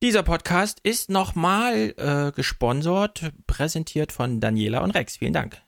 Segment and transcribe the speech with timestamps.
[0.00, 5.16] Dieser Podcast ist nochmal äh, gesponsert, präsentiert von Daniela und Rex.
[5.16, 5.60] Vielen Dank.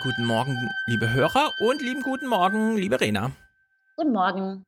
[0.00, 3.32] Guten Morgen, liebe Hörer und lieben guten Morgen, liebe Rena.
[3.96, 4.64] Guten Morgen.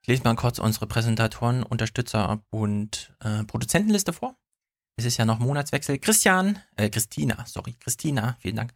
[0.00, 4.34] Ich lese mal kurz unsere Präsentatoren, Unterstützer und äh, Produzentenliste vor.
[4.96, 5.98] Es ist ja noch Monatswechsel.
[5.98, 8.72] Christian, äh, Christina, sorry, Christina, vielen Dank.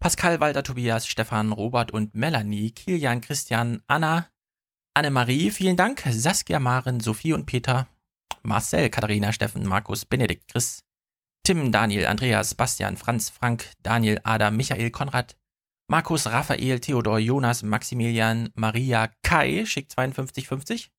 [0.00, 4.28] Pascal, Walter, Tobias, Stefan, Robert und Melanie, Kilian, Christian, Anna,
[4.94, 6.04] Annemarie, vielen Dank.
[6.08, 7.86] Saskia, Maren, Sophie und Peter,
[8.42, 10.83] Marcel, Katharina, Steffen, Markus, Benedikt, Chris,
[11.46, 15.36] Tim, Daniel, Andreas, Bastian, Franz, Frank, Daniel, Adam, Michael, Konrad,
[15.88, 20.90] Markus, Raphael, Theodor, Jonas, Maximilian, Maria, Kai, schickt 5250.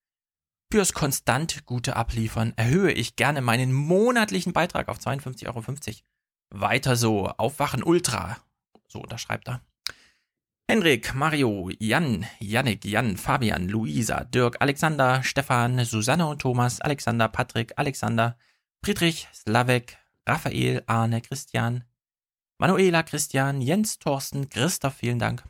[0.71, 5.63] Fürs konstant gute Abliefern erhöhe ich gerne meinen monatlichen Beitrag auf 52,50 Euro.
[6.51, 8.37] Weiter so, Aufwachen Ultra.
[8.87, 9.61] So unterschreibt er.
[10.69, 17.73] Henrik, Mario, Jan, Yannick, Jan, Fabian, Luisa, Dirk, Alexander, Stefan, Susanne und Thomas, Alexander, Patrick,
[17.77, 18.37] Alexander,
[18.83, 19.97] Friedrich, Slavek,
[20.27, 21.83] Raphael, Arne, Christian,
[22.57, 25.43] Manuela, Christian, Jens, Thorsten, Christoph, vielen Dank.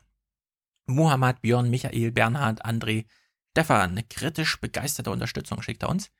[0.87, 3.05] Muhammad, Björn, Michael, Bernhard, André,
[3.51, 6.11] Stefan, kritisch begeisterte Unterstützung schickt er uns.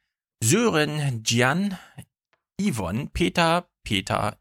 [0.42, 1.78] Sören, Gian,
[2.60, 4.38] Yvonne, Peter, Peter,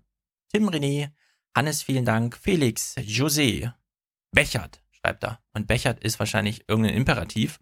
[0.52, 1.10] Tim René,
[1.56, 3.72] Hannes, vielen Dank, Felix, José,
[4.32, 5.40] Bechert, schreibt er.
[5.52, 7.60] Und Bechert ist wahrscheinlich irgendein Imperativ.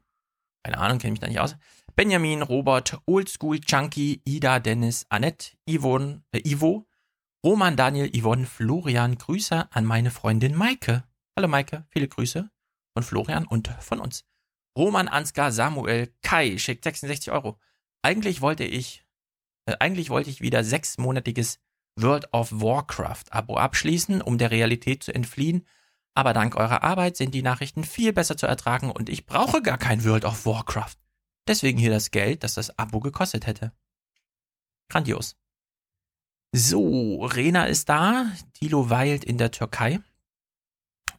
[0.63, 1.57] Keine Ahnung, kenne mich da nicht aus.
[1.95, 6.87] Benjamin, Robert, Oldschool, Chunky, Ida, Dennis, Annette, Yvonne, äh, Ivo,
[7.45, 11.05] Roman, Daniel, Yvonne, Florian, Grüße an meine Freundin Maike.
[11.37, 12.51] Hallo Maike, viele Grüße
[12.95, 14.25] von Florian und von uns.
[14.77, 17.59] Roman, Ansgar, Samuel, Kai schickt 66 Euro.
[18.01, 19.05] Eigentlich wollte ich,
[19.67, 21.61] äh, eigentlich wollte ich wieder sechsmonatiges
[22.01, 25.67] World of Warcraft Abo abschließen, um der Realität zu entfliehen.
[26.15, 29.77] Aber dank eurer Arbeit sind die Nachrichten viel besser zu ertragen und ich brauche gar
[29.77, 31.02] kein World of Warcraft.
[31.49, 33.73] Deswegen hier das Geld, das das Abo gekostet hätte.
[34.89, 35.37] Grandios.
[36.53, 38.31] So, Rena ist da.
[38.53, 40.01] Tilo weilt in der Türkei.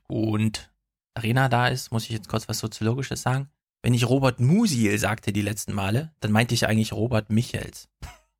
[0.08, 0.72] Und
[1.18, 3.50] Rena da ist, muss ich jetzt kurz was Soziologisches sagen.
[3.82, 7.90] Wenn ich Robert Musil sagte die letzten Male, dann meinte ich eigentlich Robert Michels.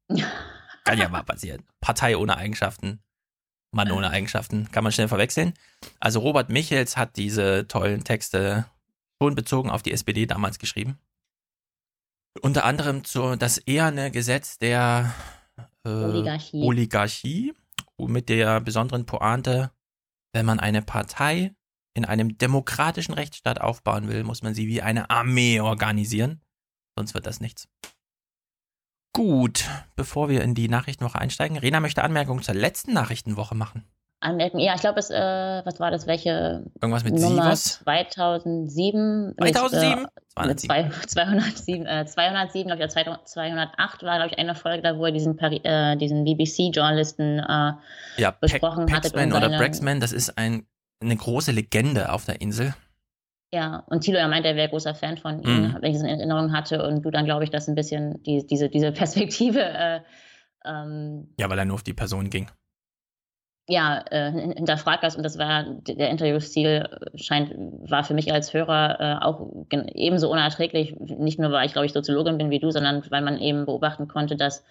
[0.86, 1.64] Kann ja mal passieren.
[1.82, 3.02] Partei ohne Eigenschaften.
[3.72, 4.72] Mann ohne Eigenschaften.
[4.72, 5.54] Kann man schnell verwechseln.
[6.00, 8.66] Also Robert Michels hat diese tollen Texte
[9.22, 11.00] schon bezogen auf die SPD damals geschrieben.
[12.42, 15.14] Unter anderem zu das eherne Gesetz der
[15.86, 16.64] äh, Oligarchie.
[16.64, 17.54] Oligarchie
[18.00, 19.72] mit der besonderen Pointe,
[20.34, 21.56] wenn man eine Partei
[21.94, 26.42] in einem demokratischen Rechtsstaat aufbauen will, muss man sie wie eine Armee organisieren.
[26.98, 27.68] Sonst wird das nichts.
[29.16, 33.86] Gut, bevor wir in die Nachrichtenwoche einsteigen, Rena möchte Anmerkungen zur letzten Nachrichtenwoche machen.
[34.24, 37.80] Anmerken, ja, ich glaube, es, äh, was war das, welche Irgendwas mit Nummer Sivas?
[37.84, 39.36] 2007?
[39.38, 40.02] 2007?
[40.02, 44.56] Mit, äh, mit zwei, 207, äh, 207, glaube ich, oder 208 war, glaube ich, eine
[44.56, 47.74] Folge da, wo er diesen, Pari äh, diesen BBC-Journalisten äh,
[48.18, 50.66] Ja, besprochen Pac- Paxman und oder seine- Braxman, das ist ein,
[51.02, 52.74] eine große Legende auf der Insel.
[53.54, 55.78] Ja, und Thilo, er meinte, er wäre großer Fan von ihm, Mhm.
[55.82, 56.84] wenn ich es in Erinnerung hatte.
[56.88, 60.00] Und du dann, glaube ich, das ein bisschen, die, diese, diese Perspektive, äh,
[60.66, 62.50] ähm, Ja, weil er nur auf die Person ging.
[63.68, 65.16] Ja, äh, hin- hinterfragt hast.
[65.16, 67.54] Und das war, der Interviewstil äh, scheint,
[67.90, 69.48] war für mich als Hörer äh, auch
[69.94, 70.96] ebenso unerträglich.
[71.00, 74.08] Nicht nur, weil ich, glaube ich, Soziologin bin wie du, sondern weil man eben beobachten
[74.08, 74.64] konnte, dass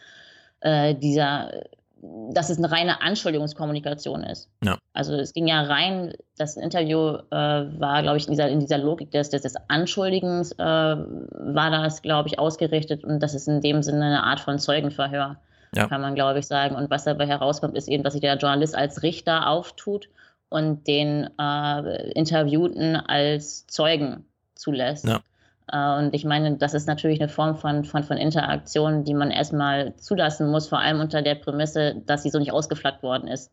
[0.60, 1.50] äh, dieser,
[2.31, 4.50] dass es eine reine Anschuldigungskommunikation ist.
[4.62, 4.76] Ja.
[4.92, 8.78] Also es ging ja rein, das Interview äh, war, glaube ich, in dieser, in dieser
[8.78, 13.60] Logik des, des, des Anschuldigens äh, war das, glaube ich, ausgerichtet und das ist in
[13.60, 15.36] dem Sinne eine Art von Zeugenverhör,
[15.75, 15.87] Ja.
[15.87, 16.77] kann man, glaube ich, sagen.
[16.77, 20.08] Und was dabei herauskommt, ist eben, dass sich der Journalist als Richter auftut
[20.49, 25.06] und den äh, Interviewten als Zeugen zulässt.
[25.06, 25.20] Ja.
[25.73, 29.31] Äh, Und ich meine, das ist natürlich eine Form von, von, von Interaktion, die man
[29.31, 33.50] erstmal zulassen muss, vor allem unter der Prämisse, dass sie so nicht ausgeflaggt worden ist.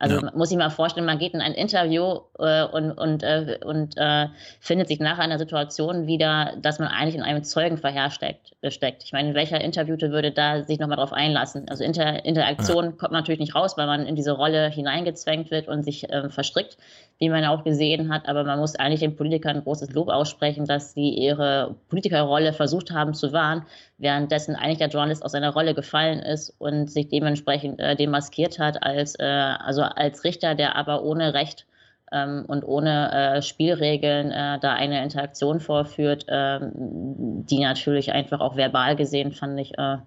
[0.00, 0.32] Also Ja.
[0.34, 4.28] muss sich mal vorstellen, man geht in ein Interview äh, und, und, äh, und äh,
[4.58, 8.56] findet sich nach einer Situation wieder, dass man eigentlich in einem Zeugenverhör steckt.
[8.68, 9.04] steckt.
[9.04, 11.68] Ich meine, welcher Interviewte würde da sich nochmal drauf einlassen?
[11.68, 15.68] Also Inter Interaktion kommt man natürlich nicht raus, weil man in diese Rolle hineingezwängt wird
[15.68, 16.78] und sich ähm, verstrickt,
[17.20, 18.28] wie man auch gesehen hat.
[18.28, 23.14] Aber man muss eigentlich den Politikern großes Lob aussprechen, dass sie ihre Politikerrolle versucht haben
[23.14, 23.66] zu wahren,
[23.98, 28.82] währenddessen eigentlich der Journalist aus seiner Rolle gefallen ist und sich dementsprechend äh, demaskiert hat
[28.82, 31.66] als, äh, also als Richter, der aber ohne Recht
[32.10, 38.56] ähm, und ohne äh, Spielregeln äh, da eine Interaktion vorführt, ähm, die natürlich einfach auch
[38.56, 39.98] verbal gesehen, fand ich, äh,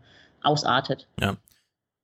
[0.41, 1.07] ausartet.
[1.21, 1.35] Ja.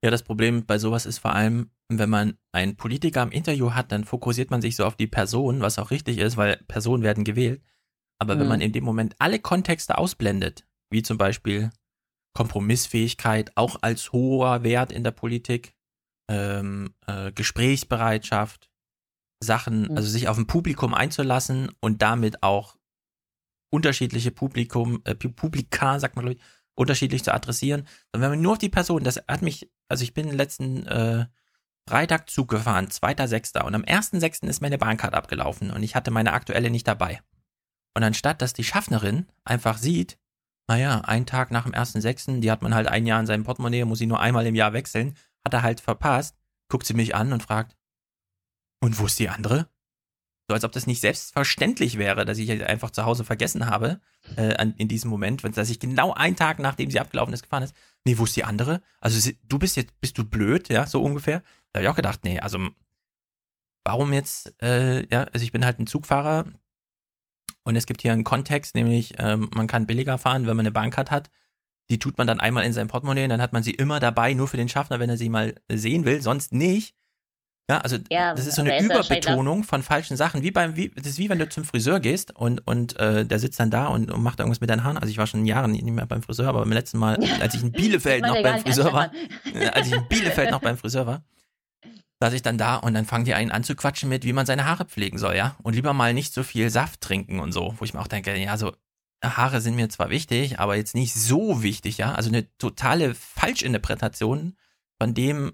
[0.04, 3.92] Ja, das Problem bei sowas ist vor allem, wenn man einen Politiker im Interview hat,
[3.92, 7.24] dann fokussiert man sich so auf die Person, was auch richtig ist, weil Personen werden
[7.26, 7.62] gewählt.
[8.22, 8.50] Aber wenn Mhm.
[8.50, 11.70] man in dem Moment alle Kontexte ausblendet, wie zum Beispiel
[12.34, 15.74] Kompromissfähigkeit, auch als hoher Wert in der Politik,
[16.30, 18.70] ähm, äh, Gesprächsbereitschaft,
[19.44, 19.98] Sachen, Mhm.
[19.98, 22.78] also sich auf ein Publikum einzulassen und damit auch
[23.72, 26.44] unterschiedliche Publikum, äh, Pu- Publika, sagt man glaube ich,
[26.78, 27.82] unterschiedlich zu adressieren.
[28.14, 31.26] Und wenn man nur auf die Person, das hat mich, also ich bin letzten äh,
[31.88, 33.64] Freitag Zug gefahren, 2.6.
[33.64, 34.48] und am 1.6.
[34.48, 37.22] ist meine Bahncard abgelaufen und ich hatte meine aktuelle nicht dabei.
[37.96, 40.18] Und anstatt, dass die Schaffnerin einfach sieht,
[40.68, 43.86] naja, einen Tag nach dem 1.6., die hat man halt ein Jahr in seinem Portemonnaie,
[43.86, 46.38] muss sie nur einmal im Jahr wechseln, hat er halt verpasst,
[46.68, 47.76] guckt sie mich an und fragt,
[48.82, 49.68] und wo ist die andere?
[50.48, 54.00] So als ob das nicht selbstverständlich wäre, dass ich einfach zu Hause vergessen habe,
[54.36, 57.76] äh, in diesem Moment, dass ich genau einen Tag nachdem sie abgelaufen ist, gefahren ist.
[58.06, 58.82] Nee, wo ist die andere?
[59.00, 61.44] Also du bist jetzt, bist du blöd, ja, so ungefähr.
[61.72, 62.60] Da habe ich auch gedacht, nee, also
[63.84, 66.46] warum jetzt, äh, ja, also ich bin halt ein Zugfahrer
[67.64, 70.72] und es gibt hier einen Kontext, nämlich ähm, man kann billiger fahren, wenn man eine
[70.72, 71.30] Bahncard hat.
[71.90, 74.34] Die tut man dann einmal in seinem Portemonnaie und dann hat man sie immer dabei,
[74.34, 76.96] nur für den Schaffner, wenn er sie mal sehen will, sonst nicht.
[77.70, 81.06] Ja, also Ja, das ist so eine Überbetonung von falschen Sachen, wie beim, wie, das
[81.06, 84.10] ist wie wenn du zum Friseur gehst und, und äh, der sitzt dann da und,
[84.10, 84.98] und macht irgendwas mit deinen Haaren.
[84.98, 87.62] Also ich war schon Jahre nicht mehr beim Friseur, aber beim letzten Mal, als ich
[87.62, 89.12] in Bielefeld noch beim Friseur war,
[89.74, 91.24] als ich in Bielefeld noch beim Friseur war,
[92.20, 94.48] saß ich dann da und dann fangen die einen an zu quatschen mit, wie man
[94.48, 95.56] seine Haare pflegen soll, ja.
[95.62, 98.36] Und lieber mal nicht so viel Saft trinken und so, wo ich mir auch denke,
[98.36, 98.74] ja, so
[99.24, 102.14] Haare sind mir zwar wichtig, aber jetzt nicht so wichtig, ja.
[102.16, 104.56] Also eine totale Falschinterpretation
[105.00, 105.54] von dem,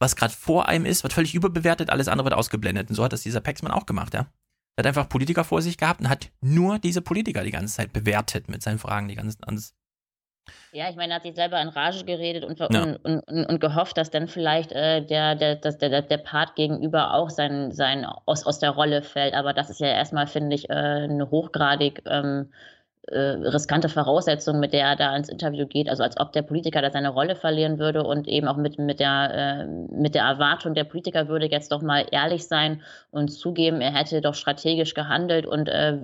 [0.00, 2.88] was gerade vor einem ist, wird völlig überbewertet, alles andere wird ausgeblendet.
[2.88, 4.26] Und so hat das dieser Paxman auch gemacht, ja.
[4.76, 7.92] Er hat einfach Politiker vor sich gehabt und hat nur diese Politiker die ganze Zeit
[7.92, 9.74] bewertet mit seinen Fragen, die ganze Zeit.
[10.72, 12.82] Ja, ich meine, er hat sich selber in Rage geredet und, Ja.
[12.82, 17.14] und, und, und, gehofft, dass dann vielleicht äh, der, der, dass der, der, Part gegenüber
[17.14, 19.34] auch sein, sein aus, aus der Rolle fällt.
[19.34, 24.72] Aber das ist ja erstmal, finde ich, äh, eine hochgradig ähm, äh, riskante Voraussetzung, mit
[24.72, 25.88] der er da ins Interview geht.
[25.88, 29.00] Also als ob der Politiker da seine Rolle verlieren würde und eben auch mit, mit,
[29.00, 33.80] der, äh, mit der Erwartung, der Politiker würde jetzt doch mal ehrlich sein und zugeben,
[33.80, 35.96] er hätte doch strategisch gehandelt und äh,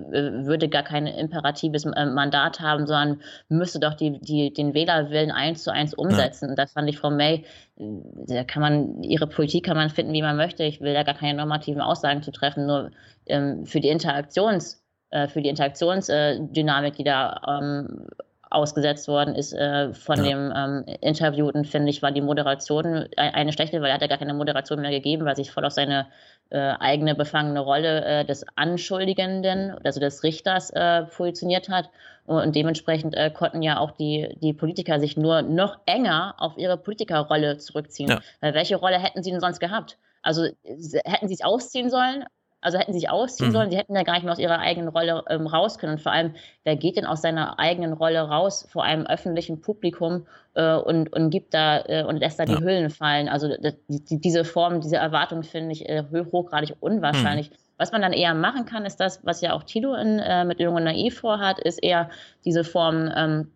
[0.45, 5.63] würde gar kein imperatives äh, Mandat haben, sondern müsste doch die, die, den Wählerwillen eins
[5.63, 6.49] zu eins umsetzen.
[6.49, 7.45] Und das fand ich Frau May,
[7.77, 7.83] äh,
[8.27, 10.63] da kann man, ihre Politik kann man finden, wie man möchte.
[10.63, 12.89] Ich will da gar keine normativen Aussagen zu treffen, nur
[13.27, 18.07] ähm, für die Interaktions, äh, für die Interaktionsdynamik, die da ähm,
[18.49, 20.23] ausgesetzt worden ist äh, von Ja.
[20.23, 24.07] dem ähm, Interviewten, finde ich, war die Moderation ein- eine schlechte, weil er hat ja
[24.07, 26.07] gar keine Moderation mehr gegeben, weil sich voll auf seine
[26.49, 31.89] äh, eigene befangene Rolle äh, des Anschuldigenden, also des Richters, äh, positioniert hat.
[32.25, 36.77] Und dementsprechend äh, konnten ja auch die, die Politiker sich nur noch enger auf ihre
[36.77, 38.09] Politikerrolle zurückziehen.
[38.09, 38.19] Ja.
[38.39, 39.97] Weil welche Rolle hätten sie denn sonst gehabt?
[40.21, 42.23] Also hätten sie es ausziehen sollen?
[42.67, 43.53] Also hätten sie sich ausziehen Mhm.
[43.53, 45.93] sollen, sie hätten ja gar nicht mehr aus ihrer eigenen Rolle ähm, raus können.
[45.93, 46.33] Und vor allem,
[46.65, 51.29] wer geht denn aus seiner eigenen Rolle raus vor einem öffentlichen Publikum äh, und, und
[51.29, 52.57] gibt da äh, und lässt da Ja.
[52.57, 53.29] die Hüllen fallen?
[53.29, 57.51] Also das, die, diese Form, diese Erwartung finde ich äh, hoch- hochgradig unwahrscheinlich.
[57.77, 60.59] Was man dann eher machen kann, ist das, was ja auch Tilo in, äh, mit
[60.59, 62.09] Jung und Naiv vorhat, ist eher
[62.43, 63.51] diese Form, ähm,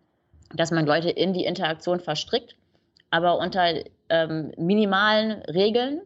[0.54, 2.56] dass man Leute in die Interaktion verstrickt,
[3.10, 3.74] aber unter
[4.08, 6.00] ähm, minimalen Regeln.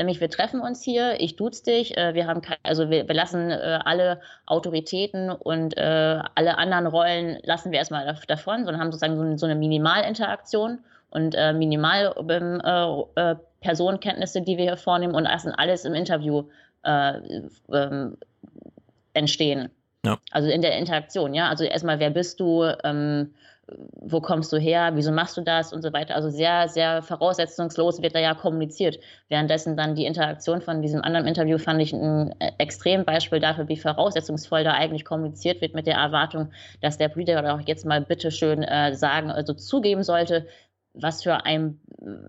[0.00, 3.50] Nämlich, wir treffen uns hier, ich duze dich, äh, wir haben, also wir, wir lassen
[3.50, 8.90] äh, alle Autoritäten und äh, alle anderen Rollen lassen wir erstmal dav- davon, sondern haben
[8.92, 10.78] sozusagen so, eine- so eine Minimalinteraktion
[11.10, 15.92] und äh, Minimal ähm, äh, äh, Personenkenntnisse, die wir hier vornehmen und lassen alles im
[15.92, 16.44] Interview
[16.82, 17.20] äh,
[17.70, 18.16] ähm,
[19.12, 19.68] entstehen.
[20.06, 20.16] Ja.
[20.30, 21.50] Also in der Interaktion, ja.
[21.50, 23.34] Also erstmal, wer bist du, ähm,
[24.00, 26.14] wo kommst du her, wieso machst du das und so weiter.
[26.14, 28.98] Also sehr, sehr voraussetzungslos wird da ja kommuniziert.
[29.28, 33.76] Währenddessen dann die Interaktion von diesem anderen Interview fand ich ein äh, Extrembeispiel dafür, wie
[33.76, 36.50] voraussetzungsvoll da eigentlich kommuniziert wird mit der Erwartung,
[36.80, 40.46] dass der Politiker doch jetzt mal bitteschön äh, sagen, also zugeben sollte,
[40.94, 41.80] was für ein,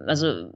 [0.06, 0.50] also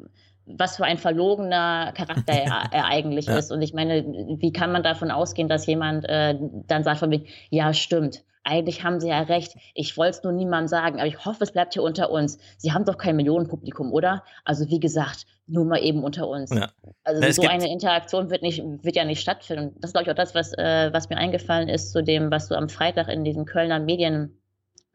[0.45, 3.37] was für ein verlogener Charakter er, er eigentlich Ja.
[3.37, 3.51] ist.
[3.51, 4.03] Und ich meine,
[4.39, 6.35] wie kann man davon ausgehen, dass jemand äh,
[6.67, 10.31] dann sagt von mir, ja, stimmt, eigentlich haben Sie ja recht, ich wollte es nur
[10.31, 12.37] niemandem sagen, aber ich hoffe, es bleibt hier unter uns.
[12.57, 14.23] Sie haben doch kein Millionenpublikum, oder?
[14.45, 16.51] Also wie gesagt, nur mal eben unter uns.
[16.51, 16.69] Ja.
[17.03, 19.75] Also Na, so eine Interaktion wird, nicht, wird ja nicht stattfinden.
[19.81, 22.47] Das ist, glaube ich, auch das, was, äh, was mir eingefallen ist zu dem, was
[22.47, 24.37] du am Freitag in diesen Kölner Medien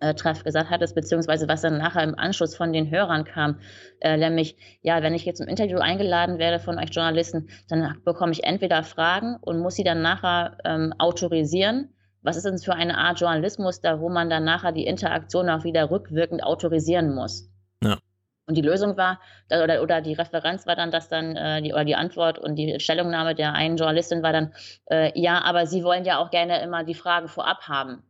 [0.00, 3.58] äh, Treff gesagt hattest, beziehungsweise was dann nachher im Anschluss von den Hörern kam,
[4.00, 8.32] äh, nämlich, ja, wenn ich jetzt im Interview eingeladen werde von euch Journalisten, dann bekomme
[8.32, 11.92] ich entweder Fragen und muss sie dann nachher ähm, autorisieren.
[12.22, 15.64] Was ist denn für eine Art Journalismus da, wo man dann nachher die Interaktion auch
[15.64, 17.50] wieder rückwirkend autorisieren muss?
[17.82, 17.98] Ja.
[18.46, 21.84] Und die Lösung war, oder, oder die Referenz war dann, dass dann, äh, die, oder
[21.84, 24.52] die Antwort und die Stellungnahme der einen Journalistin war dann,
[24.90, 28.02] äh, ja, aber sie wollen ja auch gerne immer die Fragen vorab haben.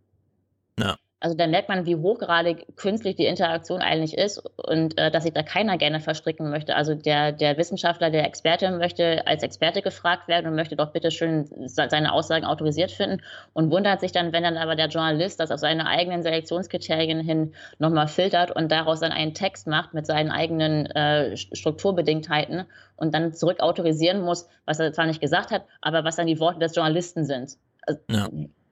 [0.79, 0.97] Ja.
[1.21, 5.35] Also da merkt man, wie hochgradig künstlich die Interaktion eigentlich ist und äh, dass sich
[5.35, 6.75] da keiner gerne verstricken möchte.
[6.75, 11.11] Also der, der Wissenschaftler, der Experte möchte als Experte gefragt werden und möchte doch bitte
[11.11, 13.21] schön seine Aussagen autorisiert finden
[13.53, 17.55] und wundert sich dann, wenn dann aber der Journalist das auf seine eigenen Selektionskriterien hin
[17.79, 22.65] nochmal filtert und daraus dann einen Text macht mit seinen eigenen äh, Strukturbedingtheiten
[22.97, 26.41] und dann zurück autorisieren muss, was er zwar nicht gesagt hat, aber was dann die
[26.41, 27.59] Worte des Journalisten sind.
[27.87, 28.27] Also, Ja.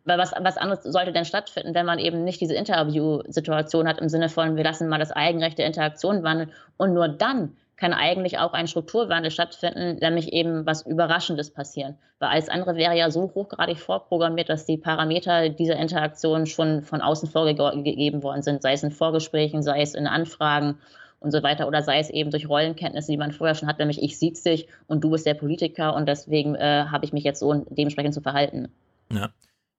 [0.08, 4.08] Weil was, was anderes sollte denn stattfinden, wenn man eben nicht diese Interview-Situation hat im
[4.08, 8.38] Sinne von, wir lassen mal das Eigenrecht der Interaktion wandeln und nur dann kann eigentlich
[8.38, 11.96] auch ein Strukturwandel stattfinden, nämlich eben was Überraschendes passieren.
[12.18, 17.02] Weil alles andere wäre ja so hochgradig vorprogrammiert, dass die Parameter dieser Interaktion schon von
[17.02, 20.78] außen vorgegeben worden sind, sei es in Vorgesprächen, sei es in Anfragen
[21.20, 24.02] und so weiter oder sei es eben durch Rollenkenntnisse, die man vorher schon hat, nämlich
[24.02, 27.40] ich sieht dich und du bist der Politiker und deswegen äh, habe ich mich jetzt
[27.40, 28.68] so dementsprechend zu verhalten.
[29.12, 29.30] Ja.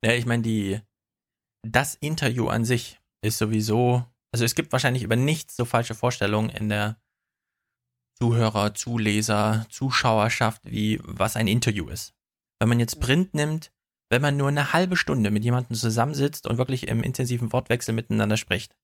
[0.03, 0.79] Ja, ich meine, die,
[1.67, 6.49] das Interview an sich ist sowieso, also es gibt wahrscheinlich über nichts so falsche Vorstellungen
[6.49, 7.01] in der
[8.17, 12.13] Zuhörer, Zuleser, Zuschauerschaft, wie was ein Interview ist.
[12.59, 13.71] Wenn man jetzt Print nimmt,
[14.09, 18.37] wenn man nur eine halbe Stunde mit jemandem zusammensitzt und wirklich im intensiven Wortwechsel miteinander
[18.37, 18.75] spricht,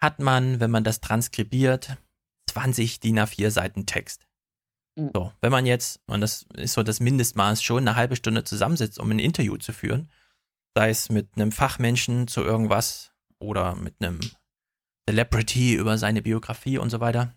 [0.00, 1.96] hat man, wenn man das transkribiert,
[2.50, 4.26] 20 DIN A4 Seiten Text.
[4.96, 8.98] So, wenn man jetzt, und das ist so das Mindestmaß, schon eine halbe Stunde zusammensitzt,
[8.98, 10.10] um ein Interview zu führen,
[10.74, 14.20] sei es mit einem Fachmenschen zu irgendwas oder mit einem
[15.08, 17.34] Celebrity über seine Biografie und so weiter,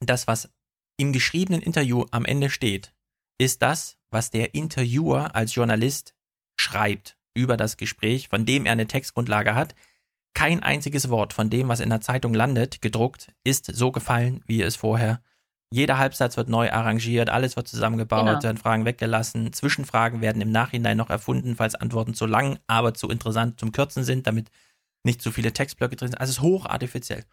[0.00, 0.50] das, was
[0.96, 2.92] im geschriebenen Interview am Ende steht,
[3.38, 6.14] ist das, was der Interviewer als Journalist
[6.58, 9.74] schreibt über das Gespräch, von dem er eine Textgrundlage hat.
[10.34, 14.62] Kein einziges Wort von dem, was in der Zeitung landet, gedruckt, ist so gefallen, wie
[14.62, 15.22] es vorher.
[15.70, 18.42] Jeder Halbsatz wird neu arrangiert, alles wird zusammengebaut, Genau.
[18.42, 19.52] werden Fragen weggelassen.
[19.52, 24.02] Zwischenfragen werden im Nachhinein noch erfunden, falls Antworten zu lang, aber zu interessant zum Kürzen
[24.02, 24.50] sind, damit
[25.04, 26.20] nicht zu viele Textblöcke drin sind.
[26.20, 27.24] Also es ist hochartifiziell.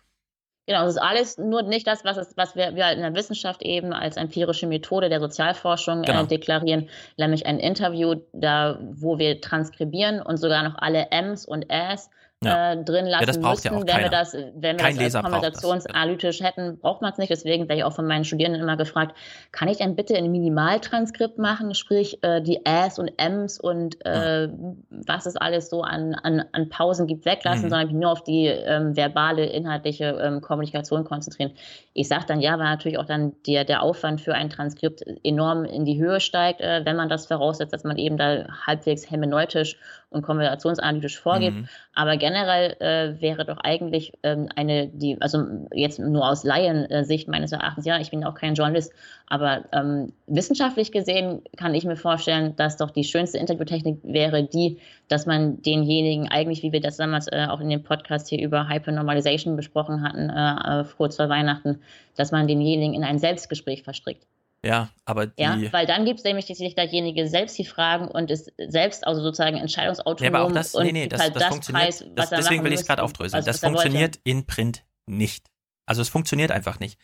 [0.68, 3.62] Genau, das ist alles nur nicht das, was, es, was wir, wir in der Wissenschaft
[3.62, 6.24] eben als empirische Methode der Sozialforschung Genau.
[6.24, 11.70] äh, deklarieren, nämlich ein Interview, da, wo wir transkribieren und sogar noch alle Ms und
[11.70, 12.10] Äs
[12.44, 12.74] Ja.
[12.74, 13.70] äh, drin lassen ja müssten.
[13.70, 17.18] auch wenn wir das, wenn wir Kein das Leser als konversationsanalytisch hätten, braucht man es
[17.18, 17.30] nicht.
[17.32, 19.16] Deswegen werde ich auch von meinen Studierenden immer gefragt,
[19.52, 24.50] kann ich denn bitte ein Minimaltranskript machen, sprich äh, die Äs und Ms und äh,
[24.90, 27.70] was es alles so an, an, an Pausen gibt, weglassen, Mhm.
[27.70, 31.54] sondern mich nur auf die ähm, verbale, inhaltliche ähm, Kommunikation konzentrieren.
[31.94, 35.64] Ich sage dann ja, weil natürlich auch dann der, der Aufwand für ein Transkript enorm
[35.66, 39.78] in die Höhe steigt, äh, wenn man das voraussetzt, dass man eben da halbwegs hermeneutisch
[40.10, 41.54] und konversationsanalytisch vorgeht.
[41.54, 41.68] Mhm.
[41.94, 47.52] Aber generell äh, wäre doch eigentlich ähm, eine, die, also jetzt nur aus Laiensicht meines
[47.52, 48.94] Erachtens, ja, ich bin auch kein Journalist,
[49.28, 54.80] aber ähm, wissenschaftlich gesehen kann ich mir vorstellen, dass doch die schönste Interviewtechnik wäre die,
[55.08, 58.70] dass man denjenigen eigentlich, wie wir das damals äh, auch in dem Podcast hier über
[58.70, 61.82] Hypernormalization besprochen hatten, äh, äh, kurz vor Weihnachten,
[62.16, 64.26] dass man denjenigen in ein Selbstgespräch verstrickt.
[64.66, 65.44] Ja, aber die.
[65.44, 69.06] Ja, weil dann gibt es nämlich, dass sich derjenige selbst die Fragen und ist selbst
[69.06, 71.84] also sozusagen entscheidungsautonom Ja, aber auch das, nee, nee, das, halt das, funktioniert.
[71.86, 73.36] Preis, das, was er deswegen will ich es gerade aufdröseln.
[73.36, 75.52] also das er funktioniert in Print nicht.
[75.86, 77.00] Also es funktioniert einfach nicht.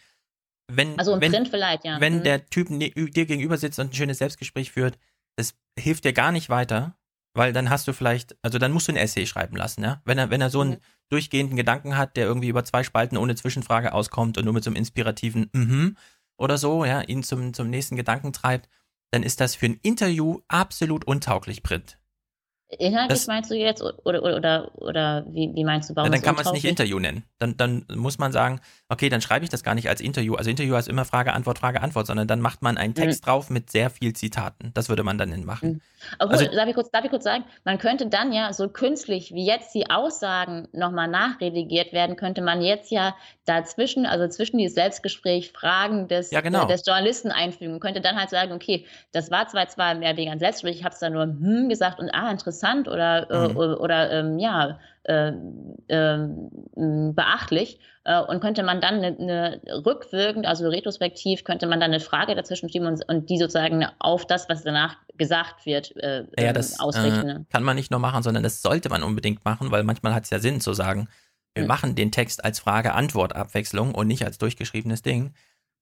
[0.72, 2.00] Wenn, Also im wenn, Print vielleicht, ja.
[2.02, 2.24] wenn Mhm.
[2.24, 4.98] der Typ ne- dir gegenüber sitzt und ein schönes Selbstgespräch führt,
[5.36, 6.96] das hilft dir gar nicht weiter,
[7.36, 10.02] weil dann hast du vielleicht, also dann musst du ein Essay schreiben lassen, ja.
[10.06, 10.78] Wenn er, wenn er so einen Mhm.
[11.10, 14.70] durchgehenden Gedanken hat, der irgendwie über zwei Spalten ohne Zwischenfrage auskommt und nur mit so
[14.70, 15.96] einem inspirativen Mhm
[16.42, 18.68] oder so, ja, ihn zum, zum nächsten Gedanken treibt,
[19.12, 22.01] dann ist das für ein Interview absolut untauglich, Print.
[22.80, 26.18] Inhaltlich das- meinst du jetzt oder, oder, oder, oder wie, wie meinst du, warum Ja,
[26.18, 26.64] dann kann man es nicht?
[26.66, 27.24] Interview nennen.
[27.38, 30.36] Dann, dann muss man sagen, okay, dann schreibe ich das gar nicht als Interview.
[30.36, 33.50] Also Interview heißt immer Frage, Antwort, Frage, Antwort, sondern dann macht man einen Text drauf
[33.50, 34.72] mit sehr viel Zitaten.
[34.74, 35.82] Das würde man dann machen.
[36.20, 39.32] Obwohl, Also- darf, ich kurz, darf ich kurz sagen, man könnte dann ja so künstlich,
[39.34, 44.76] wie jetzt die Aussagen nochmal nachredigiert werden, könnte man jetzt ja dazwischen, also zwischen dieses
[44.76, 46.64] Selbstgespräch Fragen des, Ja, genau.
[46.66, 50.16] äh, des Journalisten einfügen und könnte dann halt sagen, okay, das war zwar zwar mehr
[50.16, 53.30] wegen ein Selbstgespräch, ich habe es da nur hm gesagt und ah, interessant, interessant oder,
[53.30, 53.58] äh, Mhm.
[53.58, 55.32] oder ähm, ja, äh,
[55.90, 57.80] m, beachtlich.
[58.04, 62.34] Äh, und könnte man dann eine, eine rückwirkend, also retrospektiv, könnte man dann eine Frage
[62.36, 66.54] dazwischen schieben und, und die sozusagen auf das, was danach gesagt wird, äh, Ja, ähm,
[66.54, 67.28] das ausrichten.
[67.30, 67.46] äh, ne?
[67.52, 70.30] kann man nicht nur machen, sondern das sollte man unbedingt machen, weil manchmal hat es
[70.32, 71.08] ja Sinn zu sagen,
[71.54, 71.68] wir Mhm.
[71.68, 75.34] machen den Text als Frage-Antwort-Abwechslung und nicht als durchgeschriebenes Ding.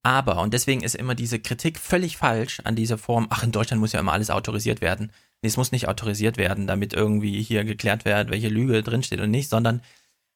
[0.01, 3.79] Aber, und deswegen ist immer diese Kritik völlig falsch an dieser Form, ach, in Deutschland
[3.81, 5.11] muss ja immer alles autorisiert werden.
[5.41, 9.31] Nee, es muss nicht autorisiert werden, damit irgendwie hier geklärt wird, welche Lüge drinsteht und
[9.31, 9.81] nicht, sondern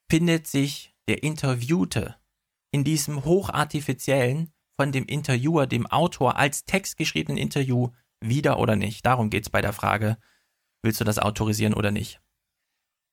[0.09, 2.15] findet sich der Interviewte
[2.71, 7.89] in diesem hochartifiziellen, von dem Interviewer, dem Autor als Text geschriebenen Interview
[8.21, 9.05] wieder oder nicht.
[9.05, 10.17] Darum geht es bei der Frage,
[10.81, 12.21] willst du das autorisieren oder nicht?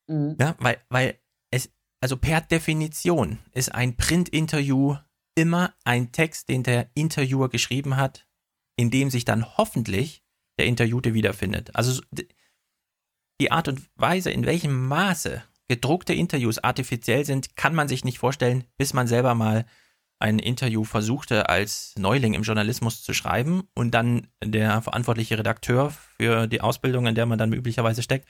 [0.09, 0.37] Mhm.
[0.41, 1.21] Ja, weil, weil
[1.51, 1.71] es,
[2.01, 4.97] also per Definition ist ein Print-Interview
[5.35, 8.27] immer ein Text, den der Interviewer geschrieben hat,
[8.77, 10.20] in dem sich dann hoffentlich
[10.61, 11.75] der Interviewte wiederfindet.
[11.75, 12.03] Also
[13.41, 18.19] die Art und Weise, in welchem Maße gedruckte Interviews artifiziell sind, kann man sich nicht
[18.19, 19.65] vorstellen, bis man selber mal
[20.19, 26.47] ein Interview versuchte, als Neuling im Journalismus zu schreiben und dann der verantwortliche Redakteur für
[26.47, 28.29] die Ausbildung, in der man dann üblicherweise steckt,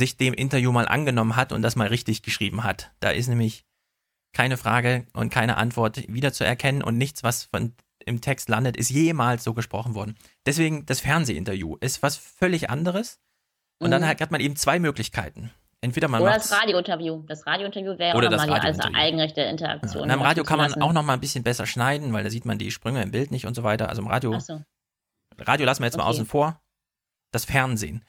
[0.00, 2.92] sich dem Interview mal angenommen hat und das mal richtig geschrieben hat.
[3.00, 3.66] Da ist nämlich
[4.32, 7.74] keine Frage und keine Antwort wiederzuerkennen und nichts, was von,
[8.06, 10.16] im Text landet, ist jemals so gesprochen worden.
[10.46, 13.18] Deswegen das Fernsehinterview ist was völlig anderes
[13.78, 14.06] und dann Mhm.
[14.06, 15.50] hat, hat man eben zwei Möglichkeiten.
[15.82, 17.22] Entweder man Oder das Radiointerview.
[17.26, 20.04] Das Radiointerview wäre Oder auch nochmal als eigenrechte Interaktion.
[20.04, 20.82] und am Radio kann man zulassen.
[20.82, 23.30] auch noch mal ein bisschen besser schneiden, weil da sieht man die Sprünge im Bild
[23.30, 23.88] nicht und so weiter.
[23.90, 24.62] Also im Radio so.
[25.38, 26.10] Radio lassen wir jetzt mal Okay.
[26.10, 26.60] außen vor.
[27.30, 28.04] Das Fernsehen.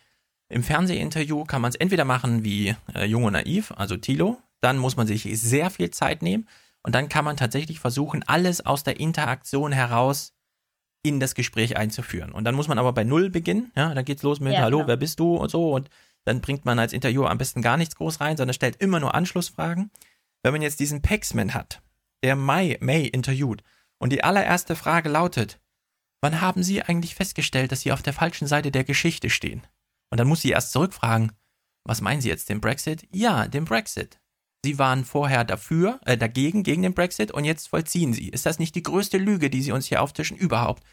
[0.50, 4.38] Im Fernsehinterview kann man es entweder machen wie äh, Jung und Naiv, also Tilo.
[4.62, 6.48] Dann muss man sich sehr viel Zeit nehmen.
[6.84, 10.34] Und dann kann man tatsächlich versuchen, alles aus der Interaktion heraus
[11.04, 12.32] in das Gespräch einzuführen.
[12.32, 13.72] Und dann muss man aber bei Null beginnen.
[13.76, 14.88] Ja, dann geht's los mit Ja, Hallo, klar.
[14.90, 15.74] wer bist du und so.
[15.74, 15.90] Und
[16.26, 19.16] dann bringt man als Interviewer am besten gar nichts groß rein, sondern stellt immer nur
[19.16, 19.92] Anschlussfragen.
[20.44, 21.82] Wenn man jetzt diesen Paxman hat,
[22.24, 23.64] der May, May interviewt,
[24.00, 25.60] und die allererste Frage lautet,
[26.22, 29.66] wann haben Sie eigentlich festgestellt, dass Sie auf der falschen Seite der Geschichte stehen?
[30.10, 31.32] Und dann muss sie erst zurückfragen,
[31.84, 33.08] was meinen Sie jetzt, den Brexit?
[33.12, 34.20] Ja, den Brexit.
[34.68, 38.28] Sie waren vorher dafür, äh, dagegen, gegen den Brexit und jetzt vollziehen Sie.
[38.28, 40.84] Ist das nicht die größte Lüge, die Sie uns hier auftischen überhaupt,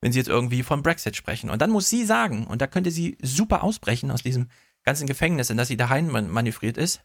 [0.00, 1.48] wenn Sie jetzt irgendwie vom Brexit sprechen?
[1.48, 4.48] Und dann muss sie sagen, und da könnte sie super ausbrechen aus diesem
[4.82, 7.04] ganzen Gefängnis, in das sie daheim man- manövriert ist.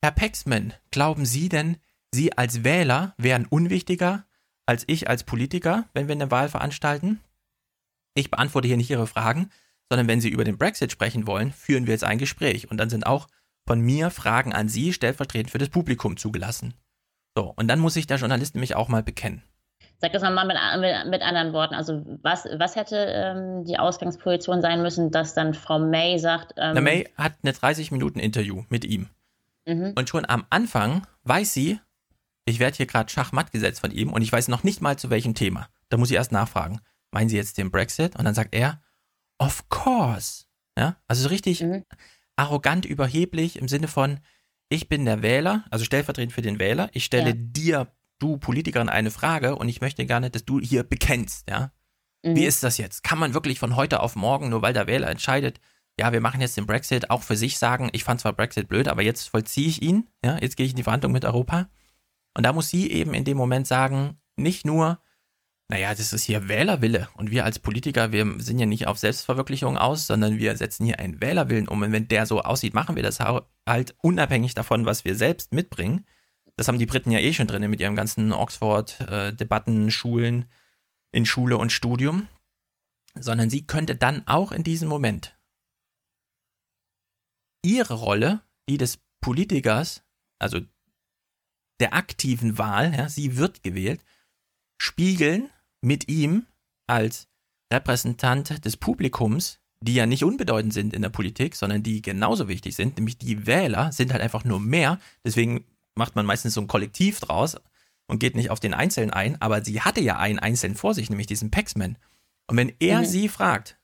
[0.00, 1.78] Herr Paxman, glauben Sie denn,
[2.14, 4.26] Sie als Wähler wären unwichtiger
[4.64, 7.18] als ich als Politiker, wenn wir eine Wahl veranstalten?
[8.14, 9.50] Ich beantworte hier nicht Ihre Fragen,
[9.90, 12.70] sondern wenn Sie über den Brexit sprechen wollen, führen wir jetzt ein Gespräch.
[12.70, 13.26] Und dann sind auch
[13.68, 16.72] von mir Fragen an Sie stellvertretend für das Publikum zugelassen.
[17.36, 19.42] So, und dann muss sich der Journalist nämlich auch mal bekennen.
[19.98, 21.74] Sag das nochmal mit, mit, anderen Worten.
[21.74, 26.72] Also was, was hätte ähm, die Ausgangsposition sein müssen, dass dann Frau May sagt, ähm,
[26.76, 29.10] Na, May hat eine 30-Minuten-Interview mit ihm.
[29.66, 31.78] mhm, Und schon am Anfang weiß sie,
[32.46, 35.10] ich werde hier gerade Schachmatt gesetzt von ihm und ich weiß noch nicht mal zu
[35.10, 35.68] welchem Thema.
[35.90, 36.80] Da muss ich erst nachfragen.
[37.10, 38.16] Meinen Sie jetzt den Brexit?
[38.16, 38.80] Und dann sagt er,
[39.36, 40.46] of course.
[40.78, 41.84] Ja, also so richtig Mhm.
[42.38, 44.20] Arrogant, überheblich im Sinne von,
[44.68, 46.90] ich bin der Wähler, also stellvertretend für den Wähler.
[46.92, 47.36] Ich stelle Ja.
[47.36, 51.48] dir, du Politikerin, eine Frage und ich möchte gerne, dass du hier bekennst.
[51.48, 51.72] Ja,
[52.24, 52.36] mhm.
[52.36, 53.02] wie ist das jetzt?
[53.02, 55.60] Kann man wirklich von heute auf morgen, nur weil der Wähler entscheidet,
[55.98, 58.86] ja, wir machen jetzt den Brexit, auch für sich sagen, ich fand zwar Brexit blöd,
[58.86, 61.68] aber jetzt vollziehe ich ihn, ja, jetzt gehe ich in die Verhandlung mit Europa.
[62.36, 65.00] Und da muss sie eben in dem Moment sagen, nicht nur,
[65.70, 67.08] naja, das ist hier Wählerwille.
[67.14, 70.98] Und wir als Politiker, wir sind ja nicht auf Selbstverwirklichung aus, sondern wir setzen hier
[70.98, 71.82] einen Wählerwillen um.
[71.82, 76.06] Und wenn der so aussieht, machen wir das halt unabhängig davon, was wir selbst mitbringen.
[76.56, 80.46] Das haben die Briten ja eh schon drin mit ihrem ganzen Oxford-Debatten, Schulen,
[81.12, 82.28] in Schule und Studium,
[83.14, 85.38] sondern sie könnte dann auch in diesem Moment
[87.62, 90.02] ihre Rolle, die des Politikers,
[90.38, 90.60] also
[91.80, 94.02] der aktiven Wahl, ja, sie wird gewählt,
[94.78, 96.46] spiegeln mit ihm
[96.86, 97.28] als
[97.72, 102.74] Repräsentant des Publikums, die ja nicht unbedeutend sind in der Politik, sondern die genauso wichtig
[102.74, 105.64] sind, nämlich die Wähler sind halt einfach nur mehr, deswegen
[105.94, 107.56] macht man meistens so ein Kollektiv draus
[108.06, 111.10] und geht nicht auf den Einzelnen ein, aber sie hatte ja einen Einzelnen vor sich,
[111.10, 111.98] nämlich diesen Paxman.
[112.48, 113.04] Und wenn er Mhm.
[113.06, 113.78] sie fragt,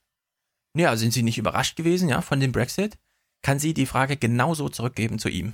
[0.77, 2.99] ja, sind Sie nicht überrascht gewesen, ja, von dem Brexit,
[3.43, 5.53] kann sie die Frage genauso zurückgeben zu ihm.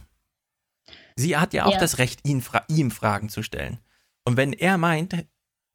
[1.17, 1.79] Sie hat ja auch Ja.
[1.79, 3.79] das Recht, ihn, fra ihm Fragen zu stellen.
[4.25, 5.27] Und wenn er meint,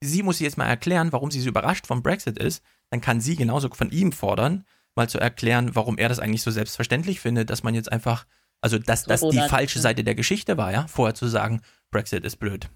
[0.01, 3.35] sie muss jetzt mal erklären, warum sie so überrascht vom Brexit ist, dann kann sie
[3.35, 7.63] genauso von ihm fordern, mal zu erklären, warum er das eigentlich so selbstverständlich findet, dass
[7.63, 8.25] man jetzt einfach,
[8.61, 9.79] also dass das die falsche.
[9.79, 12.69] Seite der Geschichte war, ja, vorher zu sagen, Brexit ist blöd.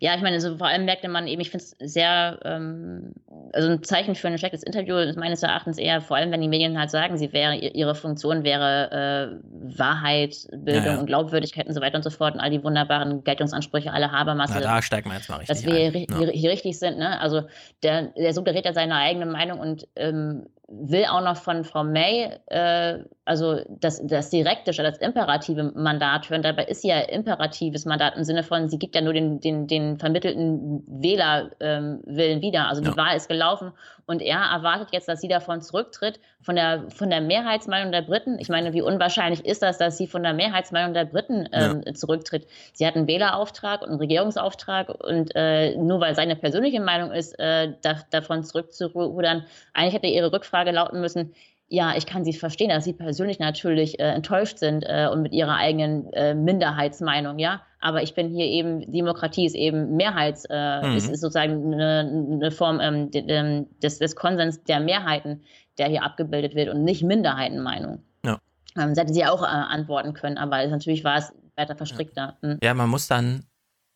[0.00, 3.12] Ja, ich meine, also vor allem merkte man eben, ich finde es sehr, ähm,
[3.52, 6.48] also ein Zeichen für ein schlechtes Interview ist meines Erachtens eher, vor allem wenn die
[6.48, 10.98] Medien halt sagen, sie wäre, ihre Funktion wäre äh, Wahrheit, Bildung Ja, ja.
[11.00, 14.50] und Glaubwürdigkeit und so weiter und so fort und all die wunderbaren Geltungsansprüche aller Habermas,
[14.54, 15.92] Na, da steigen wir jetzt mal richtig dass wir ein.
[15.92, 16.18] hier, Ja.
[16.18, 16.98] hier, hier richtig sind.
[16.98, 17.20] Ne?
[17.20, 17.42] Also
[17.82, 22.30] der, der suggeriert ja seine eigene Meinung und ähm, will auch noch von Frau May,
[22.46, 26.42] äh, also das, das direkte statt das imperative Mandat hören.
[26.42, 29.98] Dabei ist ja imperatives Mandat im Sinne von, sie gibt ja nur den, den, den
[29.98, 32.68] vermittelten Wählerwillen ähm, wieder.
[32.68, 32.96] Also die Ja.
[32.96, 33.72] Wahl ist gelaufen
[34.08, 38.38] und er erwartet jetzt, dass sie davon zurücktritt, von der, von der Mehrheitsmeinung der Briten.
[38.38, 42.46] Ich meine, wie unwahrscheinlich ist das, dass sie von der Mehrheitsmeinung der Briten ähm, zurücktritt?
[42.72, 47.38] Sie hat einen Wählerauftrag und einen Regierungsauftrag und äh, nur weil seine persönliche Meinung ist,
[47.38, 49.44] äh, da, davon zurückzurudern,
[49.74, 51.34] eigentlich hätte ihre Rückfrage lauten müssen,
[51.70, 55.32] ja, ich kann sie verstehen, dass sie persönlich natürlich äh, enttäuscht sind äh, und mit
[55.32, 57.62] ihrer eigenen äh, Minderheitsmeinung, ja.
[57.80, 60.96] Aber ich bin hier eben, Demokratie ist eben Mehrheits, äh, Mhm.
[60.96, 65.42] ist, ist sozusagen eine, eine Form ähm, de- dem- des, des Konsens der Mehrheiten,
[65.76, 68.02] der hier abgebildet wird und nicht Minderheitenmeinung.
[68.24, 68.40] Ja.
[68.76, 72.36] Ähm, das hätte sie auch äh, antworten können, aber es, natürlich war es weiter verstrickter.
[72.42, 72.58] Mhm.
[72.62, 73.44] Ja, man muss dann,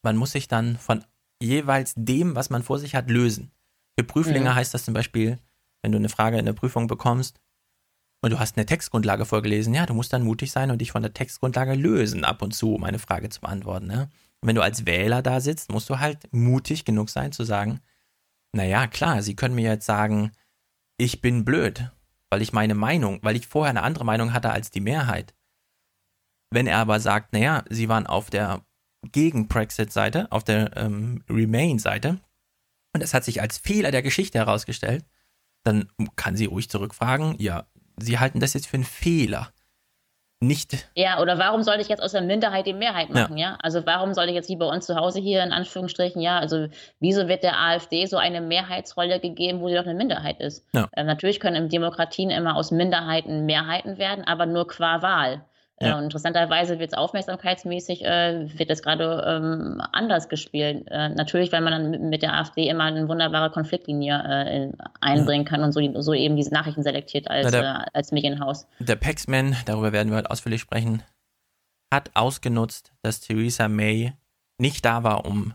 [0.03, 1.05] man muss sich dann von
[1.43, 3.51] jeweils dem, was man vor sich hat, lösen.
[3.99, 4.55] Für Prüflinge Mhm.
[4.55, 5.39] heißt das zum Beispiel,
[5.83, 7.41] wenn du eine Frage in der Prüfung bekommst
[8.23, 11.03] und du hast eine Textgrundlage vorgelesen, ja, du musst dann mutig sein und dich von
[11.03, 13.89] der Textgrundlage lösen ab und zu, um eine Frage zu beantworten.
[13.89, 14.09] Ne?
[14.41, 17.81] Und wenn du als Wähler da sitzt, musst du halt mutig genug sein zu sagen,
[18.53, 20.31] naja, klar, sie können mir jetzt sagen,
[20.99, 21.91] ich bin blöd,
[22.31, 25.35] weil ich meine Meinung, weil ich vorher eine andere Meinung hatte als die Mehrheit.
[26.51, 28.65] Wenn er aber sagt, naja, sie waren auf der
[29.11, 32.21] Gegen-Brexit-Seite, auf der ähm, Remain-Seite,
[32.95, 35.05] und es hat sich als Fehler der Geschichte herausgestellt,
[35.65, 37.67] dann kann sie ruhig zurückfragen, ja,
[37.99, 39.53] sie halten das jetzt für einen Fehler.
[40.45, 43.15] Nicht, Ja, oder warum sollte ich jetzt aus der Minderheit die Mehrheit Ja.
[43.23, 43.57] machen, ja?
[43.63, 46.67] Also warum sollte ich jetzt wie bei uns zu Hause hier in Anführungsstrichen, ja, also
[46.99, 50.67] wieso wird der AfD so eine Mehrheitsrolle gegeben, wo sie doch eine Minderheit ist?
[50.75, 50.89] Ja.
[50.97, 55.45] Ähm, natürlich können Demokratien immer aus Minderheiten Mehrheiten werden, aber nur qua Wahl.
[55.83, 55.93] Ja.
[55.95, 60.87] Äh, und interessanterweise wird es aufmerksamkeitsmäßig, äh, wird es gerade ähm, anders gespielt.
[60.91, 65.45] Äh, natürlich, weil man dann mit, der AfD immer eine wunderbare Konfliktlinie äh, in- einbringen
[65.45, 68.67] kann und so, so eben diese Nachrichten selektiert als, Na, der- äh, als Medienhaus.
[68.79, 71.03] der Paxman, darüber werden wir heute ausführlich sprechen,
[71.93, 74.13] hat ausgenutzt, dass Theresa May
[74.59, 75.55] nicht da war, um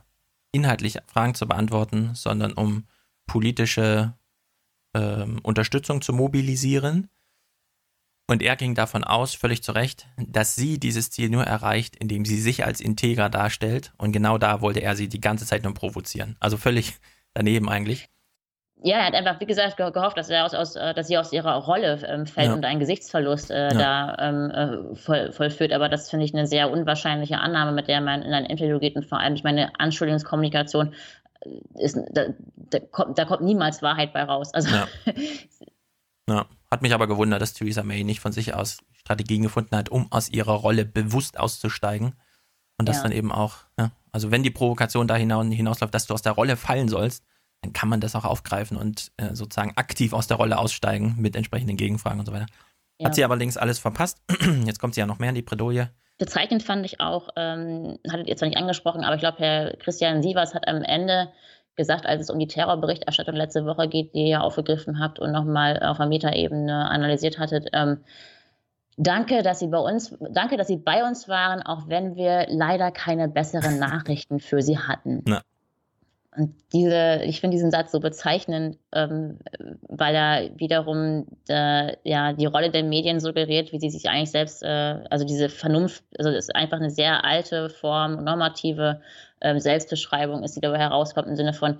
[0.51, 2.85] inhaltlich Fragen zu beantworten, sondern um
[3.27, 4.13] politische
[4.95, 7.09] ähm, Unterstützung zu mobilisieren.
[8.29, 12.25] Und er ging davon aus, völlig zu Recht, dass sie dieses Ziel nur erreicht, indem
[12.25, 13.93] sie sich als integer darstellt.
[13.97, 16.35] Und genau da wollte er sie die ganze Zeit nur provozieren.
[16.41, 16.95] Also völlig
[17.33, 18.09] daneben eigentlich.
[18.83, 21.17] Ja, er hat einfach, wie gesagt, ge- gehofft, dass, er aus, aus, äh, dass sie
[21.17, 22.53] aus ihrer Rolle ähm, fällt Ja.
[22.53, 24.51] und einen Gesichtsverlust äh, da ähm,
[24.91, 25.71] äh, voll, vollführt.
[25.71, 28.95] Aber das finde ich eine sehr unwahrscheinliche Annahme, mit der man in ein Interview geht.
[28.95, 30.93] Und vor allem, ich meine, Anschuldigungskommunikation
[31.41, 31.49] äh,
[31.81, 34.53] ist, da, da, kommt, da kommt niemals Wahrheit bei raus.
[34.53, 34.87] Also, Ja.
[36.29, 39.89] Ja, hat mich aber gewundert, dass Theresa May nicht von sich aus Strategien gefunden hat,
[39.89, 42.13] um aus ihrer Rolle bewusst auszusteigen.
[42.77, 43.03] Und das Ja.
[43.03, 46.33] dann eben auch, ja, also wenn die Provokation da hinaus, hinausläuft, dass du aus der
[46.33, 47.23] Rolle fallen sollst,
[47.61, 51.35] dann kann man das auch aufgreifen und äh, sozusagen aktiv aus der Rolle aussteigen mit
[51.35, 52.45] entsprechenden Gegenfragen und so weiter.
[52.99, 53.07] Ja.
[53.07, 54.21] Hat sie allerdings alles verpasst.
[54.65, 55.89] Jetzt kommt sie ja noch mehr in die Bredouille.
[56.19, 60.21] Bezeichnend fand ich auch, ähm, hattet ihr zwar nicht angesprochen, aber ich glaube, Herr Christian
[60.23, 61.31] Sievers hat am Ende
[61.77, 65.79] gesagt, als es um die Terrorberichterstattung letzte Woche geht, die ihr aufgegriffen habt und nochmal
[65.81, 67.99] auf der Metaebene analysiert hattet, ähm,
[68.99, 72.91] Danke, dass Sie bei uns, danke, dass Sie bei uns waren, auch wenn wir leider
[72.91, 75.23] keine besseren Nachrichten für Sie hatten.
[75.27, 75.41] Ja.
[76.35, 79.39] Und diese, ich finde diesen Satz so bezeichnend, ähm,
[79.87, 84.61] weil er wiederum äh, ja die Rolle der Medien suggeriert, wie sie sich eigentlich selbst,
[84.61, 89.01] äh, also diese Vernunft, also das ist einfach eine sehr alte Form, normative
[89.41, 91.77] ähm, Selbstbeschreibung ist, die dabei herauskommt im Sinne von,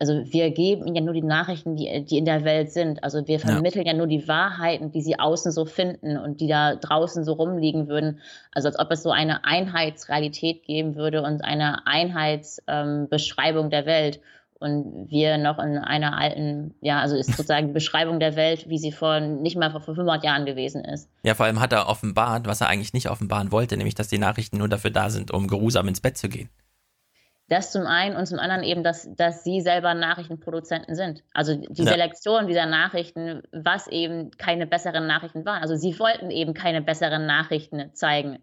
[0.00, 3.04] also wir geben ihnen ja nur die Nachrichten, die, die in der Welt sind.
[3.04, 3.92] Also wir vermitteln ja.
[3.92, 8.18] nur die Wahrheiten, die sie außen so finden und die da draußen so rumliegen würden.
[8.52, 14.20] Also als ob es so eine Einheitsrealität geben würde und eine Einheitsbeschreibung ähm, der Welt.
[14.58, 18.78] Und wir noch in einer alten, ja, also ist sozusagen die Beschreibung der Welt, wie
[18.78, 21.10] sie vor nicht mal vor 500 Jahren gewesen ist.
[21.24, 24.18] Ja, vor allem hat er offenbart, was er eigentlich nicht offenbaren wollte, nämlich, dass die
[24.18, 26.48] Nachrichten nur dafür da sind, um geruhsam ins Bett zu gehen.
[27.50, 31.24] Das zum einen und zum anderen eben, dass, dass sie selber Nachrichtenproduzenten sind.
[31.34, 31.90] Also die ja.
[31.90, 35.60] Selektion dieser Nachrichten, was eben keine besseren Nachrichten waren.
[35.60, 38.38] Also sie wollten eben keine besseren Nachrichten zeigen.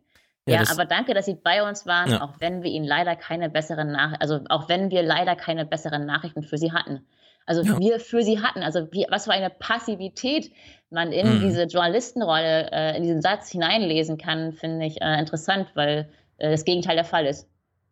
[0.46, 2.22] Ja, ja aber danke, dass Sie bei uns waren, ja.
[2.22, 6.06] auch wenn wir Ihnen leider keine besseren Nachrichten, also auch wenn wir leider keine besseren
[6.06, 7.06] Nachrichten für Sie hatten.
[7.46, 7.80] Also ja.
[7.80, 10.52] wir für Sie hatten, also wie, was für eine Passivität
[10.90, 11.42] man in mhm.
[11.42, 16.66] diese Journalistenrolle, äh, in diesen Satz hineinlesen kann, finde ich äh, interessant, weil äh, das
[16.66, 17.48] Gegenteil der Fall ist.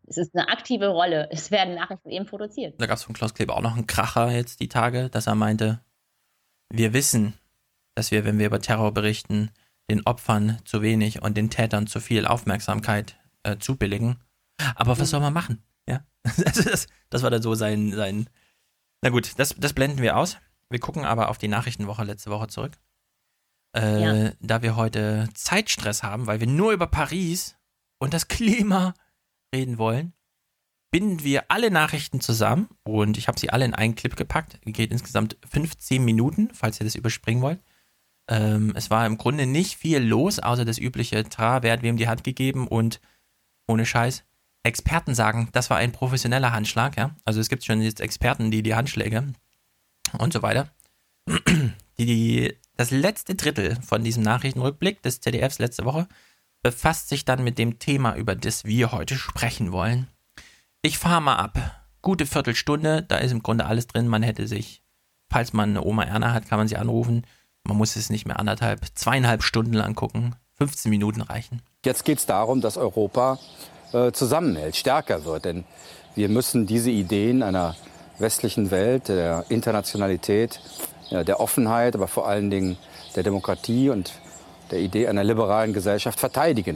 [0.07, 1.29] Es ist eine aktive Rolle.
[1.31, 2.79] Es werden Nachrichten eben produziert.
[2.79, 5.35] Da gab es von Klaus Kleber auch noch einen Kracher jetzt die Tage, dass er
[5.35, 5.81] meinte,
[6.69, 7.33] wir wissen,
[7.95, 9.51] dass wir, wenn wir über Terror berichten,
[9.89, 14.17] den Opfern zu wenig und den Tätern zu viel Aufmerksamkeit äh, zubilligen.
[14.75, 15.63] Aber was soll man machen?
[15.87, 18.29] Ja, das, das war dann so sein, sein.
[19.01, 20.37] Na gut, das, das blenden wir aus.
[20.69, 22.73] Wir gucken aber auf die Nachrichtenwoche letzte Woche zurück.
[23.77, 24.31] Äh, ja.
[24.39, 27.55] Da wir heute Zeitstress haben, weil wir nur über Paris
[27.99, 28.93] und das Klima
[29.53, 30.13] reden wollen,
[30.91, 34.59] binden wir alle Nachrichten zusammen und ich habe sie alle in einen Clip gepackt.
[34.63, 37.59] Geht insgesamt 15 Minuten, falls ihr das überspringen wollt.
[38.27, 41.97] Ähm, es war im Grunde nicht viel los, außer das übliche Tra, wer hat wem
[41.97, 43.01] die Hand gegeben und
[43.67, 44.23] ohne Scheiß.
[44.63, 47.15] Experten sagen, das war ein professioneller Handschlag, ja.
[47.23, 49.33] Also es gibt schon jetzt Experten, die die Handschläge
[50.17, 50.69] und so weiter.
[51.97, 56.07] Die, die, das letzte Drittel von diesem Nachrichtenrückblick des ZDFs letzte Woche
[56.65, 60.07] befasst sich dann mit dem Thema, über das wir heute sprechen wollen.
[60.81, 61.59] Ich fahre mal ab.
[62.01, 64.07] Gute Viertelstunde, da ist im Grunde alles drin.
[64.07, 64.81] Man hätte sich,
[65.29, 67.27] falls man eine Oma Erna hat, kann man sie anrufen.
[67.65, 70.33] Man muss es nicht mehr anderthalb, zweieinhalb Stunden lang gucken.
[70.57, 71.61] 15 Minuten reichen.
[71.85, 73.37] Jetzt geht es darum, dass Europa
[73.93, 75.45] äh, zusammenhält, stärker wird.
[75.45, 75.65] Denn
[76.15, 77.75] wir müssen diese Ideen einer
[78.17, 80.59] westlichen Welt, der Internationalität,
[81.11, 82.75] der Offenheit, aber vor allen Dingen
[83.15, 84.13] der Demokratie und
[84.71, 86.75] der Idee einer liberalen Gesellschaft verteidigen.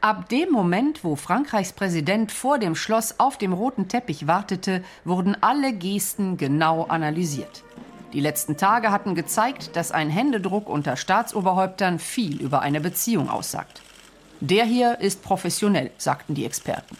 [0.00, 5.36] Ab dem Moment, wo Frankreichs Präsident vor dem Schloss auf dem roten Teppich wartete, wurden
[5.42, 7.64] alle Gesten genau analysiert.
[8.12, 13.82] Die letzten Tage hatten gezeigt, dass ein Händedruck unter Staatsoberhäuptern viel über eine Beziehung aussagt.
[14.40, 16.96] Der hier ist professionell, sagten die Experten.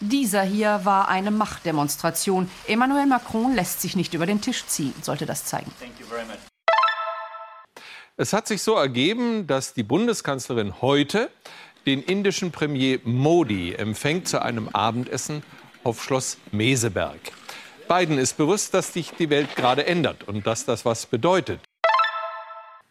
[0.00, 2.48] Dieser hier war eine Machtdemonstration.
[2.68, 5.72] Emmanuel Macron lässt sich nicht über den Tisch ziehen, sollte das zeigen.
[8.20, 11.30] Es hat sich so ergeben, dass die Bundeskanzlerin heute
[11.86, 15.44] den indischen Premier Modi empfängt zu einem Abendessen
[15.84, 17.20] auf Schloss Meseberg.
[17.88, 21.60] Biden ist bewusst, dass sich die Welt gerade ändert und dass das was bedeutet.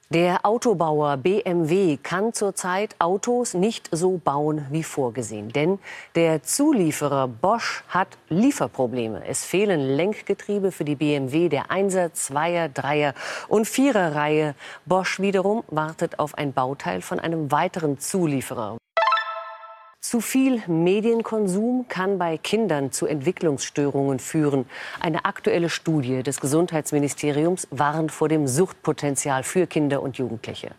[0.09, 5.51] Der Autobauer BMW kann zurzeit Autos nicht so bauen wie vorgesehen.
[5.51, 5.79] Denn
[6.15, 9.27] der Zulieferer Bosch hat Lieferprobleme.
[9.27, 13.15] Es fehlen Lenkgetriebe für die BMW der 1er, 2er, 3er
[13.49, 14.55] und 4er Reihe.
[14.85, 18.77] Bosch wiederum wartet auf ein Bauteil von einem weiteren Zulieferer.
[20.09, 24.65] Zu viel Medienkonsum kann bei Kindern zu Entwicklungsstörungen führen.
[25.01, 30.71] Eine aktuelle Studie des Gesundheitsministeriums warnt vor dem Suchtpotenzial für Kinder und Jugendliche.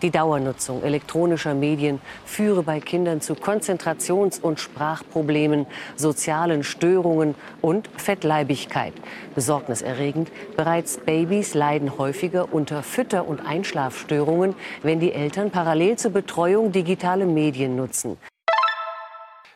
[0.00, 8.92] Die Dauernutzung elektronischer Medien führe bei Kindern zu Konzentrations- und Sprachproblemen, sozialen Störungen und Fettleibigkeit.
[9.34, 16.70] Besorgniserregend, bereits Babys leiden häufiger unter Fütter- und Einschlafstörungen, wenn die Eltern parallel zur Betreuung
[16.70, 18.18] digitale Medien nutzen.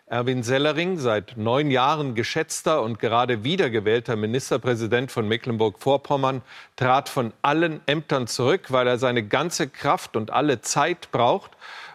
[0.08, 6.42] Erwin Sellering, seit neun Jahren geschätzter und gerade wiedergewählter Ministerpräsident von Mecklenburg-Vorpommern,
[6.76, 11.50] trat von allen Ämtern zurück, weil er seine ganze Kraft und alle Zeit braucht,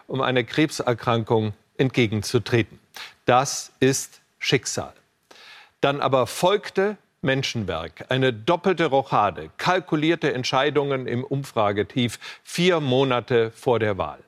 [0.08, 2.78] um einer Krebserkrankung entgegenzutreten.
[3.24, 4.92] Das ist Schicksal.
[5.80, 13.96] Dann aber folgte Menschenwerk, eine doppelte Rochade, kalkulierte Entscheidungen im Umfragetief, vier Monate vor der
[13.96, 14.18] Wahl.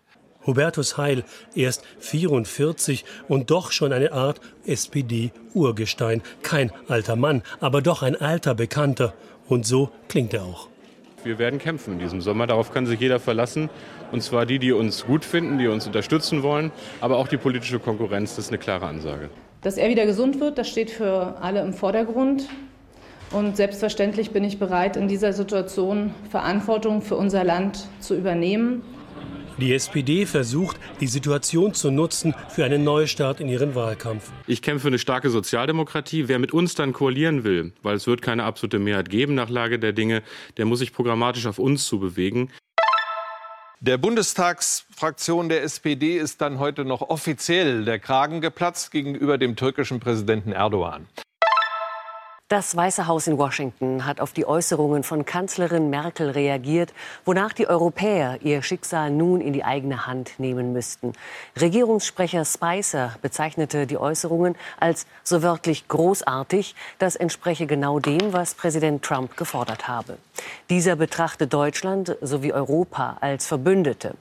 [0.46, 6.22] Hubertus Heil, erst 44 und doch schon eine Art SPD-Urgestein.
[6.42, 9.14] Kein alter Mann, aber doch ein alter Bekannter.
[9.48, 10.68] Und so klingt er auch.
[11.24, 13.70] Wir werden kämpfen in diesem Sommer, darauf kann sich jeder verlassen.
[14.12, 17.78] Und zwar die, die uns gut finden, die uns unterstützen wollen, aber auch die politische
[17.78, 19.30] Konkurrenz, das ist eine klare Ansage.
[19.62, 22.46] Dass er wieder gesund wird, das steht für alle im Vordergrund.
[23.30, 28.82] Und selbstverständlich bin ich bereit, in dieser Situation Verantwortung für unser Land zu übernehmen.
[29.58, 34.30] Die SPD versucht, die Situation zu nutzen für einen Neustart in ihren Wahlkampf.
[34.48, 36.26] Ich kämpfe für eine starke Sozialdemokratie.
[36.26, 39.78] Wer mit uns dann koalieren will, weil es wird keine absolute Mehrheit geben nach Lage
[39.78, 40.22] der Dinge,
[40.56, 42.50] der muss sich programmatisch auf uns zubewegen.
[43.80, 50.00] Der Bundestagsfraktion der SPD ist dann heute noch offiziell der Kragen geplatzt gegenüber dem türkischen
[50.00, 51.06] Präsidenten Erdogan.
[52.54, 57.66] Das Weiße Haus in Washington hat auf die Äußerungen von Kanzlerin Merkel reagiert, wonach die
[57.66, 61.14] Europäer ihr Schicksal nun in die eigene Hand nehmen müssten.
[61.60, 66.76] Regierungssprecher Spicer bezeichnete die Äußerungen als so wörtlich großartig.
[67.00, 70.16] Das entspreche genau dem, was Präsident Trump gefordert habe.
[70.70, 74.14] Dieser betrachte Deutschland sowie Europa als Verbündete.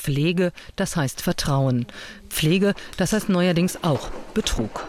[0.00, 1.84] Pflege, das heißt Vertrauen.
[2.30, 4.86] Pflege, das heißt neuerdings auch Betrug.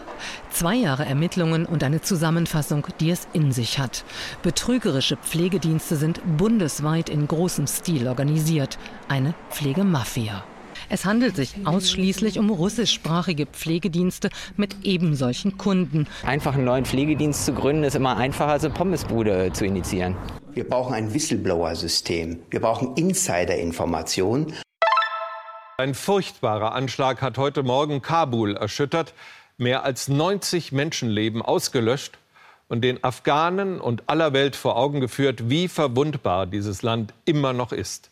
[0.50, 4.04] Zwei Jahre Ermittlungen und eine Zusammenfassung, die es in sich hat.
[4.42, 8.78] Betrügerische Pflegedienste sind bundesweit in großem Stil organisiert.
[9.08, 10.44] Eine Pflegemafia.
[10.88, 16.06] Es handelt sich ausschließlich um russischsprachige Pflegedienste mit eben solchen Kunden.
[16.24, 20.16] Einfach einen neuen Pflegedienst zu gründen, ist immer einfacher als eine Pommesbude zu initiieren.
[20.54, 22.40] Wir brauchen ein Whistleblower-System.
[22.50, 24.52] Wir brauchen Insider-Informationen.
[25.78, 29.14] Ein furchtbarer Anschlag hat heute Morgen Kabul erschüttert,
[29.56, 32.18] mehr als 90 Menschenleben ausgelöscht
[32.68, 37.72] und den Afghanen und aller Welt vor Augen geführt, wie verwundbar dieses Land immer noch
[37.72, 38.10] ist.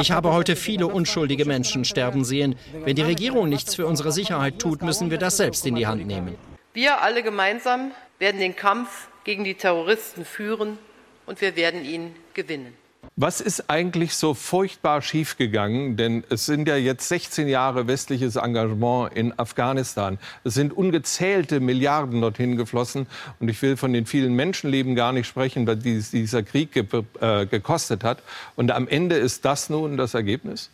[0.00, 2.56] Ich habe heute viele unschuldige Menschen sterben sehen.
[2.84, 6.06] Wenn die Regierung nichts für unsere Sicherheit tut, müssen wir das selbst in die Hand
[6.06, 6.36] nehmen.
[6.72, 10.78] Wir alle gemeinsam werden den Kampf gegen die Terroristen führen
[11.26, 12.74] und wir werden ihn gewinnen.
[13.16, 15.96] Was ist eigentlich so furchtbar schiefgegangen?
[15.96, 20.18] Denn es sind ja jetzt 16 Jahre westliches Engagement in Afghanistan.
[20.42, 23.06] Es sind ungezählte Milliarden dorthin geflossen.
[23.38, 26.86] Und ich will von den vielen Menschenleben gar nicht sprechen, die dieser Krieg ge
[27.20, 28.22] äh, gekostet hat.
[28.56, 30.70] Und am Ende ist das nun das Ergebnis?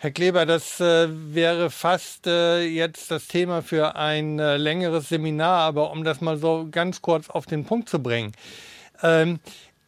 [0.00, 5.58] Herr Kleber, das äh, wäre fast äh, jetzt das Thema für ein äh, längeres Seminar,
[5.58, 8.32] aber um das mal so ganz kurz auf den Punkt zu bringen.
[9.02, 9.40] Ähm,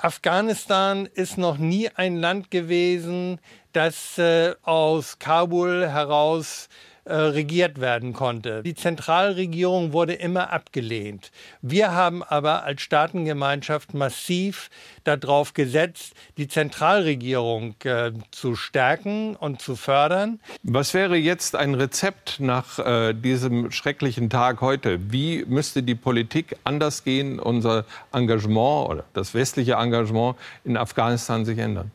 [0.03, 3.39] Afghanistan ist noch nie ein Land gewesen,
[3.75, 6.71] das äh, aus Kabul heraus
[7.05, 8.63] äh, regiert werden konnte.
[8.63, 11.31] Die Zentralregierung wurde immer abgelehnt.
[11.63, 14.71] Wir haben aber als Staatengemeinschaft massiv
[15.05, 20.41] darauf gesetzt, die Zentralregierung äh, zu stärken und zu fördern.
[20.63, 24.99] Was wäre jetzt ein Rezept nach äh, diesem schrecklichen Tag heute?
[25.11, 31.59] Wie müsste die Politik anders gehen, unser Engagement oder das westliche Engagement in Afghanistan sich
[31.59, 31.91] ändern?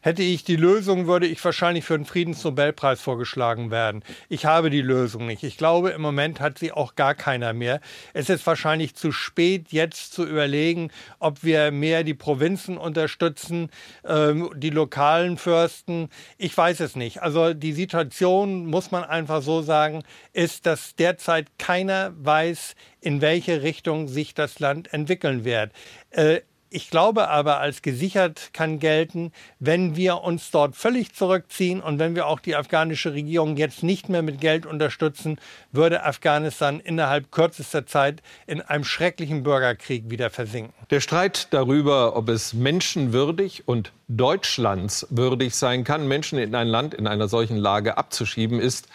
[0.00, 4.04] Hätte ich die Lösung, würde ich wahrscheinlich für den Friedensnobelpreis vorgeschlagen werden.
[4.28, 5.42] Ich habe die Lösung nicht.
[5.42, 7.80] Ich glaube, im Moment hat sie auch gar keiner mehr.
[8.14, 13.70] Es ist wahrscheinlich zu spät, jetzt zu überlegen, ob wir mehr die Provinzen unterstützen,
[14.04, 16.10] ähm, die lokalen Fürsten.
[16.36, 17.22] Ich weiß es nicht.
[17.22, 23.62] Also die Situation, muss man einfach so sagen, ist, dass derzeit keiner weiß, in welche
[23.62, 25.72] Richtung sich das Land entwickeln wird.
[26.10, 31.98] Äh, ich glaube aber, als gesichert kann gelten, wenn wir uns dort völlig zurückziehen und
[31.98, 35.38] wenn wir auch die afghanische Regierung jetzt nicht mehr mit Geld unterstützen,
[35.72, 40.74] würde Afghanistan innerhalb kürzester Zeit in einem schrecklichen Bürgerkrieg wieder versinken.
[40.90, 47.06] Der Streit darüber, ob es menschenwürdig und deutschlandswürdig sein kann, Menschen in ein Land in
[47.06, 48.88] einer solchen Lage abzuschieben, ist,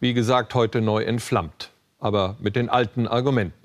[0.00, 1.70] wie gesagt, heute neu entflammt.
[1.98, 3.59] Aber mit den alten Argumenten.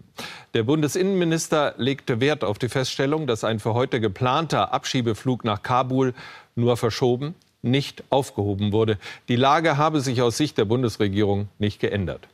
[0.53, 6.13] Der Bundesinnenminister legte Wert auf die Feststellung, dass ein für heute geplanter Abschiebeflug nach Kabul
[6.55, 8.97] nur verschoben, nicht aufgehoben wurde.
[9.27, 12.27] Die Lage habe sich aus Sicht der Bundesregierung nicht geändert.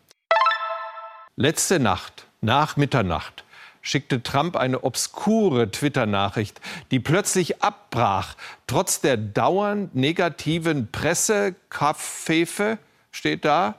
[1.35, 3.43] Letzte Nacht, nach Mitternacht,
[3.81, 8.35] schickte Trump eine obskure Twitter-Nachricht, die plötzlich abbrach,
[8.67, 12.77] trotz der dauernd negativen Presse, Kaffefe
[13.11, 13.75] steht da,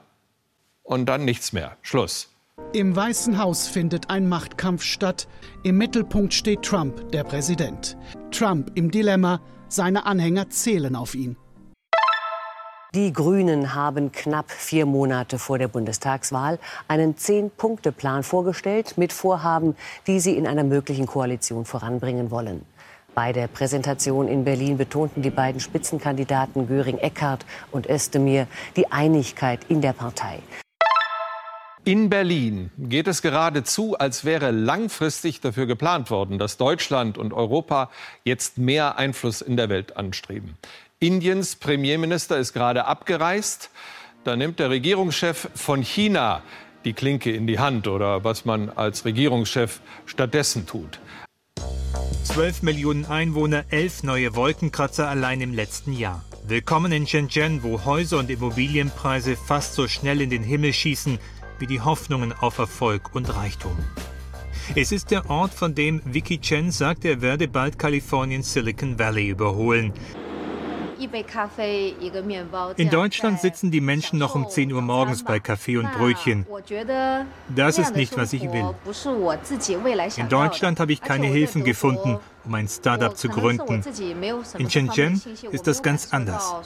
[0.83, 1.77] und dann nichts mehr.
[1.81, 2.32] Schluss.
[2.71, 5.27] Im Weißen Haus findet ein Machtkampf statt.
[5.63, 7.97] Im Mittelpunkt steht Trump, der Präsident.
[8.31, 11.35] Trump im Dilemma, seine Anhänger zählen auf ihn.
[12.95, 20.19] Die Grünen haben knapp vier Monate vor der Bundestagswahl einen Zehn-Punkte-Plan vorgestellt mit Vorhaben, die
[20.19, 22.65] sie in einer möglichen Koalition voranbringen wollen.
[23.15, 29.81] Bei der Präsentation in Berlin betonten die beiden Spitzenkandidaten Göring-Eckardt und Özdemir die Einigkeit in
[29.81, 30.39] der Partei.
[31.85, 37.89] In Berlin geht es geradezu, als wäre langfristig dafür geplant worden, dass Deutschland und Europa
[38.23, 40.55] jetzt mehr Einfluss in der Welt anstreben.
[40.99, 43.69] Indiens Premierminister ist gerade abgereist.
[44.23, 46.41] Da nimmt der Regierungschef von China
[46.85, 50.99] die Klinke in die Hand oder was man als Regierungschef stattdessen tut.
[52.23, 56.23] 12 Millionen Einwohner, elf neue Wolkenkratzer allein im letzten Jahr.
[56.47, 61.19] Willkommen in Shenzhen, wo Häuser und Immobilienpreise fast so schnell in den Himmel schießen
[61.63, 63.77] wie die Hoffnungen auf Erfolg und Reichtum.
[64.75, 69.29] Es ist der Ort, von dem Vicky Chen sagt, er werde bald Kalifornien Silicon Valley
[69.29, 69.93] überholen.
[72.75, 76.45] In Deutschland sitzen die Menschen noch um 10 Uhr morgens bei Kaffee und Brötchen.
[77.55, 78.75] Das ist nicht, was ich will.
[80.17, 83.81] In Deutschland habe ich keine Hilfen gefunden, um ein Startup zu gründen.
[84.57, 85.21] In Shenzhen
[85.51, 86.63] ist das ganz anders.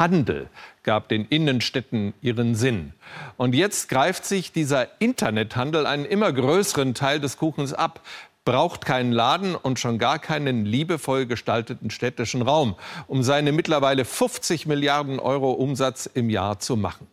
[0.00, 0.48] Handel
[0.82, 2.94] gab den Innenstädten ihren Sinn.
[3.36, 8.00] Und jetzt greift sich dieser Internethandel einen immer größeren Teil des Kuchens ab,
[8.44, 12.74] braucht keinen Laden und schon gar keinen liebevoll gestalteten städtischen Raum,
[13.06, 17.06] um seine mittlerweile 50 Milliarden Euro Umsatz im Jahr zu machen.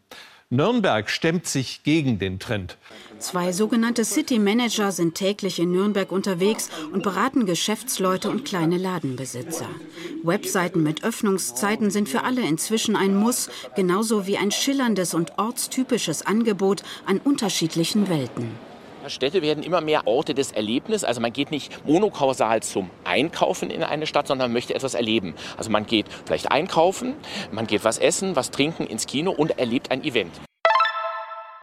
[0.50, 2.78] Nürnberg stemmt sich gegen den Trend.
[3.20, 9.68] Zwei sogenannte City Manager sind täglich in Nürnberg unterwegs und beraten Geschäftsleute und kleine Ladenbesitzer.
[10.24, 16.26] Webseiten mit Öffnungszeiten sind für alle inzwischen ein Muss, genauso wie ein schillerndes und ortstypisches
[16.26, 18.67] Angebot an unterschiedlichen Welten.
[19.10, 21.04] Städte werden immer mehr Orte des Erlebnisses.
[21.04, 25.36] Also man geht nicht monokausal zum Einkaufen in eine Stadt, sondern möchte etwas erleben.
[25.58, 27.14] Also man geht vielleicht einkaufen,
[27.52, 30.32] man geht was essen, was trinken ins Kino und erlebt ein Event.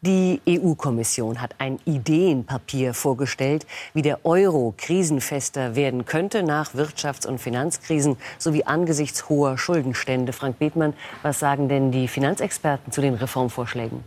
[0.06, 7.38] Die EU-Kommission hat ein Ideenpapier vorgestellt, wie der Euro krisenfester werden könnte nach Wirtschafts- und
[7.38, 10.34] Finanzkrisen sowie angesichts hoher Schuldenstände.
[10.34, 10.92] Frank Bethmann,
[11.22, 14.04] was sagen denn die Finanzexperten zu den Reformvorschlägen?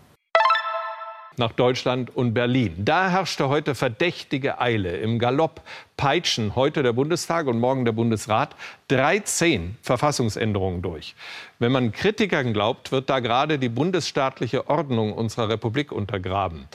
[1.37, 2.73] Nach Deutschland und Berlin.
[2.77, 4.97] Da herrschte heute verdächtige Eile.
[4.97, 5.61] Im Galopp
[5.95, 8.55] peitschen heute der Bundestag und morgen der Bundesrat
[8.89, 11.15] 13 Verfassungsänderungen durch.
[11.59, 16.67] Wenn man Kritikern glaubt, wird da gerade die bundesstaatliche Ordnung unserer Republik untergraben.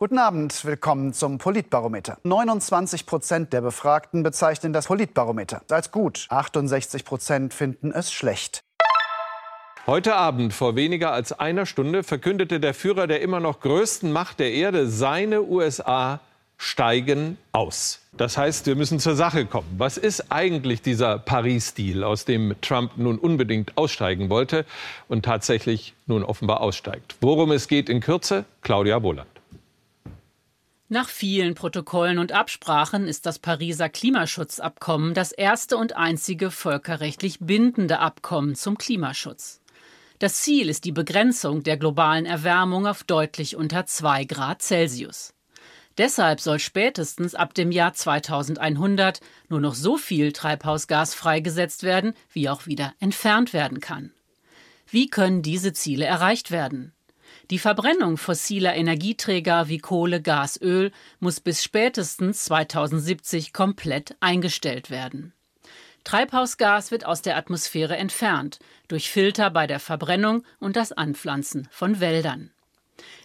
[0.00, 2.18] Guten Abend, willkommen zum Politbarometer.
[2.22, 6.26] 29 Prozent der Befragten bezeichnen das Politbarometer als gut.
[6.28, 8.62] 68 Prozent finden es schlecht.
[9.88, 14.38] Heute Abend, vor weniger als einer Stunde, verkündete der Führer der immer noch größten Macht
[14.38, 16.20] der Erde, seine USA
[16.58, 18.02] steigen aus.
[18.12, 19.76] Das heißt, wir müssen zur Sache kommen.
[19.78, 24.66] Was ist eigentlich dieser Paris-Deal, aus dem Trump nun unbedingt aussteigen wollte
[25.08, 27.16] und tatsächlich nun offenbar aussteigt?
[27.22, 29.30] Worum es geht in Kürze, Claudia Boland.
[30.90, 38.00] Nach vielen Protokollen und Absprachen ist das Pariser Klimaschutzabkommen das erste und einzige völkerrechtlich bindende
[38.00, 39.62] Abkommen zum Klimaschutz.
[40.18, 45.32] Das Ziel ist die Begrenzung der globalen Erwärmung auf deutlich unter 2 Grad Celsius.
[45.96, 52.48] Deshalb soll spätestens ab dem Jahr 2100 nur noch so viel Treibhausgas freigesetzt werden, wie
[52.48, 54.12] auch wieder entfernt werden kann.
[54.90, 56.92] Wie können diese Ziele erreicht werden?
[57.50, 60.90] Die Verbrennung fossiler Energieträger wie Kohle, Gas, Öl
[61.20, 65.32] muss bis spätestens 2070 komplett eingestellt werden.
[66.08, 72.00] Treibhausgas wird aus der Atmosphäre entfernt, durch Filter bei der Verbrennung und das Anpflanzen von
[72.00, 72.50] Wäldern.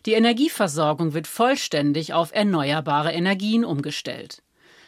[0.06, 4.44] Die Energieversorgung wird vollständig auf erneuerbare Energien umgestellt.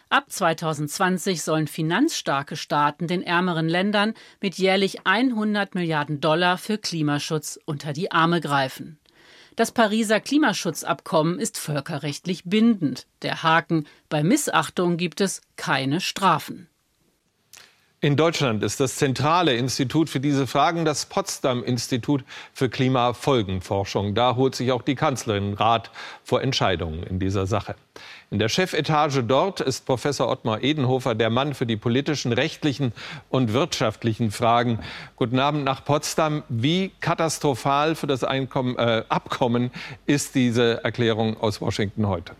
[0.10, 7.58] Ab 2020 sollen finanzstarke Staaten den ärmeren Ländern mit jährlich 100 Milliarden Dollar für Klimaschutz
[7.64, 9.00] unter die Arme greifen.
[9.56, 13.08] Das Pariser Klimaschutzabkommen ist völkerrechtlich bindend.
[13.22, 16.68] Der Haken, bei Missachtung gibt es keine Strafen.
[18.06, 24.14] In Deutschland ist das zentrale Institut für diese Fragen das Potsdam-Institut für Klimafolgenforschung.
[24.14, 25.89] Da holt sich auch die Kanzlerin Rat
[26.24, 27.74] vor Entscheidungen in dieser Sache.
[28.30, 32.93] In der Chefetage dort ist Professor Ottmar Edenhofer der Mann für die politischen, rechtlichen
[33.30, 34.78] und wirtschaftlichen Fragen.
[35.16, 36.43] Guten Abend nach Potsdam.
[36.47, 39.72] Wie katastrophal für das Einkommen, äh, Abkommen
[40.06, 42.34] ist diese Erklärung aus Washington heute?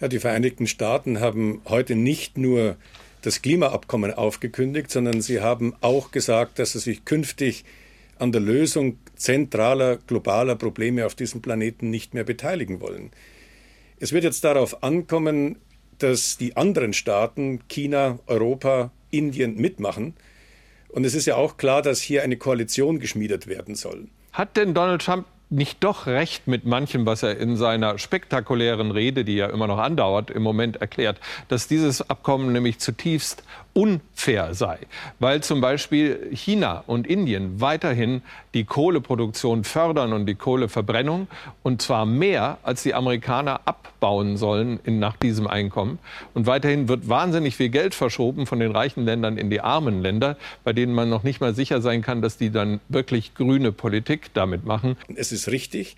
[0.00, 2.76] Ja, die Vereinigten Staaten haben heute nicht nur
[3.24, 7.64] das Klimaabkommen aufgekündigt, sondern sie haben auch gesagt, dass sie sich künftig
[8.18, 13.10] an der Lösung zentraler globaler Probleme auf diesem Planeten nicht mehr beteiligen wollen.
[13.98, 15.56] Es wird jetzt darauf ankommen,
[15.98, 20.14] dass die anderen Staaten, China, Europa, Indien mitmachen.
[20.88, 24.08] Und es ist ja auch klar, dass hier eine Koalition geschmiedet werden soll.
[24.32, 29.24] Hat denn Donald Trump nicht doch recht mit manchem, was er in seiner spektakulären Rede,
[29.24, 34.78] die ja immer noch andauert, im Moment erklärt, dass dieses Abkommen nämlich zutiefst unfair sei,
[35.18, 38.22] weil zum Beispiel China und Indien weiterhin
[38.54, 41.26] die Kohleproduktion fördern und die Kohleverbrennung
[41.62, 45.98] und zwar mehr, als die Amerikaner abbauen sollen in, nach diesem Einkommen.
[46.34, 50.36] Und weiterhin wird wahnsinnig viel Geld verschoben von den reichen Ländern in die armen Länder,
[50.62, 54.32] bei denen man noch nicht mal sicher sein kann, dass die dann wirklich grüne Politik
[54.34, 54.96] damit machen.
[55.16, 55.96] Es ist richtig,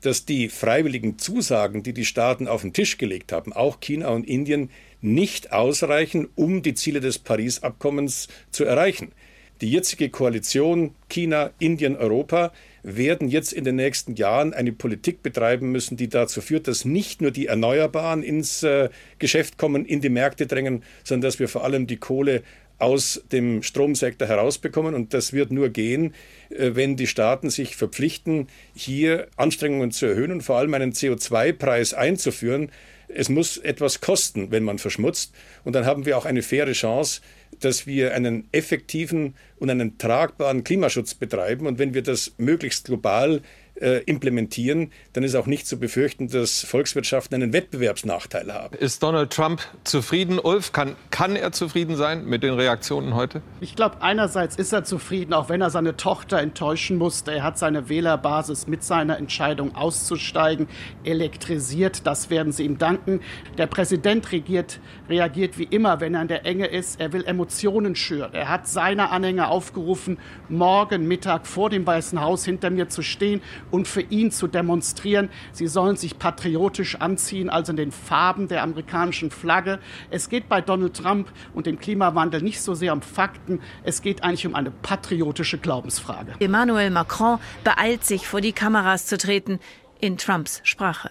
[0.00, 4.26] dass die freiwilligen Zusagen, die die Staaten auf den Tisch gelegt haben, auch China und
[4.26, 4.70] Indien,
[5.00, 9.12] nicht ausreichen, um die Ziele des Paris-Abkommens zu erreichen.
[9.60, 12.52] Die jetzige Koalition China, Indien, Europa
[12.84, 17.20] werden jetzt in den nächsten Jahren eine Politik betreiben müssen, die dazu führt, dass nicht
[17.20, 18.88] nur die Erneuerbaren ins äh,
[19.18, 22.42] Geschäft kommen, in die Märkte drängen, sondern dass wir vor allem die Kohle
[22.78, 24.94] aus dem Stromsektor herausbekommen.
[24.94, 26.14] Und das wird nur gehen,
[26.50, 31.94] äh, wenn die Staaten sich verpflichten, hier Anstrengungen zu erhöhen und vor allem einen CO2-Preis
[31.94, 32.70] einzuführen,
[33.08, 35.34] es muss etwas kosten, wenn man verschmutzt.
[35.64, 37.20] Und dann haben wir auch eine faire Chance,
[37.60, 41.66] dass wir einen effektiven und einen tragbaren Klimaschutz betreiben.
[41.66, 43.42] Und wenn wir das möglichst global
[43.80, 48.76] äh, implementieren, dann ist auch nicht zu befürchten, dass Volkswirtschaften einen Wettbewerbsnachteil haben.
[48.76, 50.72] Ist Donald Trump zufrieden, Ulf?
[50.72, 53.42] Kann, kann er zufrieden sein mit den Reaktionen heute?
[53.60, 57.32] Ich glaube, einerseits ist er zufrieden, auch wenn er seine Tochter enttäuschen musste.
[57.32, 60.68] Er hat seine Wählerbasis mit seiner Entscheidung auszusteigen
[61.04, 62.06] elektrisiert.
[62.06, 63.20] Das werden sie ihm danken.
[63.56, 67.00] Der Präsident regiert, reagiert wie immer, wenn er in der Enge ist.
[67.00, 68.34] Er will Emotionen schüren.
[68.34, 70.18] Er hat seine Anhänger aufgerufen,
[70.48, 73.40] morgen Mittag vor dem Weißen Haus hinter mir zu stehen
[73.70, 75.30] und für ihn zu demonstrieren.
[75.52, 79.78] Sie sollen sich patriotisch anziehen, also in den Farben der amerikanischen Flagge.
[80.10, 84.24] Es geht bei Donald Trump und dem Klimawandel nicht so sehr um Fakten, es geht
[84.24, 86.34] eigentlich um eine patriotische Glaubensfrage.
[86.40, 89.58] Emmanuel Macron beeilt sich, vor die Kameras zu treten,
[90.00, 91.10] in Trumps Sprache.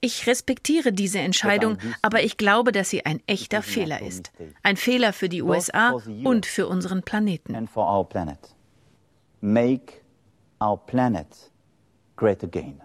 [0.00, 4.32] Ich respektiere diese Entscheidung, aber ich glaube, dass sie ein echter Fehler ist.
[4.64, 7.68] Ein Fehler für die USA und für unseren Planeten.
[9.40, 10.02] Make
[10.60, 11.26] our planet
[12.16, 12.80] great again.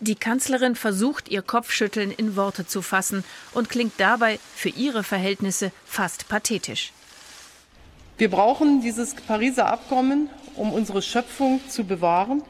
[0.00, 5.72] Die Kanzlerin versucht, ihr Kopfschütteln in Worte zu fassen und klingt dabei für ihre Verhältnisse
[5.86, 6.92] fast pathetisch.
[8.18, 12.42] Wir brauchen dieses Pariser Abkommen, um unsere Schöpfung zu bewahren.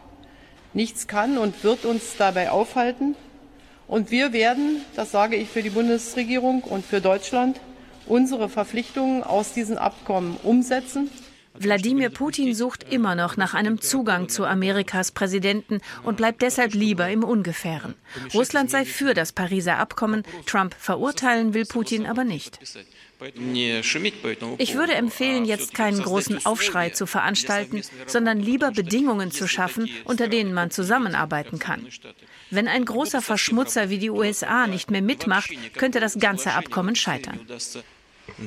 [0.72, 3.14] Nichts kann und wird uns dabei aufhalten.
[3.86, 7.60] Und wir werden, das sage ich für die Bundesregierung und für Deutschland,
[8.06, 11.10] unsere Verpflichtungen aus diesen Abkommen umsetzen.
[11.56, 17.08] Wladimir Putin sucht immer noch nach einem Zugang zu Amerikas Präsidenten und bleibt deshalb lieber
[17.08, 17.94] im Ungefähren.
[18.34, 22.58] Russland sei für das Pariser Abkommen, Trump verurteilen will Putin aber nicht.
[24.58, 30.26] Ich würde empfehlen, jetzt keinen großen Aufschrei zu veranstalten, sondern lieber Bedingungen zu schaffen, unter
[30.28, 31.86] denen man zusammenarbeiten kann.
[32.50, 37.40] Wenn ein großer Verschmutzer wie die USA nicht mehr mitmacht, könnte das ganze Abkommen scheitern.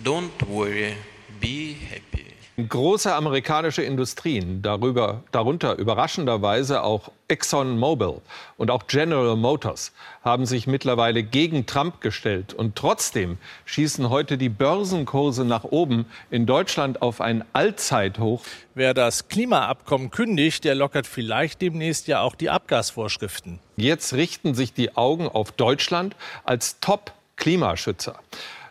[0.04, 0.94] Don't worry,
[1.40, 2.27] be happy.
[2.60, 8.20] Große amerikanische Industrien, darüber, darunter überraschenderweise auch ExxonMobil
[8.58, 9.92] und auch General Motors,
[10.24, 12.56] haben sich mittlerweile gegen Trump gestellt.
[12.56, 18.42] Und trotzdem schießen heute die Börsenkurse nach oben in Deutschland auf ein Allzeithoch.
[18.74, 23.60] Wer das Klimaabkommen kündigt, der lockert vielleicht demnächst ja auch die Abgasvorschriften.
[23.76, 28.20] Jetzt richten sich die Augen auf Deutschland als Top-Klimaschützer.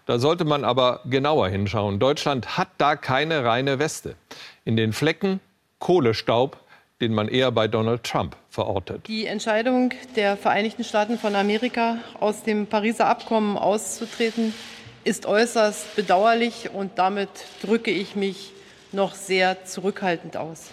[0.06, 1.98] Da sollte man aber genauer hinschauen.
[1.98, 4.14] Deutschland hat da keine reine Weste.
[4.64, 5.40] In den Flecken
[5.80, 6.58] Kohlestaub,
[7.00, 9.06] den man eher bei Donald Trump verortet.
[9.08, 14.54] Die Entscheidung der Vereinigten Staaten von Amerika, aus dem Pariser Abkommen auszutreten,
[15.02, 17.28] ist äußerst bedauerlich und damit
[17.62, 18.52] drücke ich mich
[18.92, 20.70] noch sehr zurückhaltend aus.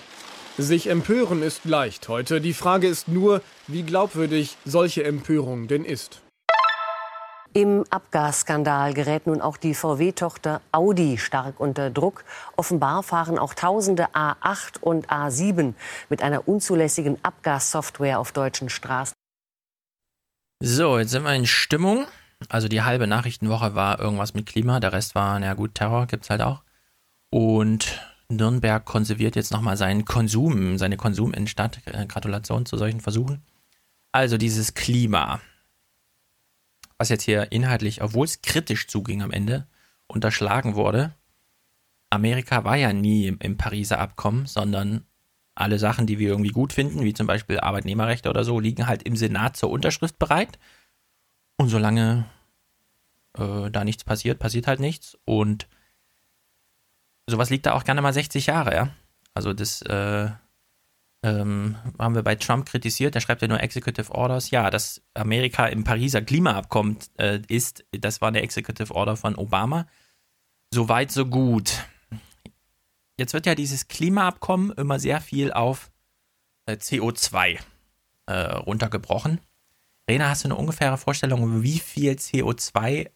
[0.60, 2.40] Sich empören ist leicht heute.
[2.40, 6.23] Die Frage ist nur, wie glaubwürdig solche Empörung denn ist.
[7.56, 12.24] Im Abgasskandal gerät nun auch die VW-Tochter Audi stark unter Druck.
[12.58, 15.76] Offenbar fahren auch tausende A8 und A7
[16.10, 19.14] mit einer unzulässigen Abgassoftware auf deutschen Straßen.
[20.64, 22.08] So, jetzt sind wir in Stimmung.
[22.50, 26.24] Also die halbe Nachrichtenwoche war irgendwas mit Klima, der Rest war, na gut, Terror gibt
[26.24, 26.64] es halt auch.
[27.30, 31.82] Und Nürnberg konserviert jetzt nochmal seinen Konsum, seine Konsuminnenstadt.
[31.86, 33.44] Äh, Gratulation zu solchen Versuchen.
[34.12, 35.40] Also dieses Klima
[37.04, 39.68] was jetzt hier inhaltlich, obwohl es kritisch zuging am Ende,
[40.08, 41.14] unterschlagen wurde.
[42.10, 45.06] Amerika war ja nie im, im Pariser Abkommen, sondern
[45.54, 49.04] alle Sachen, die wir irgendwie gut finden, wie zum Beispiel Arbeitnehmerrechte oder so, liegen halt
[49.04, 50.58] im Senat zur Unterschrift bereit.
[51.58, 52.26] Und solange
[53.38, 55.18] äh, da nichts passiert, passiert halt nichts.
[55.26, 55.68] Und
[57.28, 58.90] sowas liegt da auch gerne mal 60 Jahre, ja.
[59.34, 60.30] Also das äh,
[61.24, 64.52] ähm, haben wir bei Trump kritisiert, der schreibt ja nur Executive Orders.
[64.52, 69.88] Ja, dass Amerika im Pariser Klimaabkommen äh, ist, das war eine Executive Order von Obama.
[70.72, 71.86] So weit, so gut.
[73.18, 75.92] Jetzt wird ja dieses Klimaabkommen immer sehr viel auf
[76.66, 77.60] äh, CO2
[78.26, 79.40] äh, runtergebrochen.
[80.10, 83.10] Rena, hast du eine ungefähre Vorstellung, wie viel CO2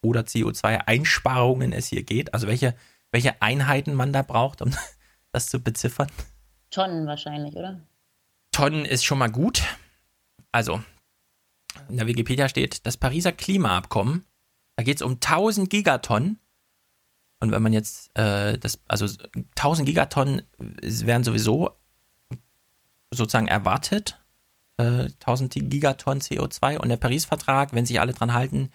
[0.00, 2.34] oder CO2-Einsparungen es hier geht?
[2.34, 2.76] Also welche,
[3.10, 4.70] welche Einheiten man da braucht, um
[5.32, 6.08] das zu beziffern?
[6.70, 7.80] Tonnen wahrscheinlich, oder?
[8.52, 9.62] Tonnen ist schon mal gut.
[10.52, 10.82] Also,
[11.88, 14.24] in der Wikipedia steht, das Pariser Klimaabkommen,
[14.76, 16.38] da geht es um 1000 Gigatonnen.
[17.40, 19.06] Und wenn man jetzt, äh, das, also
[19.56, 21.70] 1000 Gigatonnen wären sowieso
[23.10, 24.20] sozusagen erwartet,
[24.78, 28.70] äh, 1000 Gigatonnen CO2 und der Paris-Vertrag, wenn sich alle dran halten,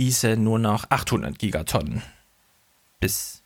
[0.00, 2.02] hieße nur noch 800 Gigatonnen
[3.00, 3.42] bis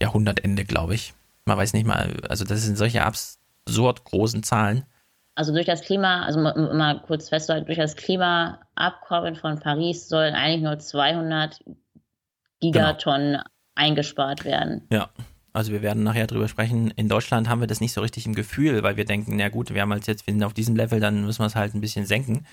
[0.00, 1.14] Jahrhundertende, glaube ich.
[1.48, 4.84] Man weiß nicht mal, also das sind solche absurd großen Zahlen.
[5.34, 10.62] Also durch das Klima, also mal kurz festhalten, durch das Klimaabkommen von Paris sollen eigentlich
[10.62, 11.64] nur 200
[12.60, 13.44] Gigatonnen genau.
[13.74, 14.86] eingespart werden.
[14.92, 15.08] Ja.
[15.54, 16.90] Also wir werden nachher drüber sprechen.
[16.90, 19.72] In Deutschland haben wir das nicht so richtig im Gefühl, weil wir denken, na gut,
[19.72, 21.80] wir haben halt jetzt, wir sind auf diesem Level, dann müssen wir es halt ein
[21.80, 22.46] bisschen senken.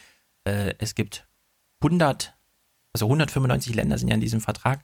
[0.46, 1.28] Äh, es gibt
[1.82, 2.34] 100,
[2.94, 4.80] also 195 Länder sind ja in diesem Vertrag.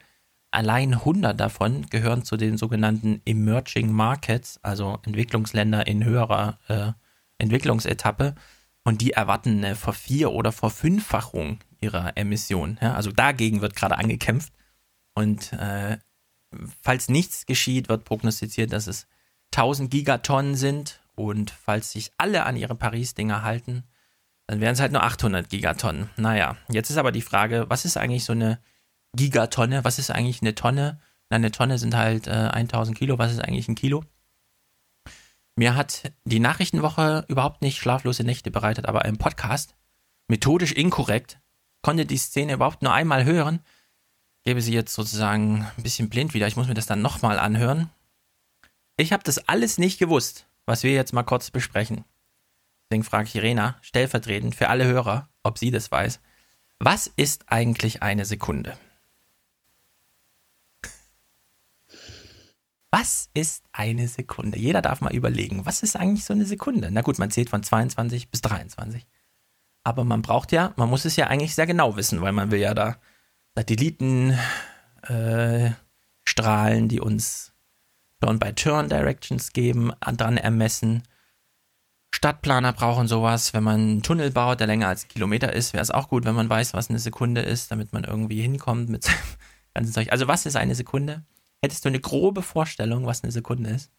[0.52, 6.92] Allein 100 davon gehören zu den sogenannten Emerging Markets, also Entwicklungsländer in höherer äh,
[7.38, 8.36] Entwicklungsetappe.
[8.84, 12.78] Und die erwarten eine Vervier- oder Verfünffachung ihrer Emissionen.
[12.82, 12.96] Ja?
[12.96, 14.52] Also dagegen wird gerade angekämpft.
[15.14, 15.98] Und äh,
[16.82, 19.08] falls nichts geschieht, wird prognostiziert, dass es
[19.56, 21.00] 1000 Gigatonnen sind.
[21.16, 23.84] Und falls sich alle an ihre Paris-Dinger halten,
[24.48, 26.10] dann wären es halt nur 800 Gigatonnen.
[26.18, 28.60] Naja, jetzt ist aber die Frage, was ist eigentlich so eine
[29.16, 29.84] Gigatonne?
[29.84, 31.00] Was ist eigentlich eine Tonne?
[31.30, 33.18] Na, eine Tonne sind halt äh, 1000 Kilo.
[33.18, 34.04] Was ist eigentlich ein Kilo?
[35.56, 39.76] Mir hat die Nachrichtenwoche überhaupt nicht schlaflose Nächte bereitet, aber im Podcast,
[40.28, 41.40] methodisch inkorrekt,
[41.82, 43.60] konnte die Szene überhaupt nur einmal hören.
[44.44, 46.48] Gebe sie jetzt sozusagen ein bisschen blind wieder.
[46.48, 47.90] Ich muss mir das dann nochmal anhören.
[48.98, 52.06] Ich habe das alles nicht gewusst, was wir jetzt mal kurz besprechen.
[52.90, 56.20] Deswegen frage ich Irena stellvertretend für alle Hörer, ob sie das weiß.
[56.80, 58.78] Was ist eigentlich eine Sekunde?
[62.92, 64.60] Was ist eine Sekunde?
[64.60, 66.92] Jeder darf mal überlegen, was ist eigentlich so eine Sekunde?
[66.92, 69.08] Na gut, man zählt von 22 bis 23.
[69.84, 72.60] Aber man braucht ja, man muss es ja eigentlich sehr genau wissen, weil man will
[72.60, 72.98] ja da
[73.56, 74.38] Satelliten
[75.04, 75.72] äh,
[76.26, 77.54] strahlen, die uns
[78.20, 81.04] Turn by Turn Directions geben, dran ermessen.
[82.14, 83.54] Stadtplaner brauchen sowas.
[83.54, 86.26] Wenn man einen Tunnel baut, der länger als ein Kilometer ist, wäre es auch gut,
[86.26, 89.16] wenn man weiß, was eine Sekunde ist, damit man irgendwie hinkommt mit seinem
[89.74, 90.12] ganzen Zeug.
[90.12, 91.24] Also was ist eine Sekunde?
[91.62, 93.92] Hättest du eine grobe Vorstellung, was eine Sekunde ist?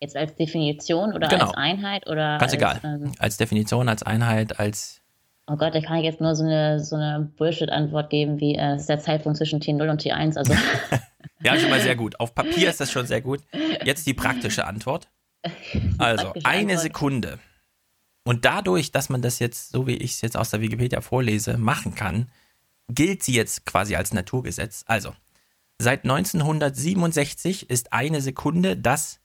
[0.00, 1.46] Jetzt als Definition oder Genau.
[1.46, 2.80] als Einheit oder Ganz als, egal.
[2.84, 5.00] ähm, Als Definition, als Einheit, als.
[5.46, 8.76] oh Gott, da kann ich jetzt nur so eine, so eine Bullshit-Antwort geben, wie äh,
[8.76, 10.36] ist der Zeitpunkt zwischen T0 und T1.
[10.36, 10.52] Also
[11.42, 12.18] Ja, schon mal sehr gut.
[12.18, 13.40] Auf Papier ist das schon sehr gut.
[13.84, 15.08] Jetzt die praktische Antwort.
[15.98, 16.80] Also, praktische eine Antwort.
[16.80, 17.38] Sekunde.
[18.24, 21.56] Und dadurch, dass man das jetzt, so wie ich es jetzt aus der Wikipedia vorlese,
[21.58, 22.28] machen kann,
[22.88, 24.82] gilt sie jetzt quasi als Naturgesetz.
[24.88, 25.14] Also,
[25.80, 29.20] seit 1967 ist eine Sekunde das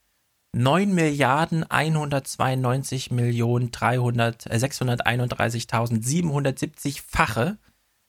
[0.54, 7.56] 9 Milliarden 192 Millionen 300, äh, 631.770-fache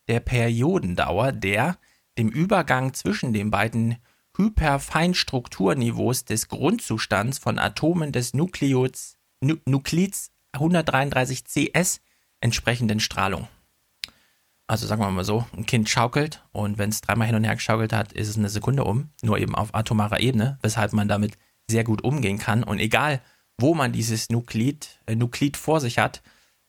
[0.09, 1.77] der Periodendauer der
[2.17, 3.95] dem Übergang zwischen den beiden
[4.35, 12.01] Hyperfeinstrukturniveaus des Grundzustands von Atomen des Nukleots, Nu Nuklids 133 CS
[12.41, 13.47] entsprechenden Strahlung.
[14.67, 17.55] Also sagen wir mal so, ein Kind schaukelt und wenn es dreimal hin und her
[17.55, 21.37] geschaukelt hat, ist es eine Sekunde um, nur eben auf atomarer Ebene, weshalb man damit
[21.69, 22.63] sehr gut umgehen kann.
[22.63, 23.21] Und egal,
[23.57, 26.21] wo man dieses Nuklid, äh, Nuklid vor sich hat,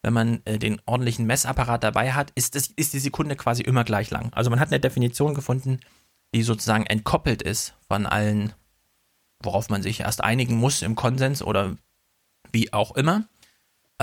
[0.03, 3.85] wenn man äh, den ordentlichen Messapparat dabei hat, ist, das, ist die Sekunde quasi immer
[3.85, 4.33] gleich lang.
[4.35, 5.81] Also man hat eine Definition gefunden,
[6.35, 8.53] die sozusagen entkoppelt ist von allen,
[9.43, 11.77] worauf man sich erst einigen muss im Konsens oder
[12.53, 13.25] wie auch immer.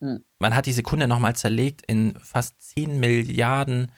[0.00, 0.24] Hm.
[0.38, 3.90] man hat die Sekunde nochmal zerlegt in fast 10 Milliarden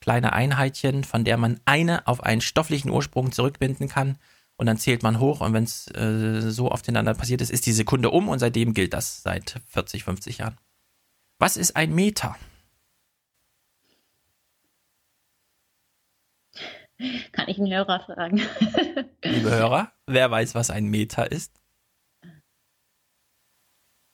[0.00, 4.16] kleine Einheitchen, von der man eine auf einen stofflichen Ursprung zurückbinden kann.
[4.56, 7.72] Und dann zählt man hoch und wenn es äh, so aufeinander passiert ist, ist die
[7.72, 10.56] Sekunde um und seitdem gilt das seit 40, 50 Jahren.
[11.40, 12.36] Was ist ein Meter?
[17.32, 18.36] Kann ich einen Hörer fragen?
[19.24, 21.52] Liebe Hörer, wer weiß, was ein Meter ist?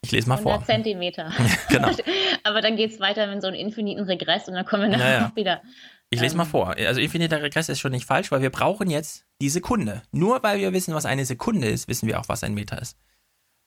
[0.02, 0.66] Ich lese mal 100 vor.
[0.66, 1.32] Zentimeter.
[1.68, 1.90] Genau.
[2.42, 5.04] Aber dann geht es weiter mit so einem infiniten Regress und dann kommen wir nachher
[5.18, 5.28] Naja.
[5.28, 5.62] noch wieder.
[6.08, 6.74] Ich lese mal vor.
[6.76, 10.02] Also infiniter Regress ist schon nicht falsch, weil wir brauchen jetzt die Sekunde.
[10.10, 12.96] Nur weil wir wissen, was eine Sekunde ist, wissen wir auch, was ein Meter ist.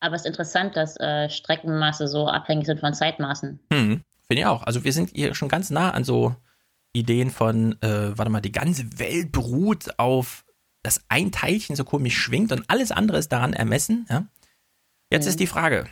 [0.00, 3.60] Aber es ist interessant, dass äh, Streckenmaße so abhängig sind von Zeitmaßen.
[3.72, 4.62] Hm, Finde ich auch.
[4.62, 6.34] Also wir sind hier schon ganz nah an so
[6.92, 10.44] Ideen von, äh, warte mal, die ganze Welt beruht auf,
[10.82, 14.06] dass ein Teilchen so komisch schwingt und alles andere ist daran ermessen.
[14.08, 14.26] Ja?
[15.10, 15.30] Jetzt mhm.
[15.30, 15.88] ist die Frage,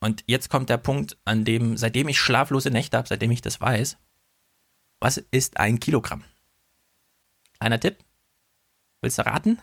[0.00, 3.60] und jetzt kommt der Punkt, an dem, seitdem ich schlaflose Nächte habe, seitdem ich das
[3.60, 3.98] weiß,
[5.00, 6.24] was ist ein Kilogramm?
[7.58, 7.98] Kleiner Tipp.
[9.00, 9.58] Willst du raten?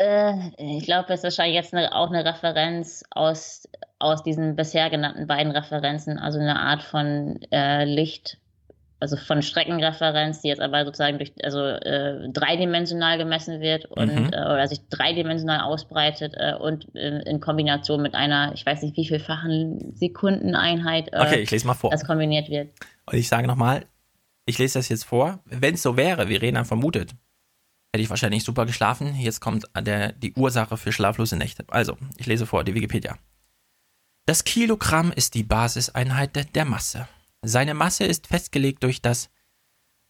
[0.00, 4.88] Äh, ich glaube, es ist wahrscheinlich jetzt eine, auch eine Referenz aus, aus diesen bisher
[4.88, 8.38] genannten beiden Referenzen, also eine Art von äh, Licht,
[8.98, 14.30] also von Streckenreferenz, die jetzt aber sozusagen durch, also äh, dreidimensional gemessen wird und mhm.
[14.32, 18.96] äh, oder sich dreidimensional ausbreitet äh, und in, in, Kombination mit einer, ich weiß nicht
[18.96, 21.90] wie vielfachen Sekundeneinheit, äh, okay, ich lese mal vor.
[21.90, 22.70] das kombiniert wird.
[23.04, 23.84] Und ich sage nochmal,
[24.46, 25.40] ich lese das jetzt vor.
[25.44, 27.10] Wenn es so wäre, wie Rena vermutet,
[27.92, 29.14] hätte ich wahrscheinlich super geschlafen.
[29.16, 31.64] Jetzt kommt der, die Ursache für schlaflose Nächte.
[31.68, 33.16] Also, ich lese vor, die Wikipedia.
[34.26, 37.08] Das Kilogramm ist die Basiseinheit der Masse.
[37.42, 39.30] Seine Masse ist festgelegt durch das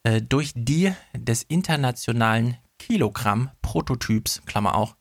[0.03, 4.97] äh, durch die des internationalen Kilogramm-Prototyps, Klammer auch,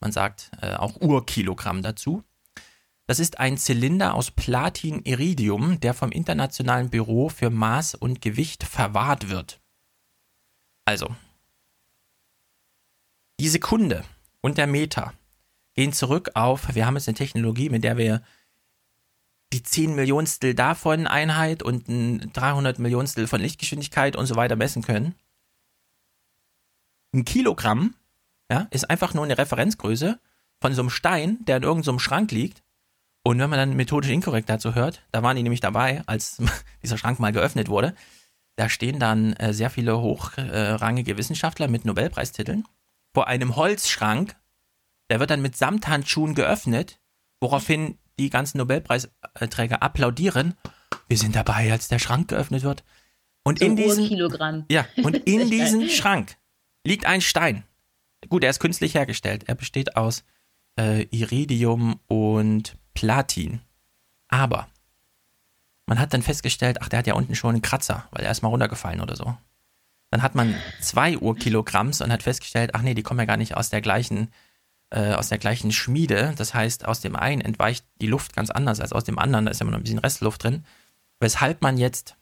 [0.00, 2.22] man sagt äh, auch Urkilogramm dazu.
[3.06, 9.28] Das ist ein Zylinder aus Platin-Iridium, der vom Internationalen Büro für Maß und Gewicht verwahrt
[9.28, 9.60] wird.
[10.86, 11.14] Also,
[13.40, 14.04] die Sekunde
[14.40, 15.12] und der Meter
[15.74, 18.22] gehen zurück auf, wir haben jetzt eine Technologie, mit der wir
[19.52, 24.82] die 10 Millionstel davon Einheit und ein 300 Millionstel von Lichtgeschwindigkeit und so weiter messen
[24.82, 25.14] können.
[27.12, 27.94] Ein Kilogramm
[28.50, 30.18] ja, ist einfach nur eine Referenzgröße
[30.60, 32.62] von so einem Stein, der in irgendeinem so Schrank liegt.
[33.22, 36.42] Und wenn man dann methodisch inkorrekt dazu hört, da waren die nämlich dabei, als
[36.82, 37.94] dieser Schrank mal geöffnet wurde,
[38.56, 42.64] da stehen dann äh, sehr viele hochrangige Wissenschaftler mit Nobelpreistiteln
[43.14, 44.36] vor einem Holzschrank.
[45.08, 47.00] Der wird dann mit Samthandschuhen geöffnet,
[47.40, 50.54] woraufhin die ganzen Nobelpreisträger applaudieren.
[51.08, 52.84] Wir sind dabei, als der Schrank geöffnet wird.
[53.44, 54.64] Und so in diesem Kilogramm.
[54.70, 56.36] Ja, und in diesem Schrank
[56.84, 57.64] liegt ein Stein.
[58.28, 59.44] Gut, er ist künstlich hergestellt.
[59.46, 60.24] Er besteht aus
[60.78, 63.60] äh, Iridium und Platin.
[64.28, 64.68] Aber
[65.86, 68.42] man hat dann festgestellt, ach, der hat ja unten schon einen Kratzer, weil er ist
[68.42, 69.36] mal runtergefallen oder so.
[70.14, 73.56] Dann hat man zwei Urkilogramms und hat festgestellt, ach nee, die kommen ja gar nicht
[73.56, 74.28] aus der gleichen,
[74.90, 76.34] äh, aus der gleichen Schmiede.
[76.36, 79.44] Das heißt, aus dem einen entweicht die Luft ganz anders als aus dem anderen.
[79.44, 80.64] Da ist immer noch ein bisschen Restluft drin.
[81.18, 82.16] Weshalb man jetzt,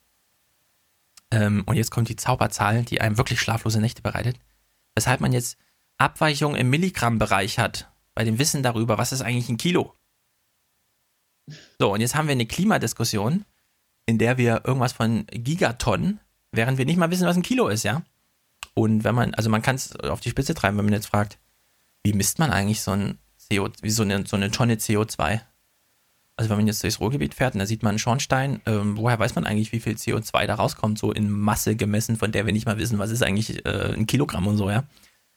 [1.31, 4.39] ähm, und jetzt kommt die Zauberzahl, die einem wirklich schlaflose Nächte bereitet,
[4.95, 5.59] weshalb man jetzt
[5.99, 9.95] Abweichungen im Milligrammbereich hat, bei dem Wissen darüber, was ist eigentlich ein Kilo.
[11.79, 13.45] So, und jetzt haben wir eine Klimadiskussion,
[14.07, 16.21] in der wir irgendwas von Gigatonnen
[16.53, 18.03] während wir nicht mal wissen, was ein Kilo ist, ja.
[18.75, 21.39] Und wenn man, also man kann es auf die Spitze treiben, wenn man jetzt fragt,
[22.05, 23.19] wie misst man eigentlich so ein
[23.51, 25.41] CO, wie so eine, so eine Tonne CO2?
[26.37, 29.19] Also wenn man jetzt durchs Ruhrgebiet fährt und da sieht man einen Schornstein, ähm, woher
[29.19, 32.53] weiß man eigentlich, wie viel CO2 da rauskommt, so in Masse gemessen, von der wir
[32.53, 34.85] nicht mal wissen, was ist eigentlich äh, ein Kilogramm und so, ja?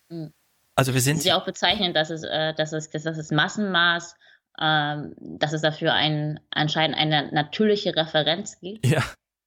[0.10, 0.32] Mhm.
[0.76, 1.18] Also wir sind.
[1.18, 4.16] Es ja auch bezeichnend, dass es, äh, dass es, dass das Massenmaß,
[4.60, 8.86] ähm, dass es dafür ein, anscheinend eine natürliche Referenz gibt.
[8.86, 9.04] Ja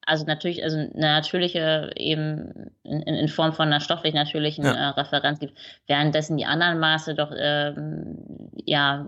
[0.09, 4.73] also natürlich, also eine natürliche eben in, in Form von einer stofflich natürlichen ja.
[4.73, 5.53] äh, Referenz gibt,
[5.87, 8.17] währenddessen die anderen Maße doch ähm,
[8.65, 9.07] ja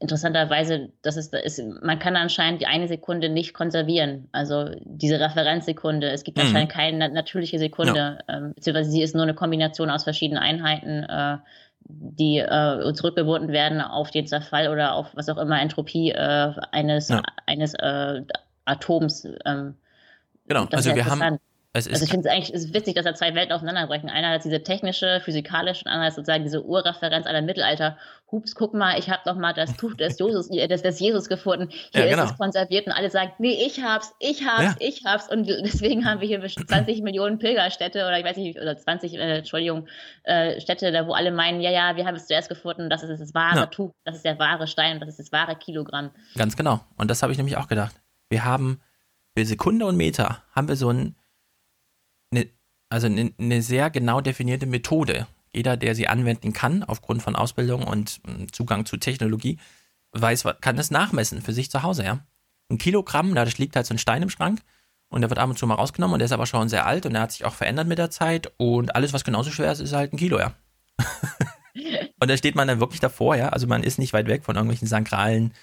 [0.00, 4.28] interessanterweise, das ist, ist, man kann anscheinend die eine Sekunde nicht konservieren.
[4.30, 6.08] Also diese Referenzsekunde.
[6.10, 6.44] Es gibt mhm.
[6.44, 8.36] anscheinend keine natürliche Sekunde, ja.
[8.36, 11.38] ähm, beziehungsweise sie ist nur eine Kombination aus verschiedenen Einheiten, äh,
[11.88, 17.08] die äh, zurückgebunden werden auf den Zerfall oder auf was auch immer Entropie äh, eines,
[17.08, 17.22] ja.
[17.46, 18.22] eines äh,
[18.68, 19.26] Atoms.
[19.44, 19.74] Ähm,
[20.46, 21.38] genau, also wir haben.
[21.74, 24.08] also ich finde es eigentlich ist witzig, dass da zwei Welten aufeinanderbrechen.
[24.08, 27.96] Einer hat diese technische, physikalische und andere sozusagen diese Urreferenz aller Mittelalter.
[28.30, 31.68] Hups, guck mal, ich habe noch mal das Tuch des Jesus, des, des Jesus gefunden.
[31.92, 32.24] Hier ja, genau.
[32.24, 34.86] ist es konserviert und alle sagen, nee, ich hab's, ich hab's, ja.
[34.86, 35.30] ich hab's.
[35.30, 39.38] Und deswegen haben wir hier 20 Millionen Pilgerstädte oder ich weiß nicht, oder 20, äh,
[39.38, 39.86] Entschuldigung,
[40.24, 43.18] äh, Städte, da wo alle meinen, ja, ja, wir haben es zuerst gefunden, das ist
[43.18, 43.66] das wahre ja.
[43.66, 46.10] Tuch, das ist der wahre Stein, das ist das wahre Kilogramm.
[46.36, 46.80] Ganz genau.
[46.96, 47.94] Und das habe ich nämlich auch gedacht
[48.28, 48.80] wir haben
[49.36, 51.16] für Sekunde und Meter haben wir so ein,
[52.30, 52.48] eine,
[52.88, 55.26] also eine, eine sehr genau definierte Methode.
[55.52, 59.58] Jeder, der sie anwenden kann, aufgrund von Ausbildung und ähm, Zugang zu Technologie,
[60.12, 62.26] weiß, kann das nachmessen für sich zu Hause, ja.
[62.70, 64.60] Ein Kilogramm, da liegt halt so ein Stein im Schrank
[65.08, 67.06] und der wird ab und zu mal rausgenommen und der ist aber schon sehr alt
[67.06, 69.80] und der hat sich auch verändert mit der Zeit und alles, was genauso schwer ist,
[69.80, 70.52] ist halt ein Kilo, ja.
[72.20, 73.48] und da steht man dann wirklich davor, ja.
[73.48, 75.54] Also man ist nicht weit weg von irgendwelchen sakralen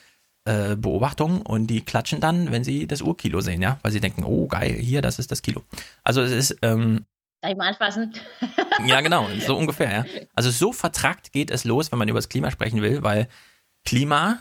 [0.46, 4.24] äh, Beobachtungen und die klatschen dann, wenn sie das Urkilo sehen, ja, weil sie denken,
[4.24, 5.64] oh geil, hier, das ist das Kilo.
[6.04, 6.58] Also es ist.
[6.62, 7.06] Ähm,
[7.42, 8.14] Darf ich mal anfassen?
[8.86, 10.06] ja, genau, so ungefähr, ja.
[10.36, 13.28] Also so vertrackt geht es los, wenn man über das Klima sprechen will, weil
[13.86, 14.40] Klima,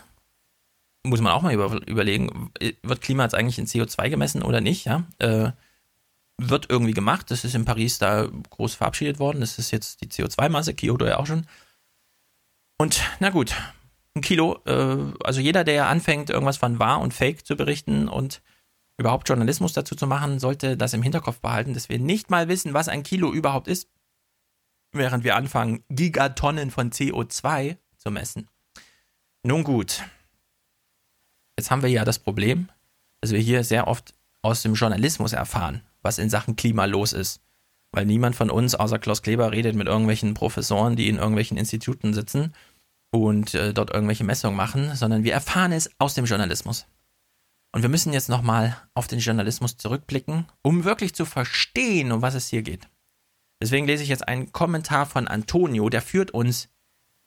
[1.03, 2.51] muss man auch mal über, überlegen,
[2.83, 5.03] wird Klima jetzt eigentlich in CO2 gemessen oder nicht, ja?
[5.19, 5.51] Äh,
[6.37, 10.07] wird irgendwie gemacht, das ist in Paris da groß verabschiedet worden, das ist jetzt die
[10.07, 11.47] CO2-Masse, Kyoto ja auch schon.
[12.77, 13.55] Und na gut,
[14.15, 18.41] ein Kilo, äh, also jeder, der anfängt, irgendwas von wahr und fake zu berichten und
[18.97, 22.73] überhaupt Journalismus dazu zu machen, sollte das im Hinterkopf behalten, dass wir nicht mal wissen,
[22.73, 23.89] was ein Kilo überhaupt ist,
[24.93, 28.47] während wir anfangen, Gigatonnen von CO2 zu messen.
[29.43, 30.03] Nun gut,
[31.57, 32.69] jetzt haben wir ja das Problem,
[33.19, 37.41] dass wir hier sehr oft aus dem Journalismus erfahren, was in Sachen Klima los ist.
[37.91, 42.13] Weil niemand von uns, außer Klaus Kleber, redet mit irgendwelchen Professoren, die in irgendwelchen Instituten
[42.13, 42.53] sitzen
[43.23, 46.87] und äh, dort irgendwelche Messungen machen, sondern wir erfahren es aus dem Journalismus.
[47.71, 52.35] Und wir müssen jetzt nochmal auf den Journalismus zurückblicken, um wirklich zu verstehen, um was
[52.35, 52.87] es hier geht.
[53.61, 56.69] Deswegen lese ich jetzt einen Kommentar von Antonio, der führt uns,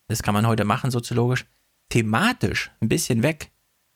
[0.08, 1.46] das kann man heute machen soziologisch,
[1.90, 3.50] thematisch ein bisschen weg,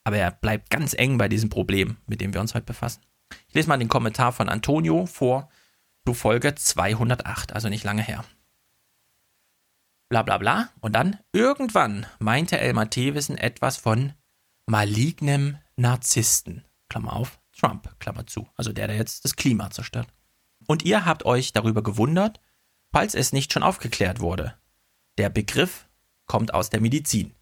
[0.05, 3.03] aber er bleibt ganz eng bei diesem Problem, mit dem wir uns heute befassen.
[3.49, 5.49] Ich lese mal den Kommentar von Antonio vor
[6.07, 8.25] zu Folge 208, also nicht lange her.
[10.13, 10.69] Bla bla bla.
[10.83, 14.13] Und dann, irgendwann meinte Elmar Thewissen etwas von
[14.67, 20.09] malignem Narzissten, Klammer auf, Trump, Klammer zu, also der, der jetzt das Klima zerstört.
[20.67, 22.41] Und ihr habt euch darüber gewundert,
[22.93, 24.55] falls es nicht schon aufgeklärt wurde.
[25.17, 25.89] Der Begriff
[26.27, 27.35] kommt aus der Medizin.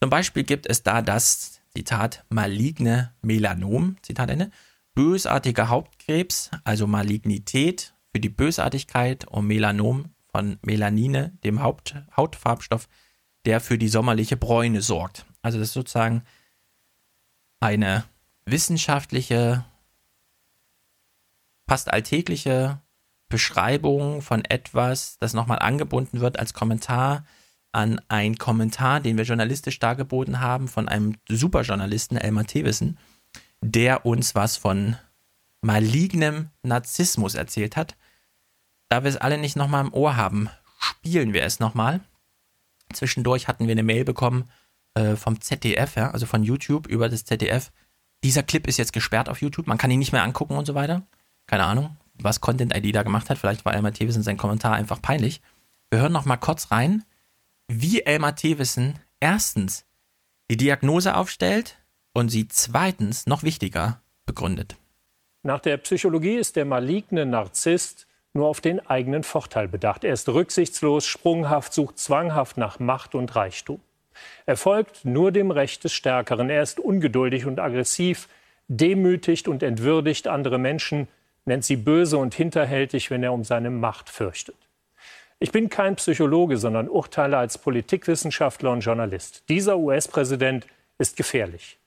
[0.00, 4.50] Zum Beispiel gibt es da das, Zitat, maligne Melanom, Zitat Ende,
[4.94, 12.88] bösartiger Hauptkrebs, also Malignität für die Bösartigkeit und Melanom von Melanine, dem Haupt, Hautfarbstoff,
[13.44, 15.26] der für die sommerliche Bräune sorgt.
[15.42, 16.24] Also das ist sozusagen
[17.60, 18.02] eine
[18.44, 19.64] wissenschaftliche,
[21.68, 22.80] fast alltägliche
[23.28, 27.24] Beschreibung von etwas, das nochmal angebunden wird als Kommentar
[27.70, 32.98] an einen Kommentar, den wir journalistisch dargeboten haben von einem Superjournalisten, Elmar Thewissen,
[33.60, 34.96] der uns was von
[35.60, 37.96] malignem Narzissmus erzählt hat.
[38.94, 41.98] Da wir es alle nicht nochmal im Ohr haben, spielen wir es nochmal.
[42.92, 44.48] Zwischendurch hatten wir eine Mail bekommen
[44.94, 47.72] äh, vom ZDF, ja, also von YouTube über das ZDF.
[48.22, 50.76] Dieser Clip ist jetzt gesperrt auf YouTube, man kann ihn nicht mehr angucken und so
[50.76, 51.02] weiter.
[51.48, 53.38] Keine Ahnung, was Content ID da gemacht hat.
[53.38, 55.42] Vielleicht war Elmar Thewissen sein Kommentar einfach peinlich.
[55.90, 57.02] Wir hören noch mal kurz rein,
[57.66, 59.86] wie Elmar Thewissen erstens
[60.48, 61.78] die Diagnose aufstellt
[62.12, 64.76] und sie zweitens, noch wichtiger, begründet.
[65.42, 70.04] Nach der Psychologie ist der maligne Narzisst nur auf den eigenen Vorteil bedacht.
[70.04, 73.80] Er ist rücksichtslos, sprunghaft, sucht zwanghaft nach Macht und Reichtum.
[74.46, 76.50] Er folgt nur dem Recht des Stärkeren.
[76.50, 78.28] Er ist ungeduldig und aggressiv,
[78.68, 81.08] demütigt und entwürdigt andere Menschen,
[81.44, 84.56] nennt sie böse und hinterhältig, wenn er um seine Macht fürchtet.
[85.38, 89.44] Ich bin kein Psychologe, sondern urteile als Politikwissenschaftler und Journalist.
[89.48, 90.66] Dieser US-Präsident
[90.98, 91.78] ist gefährlich.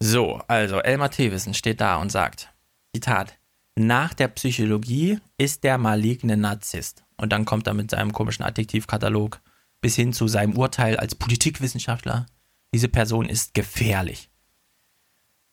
[0.00, 2.50] So, also Elmar Thewissen steht da und sagt,
[2.94, 3.38] Zitat,
[3.76, 7.04] nach der Psychologie ist der maligne Narzisst.
[7.16, 9.40] Und dann kommt er mit seinem komischen Adjektivkatalog
[9.80, 12.26] bis hin zu seinem Urteil als Politikwissenschaftler.
[12.72, 14.30] Diese Person ist gefährlich.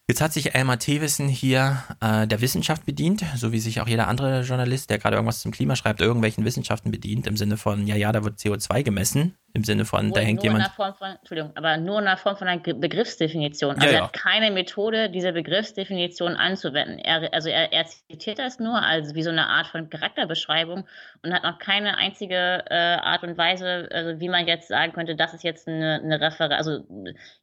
[0.07, 4.07] Jetzt hat sich Elmar Thewissen hier äh, der Wissenschaft bedient, so wie sich auch jeder
[4.07, 7.95] andere Journalist, der gerade irgendwas zum Klima schreibt, irgendwelchen Wissenschaften bedient, im Sinne von, ja,
[7.95, 10.67] ja, da wird CO2 gemessen, im Sinne von, nur, da hängt jemand.
[10.69, 13.75] Von, Entschuldigung, aber nur in einer Form von einer Begriffsdefinition.
[13.75, 14.03] Also Ja, er ja.
[14.05, 16.99] hat keine Methode, diese Begriffsdefinition anzuwenden.
[16.99, 20.85] Er, also er, er zitiert das nur als wie so eine Art von Charakterbeschreibung
[21.23, 25.15] und hat noch keine einzige äh, Art und Weise, also wie man jetzt sagen könnte,
[25.15, 26.85] das ist jetzt eine, eine Referenz, also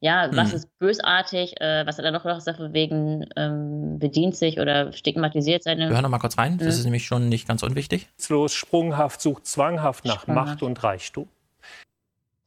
[0.00, 0.56] ja, was Hm.
[0.56, 5.62] ist bösartig, äh, was hat er noch noch dafür wegen ähm, bedient sich oder stigmatisiert
[5.62, 5.88] seine.
[5.88, 6.70] Wir hören noch mal kurz rein, das Mhm.
[6.72, 8.08] ist nämlich schon nicht ganz unwichtig.
[8.28, 10.48] Los, sprunghaft, sucht zwanghaft nach Sprunghaft.
[10.48, 11.28] Macht und Reichtum.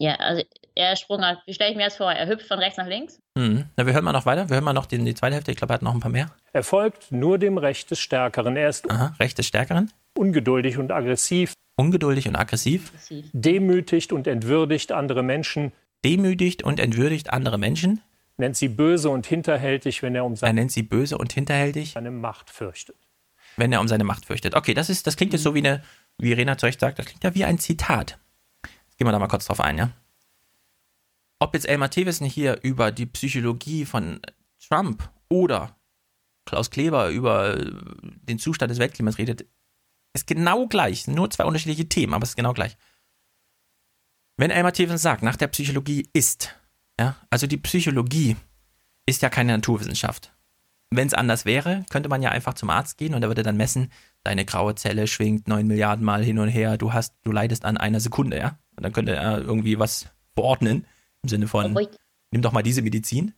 [0.02, 0.42] Ja, also
[0.74, 1.42] er sprunghaft.
[1.46, 2.12] Wie stelle ich mir das vor?
[2.12, 3.20] Er hüpft von rechts nach links?
[3.38, 3.66] Hm.
[3.78, 5.58] Na, wir hören mal noch weiter, wir hören mal noch die, die zweite Hälfte, ich
[5.58, 6.32] glaube, er hat noch ein paar mehr.
[6.54, 8.58] Er folgt nur dem Recht des Stärkeren.
[8.58, 9.92] Er ist Aha, Recht des Stärkeren.
[10.18, 12.92] ungeduldig und aggressiv, Ungeduldig und aggressiv.
[13.34, 15.72] demütigt und entwürdigt andere Menschen,
[16.04, 18.02] Demütigt und entwürdigt andere Menschen.
[18.38, 21.92] nennt sie böse und hinterhältig, wenn er um Er seine, nennt sie böse und hinterhältig,
[21.92, 22.96] seine Macht fürchtet.
[23.58, 24.56] wenn er um seine Macht fürchtet.
[24.56, 25.84] Okay, das, ist, das klingt jetzt so wie eine,
[26.18, 28.18] wie Rena Recht sagt, das klingt ja wie ein Zitat.
[29.02, 29.90] Gehen wir da mal kurz drauf ein, ja?
[31.40, 34.22] Ob jetzt Elmar Thewissen hier über die Psychologie von
[34.60, 35.76] Trump oder
[36.46, 39.48] Klaus Kleber über den Zustand des Weltklimas redet,
[40.14, 41.08] ist genau gleich.
[41.08, 42.78] Nur zwei unterschiedliche Themen, aber es ist genau gleich.
[44.38, 46.56] Wenn Elmar Thewissen sagt, nach der Psychologie ist,
[47.00, 48.36] ja, also die Psychologie
[49.08, 50.32] ist ja keine Naturwissenschaft.
[50.92, 53.58] Wenn es anders wäre, könnte man ja einfach zum Arzt gehen und er würde dann
[53.58, 53.92] messen,
[54.24, 57.78] deine graue Zelle schwingt neun Milliarden Mal hin und her, du hast, du leidest an
[57.78, 58.60] einer Sekunde, ja.
[58.76, 60.86] Und dann könnte er irgendwie was verordnen
[61.24, 61.78] im Sinne von,
[62.32, 63.34] nimm doch mal diese Medizin.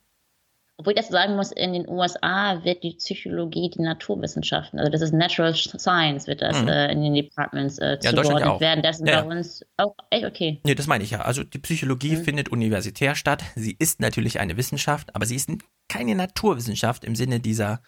[0.77, 5.01] Obwohl ich das sagen muss, in den USA wird die Psychologie die Naturwissenschaften, also das
[5.01, 6.67] ist Natural Science, wird das mhm.
[6.67, 8.81] äh, in den Departments äh, ja, zugeordnet ja werden.
[8.81, 10.59] Das ist ja, bei uns auch echt okay.
[10.65, 11.21] Nee, das meine ich ja.
[11.21, 12.23] Also die Psychologie mhm.
[12.23, 13.43] findet universitär statt.
[13.55, 15.51] Sie ist natürlich eine Wissenschaft, aber sie ist
[15.89, 17.81] keine Naturwissenschaft im Sinne dieser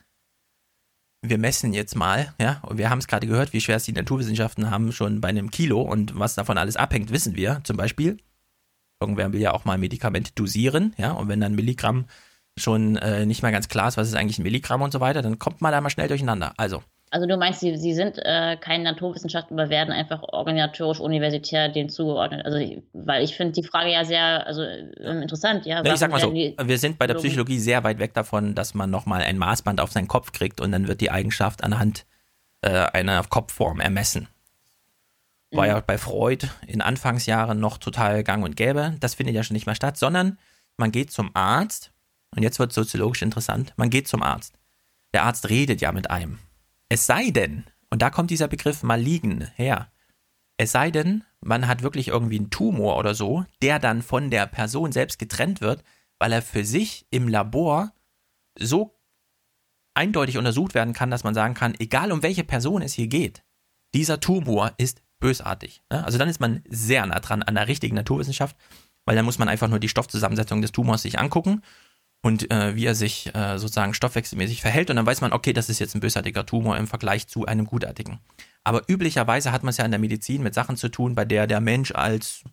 [1.29, 3.93] wir messen jetzt mal, ja, und wir haben es gerade gehört, wie schwer es die
[3.93, 7.61] Naturwissenschaften haben, schon bei einem Kilo und was davon alles abhängt, wissen wir.
[7.63, 8.17] Zum Beispiel,
[8.99, 12.05] irgendwer will ja auch mal Medikamente dosieren, ja, und wenn dann Milligramm
[12.57, 15.21] schon äh, nicht mehr ganz klar ist, was ist eigentlich ein Milligramm und so weiter,
[15.21, 16.53] dann kommt man da mal schnell durcheinander.
[16.57, 16.83] Also.
[17.11, 21.87] Also du meinst, sie, sie sind äh, keine Naturwissenschaften, aber werden einfach organisatorisch universitär dem
[21.87, 22.45] zugeordnet.
[22.45, 22.57] Also
[22.93, 25.65] weil ich finde die Frage ja sehr also, äh, interessant.
[25.65, 28.55] Ja, ja ich sag mal so, wir sind bei der Psychologie sehr weit weg davon,
[28.55, 32.05] dass man nochmal ein Maßband auf seinen Kopf kriegt und dann wird die Eigenschaft anhand
[32.61, 34.27] äh, einer Kopfform ermessen.
[35.51, 35.69] War mhm.
[35.69, 38.95] ja bei Freud in Anfangsjahren noch total gang und gäbe.
[38.99, 40.37] Das findet ja schon nicht mehr statt, sondern
[40.75, 41.91] man geht zum Arzt
[42.35, 44.57] und jetzt wird soziologisch interessant, man geht zum Arzt.
[45.13, 46.39] Der Arzt redet ja mit einem.
[46.89, 49.91] Es sei denn, und da kommt dieser Begriff malign her,
[50.57, 54.47] es sei denn, man hat wirklich irgendwie einen Tumor oder so, der dann von der
[54.47, 55.83] Person selbst getrennt wird,
[56.19, 57.91] weil er für sich im Labor
[58.57, 58.97] so
[59.93, 63.43] eindeutig untersucht werden kann, dass man sagen kann, egal um welche Person es hier geht,
[63.93, 65.83] dieser Tumor ist bösartig.
[65.91, 66.03] Ne?
[66.03, 68.55] Also dann ist man sehr nah dran an der richtigen Naturwissenschaft,
[69.05, 71.61] weil dann muss man einfach nur die Stoffzusammensetzung des Tumors sich angucken
[72.25, 74.89] und äh, wie er sich äh, sozusagen stoffwechselmäßig verhält.
[74.89, 77.67] Und dann weiß man, okay, das ist jetzt ein bösartiger Tumor im Vergleich zu einem
[77.67, 78.19] gutartigen.
[78.63, 81.45] Aber üblicherweise hat man es ja in der Medizin mit Sachen zu tun, bei der
[81.45, 82.43] der Mensch als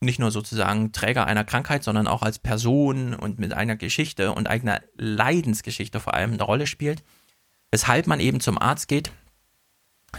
[0.00, 4.48] nicht nur sozusagen Träger einer Krankheit, sondern auch als Person und mit einer Geschichte und
[4.48, 7.02] eigener Leidensgeschichte vor allem eine Rolle spielt.
[7.72, 9.10] Weshalb man eben zum Arzt geht,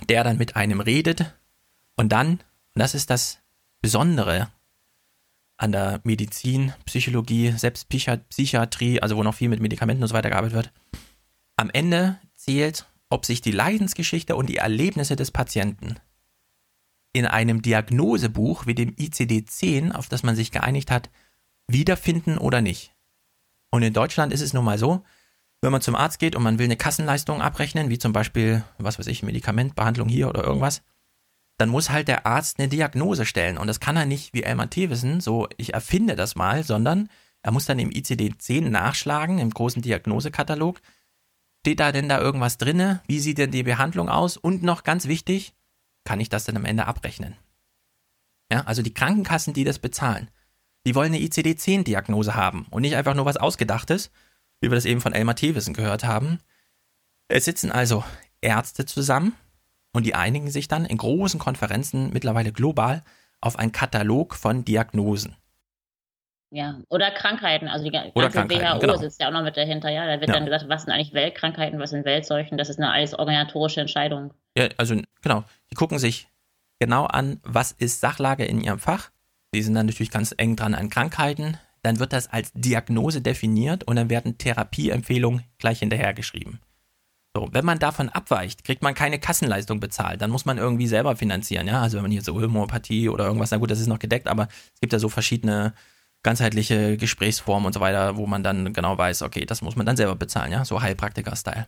[0.09, 1.35] der dann mit einem redet
[1.95, 2.41] und dann, und
[2.81, 3.39] das ist das
[3.81, 4.49] Besondere
[5.59, 10.29] an der Medizin, Psychologie, selbst Psychiatrie, also wo noch viel mit Medikamenten und so weiter
[10.29, 10.71] gearbeitet wird.
[11.57, 15.97] Am Ende zählt, ob sich die Leidensgeschichte und die Erlebnisse des Patienten
[17.11, 21.09] in einem Diagnosebuch wie dem ICD-10, auf das man sich geeinigt hat,
[21.67, 22.93] wiederfinden oder nicht.
[23.69, 25.03] Und in Deutschland ist es nun mal so,
[25.61, 28.97] wenn man zum Arzt geht und man will eine Kassenleistung abrechnen, wie zum Beispiel, was
[28.97, 30.83] weiß ich, Medikamentbehandlung hier oder irgendwas,
[31.59, 33.57] dann muss halt der Arzt eine Diagnose stellen.
[33.57, 37.09] Und das kann er nicht wie Elmar wissen, so ich erfinde das mal, sondern
[37.41, 40.79] er muss dann im ICD-10 nachschlagen, im großen Diagnosekatalog.
[41.59, 43.01] Steht da denn da irgendwas drinne?
[43.07, 44.37] Wie sieht denn die Behandlung aus?
[44.37, 45.53] Und noch ganz wichtig,
[46.05, 47.35] kann ich das denn am Ende abrechnen?
[48.49, 50.31] Ja, also die Krankenkassen, die das bezahlen,
[50.87, 54.11] die wollen eine ICD-10-Diagnose haben und nicht einfach nur was Ausgedachtes,
[54.61, 56.39] wie wir das eben von Elmar Thewissen gehört haben.
[57.27, 58.05] Es sitzen also
[58.39, 59.33] Ärzte zusammen,
[59.93, 63.03] und die einigen sich dann in großen Konferenzen, mittlerweile global,
[63.41, 65.35] auf einen Katalog von Diagnosen.
[66.51, 67.67] Ja, oder Krankheiten.
[67.67, 68.97] Also die ganze oder WHO genau.
[68.97, 69.89] sitzt ja auch noch mit dahinter.
[69.89, 70.33] Ja, da wird ja.
[70.33, 72.57] dann gesagt, was sind eigentlich Weltkrankheiten, was sind Weltseuchen.
[72.57, 74.33] Das ist eine alles organisatorische Entscheidung.
[74.57, 75.43] Ja, also genau.
[75.69, 76.27] Die gucken sich
[76.79, 79.11] genau an, was ist Sachlage in ihrem Fach.
[79.53, 81.57] Die sind dann natürlich ganz eng dran an Krankheiten.
[81.83, 86.59] Dann wird das als Diagnose definiert und dann werden Therapieempfehlungen gleich hinterhergeschrieben.
[87.35, 90.21] So, wenn man davon abweicht, kriegt man keine Kassenleistung bezahlt.
[90.21, 91.67] Dann muss man irgendwie selber finanzieren.
[91.67, 94.27] Ja, also wenn man hier so Homöopathie oder irgendwas, na gut, das ist noch gedeckt,
[94.27, 95.73] aber es gibt ja so verschiedene
[96.23, 99.95] ganzheitliche Gesprächsformen und so weiter, wo man dann genau weiß, okay, das muss man dann
[99.95, 101.67] selber bezahlen, ja, so Heilpraktiker-Style.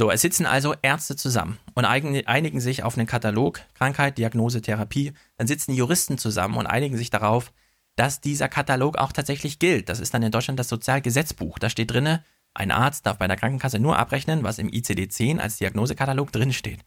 [0.00, 5.12] So, es sitzen also Ärzte zusammen und einigen sich auf einen Katalog, Krankheit, Diagnose, Therapie.
[5.36, 7.52] Dann sitzen Juristen zusammen und einigen sich darauf,
[7.94, 9.88] dass dieser Katalog auch tatsächlich gilt.
[9.88, 11.60] Das ist dann in Deutschland das Sozialgesetzbuch.
[11.60, 12.24] Da steht drinne,
[12.54, 16.84] ein Arzt darf bei der Krankenkasse nur abrechnen, was im ICD-10 als Diagnosekatalog drinsteht.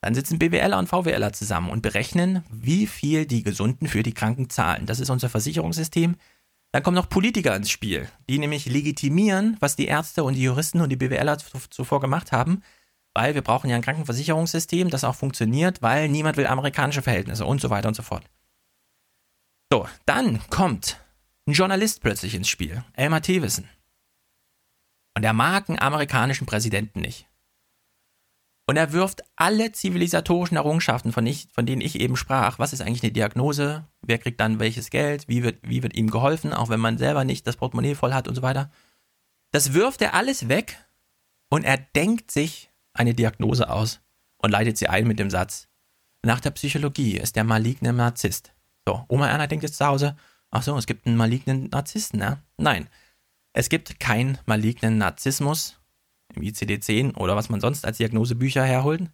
[0.00, 4.48] Dann sitzen BWLer und VWLer zusammen und berechnen, wie viel die Gesunden für die Kranken
[4.48, 4.86] zahlen.
[4.86, 6.16] Das ist unser Versicherungssystem.
[6.72, 10.80] Dann kommen noch Politiker ins Spiel, die nämlich legitimieren, was die Ärzte und die Juristen
[10.80, 12.62] und die BWLer zuvor gemacht haben,
[13.12, 17.60] weil wir brauchen ja ein Krankenversicherungssystem, das auch funktioniert, weil niemand will amerikanische Verhältnisse und
[17.60, 18.24] so weiter und so fort.
[19.72, 21.00] So, dann kommt
[21.46, 23.68] ein Journalist plötzlich ins Spiel, Elmar Thewissen.
[25.14, 27.26] Und er mag einen amerikanischen Präsidenten nicht.
[28.66, 32.80] Und er wirft alle zivilisatorischen Errungenschaften, von, ich, von, denen ich eben sprach, was ist
[32.80, 36.68] eigentlich eine Diagnose, wer kriegt dann welches Geld, wie wird, wie wird ihm geholfen, auch
[36.68, 38.70] wenn man selber nicht das Portemonnaie voll hat und so weiter.
[39.50, 40.78] Das wirft er alles weg
[41.48, 44.00] und er denkt sich eine Diagnose aus
[44.38, 45.68] und leitet sie ein mit dem Satz,
[46.22, 48.52] nach der Psychologie ist der maligne Narzisst.
[48.86, 50.16] So, Oma Erna denkt jetzt zu Hause,
[50.50, 52.42] ach so, es gibt einen malignen Narzissten, ja?
[52.56, 52.88] Nein,
[53.52, 55.80] es gibt keinen malignen Narzissmus,
[56.34, 59.10] im ICD-10 oder was man sonst als Diagnosebücher herholt.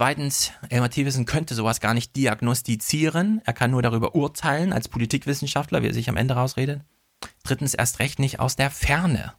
[0.00, 3.42] Zweitens, Elmar Thewissen könnte sowas gar nicht diagnostizieren.
[3.44, 6.82] Er kann nur darüber urteilen als Politikwissenschaftler, wie er sich am Ende rausredet.
[7.42, 9.34] Drittens, erst recht nicht aus der Ferne.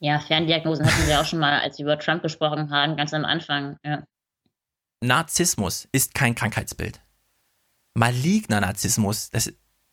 [0.00, 3.26] Ja, Ferndiagnosen hatten wir auch schon mal, als wir über Trump gesprochen haben, ganz am
[3.26, 3.76] Anfang.
[3.84, 4.04] Ja.
[5.00, 7.00] Narzissmus ist kein Krankheitsbild.
[7.94, 9.52] Maligner Narzissmus, das,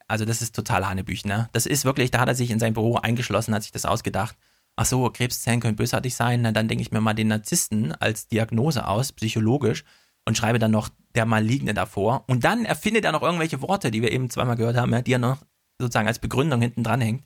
[0.09, 1.49] also das ist total Hanebüchner.
[1.53, 4.35] Das ist wirklich, da hat er sich in sein Büro eingeschlossen, hat sich das ausgedacht.
[4.75, 8.27] Ach so, Krebszellen können bösartig sein, na, dann denke ich mir mal den Narzissten als
[8.27, 9.83] Diagnose aus, psychologisch,
[10.25, 12.23] und schreibe dann noch der Maligne davor.
[12.27, 15.13] Und dann erfindet er noch irgendwelche Worte, die wir eben zweimal gehört haben, ja, die
[15.13, 15.43] er noch
[15.79, 17.23] sozusagen als Begründung hinten dran hängt.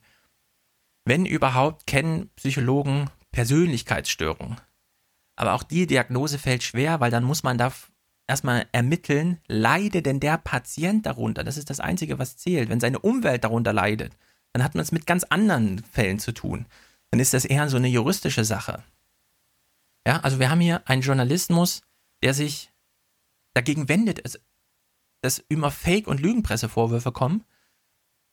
[1.04, 4.60] Wenn überhaupt, kennen Psychologen Persönlichkeitsstörungen.
[5.36, 7.72] Aber auch die Diagnose fällt schwer, weil dann muss man da
[8.26, 11.44] erstmal ermitteln, leidet denn der Patient darunter?
[11.44, 12.68] Das ist das Einzige, was zählt.
[12.68, 14.16] Wenn seine Umwelt darunter leidet,
[14.52, 16.66] dann hat man es mit ganz anderen Fällen zu tun.
[17.10, 18.82] Dann ist das eher so eine juristische Sache.
[20.06, 21.82] Ja, also wir haben hier einen Journalismus,
[22.22, 22.72] der sich
[23.54, 24.22] dagegen wendet,
[25.22, 27.44] dass immer Fake- und Lügenpressevorwürfe kommen.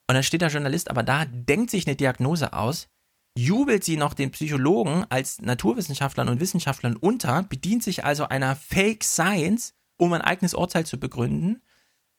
[0.08, 2.88] Und dann steht der Journalist aber da, denkt sich eine Diagnose aus,
[3.36, 9.04] jubelt sie noch den Psychologen als Naturwissenschaftlern und Wissenschaftlern unter, bedient sich also einer Fake
[9.04, 11.62] Science, um ein eigenes Urteil zu begründen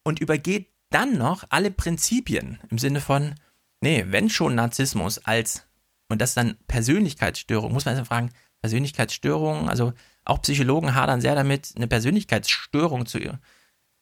[0.06, 3.36] und übergeht dann noch alle Prinzipien im Sinne von,
[3.82, 5.68] nee, wenn schon Narzissmus als,
[6.08, 8.30] und das dann Persönlichkeitsstörung, muss man erst fragen,
[8.62, 9.92] Persönlichkeitsstörung, also
[10.24, 13.20] auch Psychologen hadern sehr damit, eine Persönlichkeitsstörung zu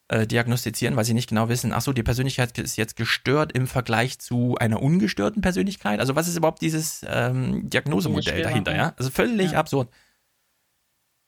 [0.09, 3.65] äh, diagnostizieren, weil sie nicht genau wissen, ach so, die Persönlichkeit ist jetzt gestört im
[3.65, 5.99] Vergleich zu einer ungestörten Persönlichkeit.
[5.99, 8.93] Also was ist überhaupt dieses ähm, Diagnosemodell dahinter, ja?
[8.97, 9.57] Also völlig ja.
[9.57, 9.89] absurd.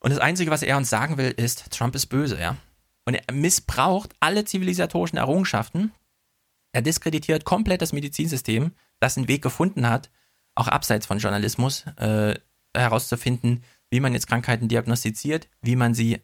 [0.04, 2.58] Und das Einzige, was er uns sagen will, ist, Trump ist böse, ja?
[3.06, 5.92] Und er missbraucht alle zivilisatorischen Errungenschaften.
[6.72, 10.12] Er diskreditiert komplett das Medizinsystem, das einen Weg gefunden hat,
[10.54, 12.36] auch abseits von Journalismus, äh,
[12.76, 16.22] herauszufinden, wie man jetzt Krankheiten diagnostiziert, wie man sie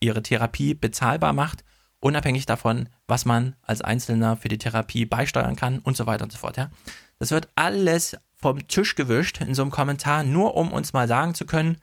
[0.00, 1.64] ihre Therapie bezahlbar macht
[2.00, 6.32] unabhängig davon, was man als Einzelner für die Therapie beisteuern kann und so weiter und
[6.32, 6.56] so fort.
[6.56, 6.70] Ja.
[7.18, 11.34] Das wird alles vom Tisch gewischt in so einem Kommentar, nur um uns mal sagen
[11.34, 11.76] zu können,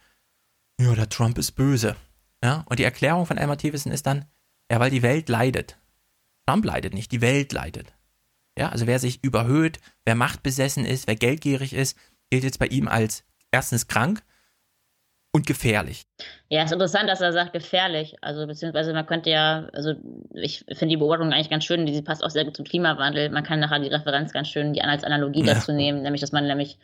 [0.79, 1.95] ja, der Trump ist böse.
[2.43, 4.25] Ja, und die Erklärung von Elmar Thewissen ist dann,
[4.71, 5.77] ja, weil die Welt leidet.
[6.45, 7.93] Trump leidet nicht, die Welt leidet.
[8.57, 11.97] Ja, also wer sich überhöht, wer machtbesessen ist, wer geldgierig ist,
[12.29, 14.23] gilt jetzt bei ihm als erstens krank
[15.31, 16.05] und gefährlich.
[16.49, 18.15] Ja, es ist interessant, dass er sagt gefährlich.
[18.21, 19.93] Also beziehungsweise man könnte ja, also
[20.33, 23.29] ich finde die Beobachtung eigentlich ganz schön, die passt auch sehr gut zum Klimawandel.
[23.29, 25.53] Man kann nachher die Referenz ganz schön die als Analogie ja.
[25.53, 26.79] dazu nehmen, nämlich dass man nämlich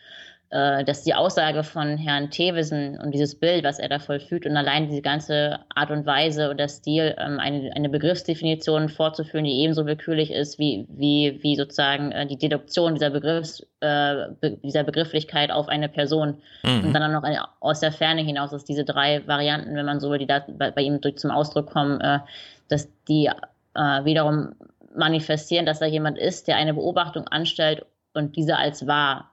[0.54, 4.88] dass die Aussage von Herrn Thewissen und dieses Bild, was er da vollführt und allein
[4.88, 10.30] diese ganze Art und Weise oder Stil, ähm, eine, eine Begriffsdefinition vorzuführen, die ebenso willkürlich
[10.30, 14.28] ist wie, wie, wie sozusagen äh, die Deduktion dieser, Begriffs, äh,
[14.64, 16.38] dieser Begrifflichkeit auf eine Person.
[16.64, 16.86] Mhm.
[16.86, 20.12] Und dann auch noch aus der Ferne hinaus, dass diese drei Varianten, wenn man so
[20.12, 22.20] will, die da bei, ihm durch zum Ausdruck kommen, äh,
[22.68, 23.26] dass die
[23.74, 24.54] äh, wiederum
[24.96, 29.32] manifestieren, dass da jemand ist, der eine Beobachtung anstellt und diese als wahr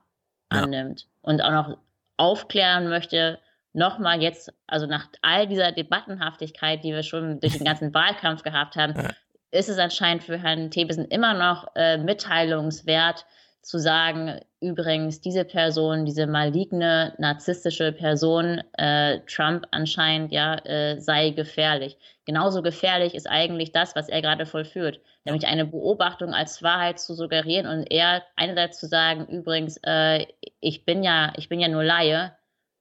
[0.49, 1.77] annimmt und auch noch
[2.17, 3.39] aufklären möchte,
[3.73, 8.75] nochmal jetzt, also nach all dieser Debattenhaftigkeit, die wir schon durch den ganzen Wahlkampf gehabt
[8.75, 8.93] haben,
[9.51, 13.25] ist es anscheinend für Herrn Thebesen immer noch äh, mitteilungswert,
[13.61, 21.29] zu sagen, übrigens, diese Person, diese maligne, narzisstische Person, äh, Trump anscheinend, ja, äh, sei
[21.29, 21.97] gefährlich.
[22.25, 27.13] Genauso gefährlich ist eigentlich das, was er gerade vollführt, nämlich eine Beobachtung als Wahrheit zu
[27.13, 30.25] suggerieren und er einerseits zu sagen, übrigens, äh,
[30.59, 32.35] ich bin ja, ich bin ja nur Laie,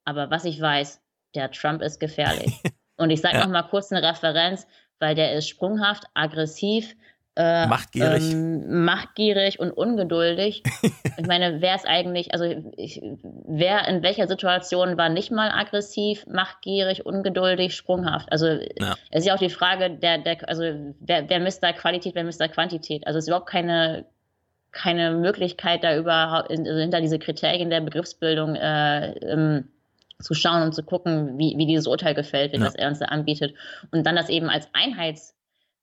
[0.04, 1.02] aber was ich weiß,
[1.34, 2.54] der Trump ist gefährlich.
[2.96, 3.44] und ich sage ja.
[3.44, 4.66] noch mal kurz eine Referenz,
[4.98, 6.94] weil der ist sprunghaft, aggressiv,
[7.40, 8.32] äh, machtgierig.
[8.32, 10.62] Ähm, machtgierig und ungeduldig.
[11.16, 12.44] ich meine, wer ist eigentlich, also
[12.76, 18.30] ich, wer in welcher Situation war nicht mal aggressiv, machtgierig, ungeduldig, sprunghaft?
[18.30, 18.94] Also ja.
[19.10, 20.62] es ist ja auch die Frage, der, der, also
[21.00, 23.06] wer, wer misst da Qualität, wer misst da Quantität?
[23.06, 24.04] Also es ist überhaupt keine,
[24.70, 29.68] keine Möglichkeit, da überhaupt also hinter diese Kriterien der Begriffsbildung äh, ähm,
[30.18, 32.66] zu schauen und zu gucken, wie, wie dieses Urteil gefällt wird, ja.
[32.66, 33.54] das er uns da anbietet.
[33.90, 35.34] Und dann das eben als Einheits-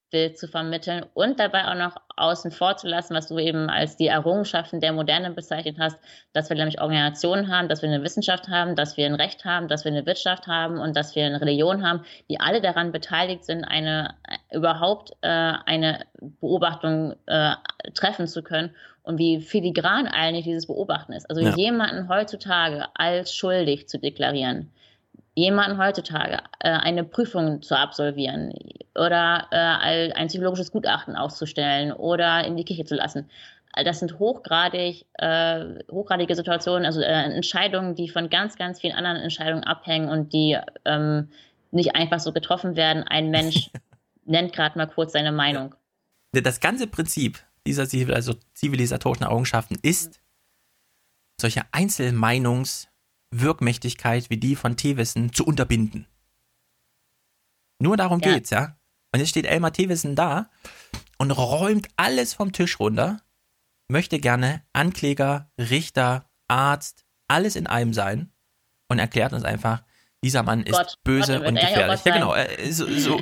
[0.10, 3.98] Bild zu vermitteln und dabei auch noch außen vor zu lassen, was du eben als
[3.98, 5.98] die Errungenschaften der Moderne bezeichnet hast,
[6.34, 9.68] dass wir nämlich Organisationen haben, dass wir eine Wissenschaft haben, dass wir ein Recht haben,
[9.68, 13.44] dass wir eine Wirtschaft haben und dass wir eine Religion haben, die alle daran beteiligt
[13.44, 14.16] sind, eine
[14.52, 16.06] überhaupt äh, eine
[16.40, 17.56] Beobachtung äh,
[17.94, 18.74] treffen zu können
[19.04, 21.30] und wie filigran eigentlich dieses Beobachten ist.
[21.30, 21.56] Also ja.
[21.56, 24.72] jemanden heutzutage als schuldig zu deklarieren,
[25.38, 28.54] jemanden heutzutage äh, eine Prüfung zu absolvieren
[28.96, 33.30] oder äh, ein psychologisches Gutachten auszustellen oder in die Kirche zu lassen.
[33.86, 39.18] das sind hochgradig, äh, hochgradige Situationen, also äh, Entscheidungen, die von ganz, ganz vielen anderen
[39.18, 41.30] Entscheidungen abhängen und die ähm,
[41.70, 43.04] nicht einfach so getroffen werden.
[43.04, 43.70] Ein Mensch
[44.26, 45.76] nennt gerade mal kurz seine Meinung.
[46.32, 47.38] Das ganze Prinzip
[47.68, 50.20] dieser also zivilisatorischen Eigenschaften ist,
[51.40, 51.62] solche
[53.32, 56.08] Einzelmeinungswirkmächtigkeit wie die von Tewissen zu unterbinden.
[57.80, 58.34] Nur darum ja.
[58.34, 58.78] geht's, ja.
[59.14, 60.50] Und jetzt steht Elmar Thewissen da
[61.18, 63.22] und räumt alles vom Tisch runter,
[63.88, 68.32] möchte gerne Ankläger, Richter, Arzt, alles in einem sein
[68.90, 69.84] und erklärt uns einfach,
[70.24, 72.04] dieser Mann ist Gott, böse Gott, und gefährlich.
[72.04, 72.34] Ja, genau.
[72.34, 73.22] Äh, so, so,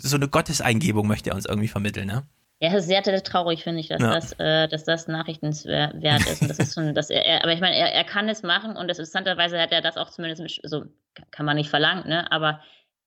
[0.00, 2.28] so, eine Gotteseingebung möchte er uns irgendwie vermitteln, ne?
[2.60, 4.14] Ja, es ist sehr, sehr traurig, finde ich, dass, ja.
[4.14, 5.94] das, äh, dass das nachrichtenswert
[6.26, 6.40] ist.
[6.40, 8.76] Und das ist schon, dass er, er aber ich meine, er, er kann es machen
[8.76, 10.84] und das interessanterweise hat er das auch zumindest, mit, so
[11.30, 12.30] kann man nicht verlangen, ne?
[12.32, 12.60] aber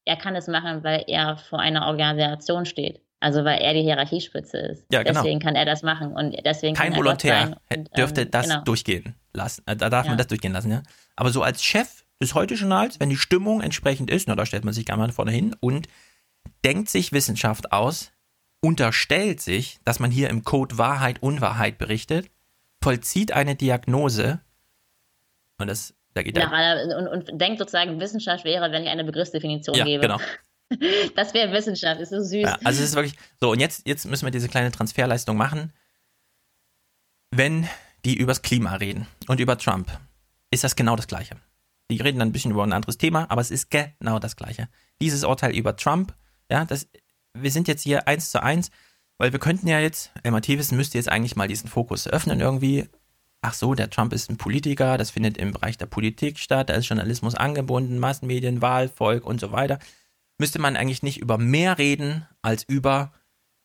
[0.06, 3.02] er kann es machen, weil er vor einer Organisation steht.
[3.22, 4.86] Also weil er die Hierarchiespitze ist.
[4.92, 5.22] Ja, genau.
[5.22, 8.64] Deswegen kann er das machen und deswegen kein Volontär und, dürfte ähm, das genau.
[8.64, 9.64] durchgehen lassen.
[9.66, 10.12] Äh, da darf ja.
[10.12, 10.84] man das durchgehen lassen, ja.
[11.16, 14.74] Aber so als Chef des Heute-Journals, wenn die Stimmung entsprechend ist, na, da stellt man
[14.74, 15.88] sich gerne mal vorne hin und
[16.64, 18.12] denkt sich Wissenschaft aus,
[18.62, 22.30] unterstellt sich, dass man hier im Code Wahrheit, Unwahrheit berichtet,
[22.82, 24.42] vollzieht eine Diagnose
[25.58, 29.76] und das da geht ja, und, und denkt sozusagen, Wissenschaft wäre, wenn ich eine Begriffsdefinition
[29.76, 30.02] ja, gebe.
[30.02, 30.20] Genau.
[31.16, 32.44] Das wäre Wissenschaft, ist so süß.
[32.44, 35.74] Ja, also es ist wirklich so, und jetzt, jetzt müssen wir diese kleine Transferleistung machen.
[37.32, 37.68] Wenn
[38.06, 39.90] die übers Klima reden und über Trump,
[40.52, 41.38] ist das genau das Gleiche.
[41.90, 44.70] Die reden dann ein bisschen über ein anderes Thema, aber es ist genau das Gleiche.
[45.02, 46.14] Dieses Urteil über Trump,
[46.52, 46.88] ja, das,
[47.42, 48.72] wir sind jetzt hier eins zu eins,
[49.18, 52.88] weil wir könnten ja jetzt, MAT wissen müsste jetzt eigentlich mal diesen Fokus öffnen irgendwie
[53.42, 56.74] ach so, der Trump ist ein Politiker, das findet im Bereich der Politik statt, da
[56.74, 59.80] ist Journalismus angebunden, Massenmedien, Wahlvolk und so weiter.
[60.38, 63.14] Müsste man eigentlich nicht über mehr reden als über,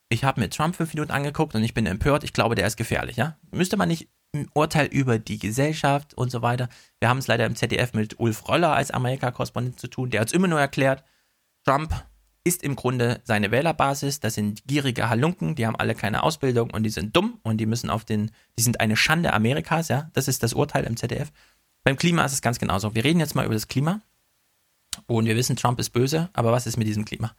[0.08, 2.76] ich habe mir Trump fünf Minuten angeguckt und ich bin empört, ich glaube, der ist
[2.76, 3.36] gefährlich, ja?
[3.50, 6.68] Müsste man nicht ein Urteil über die Gesellschaft und so weiter.
[6.98, 10.32] Wir haben es leider im ZDF mit Ulf Röller als Amerika-Korrespondent zu tun, der es
[10.32, 11.04] immer nur erklärt,
[11.64, 11.94] Trump
[12.44, 14.20] ist im Grunde seine Wählerbasis.
[14.20, 17.66] Das sind gierige Halunken, die haben alle keine Ausbildung und die sind dumm und die
[17.66, 20.10] müssen auf den, die sind eine Schande Amerikas, ja.
[20.12, 21.32] Das ist das Urteil im ZDF.
[21.82, 22.94] Beim Klima ist es ganz genauso.
[22.94, 24.02] Wir reden jetzt mal über das Klima
[25.06, 27.34] und wir wissen, Trump ist böse, aber was ist mit diesem Klima?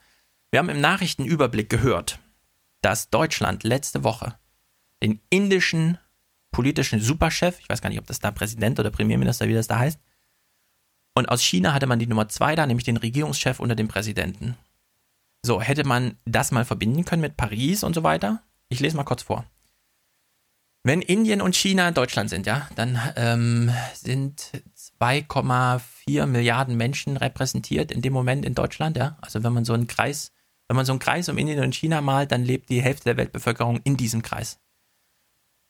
[0.51, 2.19] Wir haben im Nachrichtenüberblick gehört,
[2.81, 4.37] dass Deutschland letzte Woche
[5.03, 5.97] den indischen
[6.51, 9.79] politischen Superchef, ich weiß gar nicht, ob das da Präsident oder Premierminister, wie das da
[9.79, 9.99] heißt,
[11.15, 14.57] und aus China hatte man die Nummer zwei da, nämlich den Regierungschef unter dem Präsidenten.
[15.45, 18.41] So, hätte man das mal verbinden können mit Paris und so weiter?
[18.67, 19.45] Ich lese mal kurz vor.
[20.81, 24.63] Wenn Indien und China Deutschland sind, ja, dann ähm, sind
[24.99, 29.17] 2,4 Milliarden Menschen repräsentiert in dem Moment in Deutschland, ja.
[29.21, 30.31] Also wenn man so einen Kreis,
[30.67, 33.17] wenn man so einen Kreis um Indien und China malt, dann lebt die Hälfte der
[33.17, 34.59] Weltbevölkerung in diesem Kreis.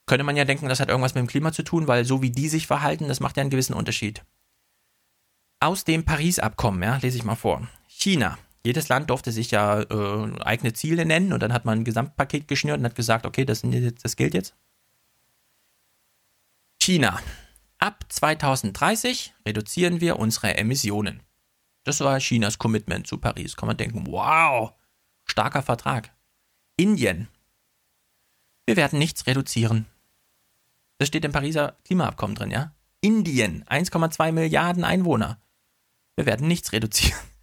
[0.06, 2.31] Könnte man ja denken, das hat irgendwas mit dem Klima zu tun, weil so wie
[2.31, 4.23] die sich verhalten, das macht ja einen gewissen Unterschied.
[5.60, 7.68] Aus dem Paris-Abkommen, ja, lese ich mal vor.
[7.88, 11.84] China jedes Land durfte sich ja äh, eigene Ziele nennen und dann hat man ein
[11.84, 13.62] Gesamtpaket geschnürt und hat gesagt, okay, das,
[14.02, 14.56] das gilt jetzt.
[16.82, 17.20] China.
[17.78, 21.22] Ab 2030 reduzieren wir unsere Emissionen.
[21.84, 23.56] Das war Chinas Commitment zu Paris.
[23.56, 24.74] Kann man denken, wow,
[25.26, 26.12] starker Vertrag.
[26.78, 27.28] Indien.
[28.66, 29.86] Wir werden nichts reduzieren.
[30.98, 32.74] Das steht im Pariser Klimaabkommen drin, ja?
[33.02, 35.40] Indien, 1,2 Milliarden Einwohner.
[36.16, 37.35] Wir werden nichts reduzieren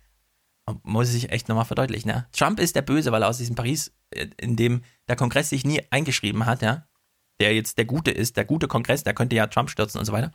[0.83, 2.27] muss ich echt nochmal verdeutlichen, ja.
[2.33, 5.65] Trump ist der Böse, weil er aus diesem Paris, äh, in dem der Kongress sich
[5.65, 6.87] nie eingeschrieben hat, ja,
[7.41, 10.13] der jetzt der Gute ist, der gute Kongress, der könnte ja Trump stürzen und so
[10.13, 10.31] weiter.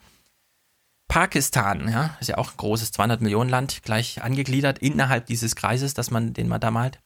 [1.08, 5.94] Pakistan, ja, ist ja auch ein großes 200 Millionen Land, gleich angegliedert innerhalb dieses Kreises,
[5.94, 7.00] dass man, den man da malt.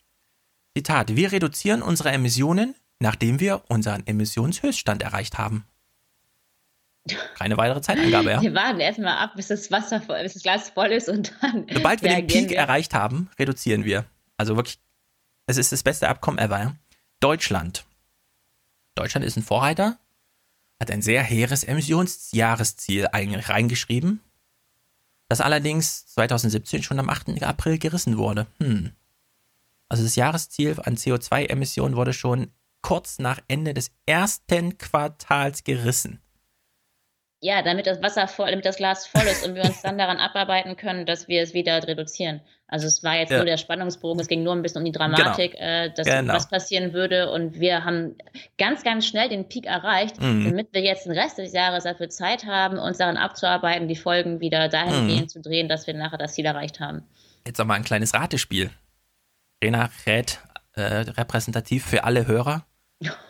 [0.76, 5.66] Zitat, wir reduzieren unsere Emissionen, nachdem wir unseren Emissionshöchststand erreicht haben.
[7.36, 8.42] Keine weitere Zeitangabe, ja.
[8.42, 11.66] Wir warten erstmal ab, bis das Wasser, bis das Glas voll ist und dann.
[11.72, 12.58] Sobald wir den Peak wir.
[12.58, 14.06] erreicht haben, reduzieren wir.
[14.38, 14.80] Also wirklich,
[15.48, 16.76] es ist das beste Abkommen ever.
[17.20, 17.86] Deutschland.
[18.96, 19.98] Deutschland ist ein Vorreiter,
[20.80, 24.22] hat ein sehr hehres Emissionsjahresziel reingeschrieben,
[25.30, 27.42] das allerdings 2017 schon am 8.
[27.44, 28.48] April gerissen wurde.
[28.60, 28.92] Hm.
[29.88, 32.52] Also das Jahresziel an CO2-Emissionen wurde schon
[32.82, 36.20] kurz nach Ende des ersten Quartals gerissen.
[37.44, 40.18] Ja, damit das Wasser voll, damit das Glas voll ist und wir uns dann daran
[40.18, 42.42] abarbeiten können, dass wir es wieder reduzieren.
[42.68, 43.38] Also es war jetzt ja.
[43.38, 45.64] nur der Spannungsbogen, es ging nur ein bisschen um die Dramatik, genau.
[45.64, 46.36] äh, dass genau.
[46.36, 47.32] was passieren würde.
[47.32, 48.16] Und wir haben
[48.60, 50.46] ganz, ganz schnell den Peak erreicht, mhm.
[50.46, 54.40] damit wir jetzt den Rest des Jahres dafür Zeit haben, uns daran abzuarbeiten, die Folgen
[54.40, 55.30] wieder dahingehend mhm.
[55.30, 57.04] zu drehen, dass wir nachher das Ziel erreicht haben.
[57.46, 58.70] Jetzt nochmal ein kleines Ratespiel.
[59.64, 60.40] Rena rät
[60.74, 62.66] äh, repräsentativ für alle Hörer.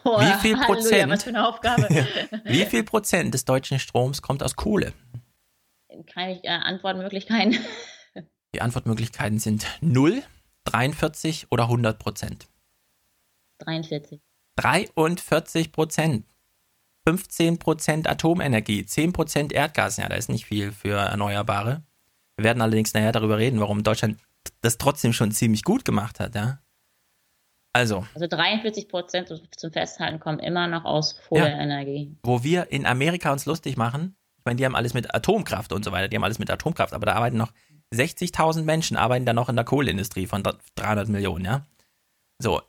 [0.04, 1.12] Oh, wie viel Prozent?
[1.12, 1.88] was für eine Aufgabe.
[2.44, 4.94] wie viel Prozent des deutschen Stroms kommt aus Kohle?
[6.14, 7.58] Keine äh, Antwortmöglichkeiten.
[8.54, 10.24] Die Antwortmöglichkeiten sind 0,
[10.66, 12.48] 43 oder 100 Prozent.
[13.60, 14.20] 43.
[14.58, 16.26] 43 Prozent.
[17.08, 19.98] 15 Prozent Atomenergie, 10 Prozent Erdgas.
[19.98, 21.84] Ja, da ist nicht viel für Erneuerbare.
[22.36, 24.20] Wir werden allerdings nachher darüber reden, warum Deutschland
[24.62, 26.60] das trotzdem schon ziemlich gut gemacht hat, ja.
[27.74, 28.06] Also.
[28.14, 32.10] Also 43 Prozent zum Festhalten kommen immer noch aus Kohleenergie.
[32.12, 35.72] Ja, wo wir in Amerika uns lustig machen, ich meine, die haben alles mit Atomkraft
[35.72, 37.54] und so weiter, die haben alles mit Atomkraft, aber da arbeiten noch
[37.94, 40.44] 60.000 Menschen, arbeiten da noch in der Kohleindustrie von
[40.76, 41.66] 300 Millionen, ja.
[42.40, 42.62] So,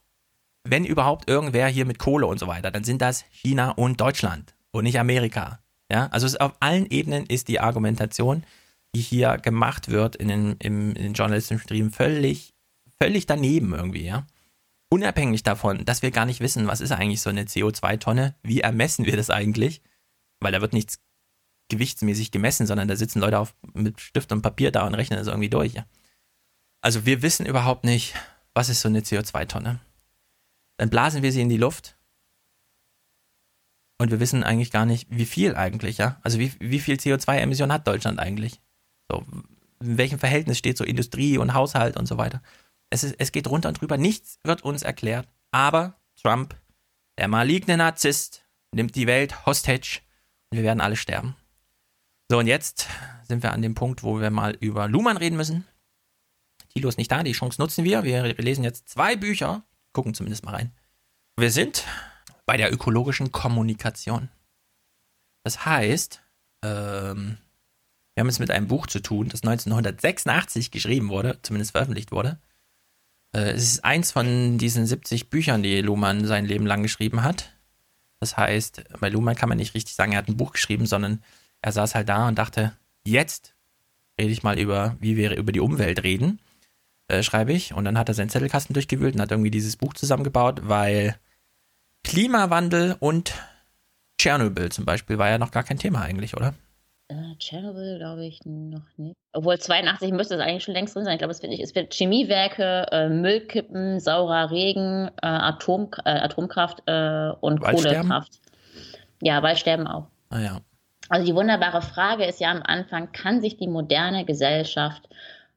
[0.64, 4.54] wenn überhaupt irgendwer hier mit Kohle und so weiter, dann sind das China und Deutschland
[4.70, 5.60] und nicht Amerika.
[5.90, 8.44] Ja, also auf allen Ebenen ist die Argumentation,
[8.94, 12.54] die hier gemacht wird in den, im, in den journalistischen Stream, völlig,
[13.00, 14.26] völlig daneben irgendwie, ja.
[14.92, 19.06] Unabhängig davon, dass wir gar nicht wissen, was ist eigentlich so eine CO2-Tonne, wie ermessen
[19.06, 19.80] wir das eigentlich,
[20.38, 21.00] weil da wird nichts
[21.70, 25.28] gewichtsmäßig gemessen, sondern da sitzen Leute auf, mit Stift und Papier da und rechnen das
[25.28, 25.76] irgendwie durch.
[26.82, 28.14] Also wir wissen überhaupt nicht,
[28.52, 29.80] was ist so eine CO2-Tonne.
[30.76, 31.96] Dann blasen wir sie in die Luft
[33.96, 36.20] und wir wissen eigentlich gar nicht, wie viel eigentlich, ja.
[36.20, 38.60] Also wie, wie viel CO2-Emission hat Deutschland eigentlich?
[39.10, 39.24] So,
[39.80, 42.42] in welchem Verhältnis steht so Industrie und Haushalt und so weiter?
[42.92, 45.26] Es, ist, es geht runter und drüber, nichts wird uns erklärt.
[45.50, 46.54] Aber Trump,
[47.18, 48.44] der maligne Narzisst,
[48.74, 50.00] nimmt die Welt hostage
[50.50, 51.34] und wir werden alle sterben.
[52.30, 52.88] So, und jetzt
[53.26, 55.66] sind wir an dem Punkt, wo wir mal über Luhmann reden müssen.
[56.68, 58.04] Thilo ist nicht da, die Chance nutzen wir.
[58.04, 59.62] Wir lesen jetzt zwei Bücher,
[59.92, 60.72] gucken zumindest mal rein.
[61.38, 61.86] Wir sind
[62.44, 64.28] bei der ökologischen Kommunikation.
[65.44, 66.22] Das heißt,
[66.62, 67.38] ähm,
[68.14, 72.38] wir haben es mit einem Buch zu tun, das 1986 geschrieben wurde, zumindest veröffentlicht wurde.
[73.32, 77.50] Äh, es ist eins von diesen 70 Büchern, die Luhmann sein Leben lang geschrieben hat.
[78.20, 81.22] Das heißt, bei Luhmann kann man nicht richtig sagen, er hat ein Buch geschrieben, sondern
[81.60, 83.54] er saß halt da und dachte, jetzt
[84.20, 86.40] rede ich mal über, wie wir über die Umwelt reden,
[87.08, 87.74] äh, schreibe ich.
[87.74, 91.16] Und dann hat er seinen Zettelkasten durchgewühlt und hat irgendwie dieses Buch zusammengebaut, weil
[92.04, 93.34] Klimawandel und
[94.18, 96.54] Tschernobyl zum Beispiel war ja noch gar kein Thema eigentlich, oder?
[97.12, 99.16] Äh, Tschernobyl glaube ich noch nicht.
[99.34, 101.14] Obwohl 82 müsste es eigentlich schon längst drin sein.
[101.14, 106.82] Ich glaube, es wird, es wird Chemiewerke, äh, Müllkippen, saurer Regen, äh, Atom, äh, Atomkraft
[106.86, 108.40] äh, und Kohlekraft.
[109.20, 110.06] Ja, Waldsterben auch.
[110.30, 110.60] Ah ja.
[111.08, 115.06] Also die wunderbare Frage ist ja am Anfang, kann sich die moderne Gesellschaft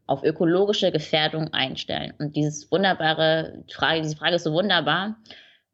[0.08, 2.14] auf ökologische Gefährdung einstellen?
[2.20, 5.16] Und dieses wunderbare Frage, diese Frage ist so wunderbar,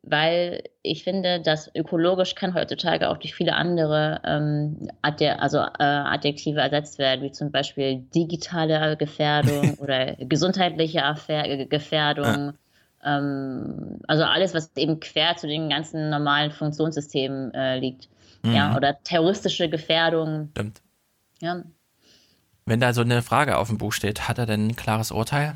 [0.04, 6.60] weil ich finde, dass ökologisch kann heutzutage auch durch viele andere ähm, also, äh, Adjektive
[6.60, 12.54] ersetzt werden, wie zum Beispiel digitale Gefährdung oder gesundheitliche Affair Gefährdung.
[13.04, 13.18] Ja.
[13.18, 18.10] Ähm, also alles, was eben quer zu den ganzen normalen Funktionssystemen äh, liegt.
[18.42, 18.56] Mhm.
[18.56, 20.50] Ja, oder terroristische Gefährdung.
[20.52, 20.82] Stimmt.
[21.42, 21.64] Ja.
[22.66, 25.56] Wenn da so eine Frage auf dem Buch steht, hat er denn ein klares Urteil?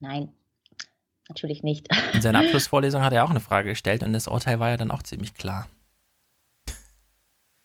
[0.00, 0.30] Nein,
[1.30, 1.88] natürlich nicht.
[2.12, 4.90] In seiner Abschlussvorlesung hat er auch eine Frage gestellt und das Urteil war ja dann
[4.90, 5.66] auch ziemlich klar.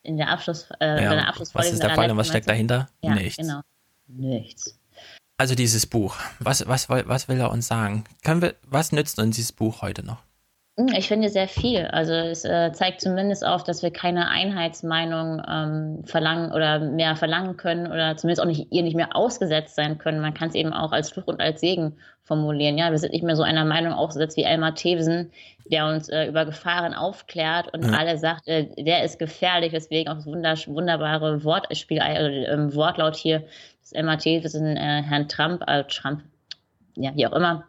[0.02, 1.72] In der, Abschluss, äh, ja, der Abschlussvorlesung.
[1.72, 2.88] Was ist der Fall und was steckt dahinter?
[3.02, 3.36] Ja, Nichts.
[3.36, 3.60] Genau.
[4.06, 4.78] Nichts.
[5.36, 8.04] Also dieses Buch, was, was, was will er uns sagen?
[8.22, 10.22] Können wir, was nützt uns dieses Buch heute noch?
[10.78, 11.86] Hm, ich finde sehr viel.
[11.86, 17.56] Also es äh, zeigt zumindest auf, dass wir keine Einheitsmeinung ähm, verlangen oder mehr verlangen
[17.56, 20.20] können oder zumindest auch nicht ihr nicht mehr ausgesetzt sein können.
[20.20, 22.76] Man kann es eben auch als Fluch und als Segen formulieren.
[22.76, 25.32] Ja, wir sind nicht mehr so einer Meinung ausgesetzt wie Elmar Thewsen,
[25.64, 27.96] der uns äh, über Gefahren aufklärt und ja.
[27.96, 29.72] alle sagt, äh, der ist gefährlich.
[29.72, 33.44] Deswegen auch das wunderbare Wortspiel, äh, Wortlaut hier,
[33.80, 36.22] das Elmar Thewsen äh, Herrn Trump, äh, Trump,
[36.96, 37.64] ja, wie auch immer,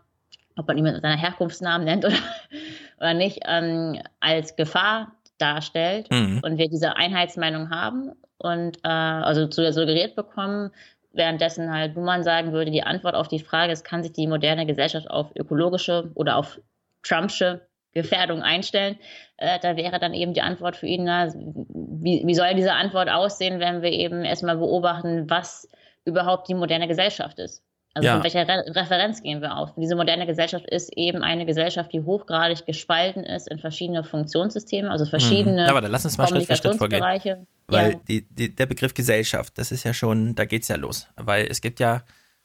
[0.57, 2.15] ob man ihn mit seiner Herkunftsnamen nennt oder
[2.99, 6.41] oder nicht, ähm, als Gefahr darstellt mhm.
[6.43, 10.71] und wir diese Einheitsmeinung haben und äh, also suggeriert bekommen,
[11.13, 14.65] währenddessen halt Buhmann sagen würde, die Antwort auf die Frage ist, kann sich die moderne
[14.65, 16.59] Gesellschaft auf ökologische oder auf
[17.03, 18.97] Trumpsche Gefährdung einstellen,
[19.37, 23.09] äh, da wäre dann eben die Antwort für ihn, na, wie, wie soll diese Antwort
[23.09, 25.67] aussehen, wenn wir eben erstmal beobachten, was
[26.05, 27.63] überhaupt die moderne Gesellschaft ist.
[27.97, 28.13] Also ja.
[28.13, 29.73] von welcher Re Referenz gehen wir auf?
[29.75, 35.05] Diese moderne Gesellschaft ist eben eine Gesellschaft, die hochgradig gespalten ist in verschiedene Funktionssysteme, also
[35.05, 35.69] verschiedene mhm.
[35.69, 37.47] Aber dann lass uns mal Schritt für Schritt vorgehen.
[37.65, 37.99] Weil ja.
[38.07, 41.07] die, die, der Begriff Gesellschaft, das ist ja schon, da geht es ja los.
[41.15, 42.03] Weil es gibt ja,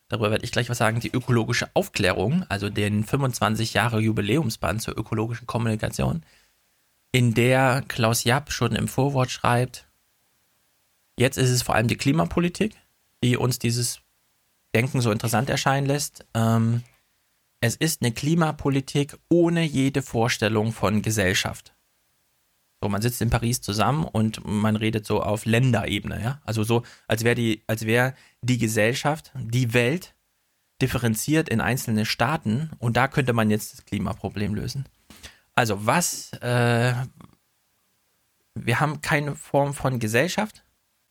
[0.08, 4.96] darüber werde ich gleich was sagen, die ökologische Aufklärung, also den 25 Jahre Jubiläumsband zur
[4.96, 6.22] ökologischen Kommunikation,
[7.12, 9.86] in der Klaus Japp schon im Vorwort schreibt,
[11.18, 12.74] jetzt ist es vor allem die Klimapolitik,
[13.22, 14.01] die uns dieses
[14.74, 16.24] Denken so interessant erscheinen lässt.
[16.34, 16.82] Ähm,
[17.60, 21.74] es ist eine Klimapolitik ohne jede Vorstellung von Gesellschaft.
[22.82, 26.40] So, man sitzt in Paris zusammen und man redet so auf Länderebene, ja.
[26.44, 30.16] Also so, als wäre die, als wäre die Gesellschaft, die Welt
[30.80, 34.86] differenziert in einzelne Staaten und da könnte man jetzt das Klimaproblem lösen.
[35.54, 36.94] Also was, äh,
[38.54, 40.64] wir haben keine Form von Gesellschaft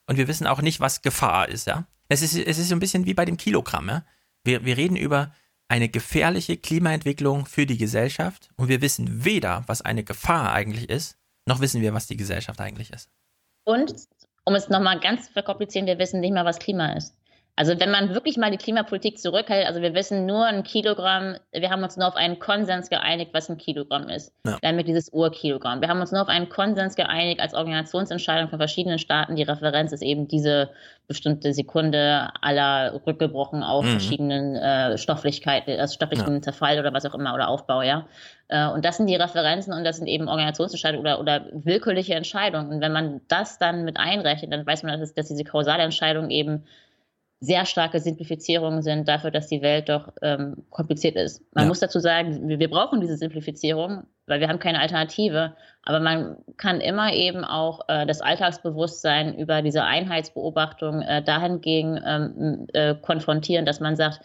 [0.08, 1.86] und wir wissen auch nicht, was Gefahr ist, ja.
[2.12, 4.04] Es ist, es ist so ein bisschen wie bei dem Kilogramm, ja.
[4.44, 5.34] Wir, wir reden über
[5.70, 11.18] eine gefährliche Klimaentwicklung für die Gesellschaft und wir wissen weder, was eine Gefahr eigentlich ist,
[11.46, 13.10] noch wissen wir, was die Gesellschaft eigentlich ist.
[13.64, 13.94] Und,
[14.44, 17.16] um es nochmal ganz zu verkomplizieren, wir wissen nicht mal, was Klima ist.
[17.56, 21.70] Also wenn man wirklich mal die Klimapolitik zurückhält, also wir wissen nur ein Kilogramm, wir
[21.70, 24.34] haben uns nur auf einen Konsens geeinigt, was ein Kilogramm ist.
[24.46, 24.58] Ja.
[24.62, 25.82] Damit dieses Urkilogramm.
[25.82, 29.36] Wir haben uns nur auf einen Konsens geeinigt als Organisationsentscheidung von verschiedenen Staaten.
[29.36, 30.70] Die Referenz ist eben diese
[31.08, 33.90] bestimmte Sekunde aller rückgebrochen auf mhm.
[33.90, 36.42] verschiedenen äh, Stofflichkeiten, also stofflichen ja.
[36.42, 38.08] Zerfall oder was auch immer oder Aufbau, ja.
[38.48, 42.72] Äh, und das sind die Referenzen und das sind eben Organisationsentscheidungen oder, oder willkürliche Entscheidungen.
[42.72, 46.30] Und wenn man das dann mit einrechnet, dann weiß man, dass, dass diese kausale Entscheidung
[46.30, 46.64] eben
[47.44, 51.42] sehr starke Simplifizierungen sind dafür, dass die Welt doch ähm, kompliziert ist.
[51.56, 51.68] Man ja.
[51.68, 55.56] muss dazu sagen, wir, wir, brauchen diese Simplifizierung, weil wir haben keine Alternative.
[55.82, 62.68] Aber man kann immer eben auch äh, das Alltagsbewusstsein über diese Einheitsbeobachtung äh, dahingegen ähm,
[62.74, 64.22] äh, konfrontieren, dass man sagt,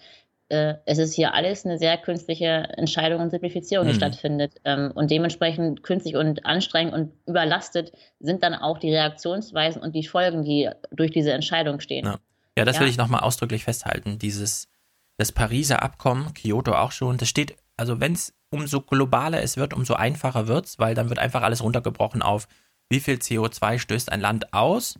[0.51, 3.97] äh, es ist hier alles eine sehr künstliche Entscheidung und Simplifizierung, die mhm.
[3.97, 4.57] stattfindet.
[4.65, 10.07] Ähm, und dementsprechend künstlich und anstrengend und überlastet sind dann auch die Reaktionsweisen und die
[10.07, 12.05] Folgen, die durch diese Entscheidung stehen.
[12.05, 12.19] Ja.
[12.57, 12.83] Ja, das ja.
[12.83, 14.19] will ich nochmal ausdrücklich festhalten.
[14.19, 14.69] Dieses,
[15.17, 19.75] das Pariser Abkommen, Kyoto auch schon, das steht, also wenn es umso globaler es wird,
[19.75, 22.49] umso einfacher wird es, weil dann wird einfach alles runtergebrochen auf,
[22.89, 24.99] wie viel CO2 stößt ein Land aus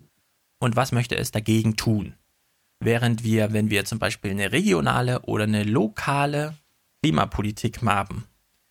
[0.59, 2.15] und was möchte es dagegen tun.
[2.81, 6.55] Während wir, wenn wir zum Beispiel eine regionale oder eine lokale
[7.03, 8.25] Klimapolitik haben,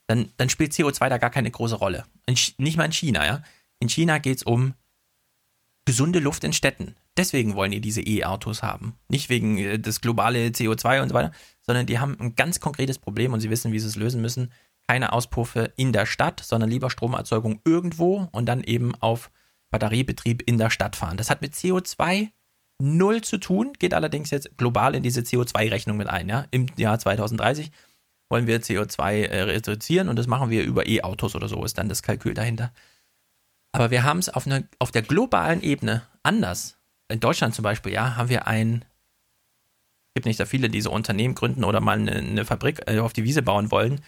[0.08, 2.06] dann, dann spielt CO2 da gar keine große Rolle.
[2.28, 3.42] In, nicht mal in China, ja.
[3.80, 4.76] In China geht es um
[5.86, 6.96] gesunde Luft in Städten.
[7.18, 8.96] Deswegen wollen die diese E-Autos haben.
[9.08, 11.32] Nicht wegen äh, des globale CO2 und so weiter,
[11.62, 14.52] sondern die haben ein ganz konkretes Problem und sie wissen, wie sie es lösen müssen.
[14.88, 19.32] Keine Auspuffe in der Stadt, sondern lieber Stromerzeugung irgendwo und dann eben auf
[19.72, 21.18] Batteriebetrieb in der Stadt fahren.
[21.18, 22.30] Das hat mit CO2
[22.80, 26.30] null zu tun, geht allerdings jetzt global in diese CO2-Rechnung mit ein.
[26.30, 26.46] Ja?
[26.52, 27.72] Im Jahr 2030
[28.30, 31.90] wollen wir CO2 äh, reduzieren und das machen wir über E-Autos oder so, ist dann
[31.90, 32.74] das Kalkül dahinter.
[33.72, 34.46] Aber wir haben es auf,
[34.80, 36.78] auf der globalen Ebene anders.
[37.08, 40.92] In Deutschland zum Beispiel, ja, haben wir ein, es gibt nicht so viele, die so
[40.92, 44.02] Unternehmen gründen oder mal eine, eine Fabrik äh, auf die Wiese bauen wollen.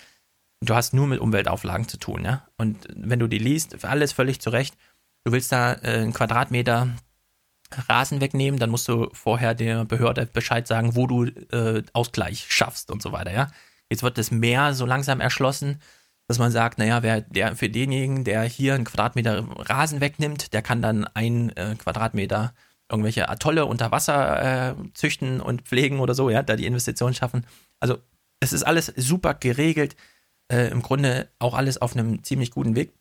[0.61, 2.47] Du hast nur mit Umweltauflagen zu tun, ja.
[2.57, 4.75] Und wenn du die liest, alles völlig zurecht.
[5.23, 6.89] Du willst da äh, einen Quadratmeter
[7.89, 12.89] Rasen wegnehmen, dann musst du vorher der Behörde Bescheid sagen, wo du äh, Ausgleich schaffst
[12.89, 13.51] und so weiter, ja.
[13.89, 15.79] Jetzt wird das Meer so langsam erschlossen
[16.27, 20.61] dass man sagt, naja, wer der für denjenigen, der hier einen Quadratmeter Rasen wegnimmt, der
[20.61, 22.53] kann dann ein äh, Quadratmeter
[22.89, 27.45] irgendwelche Atolle unter Wasser äh, züchten und pflegen oder so, ja, da die Investitionen schaffen.
[27.79, 27.97] Also
[28.39, 29.95] es ist alles super geregelt,
[30.51, 32.93] äh, im Grunde auch alles auf einem ziemlich guten Weg.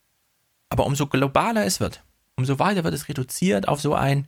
[0.69, 2.03] Aber umso globaler es wird,
[2.37, 4.27] umso weiter wird es reduziert auf so ein,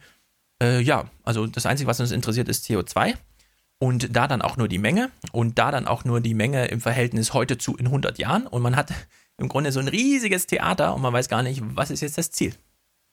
[0.62, 3.14] äh, ja, also das Einzige, was uns interessiert, ist CO2
[3.78, 6.80] und da dann auch nur die Menge und da dann auch nur die Menge im
[6.80, 8.92] Verhältnis heute zu in 100 Jahren und man hat
[9.36, 12.30] im Grunde so ein riesiges Theater und man weiß gar nicht, was ist jetzt das
[12.30, 12.54] Ziel.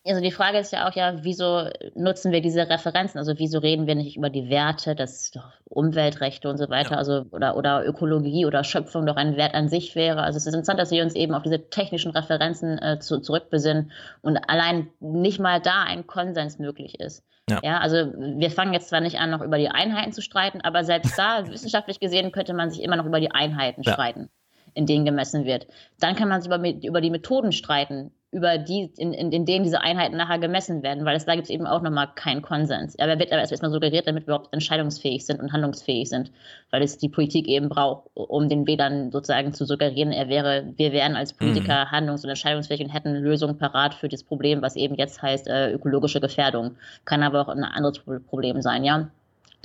[0.08, 3.18] Also die Frage ist ja auch ja, wieso nutzen wir diese Referenzen?
[3.18, 5.32] Also wieso reden wir nicht über die Werte, das
[5.66, 6.98] Umweltrechte und so weiter, ja.
[6.98, 10.22] also oder, oder Ökologie oder Schöpfung doch ein Wert an sich wäre.
[10.22, 13.92] Also es ist interessant, dass wir uns eben auf diese technischen Referenzen äh, zu, zurückbesinnen
[14.22, 17.24] und allein nicht mal da ein Konsens möglich ist.
[17.50, 17.60] Ja.
[17.64, 17.80] ja.
[17.80, 21.18] also wir fangen jetzt zwar nicht an, noch über die Einheiten zu streiten, aber selbst
[21.18, 23.94] da, wissenschaftlich gesehen, könnte man sich immer noch über die Einheiten ja.
[23.94, 24.30] streiten,
[24.74, 25.68] in denen gemessen wird.
[26.00, 29.64] Dann kann man sich über, über die Methoden streiten, über die, in, in, in denen
[29.64, 33.00] diese Einheiten nachher gemessen werden, weil es, da gibt es eben auch nochmal keinen Konsens.
[33.00, 36.32] Aber er wird aber erstmal suggeriert, damit wir überhaupt entscheidungsfähig sind und handlungsfähig sind,
[36.70, 40.92] weil es die Politik eben braucht, um den Wählern sozusagen zu suggerieren, er wäre, wir
[40.92, 41.92] wären als Politiker mhm.
[41.92, 45.72] handlungs- und entscheidungsfähig und hätten Lösungen parat für das Problem, was eben jetzt heißt äh,
[45.72, 46.76] ökologische Gefährdung.
[47.06, 49.10] Kann aber auch ein anderes Problem sein, ja.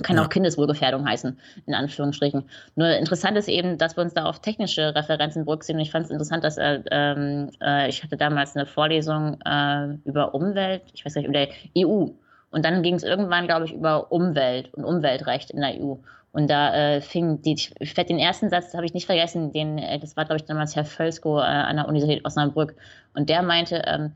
[0.01, 0.23] Kann ja.
[0.23, 2.43] auch Kindeswohlgefährdung heißen, in Anführungsstrichen.
[2.75, 5.79] Nur interessant ist eben, dass wir uns da auf technische Referenzen berücksichtigen.
[5.79, 10.83] Ich fand es interessant, dass äh, äh, ich hatte damals eine Vorlesung äh, über Umwelt,
[10.93, 12.07] ich weiß nicht, über die EU.
[12.51, 15.95] Und dann ging es irgendwann, glaube ich, über Umwelt und Umweltrecht in der EU.
[16.33, 19.99] Und da äh, fing die, ich den ersten Satz habe ich nicht vergessen, den, äh,
[19.99, 22.75] das war, glaube ich, damals Herr Völsko äh, an der Universität Osnabrück.
[23.13, 24.13] Und der meinte, ähm,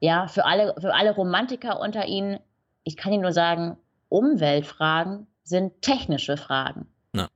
[0.00, 2.40] ja, für alle, für alle Romantiker unter Ihnen,
[2.82, 3.76] ich kann Ihnen nur sagen,
[4.12, 6.86] Umweltfragen sind technische Fragen.
[7.14, 7.28] Ja.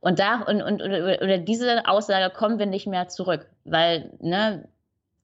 [0.00, 4.68] Und da und, und oder diese Aussage kommen wir nicht mehr zurück, weil ne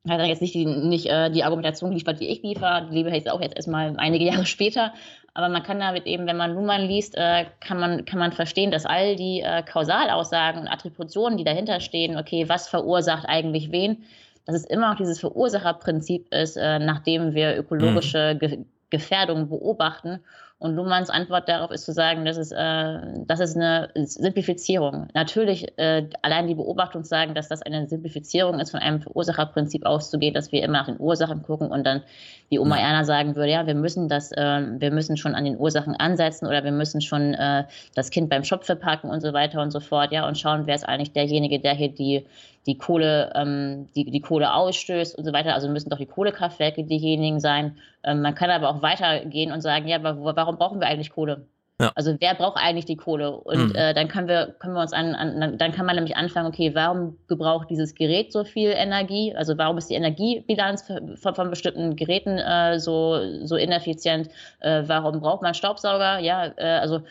[0.09, 3.10] hat dann jetzt nicht die, nicht, äh, die Argumentation geliefert, die ich liefere, die liebe
[3.10, 4.94] ich jetzt auch jetzt erstmal einige Jahre später.
[5.35, 8.70] Aber man kann damit eben, wenn man Nummern liest, äh, kann, man, kann man verstehen,
[8.70, 14.05] dass all die äh, Kausalaussagen und Attributionen, die dahinter stehen, okay, was verursacht eigentlich wen,
[14.47, 18.39] dass es immer noch dieses Verursacherprinzip ist, äh, nachdem wir ökologische mhm.
[18.39, 18.59] Ge
[18.90, 20.20] Gefährdungen beobachten
[20.61, 25.07] und Luhmanns Antwort darauf ist zu sagen, das ist, äh, das ist eine Simplifizierung.
[25.15, 30.35] Natürlich, äh, allein die Beobachtung sagen, dass das eine Simplifizierung ist, von einem Verursacherprinzip auszugehen,
[30.35, 32.03] dass wir immer nach den Ursachen gucken und dann
[32.49, 35.59] wie Oma Erna sagen würde, ja, wir müssen das, äh, wir müssen schon an den
[35.59, 37.65] Ursachen ansetzen oder wir müssen schon äh,
[37.95, 40.75] das Kind beim Schopfe packen und so weiter und so fort, ja, und schauen, wer
[40.75, 42.27] ist eigentlich derjenige, der hier die
[42.67, 45.55] die Kohle, ähm, die, die Kohle ausstößt und so weiter.
[45.55, 47.79] Also müssen doch die Kohlekraftwerke diejenigen sein.
[48.05, 51.47] Ähm, man kann aber auch weitergehen und sagen, ja, aber warum brauchen wir eigentlich Kohle?
[51.81, 51.93] Ja.
[51.95, 53.31] Also wer braucht eigentlich die Kohle?
[53.31, 53.75] Und mhm.
[53.77, 56.75] äh, dann können wir, können wir uns an, an, dann kann man nämlich anfangen, okay,
[56.75, 59.33] warum gebraucht dieses Gerät so viel Energie?
[59.37, 64.29] Also warum ist die Energiebilanz von, von bestimmten Geräten äh, so, so ineffizient?
[64.59, 66.19] Äh, warum braucht man Staubsauger?
[66.19, 67.03] Ja, äh, also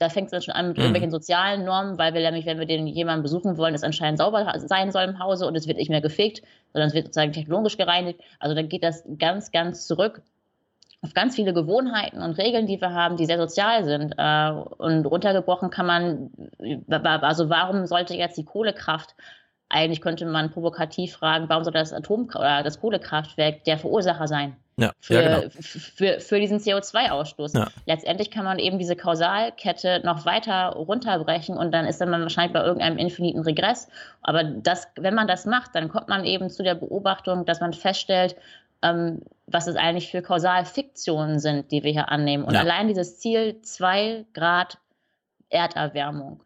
[0.00, 0.84] da fängt es dann schon an mit mhm.
[0.84, 4.50] irgendwelchen sozialen Normen, weil wir nämlich, wenn wir den jemanden besuchen wollen, es anscheinend sauber
[4.56, 7.76] sein soll im Hause und es wird nicht mehr gefegt, sondern es wird sozusagen technologisch
[7.76, 8.20] gereinigt.
[8.38, 10.22] Also dann geht das ganz, ganz zurück
[11.02, 14.14] auf ganz viele Gewohnheiten und Regeln, die wir haben, die sehr sozial sind.
[14.16, 16.30] Äh, und runtergebrochen kann man,
[17.00, 19.14] also warum sollte jetzt die Kohlekraft
[19.70, 24.56] eigentlich könnte man provokativ fragen, warum soll das Atom- oder das Kohlekraftwerk der Verursacher sein?
[24.76, 25.50] Ja, für, ja, genau.
[25.60, 27.56] für, für diesen CO2-Ausstoß.
[27.56, 27.68] Ja.
[27.86, 32.52] Letztendlich kann man eben diese Kausalkette noch weiter runterbrechen und dann ist dann man wahrscheinlich
[32.52, 33.88] bei irgendeinem infiniten Regress.
[34.22, 37.72] Aber das, wenn man das macht, dann kommt man eben zu der Beobachtung, dass man
[37.72, 38.36] feststellt,
[38.82, 42.44] ähm, was es eigentlich für Kausalfiktionen sind, die wir hier annehmen.
[42.44, 44.78] Und allein dieses Ziel 2 Grad
[45.50, 46.40] Erderwärmung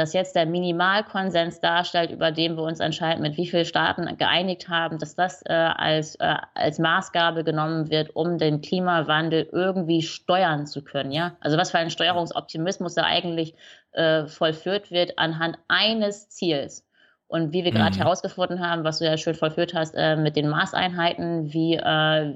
[0.00, 4.68] das jetzt der Minimalkonsens darstellt, über den wir uns anscheinend mit wie vielen Staaten geeinigt
[4.68, 10.66] haben, dass das äh, als, äh, als Maßgabe genommen wird, um den Klimawandel irgendwie steuern
[10.66, 11.12] zu können.
[11.12, 11.36] Ja?
[11.40, 13.54] Also was für ein Steuerungsoptimismus da eigentlich
[13.92, 16.86] äh, vollführt wird anhand eines Ziels.
[17.30, 18.02] Und wie wir gerade mhm.
[18.02, 22.34] herausgefunden haben, was du ja schön vollführt hast, äh, mit den Maßeinheiten, wie, äh,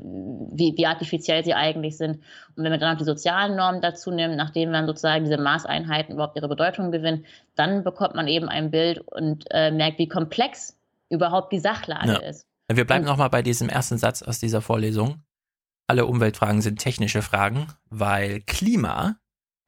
[0.52, 2.20] wie, wie artifiziell sie eigentlich sind.
[2.54, 6.14] Und wenn wir dann auch die sozialen Normen dazu nehmen, nachdem dann sozusagen diese Maßeinheiten
[6.14, 7.26] überhaupt ihre Bedeutung gewinnen,
[7.56, 10.78] dann bekommt man eben ein Bild und äh, merkt, wie komplex
[11.10, 12.18] überhaupt die Sachlage ja.
[12.18, 12.46] ist.
[12.72, 15.24] Wir bleiben nochmal bei diesem ersten Satz aus dieser Vorlesung.
[15.88, 19.16] Alle Umweltfragen sind technische Fragen, weil Klima,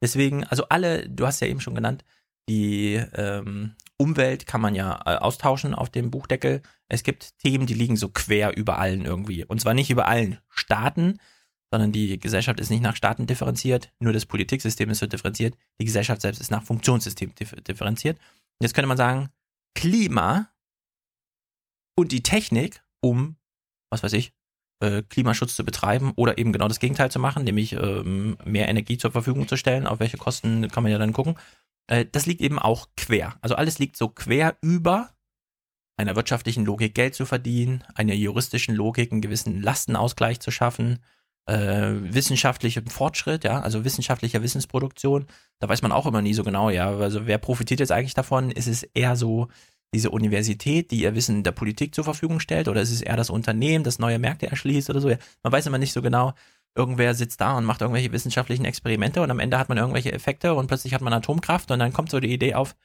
[0.01, 2.05] deswegen, also alle, du hast ja eben schon genannt,
[2.47, 6.61] die ähm, Umwelt kann man ja äh, austauschen auf dem Buchdeckel.
[6.87, 9.43] Es gibt Themen, die liegen so quer über allen irgendwie.
[9.43, 11.19] Und zwar nicht über allen Staaten,
[11.71, 15.57] sondern die Gesellschaft ist nicht nach Staaten differenziert, nur das Politiksystem ist so differenziert.
[15.81, 18.17] Die Gesellschaft selbst ist nach Funktionssystem differenziert.
[18.17, 19.29] Und jetzt könnte man sagen,
[19.75, 20.49] Klima
[21.97, 23.35] und die Technik, um,
[23.89, 24.33] was weiß ich,
[24.79, 28.97] äh, Klimaschutz zu betreiben oder eben genau das Gegenteil zu machen, nämlich ähm, mehr Energie
[28.97, 29.87] zur Verfügung zu stellen.
[29.87, 31.35] Auf welche Kosten kann man ja dann gucken.
[31.87, 33.35] Äh, das liegt eben auch quer.
[33.41, 35.09] Also alles liegt so quer über
[35.97, 40.99] einer wirtschaftlichen Logik Geld zu verdienen, einer juristischen Logik einen gewissen Lastenausgleich zu schaffen,
[41.47, 45.25] äh, wissenschaftlichem Fortschritt, ja, also wissenschaftlicher Wissensproduktion.
[45.59, 48.51] Da weiß man auch immer nie so genau, ja, also wer profitiert jetzt eigentlich davon?
[48.51, 49.47] Ist es eher so
[49.93, 53.29] diese Universität, die ihr Wissen der Politik zur Verfügung stellt, oder ist es eher das
[53.29, 55.09] Unternehmen, das neue Märkte erschließt oder so?
[55.09, 56.33] Ja, man weiß immer nicht so genau
[56.77, 60.53] irgendwer sitzt da und macht irgendwelche wissenschaftlichen Experimente und am Ende hat man irgendwelche Effekte
[60.53, 62.75] und plötzlich hat man Atomkraft und dann kommt so die Idee auf,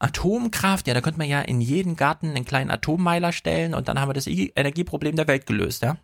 [0.00, 4.00] Atomkraft, ja, da könnte man ja in jeden Garten einen kleinen Atommeiler stellen und dann
[4.00, 5.96] haben wir das Energieproblem der Welt gelöst, ja.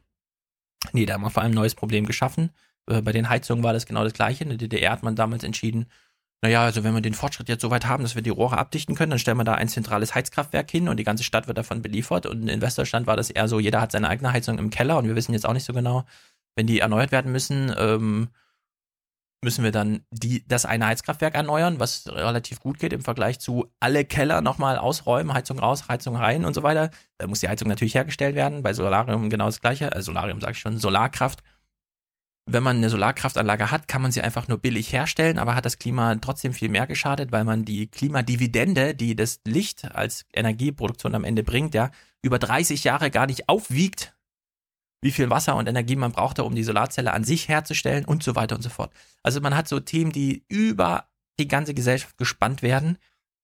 [0.92, 2.50] Nee, da haben wir vor allem ein neues Problem geschaffen.
[2.86, 4.44] Äh, bei den Heizungen war das genau das gleiche.
[4.44, 5.86] In der DDR hat man damals entschieden,
[6.42, 8.94] naja, also wenn wir den Fortschritt jetzt so weit haben, dass wir die Rohre abdichten
[8.94, 11.80] können, dann stellen wir da ein zentrales Heizkraftwerk hin und die ganze Stadt wird davon
[11.80, 12.26] beliefert.
[12.26, 15.06] Und in Westdeutschland war das eher so, jeder hat seine eigene Heizung im Keller und
[15.06, 16.04] wir wissen jetzt auch nicht so genau,
[16.56, 18.28] wenn die erneuert werden müssen, ähm,
[19.44, 23.66] müssen wir dann die, das eine Heizkraftwerk erneuern, was relativ gut geht im Vergleich zu
[23.78, 26.90] alle Keller nochmal ausräumen, Heizung raus, Heizung rein und so weiter.
[27.18, 28.62] Da muss die Heizung natürlich hergestellt werden.
[28.62, 29.92] Bei Solarium genau das gleiche.
[29.92, 31.42] Also Solarium sage ich schon, Solarkraft.
[32.46, 35.78] Wenn man eine Solarkraftanlage hat, kann man sie einfach nur billig herstellen, aber hat das
[35.78, 41.24] Klima trotzdem viel mehr geschadet, weil man die Klimadividende, die das Licht als Energieproduktion am
[41.24, 41.90] Ende bringt, ja,
[42.20, 44.13] über 30 Jahre gar nicht aufwiegt
[45.04, 48.36] wie viel Wasser und Energie man brauchte, um die Solarzelle an sich herzustellen und so
[48.36, 48.90] weiter und so fort.
[49.22, 51.08] Also man hat so Themen, die über
[51.38, 52.96] die ganze Gesellschaft gespannt werden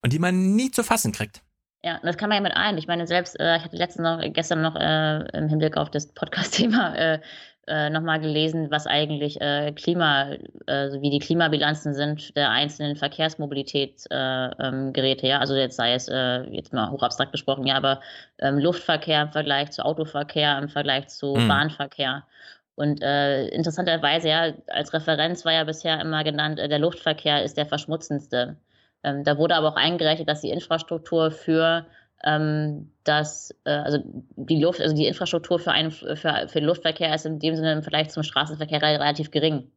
[0.02, 1.42] und die man nie zu fassen kriegt.
[1.82, 2.78] Ja, das kann man ja mit allen.
[2.78, 6.06] Ich meine, selbst, äh, ich hatte letztens noch, gestern noch äh, im Hinblick auf das
[6.14, 7.20] Podcast-Thema äh,
[7.70, 10.32] äh, nochmal gelesen, was eigentlich äh, Klima,
[10.66, 15.38] äh, wie die Klimabilanzen sind der einzelnen Verkehrsmobilitätsgeräte, äh, ja.
[15.38, 18.00] Also jetzt sei es äh, jetzt mal hoch abstrakt gesprochen, ja, aber
[18.38, 21.48] ähm, Luftverkehr im Vergleich zu Autoverkehr, im Vergleich zu mhm.
[21.48, 22.24] Bahnverkehr.
[22.74, 27.66] Und äh, interessanterweise, ja, als Referenz war ja bisher immer genannt, der Luftverkehr ist der
[27.66, 28.56] verschmutzendste.
[29.02, 31.86] Ähm, da wurde aber auch eingerechnet, dass die Infrastruktur für
[32.24, 33.98] ähm, dass äh, also
[34.36, 37.72] die Luft, also die Infrastruktur für, einen, für, für den Luftverkehr ist in dem Sinne
[37.72, 39.70] im Vergleich zum Straßenverkehr relativ gering.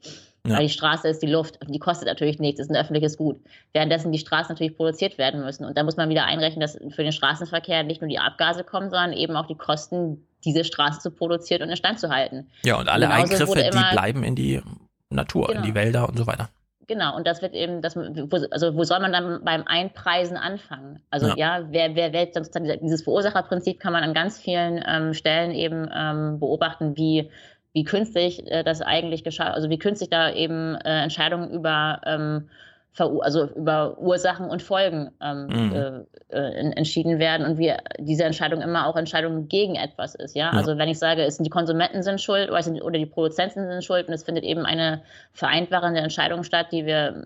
[0.45, 0.57] Ja.
[0.57, 3.39] Weil die Straße ist die Luft und die kostet natürlich nichts, ist ein öffentliches Gut.
[3.71, 5.63] Währenddessen die Straßen natürlich produziert werden müssen.
[5.63, 8.89] Und da muss man wieder einrechnen, dass für den Straßenverkehr nicht nur die Abgase kommen,
[8.89, 12.49] sondern eben auch die Kosten, diese Straße zu produzieren und instand zu halten.
[12.65, 14.61] Ja, und alle Eingriffe, die bleiben in die
[15.09, 15.59] Natur, genau.
[15.61, 15.75] in die.
[15.75, 16.49] Wälder und so weiter.
[16.87, 21.01] Genau, und das wird eben, das, also wo soll man dann beim Einpreisen anfangen?
[21.09, 25.13] Also ja, ja wer, wer, wer sozusagen dieses Verursacherprinzip kann man an ganz vielen ähm,
[25.13, 27.29] Stellen eben ähm, beobachten, wie,
[27.73, 32.49] wie künstlich äh, das eigentlich geschah, also wie künstlich da eben äh, Entscheidungen über ähm,
[32.99, 35.73] also über Ursachen und Folgen ähm, mhm.
[35.73, 40.35] äh, äh entschieden werden und wie diese Entscheidung immer auch Entscheidungen gegen etwas ist.
[40.35, 40.57] Ja, ja.
[40.57, 43.67] also wenn ich sage, es sind die Konsumenten sind schuld oder, sind, oder die Produzenten
[43.67, 45.01] sind schuld und es findet eben eine
[45.31, 47.23] vereinfachende Entscheidung statt, die wir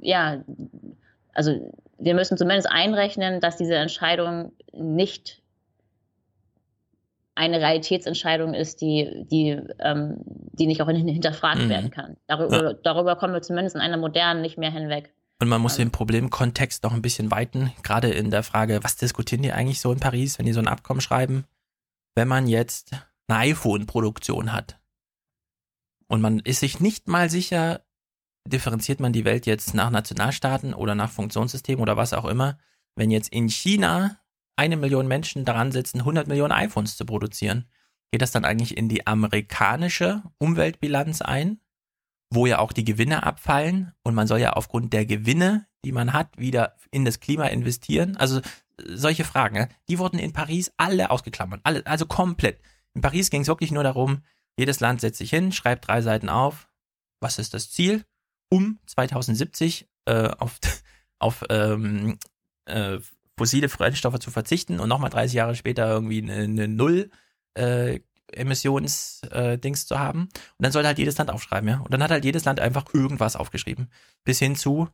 [0.00, 0.42] ja,
[1.34, 5.39] also wir müssen zumindest einrechnen, dass diese Entscheidung nicht
[7.40, 10.18] eine Realitätsentscheidung ist, die, die, ähm,
[10.52, 11.68] die nicht auch hinterfragt mhm.
[11.70, 12.18] werden kann.
[12.26, 12.72] Darüber, ja.
[12.74, 15.14] darüber kommen wir zumindest in einer modernen nicht mehr hinweg.
[15.40, 19.40] Und man muss den Problemkontext noch ein bisschen weiten, gerade in der Frage, was diskutieren
[19.40, 21.46] die eigentlich so in Paris, wenn die so ein Abkommen schreiben?
[22.14, 22.92] Wenn man jetzt
[23.26, 24.78] eine iPhone-Produktion hat
[26.08, 27.80] und man ist sich nicht mal sicher,
[28.46, 32.58] differenziert man die Welt jetzt nach Nationalstaaten oder nach Funktionssystemen oder was auch immer,
[32.96, 34.19] wenn jetzt in China
[34.60, 37.64] eine Million Menschen daran sitzen, 100 Millionen iPhones zu produzieren,
[38.12, 41.60] geht das dann eigentlich in die amerikanische Umweltbilanz ein,
[42.28, 43.92] wo ja auch die Gewinne abfallen?
[44.02, 48.18] Und man soll ja aufgrund der Gewinne, die man hat, wieder in das Klima investieren?
[48.18, 48.42] Also
[48.86, 52.60] solche Fragen, die wurden in Paris alle ausgeklammert, alle, also komplett.
[52.92, 54.22] In Paris ging es wirklich nur darum,
[54.58, 56.68] jedes Land setzt sich hin, schreibt drei Seiten auf,
[57.20, 58.04] was ist das Ziel,
[58.50, 60.58] um 2070 äh, auf,
[61.18, 62.18] auf ähm,
[62.66, 62.98] äh,
[63.40, 67.10] fossile Brennstoffe zu verzichten und nochmal 30 Jahre später irgendwie eine, eine Null
[67.54, 68.00] äh,
[68.32, 70.24] Emissions-Dings äh, zu haben.
[70.24, 71.78] Und dann sollte halt jedes Land aufschreiben, ja.
[71.78, 73.90] Und dann hat halt jedes Land einfach irgendwas aufgeschrieben.
[74.24, 74.88] Bis hin zu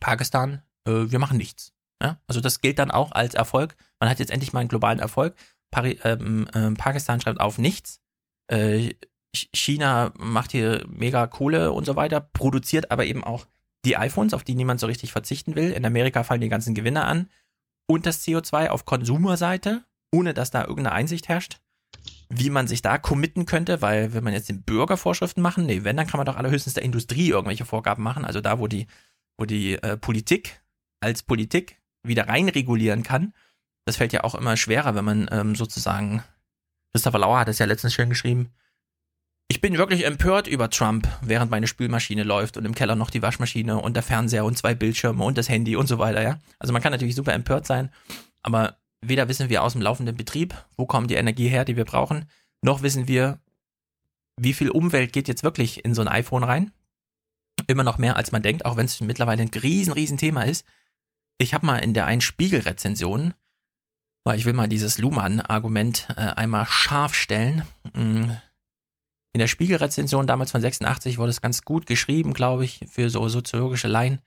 [0.00, 1.72] Pakistan, äh, wir machen nichts.
[2.02, 2.20] Ja?
[2.26, 3.76] Also das gilt dann auch als Erfolg.
[4.00, 5.36] Man hat jetzt endlich mal einen globalen Erfolg.
[5.70, 8.00] Pari ähm, äh, Pakistan schreibt auf nichts.
[8.48, 8.94] Äh,
[9.32, 13.46] China macht hier mega Kohle und so weiter, produziert aber eben auch
[13.86, 15.72] die iPhones, auf die niemand so richtig verzichten will.
[15.72, 17.30] In Amerika fallen die ganzen Gewinne an.
[17.86, 21.60] Und das CO2 auf Konsumerseite, ohne dass da irgendeine Einsicht herrscht,
[22.28, 25.84] wie man sich da committen könnte, weil wenn man jetzt den Bürger Vorschriften machen, nee,
[25.84, 28.24] wenn, dann kann man doch allerhöchstens der Industrie irgendwelche Vorgaben machen.
[28.24, 28.88] Also da, wo die,
[29.38, 30.60] wo die äh, Politik
[31.00, 33.32] als Politik wieder reinregulieren kann.
[33.84, 36.24] Das fällt ja auch immer schwerer, wenn man ähm, sozusagen,
[36.92, 38.50] Christopher Lauer hat es ja letztens schön geschrieben,
[39.48, 43.22] ich bin wirklich empört über Trump, während meine Spülmaschine läuft und im Keller noch die
[43.22, 46.40] Waschmaschine und der Fernseher und zwei Bildschirme und das Handy und so weiter, ja.
[46.58, 47.90] Also man kann natürlich super empört sein,
[48.42, 51.84] aber weder wissen wir aus dem laufenden Betrieb, wo kommt die Energie her, die wir
[51.84, 52.28] brauchen,
[52.62, 53.38] noch wissen wir,
[54.36, 56.72] wie viel Umwelt geht jetzt wirklich in so ein iPhone rein.
[57.68, 60.66] Immer noch mehr, als man denkt, auch wenn es mittlerweile ein riesen, riesen Thema ist.
[61.38, 63.32] Ich habe mal in der einen Spiegel-Rezension,
[64.24, 67.62] weil ich will mal dieses Luhmann-Argument äh, einmal scharf stellen.
[69.36, 73.28] In der Spiegelrezension damals von 86 wurde es ganz gut geschrieben, glaube ich, für so
[73.28, 74.22] soziologische Laien.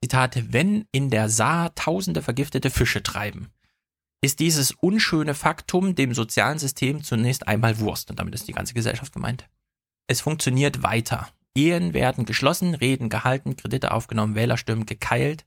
[0.00, 3.48] Zitat, wenn in der Saar tausende vergiftete Fische treiben,
[4.20, 8.08] ist dieses unschöne Faktum dem sozialen System zunächst einmal Wurst.
[8.08, 9.48] Und damit ist die ganze Gesellschaft gemeint.
[10.06, 11.28] Es funktioniert weiter.
[11.56, 15.44] Ehen werden geschlossen, Reden gehalten, Kredite aufgenommen, Wählerstimmen gekeilt.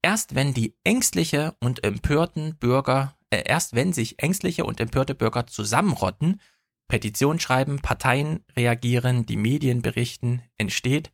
[0.00, 5.46] Erst wenn die ängstliche und empörten Bürger, äh, erst wenn sich ängstliche und empörte Bürger
[5.46, 6.40] zusammenrotten,
[6.88, 11.10] Petition schreiben, Parteien reagieren, die Medien berichten, entsteht,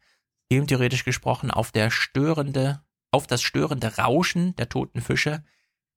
[0.51, 2.83] eben theoretisch gesprochen, auf störende,
[3.13, 5.45] auf das störende Rauschen der toten Fische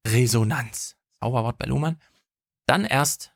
[0.08, 0.96] Resonanz.
[1.20, 2.00] Zauberwort bei Luhmann.
[2.68, 3.34] Dann erst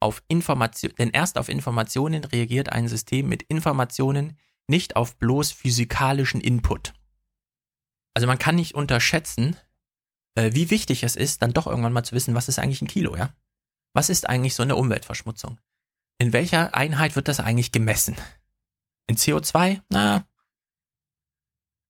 [0.00, 6.40] auf Information, denn erst auf Informationen reagiert ein System mit Informationen, nicht auf bloß physikalischen
[6.40, 6.94] Input.
[8.14, 9.56] Also man kann nicht unterschätzen,
[10.34, 12.88] äh, wie wichtig es ist, dann doch irgendwann mal zu wissen, was ist eigentlich ein
[12.88, 13.34] Kilo, ja?
[13.92, 15.58] Was ist eigentlich so eine Umweltverschmutzung?
[16.20, 18.14] In welcher Einheit wird das eigentlich gemessen?
[19.08, 19.80] In CO2?
[19.88, 20.24] Na,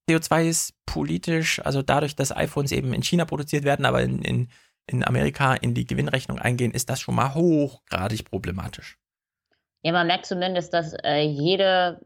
[0.08, 4.48] CO2 ist politisch, also dadurch, dass iPhones eben in China produziert werden, aber in, in,
[4.86, 8.98] in Amerika in die Gewinnrechnung eingehen, ist das schon mal hochgradig problematisch.
[9.82, 12.00] Ja, man merkt zumindest, dass äh, jede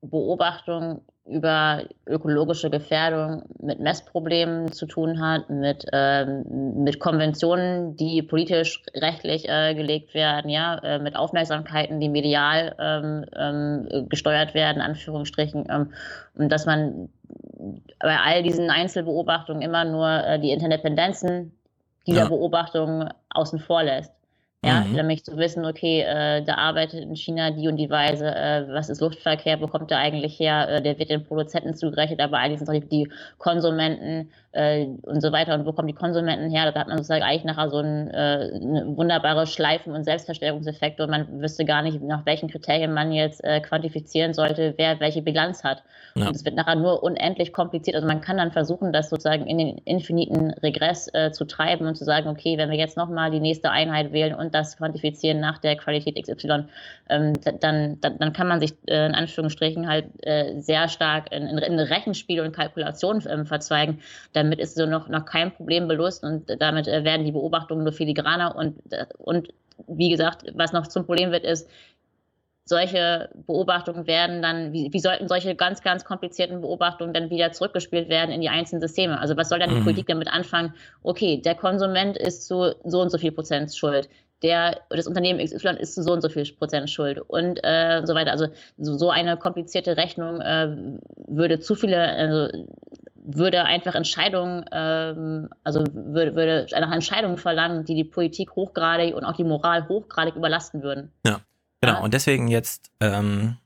[0.00, 8.82] Beobachtung über ökologische Gefährdung mit Messproblemen zu tun hat, mit, ähm, mit Konventionen, die politisch
[8.94, 15.66] rechtlich äh, gelegt werden, ja, äh, mit Aufmerksamkeiten, die medial ähm, ähm, gesteuert werden, Anführungsstrichen,
[15.70, 15.92] ähm,
[16.34, 17.10] und dass man
[18.00, 21.52] bei all diesen Einzelbeobachtungen immer nur äh, die Interdependenzen
[22.06, 22.28] dieser ja.
[22.28, 24.12] Beobachtungen außen vor lässt.
[24.62, 24.92] Ja, mhm.
[24.92, 28.90] nämlich zu wissen, okay, äh, da arbeitet in China die und die Weise, äh, was
[28.90, 32.58] ist Luftverkehr, wo kommt der eigentlich her, äh, der wird den Produzenten zugerechnet, aber eigentlich
[32.58, 33.08] sind es die
[33.38, 35.54] Konsumenten äh, und so weiter.
[35.54, 36.70] Und wo kommen die Konsumenten her?
[36.70, 41.10] Da hat man sozusagen eigentlich nachher so ein, äh, eine wunderbare Schleifen- und Selbstverstärkungseffekte und
[41.10, 45.62] man wüsste gar nicht, nach welchen Kriterien man jetzt äh, quantifizieren sollte, wer welche Bilanz
[45.62, 45.82] hat.
[46.14, 46.26] Ja.
[46.26, 47.94] Und es wird nachher nur unendlich kompliziert.
[47.94, 51.96] Also man kann dann versuchen, das sozusagen in den infiniten Regress äh, zu treiben und
[51.96, 55.58] zu sagen, okay, wenn wir jetzt nochmal die nächste Einheit wählen und das quantifizieren nach
[55.58, 56.64] der Qualität XY,
[57.08, 61.46] ähm, dann, dann, dann, kann man sich äh, in Anführungsstrichen halt äh, sehr stark in,
[61.46, 64.00] in, in Rechenspiele und Kalkulationen ähm, verzweigen.
[64.40, 67.92] Damit ist so noch, noch kein Problem belust und damit äh, werden die Beobachtungen nur
[67.92, 69.48] filigraner und, äh, und
[69.86, 71.68] wie gesagt, was noch zum Problem wird, ist,
[72.64, 78.08] solche Beobachtungen werden dann, wie, wie, sollten solche ganz, ganz komplizierten Beobachtungen dann wieder zurückgespielt
[78.08, 79.18] werden in die einzelnen Systeme?
[79.18, 79.84] Also was soll dann die mhm.
[79.84, 80.72] Politik damit anfangen?
[81.02, 84.08] Okay, der Konsument ist zu so und so viel Prozent schuld.
[84.42, 88.14] Der, das Unternehmen XY ist zu so und so viel Prozent schuld und äh, so
[88.14, 88.32] weiter.
[88.32, 88.48] Also
[88.78, 90.76] so, so eine komplizierte Rechnung äh,
[91.26, 92.48] würde zu viele, also
[93.14, 99.24] würde einfach Entscheidungen, ähm, also würde, würde nach Entscheidungen verlangen, die die Politik hochgradig und
[99.24, 101.12] auch die Moral hochgradig überlasten würden.
[101.26, 101.40] Ja.
[101.80, 102.00] Genau, ja.
[102.00, 103.56] und deswegen jetzt, ähm,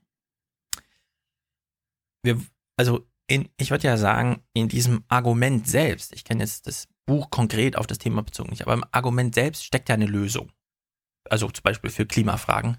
[2.23, 2.39] wir,
[2.77, 7.29] also in, ich würde ja sagen, in diesem Argument selbst, ich kenne jetzt das Buch
[7.29, 10.51] konkret auf das Thema bezogen nicht, aber im Argument selbst steckt ja eine Lösung.
[11.29, 12.77] Also zum Beispiel für Klimafragen.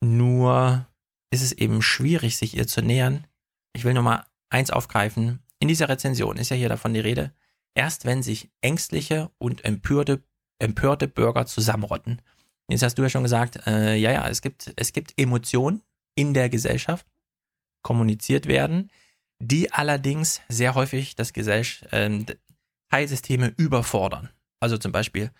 [0.00, 0.86] Nur
[1.30, 3.26] ist es eben schwierig, sich ihr zu nähern.
[3.72, 5.40] Ich will nur mal eins aufgreifen.
[5.58, 7.32] In dieser Rezension ist ja hier davon die Rede,
[7.74, 10.22] erst wenn sich ängstliche und empörte,
[10.58, 12.20] empörte Bürger zusammenrotten,
[12.68, 15.82] Jetzt hast du ja schon gesagt, äh, ja, ja, es gibt, es gibt Emotionen
[16.16, 17.06] in der Gesellschaft,
[17.82, 18.90] kommuniziert werden,
[19.38, 22.24] die allerdings sehr häufig das Gesell äh,
[22.90, 24.30] Teilsysteme überfordern.
[24.58, 25.30] Also zum Beispiel,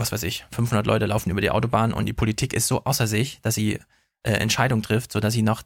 [0.00, 3.06] was weiß ich, 500 Leute laufen über die Autobahn und die Politik ist so außer
[3.06, 3.78] sich, dass sie
[4.22, 5.62] äh, Entscheidungen trifft, sodass sie noch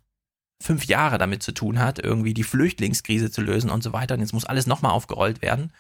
[0.60, 4.14] fünf Jahre damit zu tun hat, irgendwie die Flüchtlingskrise zu lösen und so weiter.
[4.14, 5.72] Und jetzt muss alles nochmal aufgerollt werden.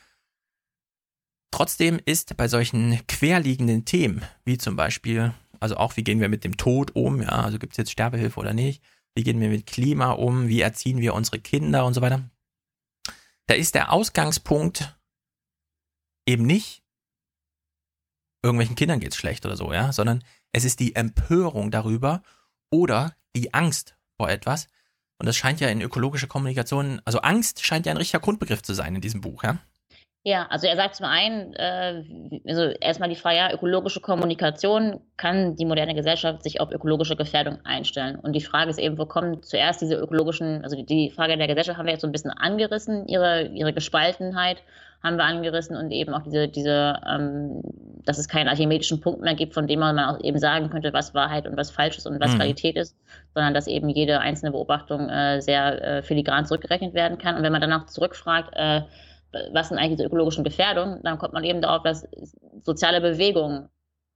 [1.50, 6.42] Trotzdem ist bei solchen querliegenden Themen, wie zum Beispiel, also auch wie gehen wir mit
[6.42, 8.82] dem Tod um, ja, also gibt es jetzt Sterbehilfe oder nicht,
[9.14, 12.28] wie gehen wir mit Klima um, wie erziehen wir unsere Kinder und so weiter,
[13.46, 14.98] da ist der Ausgangspunkt
[16.26, 16.82] eben nicht,
[18.44, 20.22] irgendwelchen Kindern geht es schlecht oder so, ja, sondern
[20.52, 22.22] es ist die Empörung darüber
[22.70, 24.68] oder die Angst vor etwas.
[25.18, 28.74] Und das scheint ja in ökologischer Kommunikation, also Angst scheint ja ein richtiger Grundbegriff zu
[28.74, 29.58] sein in diesem Buch, ja.
[30.26, 32.02] Ja, also er sagt zum einen, äh,
[32.46, 37.58] also erstmal die Frage, ja, ökologische Kommunikation, kann die moderne Gesellschaft sich auf ökologische Gefährdung
[37.64, 38.16] einstellen?
[38.16, 41.78] Und die Frage ist eben, wo kommen zuerst diese ökologischen, also die Frage der Gesellschaft
[41.78, 44.62] haben wir jetzt so ein bisschen angerissen, ihre, ihre Gespaltenheit
[45.04, 47.60] haben wir angerissen und eben auch diese, diese ähm,
[48.04, 51.14] dass es keinen archimedischen Punkt mehr gibt, von dem man auch eben sagen könnte, was
[51.14, 52.40] Wahrheit und was falsch ist und was mhm.
[52.40, 52.96] Realität ist,
[53.34, 57.36] sondern dass eben jede einzelne Beobachtung äh, sehr äh, filigran zurückgerechnet werden kann.
[57.36, 58.82] Und wenn man danach zurückfragt, äh,
[59.52, 62.06] was sind eigentlich diese ökologischen Gefährdungen, dann kommt man eben darauf, dass
[62.62, 63.68] soziale Bewegungen,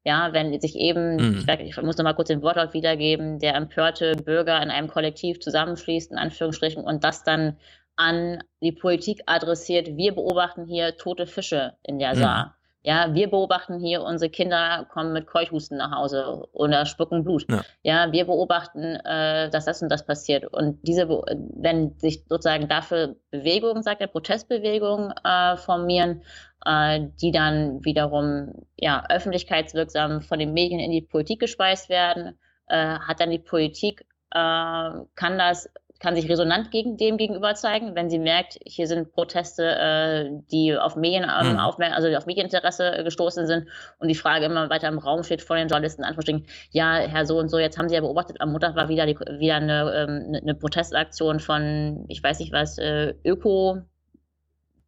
[0.05, 1.45] ja, wenn sich eben, mhm.
[1.49, 5.41] ich, ich, muss noch mal kurz den Wortlaut wiedergeben, der empörte Bürger in einem Kollektiv
[5.41, 7.57] zusammenschließt, in Anführungsstrichen, und das dann
[7.99, 12.47] an die Politik adressiert, wir beobachten hier tote Fische in der Saar.
[12.47, 12.53] Mhm.
[12.85, 17.45] Ja, wir beobachten hier, unsere Kinder kommen mit Keuchhusten nach Hause oder spucken Blut.
[17.51, 20.47] Ja, ja wir beobachten, äh, dass das und das passiert.
[20.47, 26.23] Und diese, wenn sich sozusagen dafür Bewegungen, sagt er, Protestbewegungen äh, formieren,
[26.65, 32.39] äh, die dann wiederum ja, öffentlichkeitswirksam von den Medien in die Politik gespeist werden,
[32.69, 35.69] äh, hat dann die Politik, äh, kann das
[36.01, 40.77] kann sich resonant gegen dem gegenüber zeigen, wenn sie merkt, hier sind Proteste, äh, die
[40.77, 41.59] auf Medien ähm, mhm.
[41.59, 43.69] aufmerksam, also auf Medieninteresse äh, gestoßen sind
[43.99, 47.39] und die Frage immer weiter im Raum steht vor den Journalisten antworten, ja, Herr so
[47.39, 50.41] und so, jetzt haben Sie ja beobachtet, am Montag war wieder, die, wieder eine, ähm,
[50.41, 53.83] eine Protestaktion von, ich weiß nicht was, äh, Öko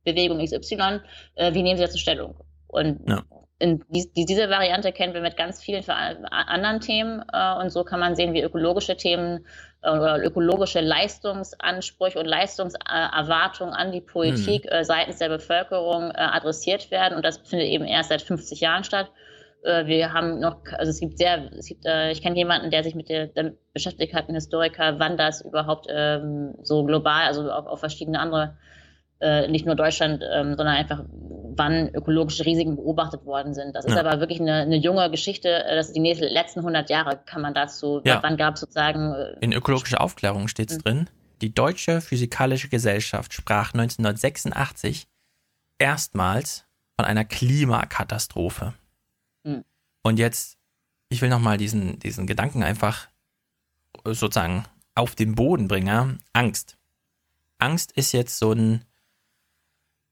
[0.04, 1.00] Bewegung XY,
[1.34, 2.36] äh, wie nehmen Sie dazu Stellung?
[2.68, 3.24] Und ja
[3.60, 8.00] in die, diese Variante kennen wir mit ganz vielen anderen Themen äh, und so kann
[8.00, 9.46] man sehen, wie ökologische Themen
[9.82, 14.70] äh, oder ökologische Leistungsansprüche und Leistungserwartungen an die Politik mhm.
[14.70, 19.10] äh, seitens der Bevölkerung adressiert werden und das findet eben erst seit 50 Jahren statt.
[19.62, 23.10] Wir haben noch, also es gibt sehr, es gibt, ich kenne jemanden, der sich mit
[23.10, 27.80] der, damit beschäftigt hat, einen Historiker, wann das überhaupt ähm, so global, also auf, auf
[27.80, 28.56] verschiedene andere,
[29.20, 31.04] äh, nicht nur Deutschland, ähm, sondern einfach,
[31.56, 33.74] wann ökologische Risiken beobachtet worden sind.
[33.74, 34.00] Das ist ja.
[34.00, 35.48] aber wirklich eine, eine, junge Geschichte.
[35.64, 38.22] Äh, das die nächsten, letzten 100 Jahre kann man dazu, ja.
[38.22, 39.12] wann gab es sozusagen.
[39.12, 40.82] Äh, In ökologischer Aufklärung steht es mhm.
[40.82, 41.10] drin.
[41.42, 45.06] Die Deutsche Physikalische Gesellschaft sprach 1986
[45.78, 46.66] erstmals
[46.96, 48.74] von einer Klimakatastrophe.
[49.44, 49.64] Mhm.
[50.02, 50.58] Und jetzt,
[51.08, 53.08] ich will nochmal diesen, diesen Gedanken einfach
[54.04, 54.64] sozusagen
[54.94, 56.20] auf den Boden bringen.
[56.32, 56.76] Angst.
[57.58, 58.84] Angst ist jetzt so ein,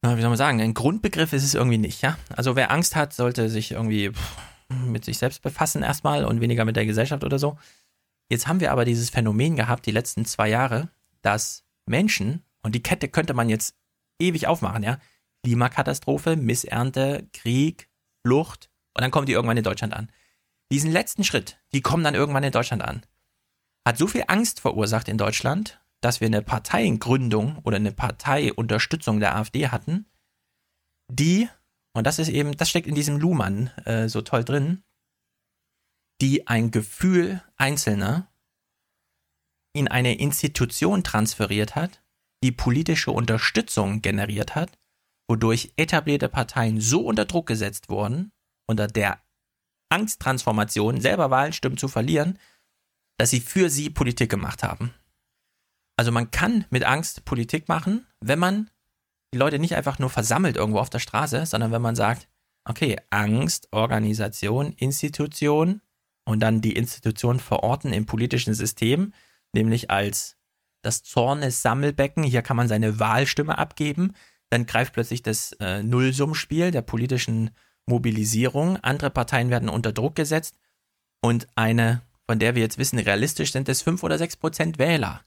[0.02, 2.16] wie soll man sagen, ein Grundbegriff ist es irgendwie nicht, ja.
[2.34, 4.12] Also wer Angst hat, sollte sich irgendwie
[4.68, 7.58] mit sich selbst befassen erstmal und weniger mit der Gesellschaft oder so.
[8.30, 10.90] Jetzt haben wir aber dieses Phänomen gehabt, die letzten zwei Jahre,
[11.22, 13.74] dass Menschen, und die Kette könnte man jetzt
[14.18, 14.98] ewig aufmachen, ja,
[15.42, 17.88] Klimakatastrophe, Missernte, Krieg,
[18.24, 20.10] Flucht, und dann kommen die irgendwann in Deutschland an.
[20.70, 23.02] Diesen letzten Schritt, die kommen dann irgendwann in Deutschland an,
[23.86, 29.36] hat so viel Angst verursacht in Deutschland, dass wir eine Parteiengründung oder eine Parteiunterstützung der
[29.36, 30.06] AfD hatten,
[31.10, 31.48] die,
[31.94, 34.82] und das ist eben, das steckt in diesem Luhmann äh, so toll drin,
[36.20, 38.30] die ein Gefühl Einzelner
[39.74, 42.02] in eine Institution transferiert hat,
[42.42, 44.78] die politische Unterstützung generiert hat,
[45.28, 48.32] wodurch etablierte Parteien so unter Druck gesetzt wurden,
[48.66, 49.22] unter der
[49.90, 52.38] Angsttransformation, selber Wahlstimmen zu verlieren,
[53.18, 54.94] dass sie für sie Politik gemacht haben.
[55.98, 58.70] Also man kann mit Angst Politik machen, wenn man
[59.34, 62.28] die Leute nicht einfach nur versammelt irgendwo auf der Straße, sondern wenn man sagt,
[62.64, 65.80] okay, Angst, Organisation, Institution
[66.24, 69.12] und dann die Institution verorten im politischen System,
[69.52, 70.36] nämlich als
[70.82, 74.12] das Zornes-Sammelbecken, hier kann man seine Wahlstimme abgeben,
[74.50, 77.50] dann greift plötzlich das äh, Nullsummspiel der politischen
[77.86, 80.58] Mobilisierung, andere Parteien werden unter Druck gesetzt
[81.22, 85.24] und eine, von der wir jetzt wissen, realistisch sind es fünf oder sechs Prozent Wähler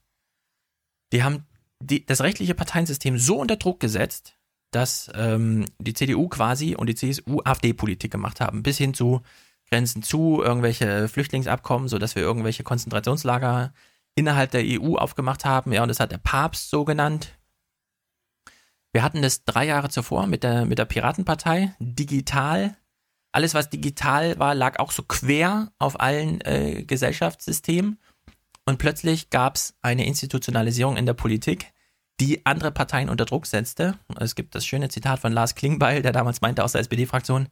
[1.12, 1.46] die haben
[1.80, 4.36] die, das rechtliche Parteiensystem so unter Druck gesetzt,
[4.72, 9.22] dass ähm, die CDU quasi und die CSU AfD-Politik gemacht haben, bis hin zu
[9.70, 13.74] Grenzen zu, irgendwelche Flüchtlingsabkommen, sodass wir irgendwelche Konzentrationslager
[14.16, 15.72] innerhalb der EU aufgemacht haben.
[15.72, 17.38] Ja, und das hat der Papst so genannt.
[18.94, 22.76] Wir hatten das drei Jahre zuvor mit der, mit der Piratenpartei, digital.
[23.32, 27.98] Alles, was digital war, lag auch so quer auf allen äh, Gesellschaftssystemen.
[28.66, 31.74] Und plötzlich gab es eine Institutionalisierung in der Politik,
[32.20, 33.98] die andere Parteien unter Druck setzte.
[34.20, 37.50] Es gibt das schöne Zitat von Lars Klingbeil, der damals meinte aus der SPD-Fraktion,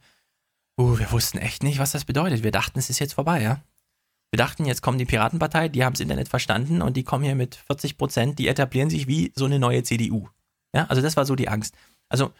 [0.78, 2.42] uh, wir wussten echt nicht, was das bedeutet.
[2.42, 3.60] Wir dachten, es ist jetzt vorbei, ja.
[4.32, 7.34] Wir dachten, jetzt kommt die Piratenpartei, die haben das Internet verstanden und die kommen hier
[7.34, 10.28] mit 40 Prozent, die etablieren sich wie so eine neue CDU.
[10.72, 11.74] Ja, also das war so die Angst.
[12.08, 12.32] Also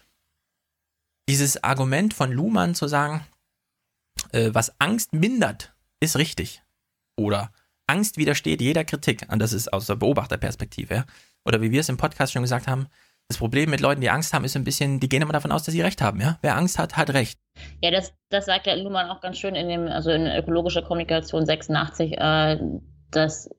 [1.28, 3.26] dieses Argument von Luhmann zu sagen,
[4.30, 6.62] äh, was Angst mindert, ist richtig.
[7.16, 7.52] Oder
[7.90, 9.26] Angst widersteht jeder Kritik.
[9.30, 10.94] Und das ist aus der Beobachterperspektive.
[10.94, 11.04] Ja?
[11.44, 12.86] Oder wie wir es im Podcast schon gesagt haben,
[13.28, 15.62] das Problem mit Leuten, die Angst haben, ist ein bisschen, die gehen immer davon aus,
[15.62, 16.20] dass sie Recht haben.
[16.20, 16.38] Ja?
[16.42, 17.38] Wer Angst hat, hat Recht.
[17.80, 21.46] Ja, das, das sagt der Luhmann auch ganz schön in dem, also in ökologischer Kommunikation
[21.46, 22.58] 86, äh,
[23.10, 23.50] dass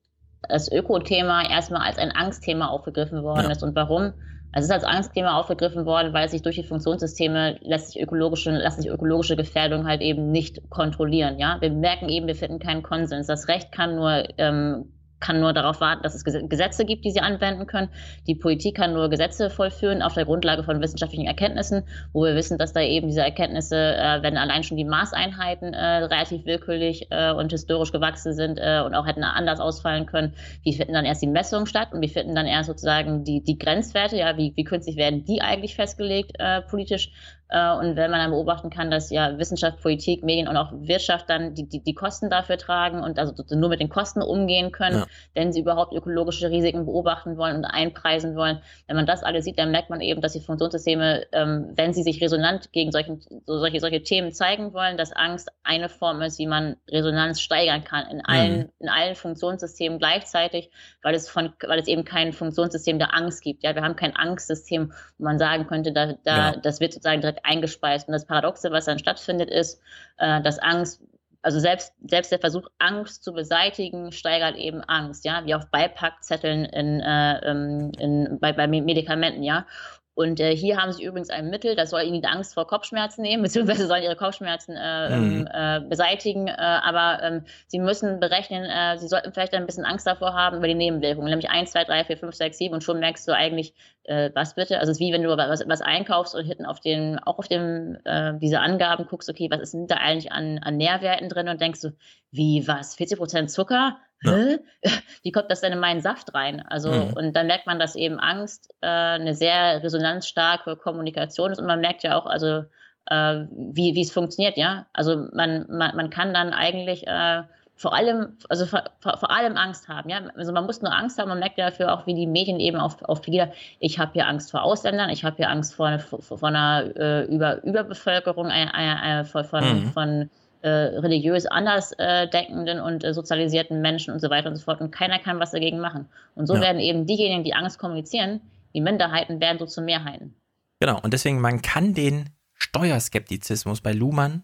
[0.48, 3.52] das Ökothema erstmal als ein Angstthema aufgegriffen worden ja.
[3.52, 3.64] ist.
[3.64, 4.14] Und warum?
[4.54, 8.52] Also es ist als Angstthema aufgegriffen worden, weil sich durch die Funktionssysteme lässt sich ökologische,
[8.52, 11.40] lässt sich ökologische Gefährdung halt eben nicht kontrollieren.
[11.40, 13.28] Ja, wir merken eben, wir finden keinen Konsens.
[13.28, 14.92] Das Recht kann nur ähm,
[15.22, 17.90] kann nur darauf warten, dass es Gesetze gibt, die sie anwenden können.
[18.28, 22.58] Die Politik kann nur Gesetze vollführen auf der Grundlage von wissenschaftlichen Erkenntnissen, wo wir wissen,
[22.58, 27.32] dass da eben diese Erkenntnisse, äh, wenn allein schon die Maßeinheiten äh, relativ willkürlich äh,
[27.32, 30.34] und historisch gewachsen sind äh, und auch hätten anders ausfallen können,
[30.64, 33.58] wie finden dann erst die Messungen statt und wie finden dann erst sozusagen die, die
[33.58, 37.12] Grenzwerte, ja, wie, wie künstlich werden die eigentlich festgelegt äh, politisch
[37.52, 41.54] und wenn man dann beobachten kann, dass ja Wissenschaft, Politik, Medien und auch Wirtschaft dann
[41.54, 45.06] die, die, die Kosten dafür tragen und also nur mit den Kosten umgehen können, ja.
[45.34, 48.62] wenn sie überhaupt ökologische Risiken beobachten wollen und einpreisen wollen.
[48.88, 52.04] Wenn man das alles sieht, dann merkt man eben, dass die Funktionssysteme, ähm, wenn sie
[52.04, 56.40] sich resonant gegen solchen, so solche, solche Themen zeigen wollen, dass Angst eine Form ist,
[56.40, 58.70] wie man Resonanz steigern kann in allen, mhm.
[58.80, 60.70] in allen Funktionssystemen gleichzeitig,
[61.04, 63.64] weil es von, weil es eben kein Funktionssystem der Angst gibt.
[63.64, 66.56] Ja, wir haben kein Angstsystem, wo man sagen könnte, da, da, ja.
[66.56, 68.08] das wird sozusagen direkt eingespeist.
[68.08, 69.82] Und das Paradoxe, was dann stattfindet, ist,
[70.18, 71.02] äh, dass Angst
[71.44, 76.66] also selbst, selbst der Versuch, Angst zu beseitigen, steigert eben Angst, ja, wie auf Beipackzetteln
[76.66, 79.66] in, äh, ähm, in, bei, bei Medikamenten, ja.
[80.14, 83.22] Und äh, hier haben sie übrigens ein Mittel, das soll ihnen die Angst vor Kopfschmerzen
[83.22, 85.48] nehmen, beziehungsweise sollen ihre Kopfschmerzen äh, mhm.
[85.52, 86.48] äh, beseitigen.
[86.48, 90.58] Äh, aber ähm, sie müssen berechnen, äh, sie sollten vielleicht ein bisschen Angst davor haben
[90.58, 93.36] über die Nebenwirkungen, nämlich 1, 2, 3, 4, 5, 6, 7 und schon merkst du
[93.36, 93.74] eigentlich,
[94.04, 94.80] äh, was bitte?
[94.80, 97.48] Also es ist wie wenn du was, was einkaufst und hinten auf den, auch auf
[97.48, 97.98] dem,
[98.42, 101.82] diese Angaben guckst, okay, was ist denn da eigentlich an, an Nährwerten drin und denkst
[101.82, 101.92] du,
[102.32, 103.98] wie was, 40 Prozent Zucker?
[104.24, 104.58] Ja.
[105.24, 106.64] Wie kommt das denn in meinen Saft rein?
[106.68, 107.14] Also, mhm.
[107.14, 111.82] und dann merkt man, dass eben Angst äh, eine sehr resonanzstarke Kommunikation ist und man
[111.82, 112.64] merkt ja auch, also,
[113.08, 114.86] äh, wie, wie es funktioniert, ja.
[114.94, 117.42] Also, man, man, man kann dann eigentlich äh,
[117.76, 120.20] vor allem, also vor, vor, allem Angst haben, ja.
[120.36, 122.78] Also, man muss nur Angst haben, man merkt ja dafür auch, wie die Medien eben
[122.78, 126.22] auf, auf Pegida, ich habe hier Angst vor Ausländern, ich habe hier Angst vor, vor,
[126.22, 129.92] vor einer äh, Über, Überbevölkerung, äh, äh, von, von, mhm.
[129.94, 130.30] von
[130.62, 134.82] äh, religiös anders äh, denkenden und äh, sozialisierten Menschen und so weiter und so fort.
[134.82, 136.08] Und keiner kann was dagegen machen.
[136.36, 136.62] Und so ja.
[136.62, 138.42] werden eben diejenigen, die Angst kommunizieren,
[138.74, 140.36] die Minderheiten werden so zu Mehrheiten.
[140.80, 144.44] Genau, und deswegen, man kann den Steuerskeptizismus bei Luhmann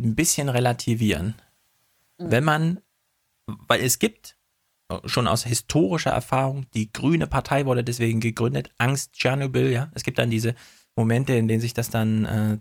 [0.00, 1.34] ein bisschen relativieren.
[2.18, 2.30] Mhm.
[2.30, 2.80] Wenn man,
[3.46, 4.36] weil es gibt
[5.04, 9.90] schon aus historischer Erfahrung, die Grüne Partei wurde deswegen gegründet, Angst Tschernobyl, ja.
[9.94, 10.54] Es gibt dann diese
[10.96, 12.58] Momente, in denen sich das dann äh,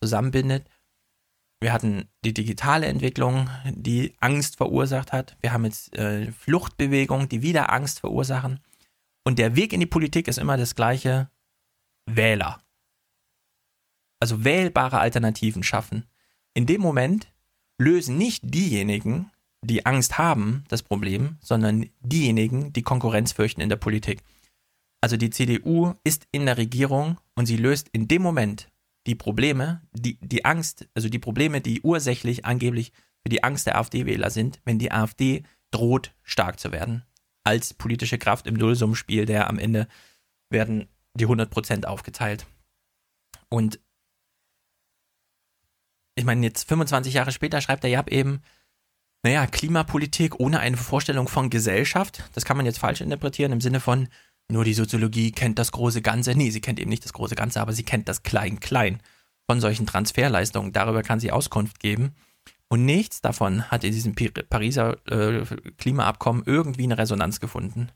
[0.00, 0.66] zusammenbindet.
[1.60, 5.36] Wir hatten die digitale Entwicklung, die Angst verursacht hat.
[5.40, 8.60] Wir haben jetzt äh, Fluchtbewegungen, die wieder Angst verursachen.
[9.24, 11.30] Und der Weg in die Politik ist immer das gleiche:
[12.06, 12.60] Wähler.
[14.20, 16.04] Also wählbare Alternativen schaffen.
[16.54, 17.32] In dem Moment
[17.78, 19.30] lösen nicht diejenigen,
[19.62, 24.22] die Angst haben, das Problem, sondern diejenigen, die Konkurrenz fürchten in der Politik.
[25.00, 28.70] Also die CDU ist in der Regierung und sie löst in dem Moment
[29.06, 32.92] die Probleme, die, die Angst, also die Probleme, die ursächlich angeblich
[33.22, 37.04] für die Angst der AfD-Wähler sind, wenn die AfD droht, stark zu werden.
[37.44, 39.88] Als politische Kraft im Nullsummenspiel, der am Ende
[40.50, 42.46] werden die 100% aufgeteilt.
[43.48, 43.80] Und
[46.16, 48.42] ich meine, jetzt 25 Jahre später schreibt der Jab eben,
[49.22, 53.80] naja, Klimapolitik ohne eine Vorstellung von Gesellschaft, das kann man jetzt falsch interpretieren im Sinne
[53.80, 54.08] von,
[54.50, 56.34] nur die Soziologie kennt das große Ganze.
[56.34, 59.00] Nee, sie kennt eben nicht das große Ganze, aber sie kennt das Klein-Klein
[59.48, 60.72] von solchen Transferleistungen.
[60.72, 62.14] Darüber kann sie Auskunft geben.
[62.68, 65.44] Und nichts davon hat in diesem Pariser äh,
[65.78, 67.90] Klimaabkommen irgendwie eine Resonanz gefunden.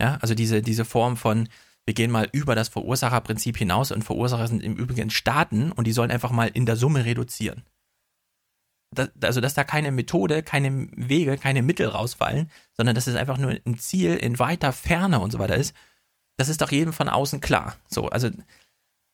[0.00, 1.48] Ja, also diese, diese Form von,
[1.84, 5.92] wir gehen mal über das Verursacherprinzip hinaus und Verursacher sind im Übrigen Staaten und die
[5.92, 7.64] sollen einfach mal in der Summe reduzieren.
[8.94, 13.38] Das, also, dass da keine Methode, keine Wege, keine Mittel rausfallen, sondern dass es einfach
[13.38, 15.74] nur ein Ziel in weiter Ferne und so weiter ist,
[16.36, 17.76] das ist doch jedem von außen klar.
[17.88, 18.30] So, also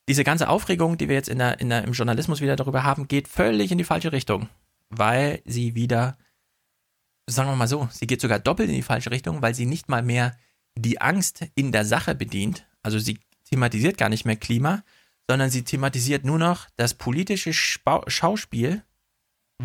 [0.08, 3.08] diese ganze Aufregung, die wir jetzt in der, in der, im Journalismus wieder darüber haben,
[3.08, 4.48] geht völlig in die falsche Richtung,
[4.88, 6.18] weil sie wieder,
[7.28, 9.88] sagen wir mal so, sie geht sogar doppelt in die falsche Richtung, weil sie nicht
[9.88, 10.36] mal mehr
[10.76, 12.66] die Angst in der Sache bedient.
[12.82, 14.82] Also sie thematisiert gar nicht mehr Klima,
[15.28, 18.82] sondern sie thematisiert nur noch das politische Schauspiel,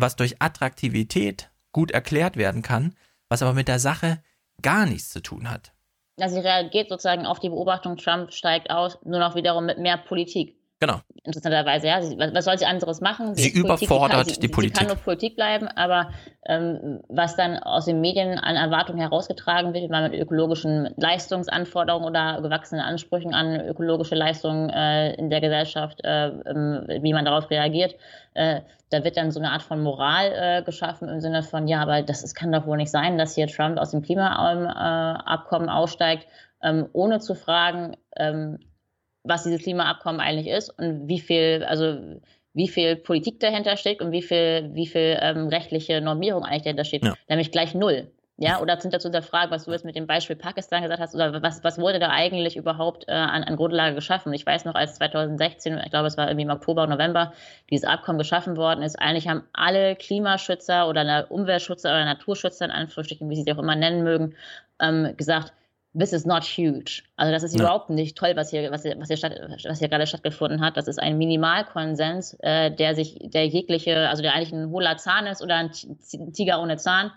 [0.00, 2.94] was durch Attraktivität gut erklärt werden kann,
[3.28, 4.22] was aber mit der Sache
[4.62, 5.72] gar nichts zu tun hat.
[6.18, 9.98] Also sie reagiert sozusagen auf die Beobachtung, Trump steigt aus, nur noch wiederum mit mehr
[9.98, 10.56] Politik.
[10.78, 11.00] Genau.
[11.24, 12.02] Interessanterweise, ja.
[12.02, 13.34] Sie, was soll sie anderes machen?
[13.34, 14.76] Sie, sie überfordert Politik, sie, die Politik.
[14.76, 16.10] Sie kann nur Politik bleiben, aber
[16.44, 22.06] ähm, was dann aus den Medien an Erwartungen herausgetragen wird, wie man mit ökologischen Leistungsanforderungen
[22.06, 27.48] oder gewachsenen Ansprüchen an ökologische Leistungen äh, in der Gesellschaft, äh, äh, wie man darauf
[27.50, 27.94] reagiert,
[28.34, 31.80] äh, da wird dann so eine Art von Moral äh, geschaffen im Sinne von, ja,
[31.80, 36.26] aber das, das kann doch wohl nicht sein, dass hier Trump aus dem Klimaabkommen aussteigt,
[36.62, 38.58] ähm, ohne zu fragen, ähm,
[39.26, 41.98] was dieses Klimaabkommen eigentlich ist und wie viel, also
[42.54, 46.84] wie viel Politik dahinter steckt und wie viel, wie viel ähm, rechtliche Normierung eigentlich dahinter
[46.84, 47.04] steht.
[47.04, 47.14] Ja.
[47.28, 48.10] Nämlich gleich null.
[48.38, 51.14] Ja, oder sind dazu der Frage, was du jetzt mit dem Beispiel Pakistan gesagt hast,
[51.14, 54.34] oder was, was wurde da eigentlich überhaupt äh, an, an Grundlage geschaffen?
[54.34, 57.32] Ich weiß noch, als 2016, ich glaube, es war irgendwie im Oktober, November,
[57.70, 63.30] dieses Abkommen geschaffen worden ist, eigentlich haben alle Klimaschützer oder Umweltschützer oder Naturschützer, in Anführungsstrichen,
[63.30, 64.34] wie sie sich auch immer nennen mögen,
[64.80, 65.54] ähm, gesagt,
[65.98, 67.02] this is not huge.
[67.16, 67.60] Also das ist ja.
[67.60, 69.32] überhaupt nicht toll, was hier, was hier, was hier, statt,
[69.64, 70.76] was hier gerade stattgefunden hat.
[70.76, 75.26] Das ist ein Minimalkonsens, äh, der sich, der jegliche, also der eigentlich ein hohler Zahn
[75.26, 75.70] ist oder ein
[76.32, 77.12] Tiger ohne Zahn.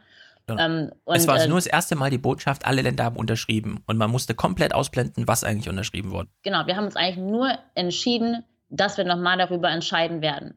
[0.48, 0.66] Ja.
[0.66, 3.84] Ähm, und, es war also nur das erste Mal die Botschaft, alle Länder haben unterschrieben
[3.86, 6.30] und man musste komplett ausblenden, was eigentlich unterschrieben wurde.
[6.44, 10.56] Genau, wir haben uns eigentlich nur entschieden, dass wir nochmal darüber entscheiden werden.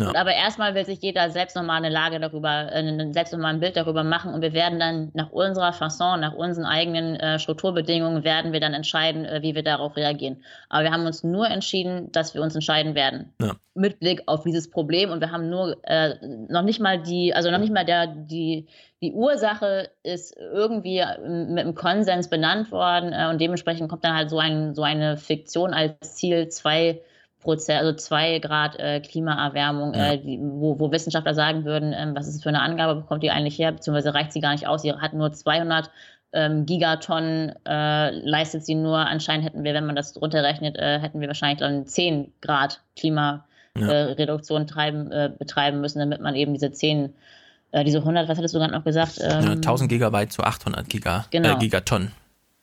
[0.00, 0.08] Ja.
[0.08, 3.60] Und aber erstmal will sich jeder selbst nochmal eine Lage darüber, äh, selbst nochmal ein
[3.60, 8.24] Bild darüber machen und wir werden dann nach unserer Fasson, nach unseren eigenen äh, Strukturbedingungen,
[8.24, 10.42] werden wir dann entscheiden, äh, wie wir darauf reagieren.
[10.70, 13.34] Aber wir haben uns nur entschieden, dass wir uns entscheiden werden.
[13.40, 13.54] Ja.
[13.74, 16.14] Mit Blick auf dieses Problem und wir haben nur äh,
[16.48, 18.68] noch nicht mal die, also noch nicht mal der, die,
[19.02, 24.14] die Ursache ist irgendwie äh, mit einem Konsens benannt worden äh, und dementsprechend kommt dann
[24.14, 27.02] halt so, ein, so eine Fiktion als Ziel zwei
[27.42, 30.12] Prozent, also zwei Grad äh, Klimaerwärmung, ja.
[30.12, 33.22] äh, die, wo, wo, Wissenschaftler sagen würden, ähm, was ist das für eine Angabe, bekommt
[33.22, 35.90] die eigentlich her, beziehungsweise reicht sie gar nicht aus, sie hat nur 200
[36.32, 41.20] ähm, Gigatonnen, äh, leistet sie nur, anscheinend hätten wir, wenn man das runterrechnet, äh, hätten
[41.20, 45.24] wir wahrscheinlich dann 10 Grad Klimareduktion ja.
[45.24, 47.12] äh, betreiben müssen, damit man eben diese 10
[47.72, 49.18] äh, diese 100, was hattest du gerade noch gesagt?
[49.20, 51.58] Ähm, ja, 1000 Gigabyte zu 800 Giga, genau.
[51.58, 52.12] Gigatonnen.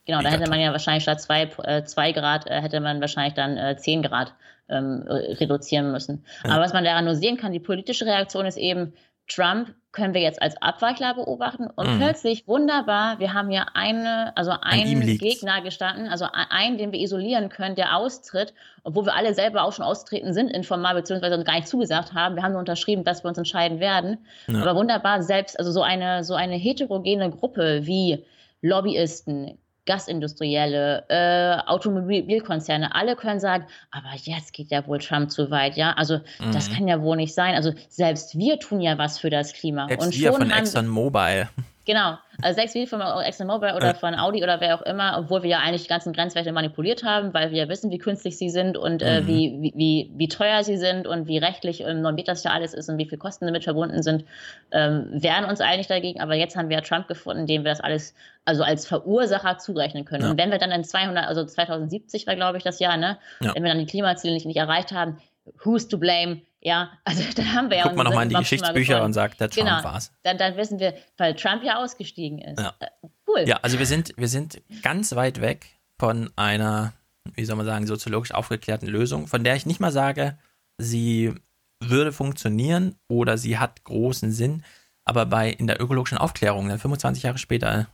[0.09, 3.57] Genau, da hätte man ja wahrscheinlich statt 2 äh, Grad, äh, hätte man wahrscheinlich dann
[3.57, 4.33] äh, 10 Grad
[4.67, 6.25] ähm, reduzieren müssen.
[6.43, 6.53] Ja.
[6.53, 8.93] Aber was man daran nur sehen kann, die politische Reaktion ist eben,
[9.27, 11.99] Trump können wir jetzt als Abweichler beobachten und mhm.
[11.99, 17.49] plötzlich wunderbar, wir haben ja eine, also einen Gegner gestanden, also einen, den wir isolieren
[17.49, 21.53] können, der austritt, obwohl wir alle selber auch schon austreten sind informal, beziehungsweise uns gar
[21.53, 22.35] nicht zugesagt haben.
[22.35, 24.17] Wir haben nur unterschrieben, dass wir uns entscheiden werden.
[24.47, 24.59] Ja.
[24.63, 28.25] Aber wunderbar, selbst, also so eine, so eine heterogene Gruppe wie
[28.61, 29.59] Lobbyisten,
[29.89, 35.93] Gasindustrielle, äh, Automobilkonzerne, alle können sagen, aber jetzt geht ja wohl Trump zu weit, ja.
[35.93, 36.51] Also mhm.
[36.51, 37.55] das kann ja wohl nicht sein.
[37.55, 39.87] Also selbst wir tun ja was für das Klima.
[39.87, 41.49] Selbst und wir schon von ExxonMobil.
[41.89, 42.19] Genau.
[42.43, 45.57] Also sechs wie von ExxonMobil oder von Audi oder wer auch immer, obwohl wir ja
[45.57, 49.01] eigentlich die ganzen Grenzwerte manipuliert haben, weil wir ja wissen, wie künstlich sie sind und
[49.01, 49.27] äh, mhm.
[49.27, 52.89] wie, wie, wie teuer sie sind und wie rechtlich und normiert das ja alles ist
[52.89, 54.23] und wie viel Kosten damit verbunden sind,
[54.69, 56.21] ähm, wehren uns eigentlich dagegen.
[56.21, 58.13] Aber jetzt haben wir ja Trump gefunden, dem wir das alles
[58.45, 60.25] also als Verursacher zurechnen können.
[60.25, 60.29] Ja.
[60.29, 63.55] Und wenn wir dann in 200, also 2070 war glaube ich das Jahr, ne, ja.
[63.55, 65.17] wenn wir dann die Klimaziele nicht, nicht erreicht haben,
[65.63, 66.41] who's to blame?
[66.61, 67.83] Ja, also da haben wir ja.
[67.83, 70.11] Guckt man nochmal in die Geschichtsbücher und sagt, der Trump genau, war's.
[70.23, 72.59] Dann, dann wissen wir, weil Trump ja ausgestiegen ist.
[72.59, 72.73] Ja.
[72.79, 72.87] Äh,
[73.27, 73.43] cool.
[73.47, 75.67] Ja, also wir sind, wir sind ganz weit weg
[75.97, 76.93] von einer,
[77.33, 80.37] wie soll man sagen, soziologisch aufgeklärten Lösung, von der ich nicht mal sage,
[80.77, 81.33] sie
[81.79, 84.63] würde funktionieren oder sie hat großen Sinn.
[85.05, 87.87] Aber bei in der ökologischen Aufklärung, dann 25 Jahre später,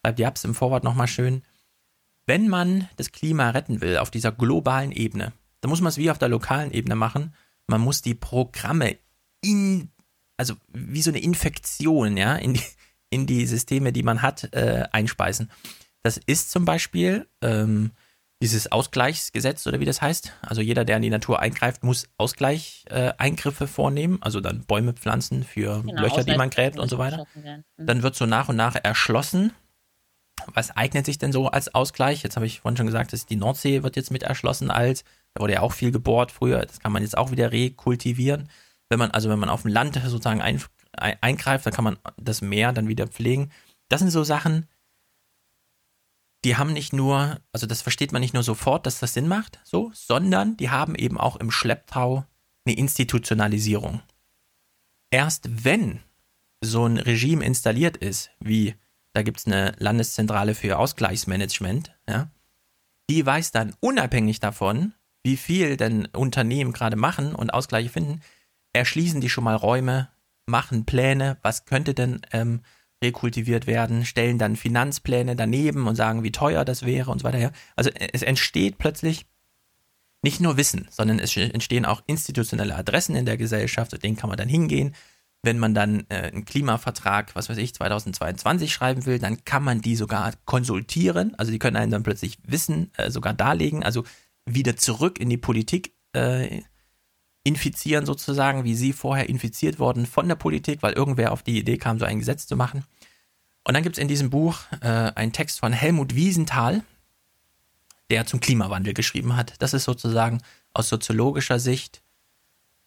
[0.00, 1.42] schreibt die Abs im Vorwort nochmal schön,
[2.26, 5.32] wenn man das Klima retten will auf dieser globalen Ebene,
[5.62, 7.34] dann muss man es wie auf der lokalen Ebene machen
[7.66, 8.96] man muss die Programme
[9.42, 9.90] in,
[10.36, 12.62] also wie so eine Infektion, ja, in die,
[13.10, 15.50] in die Systeme, die man hat, äh, einspeisen.
[16.02, 17.92] Das ist zum Beispiel ähm,
[18.42, 20.32] dieses Ausgleichsgesetz oder wie das heißt.
[20.40, 25.44] Also jeder, der in die Natur eingreift, muss Ausgleichseingriffe äh, vornehmen, also dann Bäume pflanzen
[25.44, 27.26] für genau, Löcher, die man gräbt und so weiter.
[27.34, 27.64] Mhm.
[27.76, 29.52] Dann wird so nach und nach erschlossen.
[30.54, 32.22] Was eignet sich denn so als Ausgleich?
[32.22, 35.04] Jetzt habe ich vorhin schon gesagt, dass die Nordsee wird jetzt mit erschlossen als
[35.34, 36.64] da wurde ja auch viel gebohrt früher.
[36.64, 38.48] Das kann man jetzt auch wieder rekultivieren.
[38.88, 40.62] Wenn man, also wenn man auf dem Land sozusagen ein,
[40.92, 43.50] ein, eingreift, dann kann man das Meer dann wieder pflegen.
[43.88, 44.68] Das sind so Sachen,
[46.44, 49.60] die haben nicht nur, also das versteht man nicht nur sofort, dass das Sinn macht,
[49.62, 52.24] so, sondern die haben eben auch im Schlepptau
[52.64, 54.00] eine Institutionalisierung.
[55.10, 56.00] Erst wenn
[56.62, 58.74] so ein Regime installiert ist, wie
[59.12, 62.30] da gibt es eine Landeszentrale für Ausgleichsmanagement, ja,
[63.10, 68.20] die weiß dann unabhängig davon, wie viel denn Unternehmen gerade machen und Ausgleiche finden,
[68.72, 70.08] erschließen die schon mal Räume,
[70.46, 72.60] machen Pläne, was könnte denn ähm,
[73.02, 77.52] rekultiviert werden, stellen dann Finanzpläne daneben und sagen, wie teuer das wäre und so weiter.
[77.76, 79.26] Also es entsteht plötzlich
[80.22, 84.28] nicht nur Wissen, sondern es entstehen auch institutionelle Adressen in der Gesellschaft, zu denen kann
[84.28, 84.94] man dann hingehen.
[85.42, 89.80] Wenn man dann äh, einen Klimavertrag, was weiß ich, 2022 schreiben will, dann kann man
[89.80, 91.34] die sogar konsultieren.
[91.36, 93.82] Also die können einen dann plötzlich Wissen äh, sogar darlegen.
[93.82, 94.04] Also
[94.54, 96.62] wieder zurück in die Politik äh,
[97.44, 101.78] infizieren, sozusagen, wie sie vorher infiziert wurden von der Politik, weil irgendwer auf die Idee
[101.78, 102.84] kam, so ein Gesetz zu machen.
[103.64, 106.82] Und dann gibt es in diesem Buch äh, einen Text von Helmut Wiesenthal,
[108.10, 109.54] der zum Klimawandel geschrieben hat.
[109.60, 110.42] Das ist sozusagen
[110.74, 112.02] aus soziologischer Sicht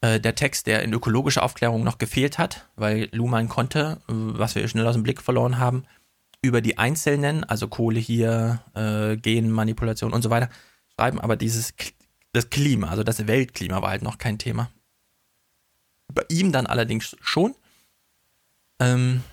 [0.01, 4.55] äh, der Text, der in ökologischer Aufklärung noch gefehlt hat, weil Luhmann konnte, äh, was
[4.55, 5.85] wir schnell aus dem Blick verloren haben,
[6.41, 10.49] über die einzelnen, also Kohle hier, äh, Genmanipulation und so weiter,
[10.99, 11.73] schreiben, aber dieses
[12.33, 14.71] das Klima, also das Weltklima war halt noch kein Thema.
[16.11, 17.55] Bei ihm dann allerdings schon.
[18.79, 19.23] Ähm,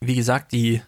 [0.00, 0.82] wie gesagt, die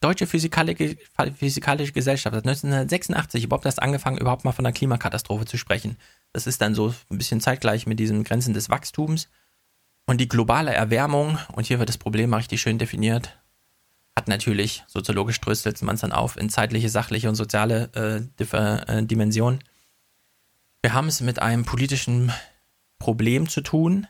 [0.00, 0.96] Deutsche Physikalische,
[1.36, 5.96] Physikalische Gesellschaft hat 1986 überhaupt erst angefangen, überhaupt mal von einer Klimakatastrophe zu sprechen.
[6.32, 9.28] Das ist dann so ein bisschen zeitgleich mit diesen Grenzen des Wachstums.
[10.06, 13.37] Und die globale Erwärmung, und hier wird das Problem mal richtig schön definiert,
[14.18, 19.04] hat natürlich, soziologisch dröstelt man es dann auf, in zeitliche, sachliche und soziale äh, äh,
[19.04, 19.60] Dimensionen.
[20.82, 22.32] Wir haben es mit einem politischen
[22.98, 24.08] Problem zu tun,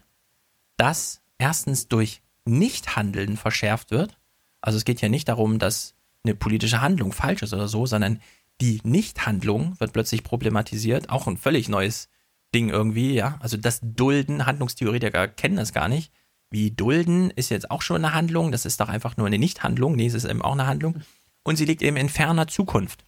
[0.78, 4.16] das erstens durch Nichthandeln verschärft wird.
[4.62, 5.94] Also es geht ja nicht darum, dass
[6.24, 8.22] eine politische Handlung falsch ist oder so, sondern
[8.62, 11.10] die Nichthandlung wird plötzlich problematisiert.
[11.10, 12.08] Auch ein völlig neues
[12.54, 13.36] Ding irgendwie, ja.
[13.40, 16.12] Also das Dulden, Handlungstheoretiker kennen das gar nicht.
[16.50, 19.96] Wie Dulden ist jetzt auch schon eine Handlung, das ist doch einfach nur eine Nichthandlung.
[19.96, 21.02] Nee, es ist eben auch eine Handlung.
[21.42, 23.04] Und sie liegt eben in ferner Zukunft.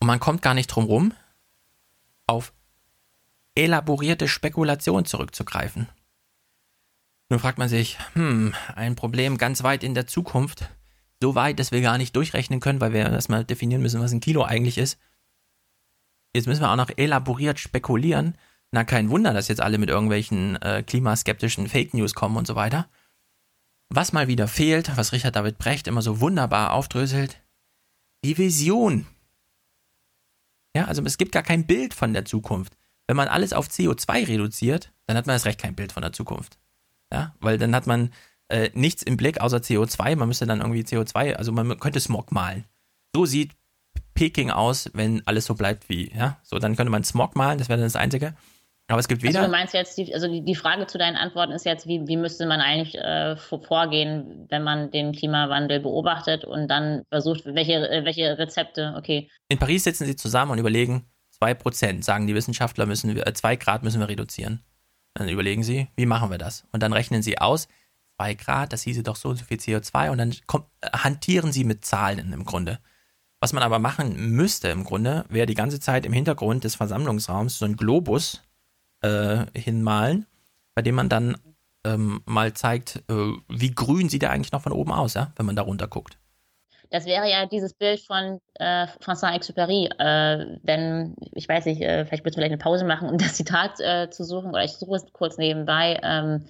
[0.00, 1.14] Und man kommt gar nicht drum rum,
[2.26, 2.52] auf
[3.54, 5.88] elaborierte Spekulation zurückzugreifen.
[7.28, 10.68] Nun fragt man sich, hm, ein Problem ganz weit in der Zukunft,
[11.20, 14.20] so weit, dass wir gar nicht durchrechnen können, weil wir erstmal definieren müssen, was ein
[14.20, 14.98] Kilo eigentlich ist.
[16.34, 18.36] Jetzt müssen wir auch noch elaboriert spekulieren.
[18.72, 22.54] Na, kein Wunder, dass jetzt alle mit irgendwelchen äh, klimaskeptischen Fake News kommen und so
[22.56, 22.88] weiter.
[23.90, 27.38] Was mal wieder fehlt, was Richard David Brecht immer so wunderbar aufdröselt,
[28.24, 29.06] die Vision.
[30.74, 32.74] Ja, also es gibt gar kein Bild von der Zukunft.
[33.06, 36.14] Wenn man alles auf CO2 reduziert, dann hat man erst recht kein Bild von der
[36.14, 36.58] Zukunft.
[37.12, 38.10] Ja, weil dann hat man
[38.48, 40.16] äh, nichts im Blick außer CO2.
[40.16, 42.64] Man müsste dann irgendwie CO2, also man könnte Smog malen.
[43.14, 43.52] So sieht
[44.14, 46.38] Peking aus, wenn alles so bleibt wie, ja.
[46.42, 48.34] So, dann könnte man Smog malen, das wäre dann das Einzige.
[48.92, 49.38] Aber es gibt weder.
[49.38, 52.06] Also du meinst jetzt, die, also die, die Frage zu deinen Antworten ist jetzt, wie,
[52.06, 57.88] wie müsste man eigentlich äh, vorgehen, wenn man den Klimawandel beobachtet und dann versucht, welche,
[57.88, 59.30] äh, welche Rezepte, okay.
[59.48, 61.06] In Paris sitzen sie zusammen und überlegen,
[61.40, 64.62] 2%, sagen die Wissenschaftler, müssen wir, 2 äh, Grad müssen wir reduzieren.
[65.14, 66.66] Dann überlegen sie, wie machen wir das?
[66.70, 67.68] Und dann rechnen sie aus,
[68.18, 71.64] 2 Grad, das hieße doch so und so viel CO2 und dann kommt, hantieren sie
[71.64, 72.78] mit Zahlen im Grunde.
[73.40, 77.58] Was man aber machen müsste im Grunde, wäre die ganze Zeit im Hintergrund des Versammlungsraums
[77.58, 78.42] so ein Globus
[79.02, 80.26] äh, hinmalen,
[80.74, 81.36] bei dem man dann
[81.84, 85.46] ähm, mal zeigt, äh, wie grün sieht er eigentlich noch von oben aus, ja, wenn
[85.46, 86.18] man da runter guckt.
[86.90, 89.88] Das wäre ja dieses Bild von äh, François Exupéry.
[89.98, 93.34] Äh, wenn, ich weiß nicht, äh, vielleicht müssen wir vielleicht eine Pause machen, um das
[93.34, 95.98] Zitat äh, zu suchen, oder ich suche es kurz nebenbei.
[96.02, 96.44] Ähm,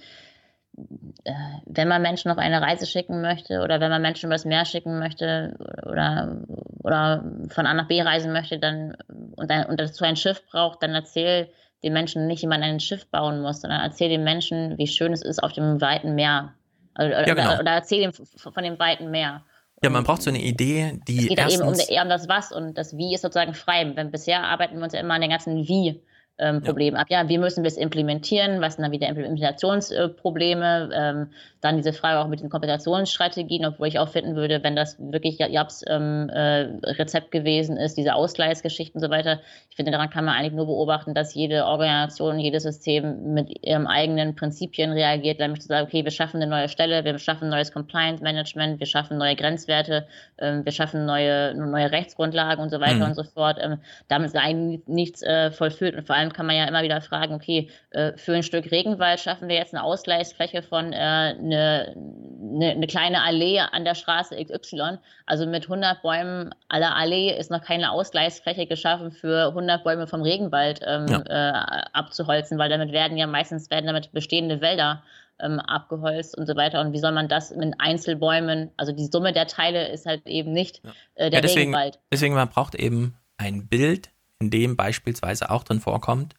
[1.24, 1.32] äh,
[1.66, 4.98] wenn man Menschen auf eine Reise schicken möchte oder wenn man Menschen übers Meer schicken
[4.98, 5.54] möchte
[5.86, 6.42] oder,
[6.82, 8.96] oder von A nach B reisen möchte dann,
[9.36, 11.52] und, dann, und dazu ein Schiff braucht, dann erzähl
[11.82, 15.12] den Menschen nicht, wie man ein Schiff bauen muss, sondern erzähl den Menschen, wie schön
[15.12, 16.54] es ist auf dem weiten Meer.
[16.96, 17.52] Oder, ja, genau.
[17.52, 19.42] oder, oder erzähl ihm von dem weiten Meer.
[19.82, 21.18] Ja, man braucht so eine Idee, die.
[21.18, 23.90] Es geht erstens, eben um, eher um das Was und das Wie ist sozusagen frei.
[23.94, 26.00] Wenn bisher arbeiten wir uns ja immer an den ganzen Wie
[26.38, 27.00] ähm, Problem ja.
[27.00, 27.06] ab.
[27.10, 28.60] Ja, wie müssen wir es implementieren?
[28.60, 30.90] Was sind dann wieder Implementationsprobleme?
[30.94, 31.30] Ähm,
[31.60, 35.38] dann diese Frage auch mit den Kompensationsstrategien, obwohl ich auch finden würde, wenn das wirklich
[35.38, 39.40] Japs ähm, äh, Rezept gewesen ist, diese Ausgleichsgeschichten und so weiter.
[39.70, 43.86] Ich finde, daran kann man eigentlich nur beobachten, dass jede Organisation, jedes System mit ihren
[43.86, 47.72] eigenen Prinzipien reagiert, nämlich zu sagen, okay, wir schaffen eine neue Stelle, wir schaffen neues
[47.72, 50.06] Compliance Management, wir schaffen neue Grenzwerte,
[50.38, 53.02] ähm, wir schaffen neue, neue Rechtsgrundlagen und so weiter mhm.
[53.02, 53.58] und so fort.
[53.60, 53.78] Ähm,
[54.08, 57.34] damit ist eigentlich nichts äh, vollführt und vor allem kann man ja immer wieder fragen,
[57.34, 62.70] okay, äh, für ein Stück Regenwald schaffen wir jetzt eine Ausgleichsfläche von äh, eine, eine,
[62.70, 64.98] eine, kleine Allee an der Straße XY.
[65.26, 70.22] Also mit 100 Bäumen aller Allee ist noch keine Ausgleichsfläche geschaffen für 100 Bäume vom
[70.22, 71.22] Regenwald ähm, ja.
[71.26, 75.02] äh, abzuholzen, weil damit werden ja meistens werden damit bestehende Wälder
[75.42, 76.80] ähm, abgeholzt und so weiter.
[76.80, 80.52] Und wie soll man das mit Einzelbäumen, also die Summe der Teile ist halt eben
[80.52, 80.82] nicht
[81.14, 81.98] äh, der ja, deswegen, Regenwald.
[82.12, 84.10] Deswegen, man braucht eben ein Bild,
[84.42, 86.34] in dem beispielsweise auch drin vorkommt,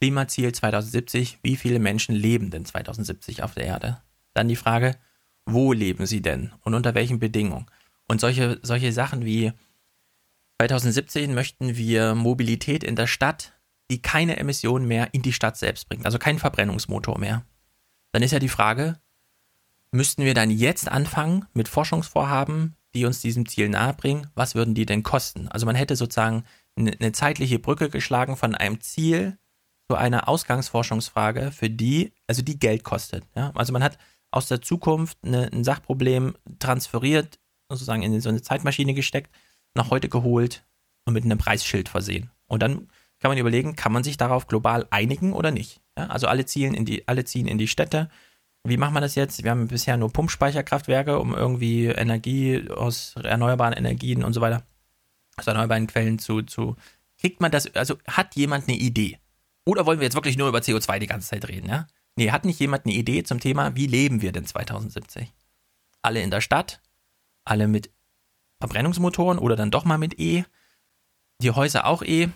[0.00, 4.02] Klimaziel 2070, wie viele Menschen leben denn 2070 auf der Erde?
[4.34, 4.96] Dann die Frage,
[5.46, 7.66] wo leben sie denn und unter welchen Bedingungen?
[8.06, 9.52] Und solche, solche Sachen wie
[10.60, 13.52] 2017 möchten wir Mobilität in der Stadt,
[13.90, 17.44] die keine Emissionen mehr in die Stadt selbst bringt, also kein Verbrennungsmotor mehr.
[18.12, 19.00] Dann ist ja die Frage,
[19.90, 24.28] müssten wir dann jetzt anfangen mit Forschungsvorhaben, die uns diesem Ziel nahebringen?
[24.34, 25.48] Was würden die denn kosten?
[25.48, 26.44] Also man hätte sozusagen
[26.76, 29.38] eine zeitliche Brücke geschlagen von einem Ziel
[29.88, 33.24] zu einer Ausgangsforschungsfrage, für die, also die Geld kostet.
[33.34, 33.52] Ja?
[33.54, 33.98] Also man hat
[34.30, 37.38] aus der Zukunft eine, ein Sachproblem transferiert,
[37.68, 39.30] sozusagen in so eine Zeitmaschine gesteckt,
[39.74, 40.64] nach heute geholt
[41.04, 42.30] und mit einem Preisschild versehen.
[42.46, 42.88] Und dann
[43.20, 45.80] kann man überlegen, kann man sich darauf global einigen oder nicht?
[45.98, 46.06] Ja?
[46.06, 48.08] Also alle zielen in die, alle ziehen in die Städte.
[48.66, 49.44] Wie macht man das jetzt?
[49.44, 54.62] Wir haben bisher nur Pumpspeicherkraftwerke, um irgendwie Energie aus erneuerbaren Energien und so weiter
[55.36, 56.76] aus erneuerbaren Quellen zu, zu.
[57.18, 59.18] Kriegt man das, also hat jemand eine Idee?
[59.66, 61.86] Oder wollen wir jetzt wirklich nur über CO2 die ganze Zeit reden, ja?
[62.16, 65.32] Nee, hat nicht jemand eine Idee zum Thema, wie leben wir denn 2070?
[66.02, 66.80] Alle in der Stadt,
[67.44, 67.90] alle mit
[68.60, 70.44] Verbrennungsmotoren oder dann doch mal mit E,
[71.42, 72.28] die Häuser auch E.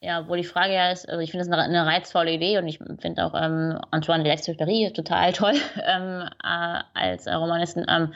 [0.00, 2.68] Ja, wo die Frage ja ist, also ich finde es eine, eine, reizvolle Idee und
[2.68, 5.54] ich finde auch ähm, Antoine de Exupéry total toll
[5.84, 7.84] ähm, äh, als äh, Romanisten.
[7.88, 8.12] Ähm,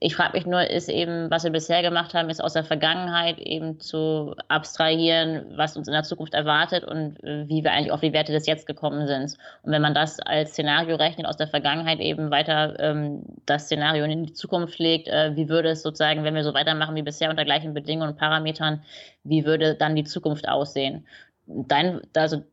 [0.00, 3.38] ich frage mich nur, ist eben, was wir bisher gemacht haben, ist aus der Vergangenheit
[3.40, 8.00] eben zu abstrahieren, was uns in der Zukunft erwartet und äh, wie wir eigentlich auf
[8.00, 9.36] die Werte des Jetzt gekommen sind.
[9.62, 14.04] Und wenn man das als Szenario rechnet, aus der Vergangenheit eben weiter ähm, das Szenario
[14.04, 17.30] in die Zukunft legt, äh, wie würde es sozusagen, wenn wir so weitermachen wie bisher
[17.30, 18.82] unter gleichen Bedingungen und Parametern,
[19.24, 21.06] wie würde dann die Zukunft aussehen?
[21.48, 22.44] Dein, also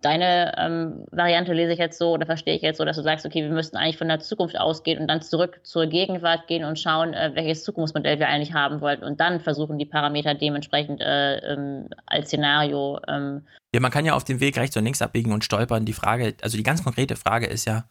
[0.00, 3.26] deine ähm, Variante lese ich jetzt so oder verstehe ich jetzt so, dass du sagst,
[3.26, 6.78] okay, wir müssten eigentlich von der Zukunft ausgehen und dann zurück zur Gegenwart gehen und
[6.78, 11.38] schauen, äh, welches Zukunftsmodell wir eigentlich haben wollten und dann versuchen, die Parameter dementsprechend äh,
[11.38, 13.00] ähm, als Szenario.
[13.08, 13.44] Ähm
[13.74, 15.84] ja, man kann ja auf dem Weg rechts und links abbiegen und stolpern.
[15.84, 17.88] Die Frage, also die ganz konkrete Frage ist ja,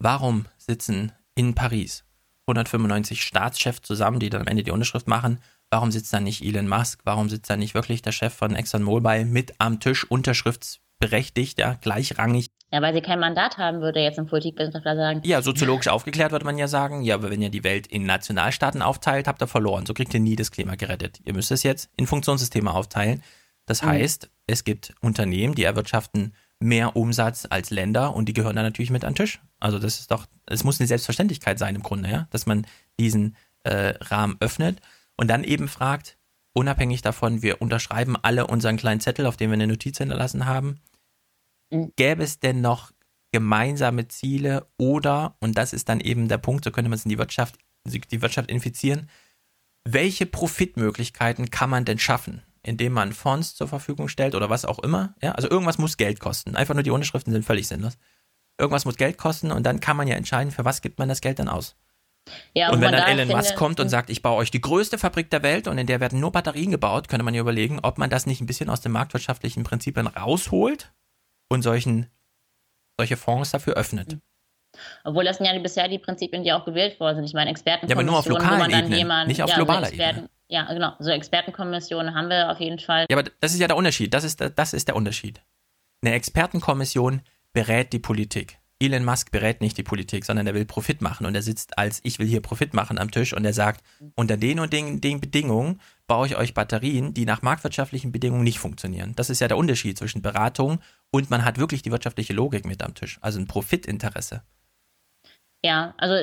[0.00, 2.04] warum sitzen in Paris
[2.48, 5.38] 195 Staatschefs zusammen, die dann am Ende die Unterschrift machen
[5.74, 7.00] Warum sitzt da nicht Elon Musk?
[7.02, 12.52] Warum sitzt da nicht wirklich der Chef von ExxonMobil mit am Tisch, unterschriftsberechtigt, ja, gleichrangig?
[12.72, 15.20] Ja, weil sie kein Mandat haben, würde jetzt ein Politikwissenschaftler sagen.
[15.24, 18.82] Ja, soziologisch aufgeklärt würde man ja sagen, ja, aber wenn ihr die Welt in Nationalstaaten
[18.82, 19.84] aufteilt, habt ihr verloren.
[19.84, 21.18] So kriegt ihr nie das Klima gerettet.
[21.24, 23.20] Ihr müsst es jetzt in Funktionssysteme aufteilen.
[23.66, 23.88] Das mhm.
[23.88, 28.92] heißt, es gibt Unternehmen, die erwirtschaften mehr Umsatz als Länder und die gehören dann natürlich
[28.92, 29.40] mit an den Tisch.
[29.58, 32.64] Also das ist doch, es muss eine Selbstverständlichkeit sein im Grunde, ja, dass man
[33.00, 33.34] diesen
[33.64, 34.80] äh, Rahmen öffnet
[35.16, 36.18] und dann eben fragt,
[36.52, 40.80] unabhängig davon, wir unterschreiben alle unseren kleinen Zettel, auf dem wir eine Notiz hinterlassen haben,
[41.70, 41.92] mhm.
[41.96, 42.92] gäbe es denn noch
[43.32, 47.08] gemeinsame Ziele oder, und das ist dann eben der Punkt, so könnte man es in
[47.08, 49.10] die Wirtschaft, die Wirtschaft infizieren,
[49.84, 54.78] welche Profitmöglichkeiten kann man denn schaffen, indem man Fonds zur Verfügung stellt oder was auch
[54.78, 55.14] immer?
[55.20, 56.56] Ja, also irgendwas muss Geld kosten.
[56.56, 57.98] Einfach nur die Unterschriften sind völlig sinnlos.
[58.56, 61.20] Irgendwas muss Geld kosten und dann kann man ja entscheiden, für was gibt man das
[61.20, 61.76] Geld dann aus.
[62.54, 64.98] Ja, und, wenn dann Elon finde, Musk kommt und sagt, ich baue euch die größte
[64.98, 67.98] Fabrik der Welt und in der werden nur Batterien gebaut, könnte man ja überlegen, ob
[67.98, 70.92] man das nicht ein bisschen aus den marktwirtschaftlichen Prinzipien rausholt
[71.48, 72.10] und solchen,
[72.98, 74.18] solche Fonds dafür öffnet.
[75.04, 77.24] Obwohl das sind ja bisher die Prinzipien, die auch gewählt worden sind.
[77.26, 79.92] Ich meine, Expertenkommissionen, ja, aber nur auf lokalen Ebene, jemand, nicht auf ja, globaler so
[79.92, 80.30] Experten, Ebene.
[80.48, 80.92] Ja, genau.
[80.98, 83.06] So Expertenkommissionen haben wir auf jeden Fall.
[83.08, 84.12] Ja, aber das ist ja der Unterschied.
[84.12, 85.42] Das ist, das ist der Unterschied.
[86.02, 87.22] Eine Expertenkommission
[87.52, 88.58] berät die Politik.
[88.84, 92.00] Elon Musk berät nicht die Politik, sondern er will Profit machen und er sitzt als
[92.02, 93.84] ich will hier Profit machen am Tisch und er sagt,
[94.14, 98.58] unter den und den, den Bedingungen baue ich euch Batterien, die nach marktwirtschaftlichen Bedingungen nicht
[98.58, 99.14] funktionieren.
[99.16, 100.80] Das ist ja der Unterschied zwischen Beratung
[101.10, 104.42] und man hat wirklich die wirtschaftliche Logik mit am Tisch, also ein Profitinteresse.
[105.62, 106.14] Ja, also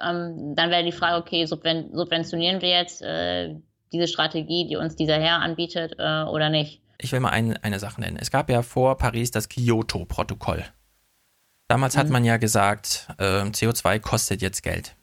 [0.00, 3.54] ähm, dann wäre die Frage, okay, subven subventionieren wir jetzt äh,
[3.92, 6.82] diese Strategie, die uns dieser Herr anbietet äh, oder nicht?
[7.00, 8.16] Ich will mal ein, eine Sache nennen.
[8.20, 10.64] Es gab ja vor Paris das Kyoto-Protokoll.
[11.68, 11.98] Damals mhm.
[12.00, 14.96] hat man ja gesagt, äh, CO2 kostet jetzt Geld.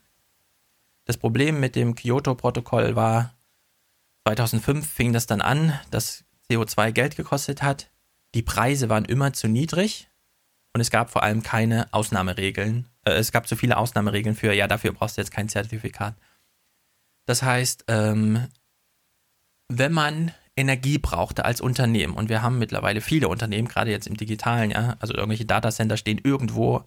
[1.04, 3.32] Das Problem mit dem Kyoto-Protokoll war,
[4.26, 7.90] 2005 fing das dann an, dass CO2 Geld gekostet hat.
[8.34, 10.10] Die Preise waren immer zu niedrig
[10.74, 12.88] und es gab vor allem keine Ausnahmeregeln.
[13.04, 16.16] Äh, es gab zu viele Ausnahmeregeln für, ja, dafür brauchst du jetzt kein Zertifikat.
[17.24, 18.48] Das heißt, ähm,
[19.68, 22.14] wenn man Energie brauchte als Unternehmen.
[22.14, 26.20] Und wir haben mittlerweile viele Unternehmen, gerade jetzt im Digitalen, ja, also irgendwelche Datacenter stehen
[26.22, 26.84] irgendwo,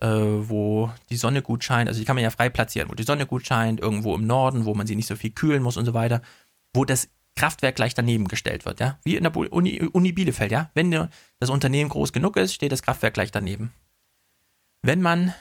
[0.00, 3.02] äh, wo die Sonne gut scheint, also die kann man ja frei platzieren, wo die
[3.02, 5.84] Sonne gut scheint, irgendwo im Norden, wo man sie nicht so viel kühlen muss und
[5.84, 6.22] so weiter,
[6.72, 10.70] wo das Kraftwerk gleich daneben gestellt wird, ja, wie in der Uni, Uni Bielefeld, ja.
[10.74, 11.08] Wenn
[11.38, 13.72] das Unternehmen groß genug ist, steht das Kraftwerk gleich daneben.
[14.82, 15.34] Wenn man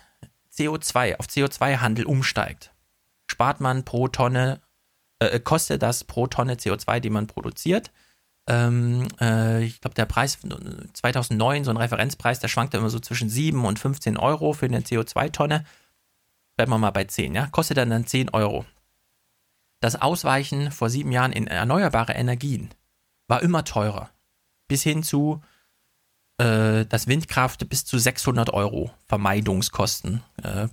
[0.54, 2.72] CO2 auf CO2-Handel umsteigt,
[3.28, 4.62] spart man pro Tonne
[5.20, 7.92] äh, kostet das pro Tonne CO2, die man produziert.
[8.48, 10.38] Ähm, äh, ich glaube, der Preis
[10.94, 14.80] 2009, so ein Referenzpreis, der schwankte immer so zwischen 7 und 15 Euro für eine
[14.80, 15.66] CO2-Tonne.
[16.56, 17.48] Bleiben wir mal bei 10, ja?
[17.48, 18.66] Kostet dann, dann 10 Euro.
[19.80, 22.70] Das Ausweichen vor sieben Jahren in erneuerbare Energien
[23.28, 24.10] war immer teurer.
[24.68, 25.42] Bis hin zu,
[26.38, 30.68] äh, dass Windkraft bis zu 600 Euro Vermeidungskosten, äh,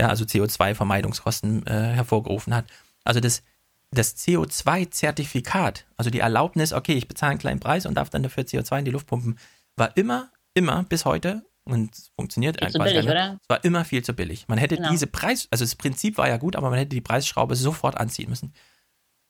[0.00, 2.66] ja, also CO2-Vermeidungskosten äh, hervorgerufen hat.
[3.04, 3.42] Also das
[3.90, 8.44] das CO2-Zertifikat, also die Erlaubnis, okay, ich bezahle einen kleinen Preis und darf dann dafür
[8.44, 9.38] CO2 in die Luft pumpen,
[9.76, 12.84] war immer, immer bis heute und es funktioniert einfach.
[12.84, 13.38] Billig, oder?
[13.42, 14.46] Es war immer viel zu billig.
[14.48, 14.90] Man hätte genau.
[14.90, 18.30] diese Preis, also das Prinzip war ja gut, aber man hätte die Preisschraube sofort anziehen
[18.30, 18.52] müssen.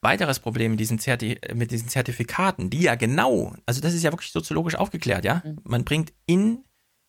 [0.03, 4.13] Weiteres Problem mit diesen, Zerti mit diesen Zertifikaten, die ja genau, also das ist ja
[4.13, 5.43] wirklich soziologisch aufgeklärt, ja.
[5.45, 5.59] Mhm.
[5.65, 6.65] Man bringt in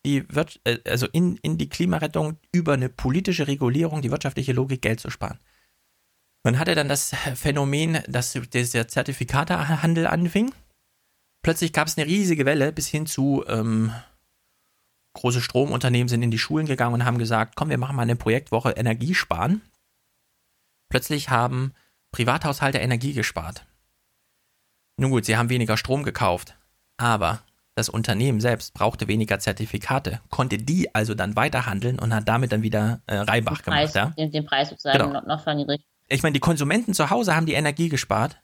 [0.05, 4.81] die Wirt äh, also in, in die Klimarettung über eine politische Regulierung die wirtschaftliche Logik
[4.81, 5.39] Geld zu sparen.
[6.43, 10.53] Man hatte dann das Phänomen, dass der Zertifikatehandel anfing.
[11.43, 13.93] Plötzlich gab es eine riesige Welle bis hin zu ähm,
[15.13, 18.15] große Stromunternehmen sind in die Schulen gegangen und haben gesagt, komm, wir machen mal eine
[18.15, 19.61] Projektwoche Energie sparen.
[20.89, 21.73] Plötzlich haben
[22.11, 23.65] Privathaushalte Energie gespart.
[24.97, 26.55] Nun gut, sie haben weniger Strom gekauft,
[26.97, 27.41] aber
[27.75, 32.61] das Unternehmen selbst brauchte weniger Zertifikate, konnte die also dann weiterhandeln und hat damit dann
[32.61, 33.95] wieder äh, Reibach Preis, gemacht.
[33.95, 34.13] Ja?
[34.17, 35.13] Den, den Preis sozusagen genau.
[35.13, 35.85] noch, noch verniedrigt.
[36.11, 38.41] Ich meine, die Konsumenten zu Hause haben die Energie gespart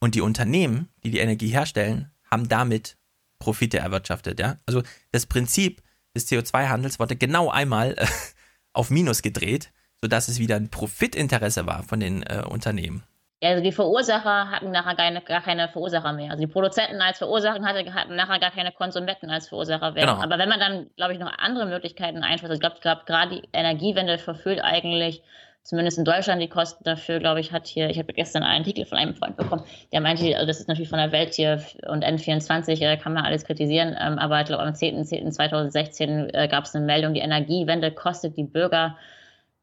[0.00, 2.96] und die Unternehmen, die die Energie herstellen, haben damit
[3.38, 4.38] Profite erwirtschaftet.
[4.38, 4.56] Ja?
[4.66, 4.82] Also
[5.12, 5.82] das Prinzip
[6.14, 8.06] des CO2-Handels wurde genau einmal äh,
[8.72, 13.02] auf Minus gedreht, sodass es wieder ein Profitinteresse war von den äh, Unternehmen.
[13.42, 16.32] Also die Verursacher hatten nachher keine, gar keine Verursacher mehr.
[16.32, 20.04] Also die Produzenten als Verursacher hatten, hatten nachher gar keine Konsumenten als Verursacher mehr.
[20.04, 20.20] Genau.
[20.20, 23.36] Aber wenn man dann, glaube ich, noch andere Möglichkeiten einschätzt, also ich glaube, glaub, gerade
[23.36, 25.22] die Energiewende verfüllt eigentlich
[25.62, 28.86] zumindest in Deutschland die Kosten dafür, glaube ich, hat hier, ich habe gestern einen Artikel
[28.86, 29.62] von einem Freund bekommen,
[29.92, 33.24] der meinte, also das ist natürlich von der Welt hier und N24 äh, kann man
[33.24, 37.92] alles kritisieren, ähm, aber ich glaube am 10.10.2016 äh, gab es eine Meldung, die Energiewende
[37.92, 38.96] kostet die Bürger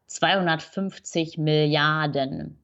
[0.06, 2.58] 250 Milliarden.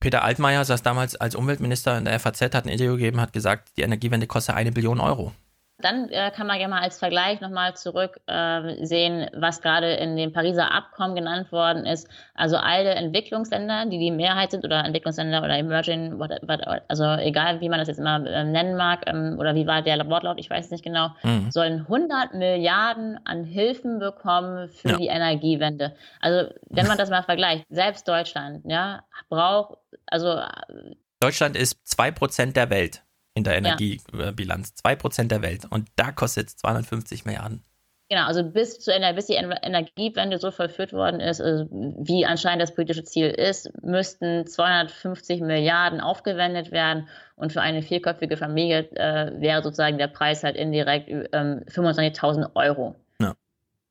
[0.00, 3.76] Peter Altmaier saß damals als Umweltminister in der FAZ, hat ein Interview gegeben, hat gesagt,
[3.76, 5.32] die Energiewende kostet eine Billion Euro.
[5.84, 10.16] Dann äh, kann man ja mal als Vergleich nochmal zurück äh, sehen, was gerade in
[10.16, 12.08] dem Pariser Abkommen genannt worden ist.
[12.34, 17.60] Also alle Entwicklungsländer, die die Mehrheit sind oder Entwicklungsländer oder Emerging, what, what, also egal
[17.60, 20.50] wie man das jetzt immer äh, nennen mag ähm, oder wie war der Wortlaut, ich
[20.50, 21.50] weiß es nicht genau, mhm.
[21.50, 24.96] sollen 100 Milliarden an Hilfen bekommen für ja.
[24.96, 25.94] die Energiewende.
[26.20, 32.54] Also wenn man das mal vergleicht, selbst Deutschland, ja, braucht, also äh, Deutschland ist 2%
[32.54, 33.02] der Welt
[33.34, 34.74] in der Energiebilanz.
[34.74, 35.66] Zwei Prozent der Welt.
[35.70, 37.62] Und da kostet es 250 Milliarden.
[38.10, 42.74] Genau, also bis, zu, bis die Energiewende so vollführt worden ist, also wie anscheinend das
[42.74, 49.62] politische Ziel ist, müssten 250 Milliarden aufgewendet werden und für eine vierköpfige Familie äh, wäre
[49.62, 53.34] sozusagen der Preis halt indirekt ähm, 25.000 Euro ja.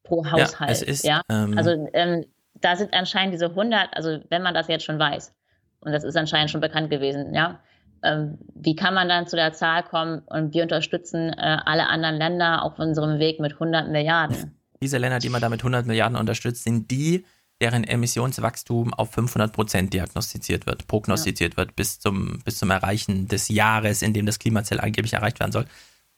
[0.04, 0.82] pro Haushalt.
[0.82, 1.22] Ja, ist, ja?
[1.32, 2.26] Ähm, also ähm,
[2.56, 5.34] da sind anscheinend diese 100, also wenn man das jetzt schon weiß,
[5.80, 7.62] und das ist anscheinend schon bekannt gewesen, ja,
[8.02, 12.64] wie kann man dann zu der Zahl kommen und wir unterstützen äh, alle anderen Länder
[12.64, 14.56] auf unserem Weg mit 100 Milliarden?
[14.82, 17.26] Diese Länder, die man da mit 100 Milliarden unterstützt, sind die,
[17.62, 21.58] deren Emissionswachstum auf 500 Prozent diagnostiziert wird, prognostiziert ja.
[21.58, 25.52] wird, bis zum, bis zum Erreichen des Jahres, in dem das Klimaziel angeblich erreicht werden
[25.52, 25.66] soll.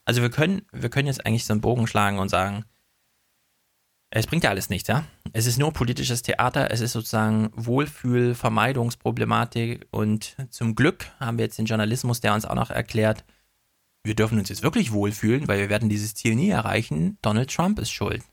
[0.05, 2.65] Also wir können, wir können jetzt eigentlich so einen Bogen schlagen und sagen,
[4.11, 5.05] es bringt ja alles nichts, ja.
[5.33, 11.57] Es ist nur politisches Theater, es ist sozusagen Wohlfühl-Vermeidungsproblematik und zum Glück haben wir jetzt
[11.57, 13.23] den Journalismus, der uns auch noch erklärt,
[14.03, 17.19] wir dürfen uns jetzt wirklich wohlfühlen, weil wir werden dieses Ziel nie erreichen.
[17.21, 18.23] Donald Trump ist schuld.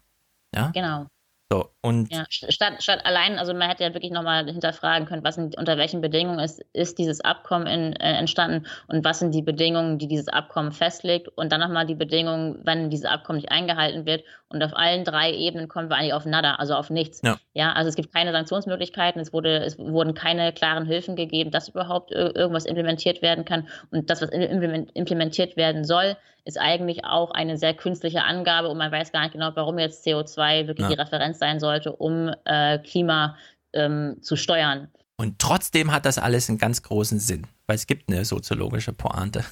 [0.54, 0.70] Ja?
[0.70, 1.06] Genau.
[1.50, 5.36] So, und ja, statt, statt allein, also man hätte ja wirklich nochmal hinterfragen können, was
[5.36, 9.40] sind, unter welchen Bedingungen ist, ist dieses Abkommen in, äh, entstanden und was sind die
[9.40, 14.04] Bedingungen, die dieses Abkommen festlegt und dann nochmal die Bedingungen, wenn dieses Abkommen nicht eingehalten
[14.04, 17.22] wird und auf allen drei Ebenen kommen wir eigentlich auf nada, also auf nichts.
[17.22, 17.38] Ja.
[17.54, 21.70] ja, also es gibt keine Sanktionsmöglichkeiten, es, wurde, es wurden keine klaren Hilfen gegeben, dass
[21.70, 23.68] überhaupt irgendwas implementiert werden kann.
[23.90, 26.16] Und das, was implementiert werden soll,
[26.48, 30.06] ist eigentlich auch eine sehr künstliche Angabe und man weiß gar nicht genau, warum jetzt
[30.06, 30.94] CO2 wirklich ja.
[30.94, 33.36] die Referenz sein sollte, um äh, Klima
[33.74, 34.88] ähm, zu steuern.
[35.18, 39.44] Und trotzdem hat das alles einen ganz großen Sinn, weil es gibt eine soziologische Pointe.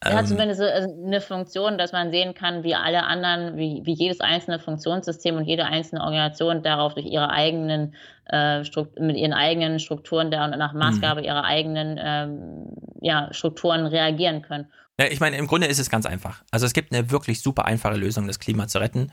[0.00, 0.26] Er hat ähm.
[0.26, 5.36] zumindest eine Funktion, dass man sehen kann, wie alle anderen, wie, wie jedes einzelne Funktionssystem
[5.36, 7.96] und jede einzelne Organisation darauf durch ihre eigenen
[8.30, 8.60] äh,
[9.00, 11.26] mit ihren eigenen Strukturen da und nach Maßgabe mhm.
[11.26, 14.68] ihrer eigenen ähm, ja, Strukturen reagieren können.
[14.98, 16.42] Ich meine, im Grunde ist es ganz einfach.
[16.50, 19.12] Also es gibt eine wirklich super einfache Lösung, das Klima zu retten.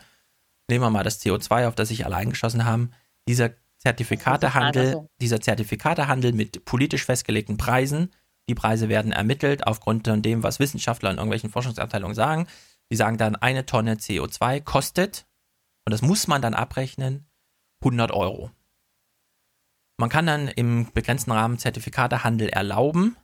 [0.67, 2.91] Nehmen wir mal das CO2, auf das sich alle eingeschossen haben.
[3.27, 8.11] Dieser Zertifikatehandel, dieser Zertifikatehandel mit politisch festgelegten Preisen,
[8.49, 12.47] die Preise werden ermittelt aufgrund von dem, was Wissenschaftler in irgendwelchen Forschungsabteilungen sagen.
[12.91, 15.25] Die sagen dann, eine Tonne CO2 kostet,
[15.85, 17.27] und das muss man dann abrechnen,
[17.81, 18.51] 100 Euro.
[19.97, 23.15] Man kann dann im begrenzten Rahmen Zertifikatehandel erlauben.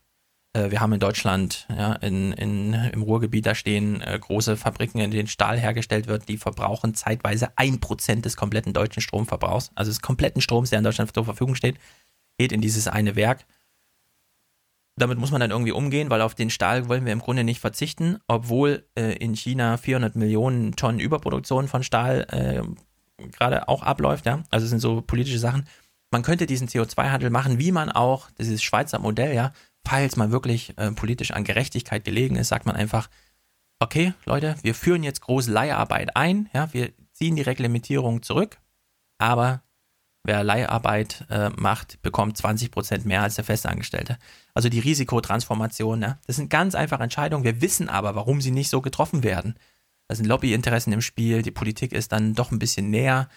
[0.53, 4.99] Äh, wir haben in Deutschland, ja, in, in, im Ruhrgebiet, da stehen äh, große Fabriken,
[4.99, 9.91] in denen Stahl hergestellt wird, die verbrauchen zeitweise ein Prozent des kompletten deutschen Stromverbrauchs, also
[9.91, 11.77] des kompletten Stroms, der in Deutschland zur Verfügung steht,
[12.37, 13.45] geht in dieses eine Werk
[15.01, 17.59] damit muss man dann irgendwie umgehen, weil auf den Stahl wollen wir im Grunde nicht
[17.59, 24.25] verzichten, obwohl äh, in China 400 Millionen Tonnen Überproduktion von Stahl äh, gerade auch abläuft.
[24.25, 24.43] Ja?
[24.49, 25.67] Also es sind so politische Sachen.
[26.11, 29.53] Man könnte diesen CO2-Handel machen, wie man auch dieses Schweizer Modell, ja,
[29.85, 33.09] falls man wirklich äh, politisch an Gerechtigkeit gelegen ist, sagt man einfach,
[33.79, 38.57] okay, Leute, wir führen jetzt große Leiharbeit ein, ja, wir ziehen die Reglementierung zurück,
[39.17, 39.63] aber
[40.23, 44.17] wer Leiharbeit äh, macht, bekommt 20 Prozent mehr als der Festangestellte.
[44.53, 46.19] Also die Risikotransformation, ne?
[46.27, 47.43] das sind ganz einfache Entscheidungen.
[47.43, 49.55] Wir wissen aber, warum sie nicht so getroffen werden.
[50.07, 53.29] Da sind Lobbyinteressen im Spiel, die Politik ist dann doch ein bisschen näher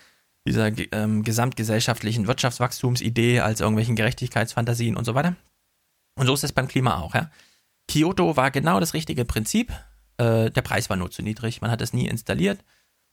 [0.46, 5.36] dieser ähm, gesamtgesellschaftlichen Wirtschaftswachstumsidee als irgendwelchen Gerechtigkeitsfantasien und so weiter.
[6.16, 7.14] Und so ist es beim Klima auch.
[7.14, 7.30] Ja?
[7.88, 9.72] Kyoto war genau das richtige Prinzip.
[10.16, 12.64] Äh, der Preis war nur zu niedrig, man hat es nie installiert.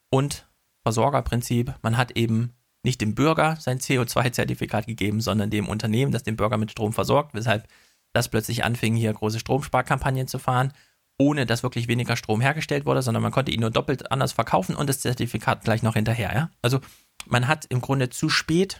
[0.09, 0.47] Und
[0.83, 2.53] Versorgerprinzip, man hat eben
[2.83, 7.33] nicht dem Bürger sein CO2-Zertifikat gegeben, sondern dem Unternehmen, das den Bürger mit Strom versorgt,
[7.33, 7.67] weshalb
[8.13, 10.73] das plötzlich anfing, hier große Stromsparkampagnen zu fahren,
[11.19, 14.75] ohne dass wirklich weniger Strom hergestellt wurde, sondern man konnte ihn nur doppelt anders verkaufen
[14.75, 16.33] und das Zertifikat gleich noch hinterher.
[16.33, 16.49] Ja?
[16.61, 16.81] Also
[17.27, 18.79] man hat im Grunde zu spät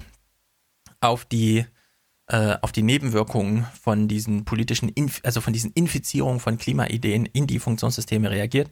[1.00, 1.66] auf die
[2.32, 7.46] äh, auf die Nebenwirkungen von diesen politischen, Inf also von diesen Infizierungen von Klimaideen in
[7.46, 8.70] die Funktionssysteme reagiert.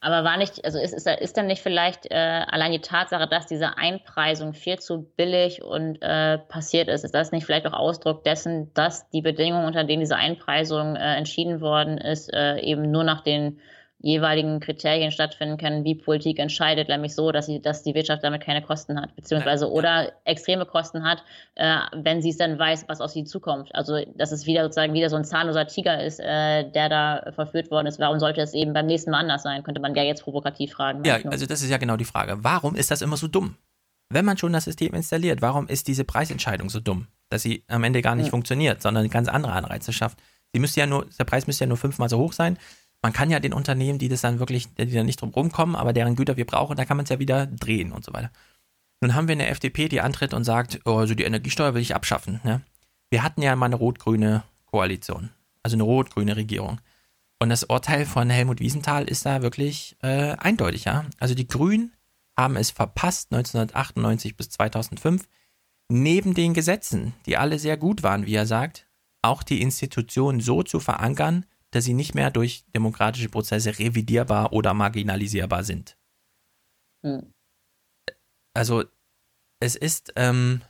[0.00, 3.48] Aber war nicht, also ist, ist, ist dann nicht vielleicht äh, allein die Tatsache, dass
[3.48, 8.22] diese Einpreisung viel zu billig und äh, passiert ist, ist das nicht vielleicht auch Ausdruck
[8.22, 13.02] dessen, dass die Bedingungen, unter denen diese Einpreisung äh, entschieden worden ist, äh, eben nur
[13.02, 13.58] nach den
[14.00, 18.42] jeweiligen Kriterien stattfinden können, wie Politik entscheidet, nämlich so, dass, sie, dass die Wirtschaft damit
[18.42, 19.70] keine Kosten hat, beziehungsweise ja.
[19.72, 21.24] oder extreme Kosten hat,
[21.56, 23.74] äh, wenn sie es dann weiß, was auf sie zukommt.
[23.74, 27.72] Also dass es wieder sozusagen wieder so ein zahnloser Tiger ist, äh, der da verführt
[27.72, 27.98] worden ist.
[27.98, 29.64] Warum sollte es eben beim nächsten Mal anders sein?
[29.64, 31.04] Könnte man ja jetzt provokativ fragen.
[31.04, 32.38] Ja, also das ist ja genau die Frage.
[32.38, 33.56] Warum ist das immer so dumm?
[34.10, 37.82] Wenn man schon das System installiert, warum ist diese Preisentscheidung so dumm, dass sie am
[37.82, 38.30] Ende gar nicht ja.
[38.30, 40.18] funktioniert, sondern ganz andere Anreize schafft?
[40.54, 42.58] Sie müsste ja nur, der Preis müsste ja nur fünfmal so hoch sein
[43.02, 45.92] man kann ja den Unternehmen, die das dann wirklich, die dann nicht drum rumkommen, aber
[45.92, 48.30] deren Güter wir brauchen, da kann man es ja wieder drehen und so weiter.
[49.00, 51.94] Nun haben wir eine FDP, die antritt und sagt, oh, also die Energiesteuer will ich
[51.94, 52.40] abschaffen.
[52.42, 52.62] Ne?
[53.10, 55.30] Wir hatten ja mal eine rot-grüne Koalition,
[55.62, 56.80] also eine rot-grüne Regierung.
[57.38, 61.04] Und das Urteil von Helmut Wiesenthal ist da wirklich äh, eindeutig, ja.
[61.20, 61.94] Also die Grünen
[62.36, 65.28] haben es verpasst, 1998 bis 2005,
[65.88, 68.86] neben den Gesetzen, die alle sehr gut waren, wie er sagt,
[69.22, 74.74] auch die Institutionen so zu verankern, dass sie nicht mehr durch demokratische Prozesse revidierbar oder
[74.74, 75.98] marginalisierbar sind.
[77.02, 77.32] Mhm.
[78.54, 78.84] Also
[79.60, 80.62] es ist, ähm,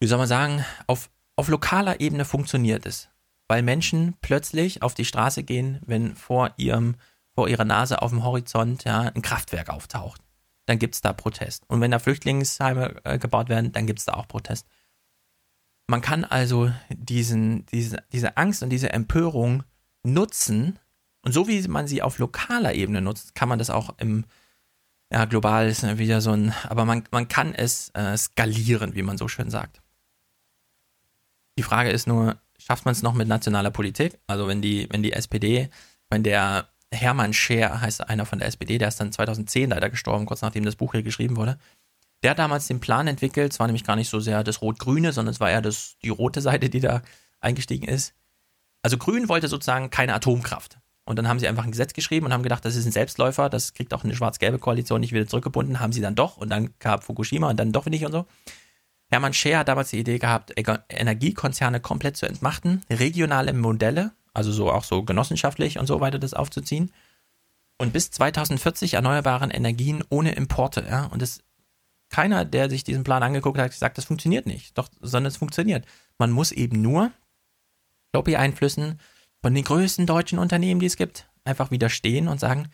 [0.00, 3.08] wie soll man sagen, auf, auf lokaler Ebene funktioniert es,
[3.48, 6.96] weil Menschen plötzlich auf die Straße gehen, wenn vor ihrem,
[7.34, 10.22] vor ihrer Nase auf dem Horizont ja, ein Kraftwerk auftaucht.
[10.66, 11.64] Dann gibt es da Protest.
[11.68, 14.66] Und wenn da Flüchtlingsheime äh, gebaut werden, dann gibt es da auch Protest.
[15.88, 19.64] Man kann also diesen, diese, diese Angst und diese Empörung
[20.02, 20.78] nutzen.
[21.22, 24.24] Und so wie man sie auf lokaler Ebene nutzt, kann man das auch im,
[25.12, 29.18] ja, global ist wieder so ein, aber man, man kann es äh, skalieren, wie man
[29.18, 29.80] so schön sagt.
[31.58, 34.18] Die Frage ist nur, schafft man es noch mit nationaler Politik?
[34.26, 35.68] Also wenn die, wenn die SPD,
[36.08, 40.26] wenn der Hermann Scher heißt einer von der SPD, der ist dann 2010 leider gestorben,
[40.26, 41.58] kurz nachdem das Buch hier geschrieben wurde.
[42.22, 45.12] Der hat damals den Plan entwickelt, es war nämlich gar nicht so sehr das Rot-Grüne,
[45.12, 47.02] sondern es war eher das, die rote Seite, die da
[47.40, 48.14] eingestiegen ist.
[48.82, 50.78] Also Grün wollte sozusagen keine Atomkraft.
[51.04, 53.48] Und dann haben sie einfach ein Gesetz geschrieben und haben gedacht, das ist ein Selbstläufer,
[53.48, 56.74] das kriegt auch eine schwarz-gelbe Koalition nicht wieder zurückgebunden, haben sie dann doch und dann
[56.78, 58.26] gab Fukushima und dann doch nicht und so.
[59.10, 60.52] Hermann Scher hat damals die Idee gehabt,
[60.88, 66.34] Energiekonzerne komplett zu entmachten, regionale Modelle, also so auch so genossenschaftlich und so weiter das
[66.34, 66.92] aufzuziehen
[67.78, 70.86] und bis 2040 erneuerbaren Energien ohne Importe.
[70.88, 71.06] Ja?
[71.06, 71.40] Und das
[72.10, 74.78] keiner, der sich diesen Plan angeguckt hat, gesagt, das funktioniert nicht.
[74.78, 75.84] Doch, sondern es funktioniert.
[76.16, 77.10] Man muss eben nur
[78.12, 78.98] Lobby-Einflüssen
[79.40, 82.68] von den größten deutschen Unternehmen, die es gibt, einfach widerstehen und sagen,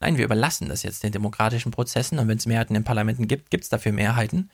[0.00, 3.50] nein, wir überlassen das jetzt den demokratischen Prozessen und wenn es Mehrheiten in Parlamenten gibt,
[3.50, 4.50] gibt es dafür Mehrheiten.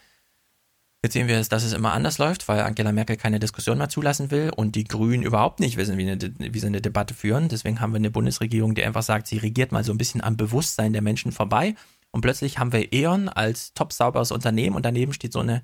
[1.02, 4.30] Jetzt sehen wir, dass es immer anders läuft, weil Angela Merkel keine Diskussion mehr zulassen
[4.30, 7.48] will und die Grünen überhaupt nicht wissen, wie, eine, wie sie eine Debatte führen.
[7.48, 10.36] Deswegen haben wir eine Bundesregierung, die einfach sagt, sie regiert mal so ein bisschen am
[10.36, 11.74] Bewusstsein der Menschen vorbei.
[12.10, 15.62] Und plötzlich haben wir E.ON als top sauberes Unternehmen und daneben steht so eine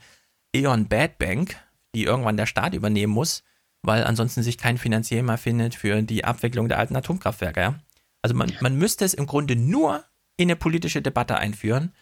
[0.55, 1.57] E.ON Bad Bank,
[1.95, 3.43] die irgendwann der Staat übernehmen muss
[3.83, 7.61] weil ansonsten sich kein Finanzier mehr findet für die Abwicklung der alten Atomkraftwerke.
[7.61, 7.75] Ja?
[8.23, 10.05] Also man, man müsste es im Grunde nur
[10.37, 11.93] in eine politische Debatte einführen.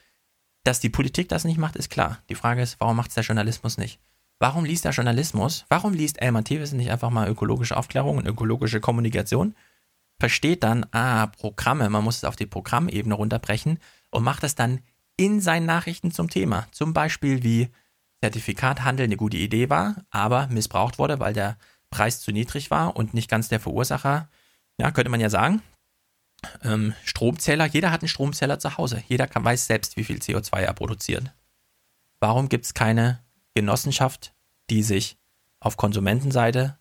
[0.64, 2.22] Dass die Politik das nicht macht, ist klar.
[2.30, 4.00] Die Frage ist, warum macht es der Journalismus nicht?
[4.38, 8.80] Warum liest der Journalismus, warum liest Elmar Thewissen nicht einfach mal ökologische Aufklärung und ökologische
[8.80, 9.54] Kommunikation?
[10.18, 13.78] Versteht dann, ah, Programme, man muss es auf die Programmebene runterbrechen
[14.10, 14.80] und macht es dann
[15.16, 16.66] in seinen Nachrichten zum Thema.
[16.72, 17.68] Zum Beispiel wie
[18.24, 21.58] Zertifikathandel eine gute Idee war, aber missbraucht wurde, weil der
[21.90, 24.30] Preis zu niedrig war und nicht ganz der Verursacher,
[24.78, 25.60] ja, könnte man ja sagen.
[26.62, 29.02] Ähm, Stromzähler, jeder hat einen Stromzähler zu Hause.
[29.08, 31.34] Jeder kann, weiß selbst, wie viel CO2 er produziert.
[32.18, 33.20] Warum gibt es keine
[33.52, 34.32] Genossenschaft,
[34.70, 35.18] die sich
[35.60, 36.78] auf Konsumentenseite,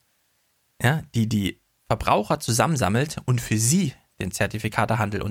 [0.81, 5.21] ja, die die Verbraucher zusammensammelt und für sie den Zertifikatehandel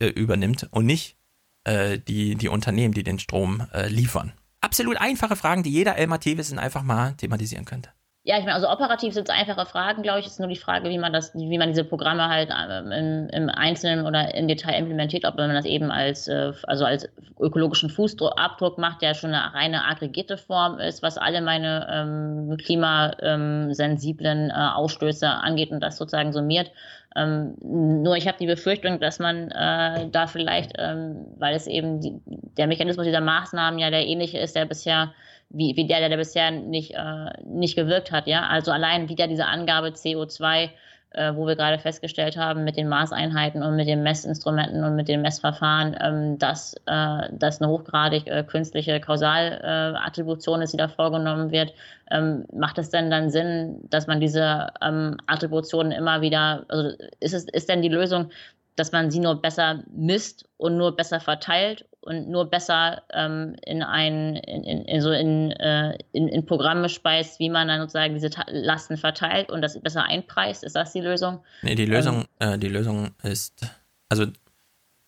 [0.00, 1.16] äh, übernimmt und nicht
[1.64, 4.34] äh, die, die Unternehmen, die den Strom äh, liefern?
[4.62, 7.90] Absolut einfache Fragen, die jeder Elmar Thewissen einfach mal thematisieren könnte.
[8.24, 10.26] Ja, ich meine, also operativ sind es einfache Fragen, glaube ich.
[10.26, 13.28] Es ist nur die Frage, wie man das, wie man diese Programme halt ähm, im,
[13.30, 17.08] im, Einzelnen oder im Detail implementiert, ob man das eben als, äh, also als
[17.40, 24.50] ökologischen Fußabdruck macht, der schon eine reine aggregierte Form ist, was alle meine ähm, klimasensiblen
[24.50, 26.70] äh, Ausstöße angeht und das sozusagen summiert.
[27.16, 32.00] Ähm, nur ich habe die Befürchtung, dass man äh, da vielleicht, ähm, weil es eben
[32.00, 32.20] die,
[32.56, 35.12] der Mechanismus dieser Maßnahmen ja der ähnliche ist, der bisher
[35.52, 38.26] wie, wie der, der bisher nicht, äh, nicht gewirkt hat.
[38.26, 38.46] Ja?
[38.46, 40.70] Also allein wieder diese Angabe CO2,
[41.10, 45.08] äh, wo wir gerade festgestellt haben, mit den Maßeinheiten und mit den Messinstrumenten und mit
[45.08, 51.50] den Messverfahren, ähm, dass äh, das eine hochgradig äh, künstliche Kausalattribution ist, die da vorgenommen
[51.50, 51.74] wird.
[52.10, 57.34] Ähm, macht es denn dann Sinn, dass man diese ähm, Attributionen immer wieder, also ist
[57.34, 58.30] es, ist denn die Lösung,
[58.76, 63.82] dass man sie nur besser misst und nur besser verteilt und nur besser ähm, in
[63.82, 68.14] ein in, in, in so in, äh, in, in, Programme speist, wie man dann sozusagen
[68.14, 70.64] diese Lasten verteilt und das besser einpreist.
[70.64, 71.40] Ist das die Lösung?
[71.62, 73.66] Nee, die Lösung, ähm, äh, die Lösung ist,
[74.08, 74.26] also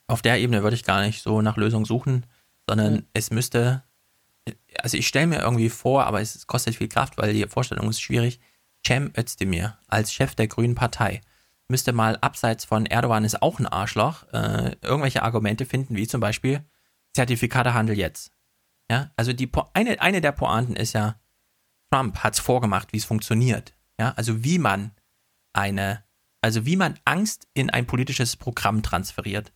[0.06, 2.26] auf der Ebene würde ich gar nicht so nach Lösung suchen,
[2.68, 3.06] sondern mhm.
[3.12, 3.82] es müsste,
[4.78, 8.00] also ich stelle mir irgendwie vor, aber es kostet viel Kraft, weil die Vorstellung ist
[8.00, 8.40] schwierig.
[8.86, 11.22] Cem Özdemir als Chef der Grünen Partei
[11.68, 16.20] müsste mal abseits von Erdogan ist auch ein Arschloch äh, irgendwelche Argumente finden, wie zum
[16.20, 16.62] Beispiel,
[17.14, 18.30] Zertifikatehandel jetzt.
[18.90, 21.16] Ja, also die eine, eine der Pointen ist ja,
[21.90, 23.74] Trump hat es vorgemacht, wie es funktioniert.
[23.98, 24.92] Ja, also wie man
[25.52, 26.04] eine,
[26.42, 29.52] also wie man Angst in ein politisches Programm transferiert.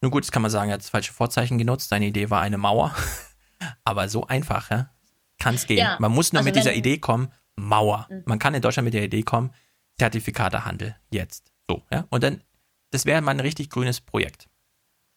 [0.00, 1.88] Nun gut, das kann man sagen, er hat das falsche Vorzeichen genutzt.
[1.88, 2.94] Seine Idee war eine Mauer.
[3.84, 4.90] Aber so einfach, ja,
[5.38, 5.78] kann es gehen.
[5.78, 8.06] Ja, man muss nur also mit dieser Idee kommen, Mauer.
[8.10, 8.22] Mhm.
[8.26, 9.52] Man kann in Deutschland mit der Idee kommen,
[9.98, 11.52] Zertifikatehandel jetzt.
[11.68, 12.06] So, ja.
[12.10, 12.42] Und dann,
[12.90, 14.48] das wäre mal ein richtig grünes Projekt.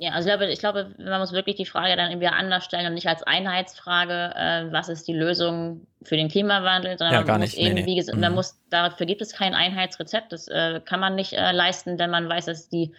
[0.02, 2.88] Ja, also ich glaube, ich glaube, man muss wirklich die Frage dann irgendwie anders stellen
[2.88, 7.41] und nicht als Einheitsfrage, äh, was ist die Lösung für den Klimawandel, sondern ja, man
[7.41, 7.60] muss nicht.
[7.60, 7.86] eben, nee, nee.
[7.86, 8.22] wie gesagt, mhm.
[8.22, 12.10] man muss, dafür gibt es kein Einheitsrezept, das äh, kann man nicht äh, leisten, denn
[12.10, 12.94] man weiß, dass die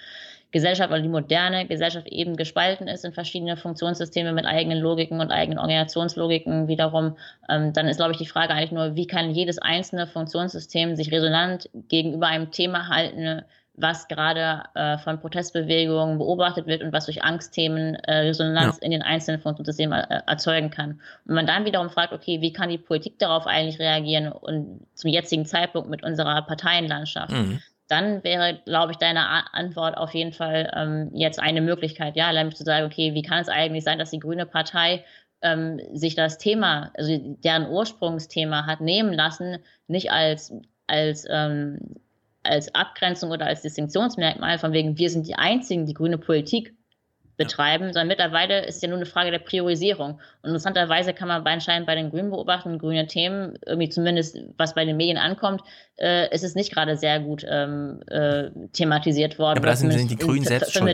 [0.52, 5.32] Gesellschaft oder die moderne Gesellschaft eben gespalten ist in verschiedene Funktionssysteme mit eigenen Logiken und
[5.32, 7.16] eigenen Organisationslogiken wiederum,
[7.48, 11.10] ähm, dann ist, glaube ich, die Frage eigentlich nur, wie kann jedes einzelne Funktionssystem sich
[11.10, 13.42] resonant gegenüber einem Thema halten,
[13.74, 18.84] was gerade äh, von Protestbewegungen beobachtet wird und was durch Angstthemen äh, Resonanz ja.
[18.84, 21.00] in den einzelnen Funktionssystemen äh, erzeugen kann.
[21.26, 25.10] Und man dann wiederum fragt, okay, wie kann die Politik darauf eigentlich reagieren und zum
[25.10, 27.32] jetzigen Zeitpunkt mit unserer Parteienlandschaft?
[27.32, 27.60] Mhm.
[27.88, 32.56] Dann wäre, glaube ich, deine Antwort auf jeden Fall ähm, jetzt eine Möglichkeit, ja, nämlich
[32.56, 35.04] zu sagen, okay, wie kann es eigentlich sein, dass die Grüne Partei
[35.40, 39.58] ähm, sich das Thema, also deren Ursprungsthema hat nehmen lassen,
[39.88, 40.52] nicht als
[40.86, 41.78] als ähm,
[42.42, 46.74] als Abgrenzung oder als Distinktionsmerkmal, von wegen, wir sind die Einzigen, die grüne Politik
[47.36, 50.12] betreiben, sondern mittlerweile ist ja nur eine Frage der Priorisierung.
[50.42, 54.84] Und interessanterweise kann man anscheinend bei den Grünen beobachten, grüne Themen, irgendwie zumindest was bei
[54.84, 55.62] den Medien ankommt,
[55.98, 59.58] äh, ist es nicht gerade sehr gut ähm, äh, thematisiert worden.
[59.58, 60.86] Aber das sind, sind die Grünen selbst schon.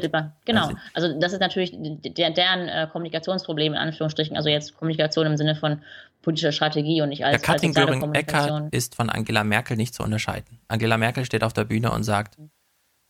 [0.44, 5.36] Genau, also das ist natürlich der, deren äh, Kommunikationsproblem in Anführungsstrichen, also jetzt Kommunikation im
[5.36, 5.82] Sinne von
[6.22, 10.58] politischer Strategie und nicht als, Der Katrin Göring-Eckardt ist von Angela Merkel nicht zu unterscheiden.
[10.68, 12.36] Angela Merkel steht auf der Bühne und sagt,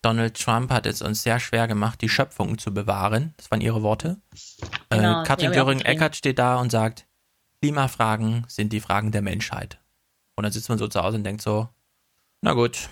[0.03, 3.35] Donald Trump hat es uns sehr schwer gemacht, die Schöpfung zu bewahren.
[3.37, 4.21] Das waren ihre Worte.
[4.91, 7.07] Äh, genau, äh, Katrin Göring-Eckardt steht da und sagt,
[7.61, 9.81] Klimafragen sind die Fragen der Menschheit.
[10.37, 11.69] Und dann sitzt man so zu Hause und denkt so,
[12.41, 12.89] na gut,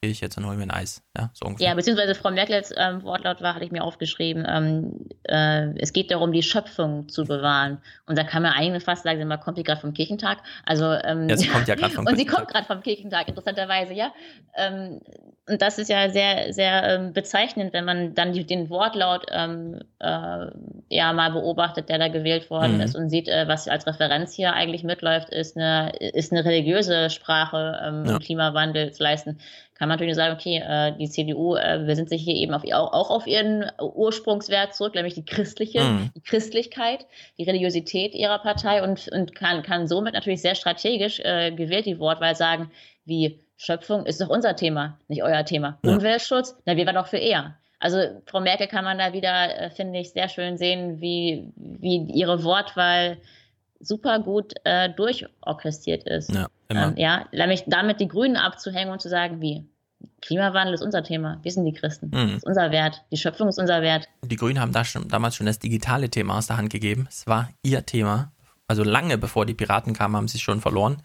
[0.00, 1.02] gehe ich jetzt und hole mir ein Eis.
[1.16, 1.68] Ja, so ungefähr.
[1.68, 6.10] Ja, beziehungsweise Frau Merkels ähm, Wortlaut war, hatte ich mir aufgeschrieben, ähm, äh, es geht
[6.10, 7.78] darum, die Schöpfung zu bewahren.
[8.06, 10.38] Und da kann man eigentlich fast sagen, man kommt die gerade vom Kirchentag.
[10.64, 12.12] Also, ähm, ja, sie kommt ja gerade vom Kirchentag.
[12.12, 14.12] Und sie kommt gerade vom Kirchentag, interessanterweise, ja.
[14.56, 15.00] Ähm,
[15.48, 19.80] und das ist ja sehr, sehr ähm, bezeichnend, wenn man dann die, den Wortlaut ähm,
[19.98, 20.46] äh,
[20.88, 22.82] ja mal beobachtet, der da gewählt worden mhm.
[22.82, 27.10] ist und sieht, äh, was als Referenz hier eigentlich mitläuft, ist eine, ist eine religiöse
[27.10, 28.18] Sprache ja.
[28.18, 29.40] Klimawandel zu leisten
[29.80, 32.64] kann man natürlich sagen, okay, äh, die CDU, äh, wir sind sich hier eben auf,
[32.70, 36.10] auch, auch auf ihren Ursprungswert zurück, nämlich die christliche, mhm.
[36.14, 37.06] die Christlichkeit,
[37.38, 41.98] die Religiosität ihrer Partei und, und kann, kann somit natürlich sehr strategisch äh, gewählt die
[41.98, 42.70] Wortwahl sagen,
[43.06, 45.78] wie Schöpfung ist doch unser Thema, nicht euer Thema.
[45.82, 45.92] Ja.
[45.92, 47.56] Umweltschutz, na, wir waren doch für eher.
[47.78, 52.06] Also Frau Merkel kann man da wieder, äh, finde ich, sehr schön sehen, wie, wie
[52.12, 53.16] ihre Wortwahl
[53.80, 56.32] super gut äh, durchorchestriert ist.
[56.32, 59.66] Ja, ähm, ja, nämlich damit die Grünen abzuhängen und zu sagen, wie
[60.22, 61.38] Klimawandel ist unser Thema.
[61.42, 62.06] Wir sind die Christen.
[62.06, 62.12] Mhm.
[62.12, 63.02] Das ist unser Wert.
[63.10, 64.08] Die Schöpfung ist unser Wert.
[64.22, 67.06] Die Grünen haben da schon, damals schon das digitale Thema aus der Hand gegeben.
[67.08, 68.32] Es war ihr Thema.
[68.68, 71.02] Also lange bevor die Piraten kamen, haben sie es schon verloren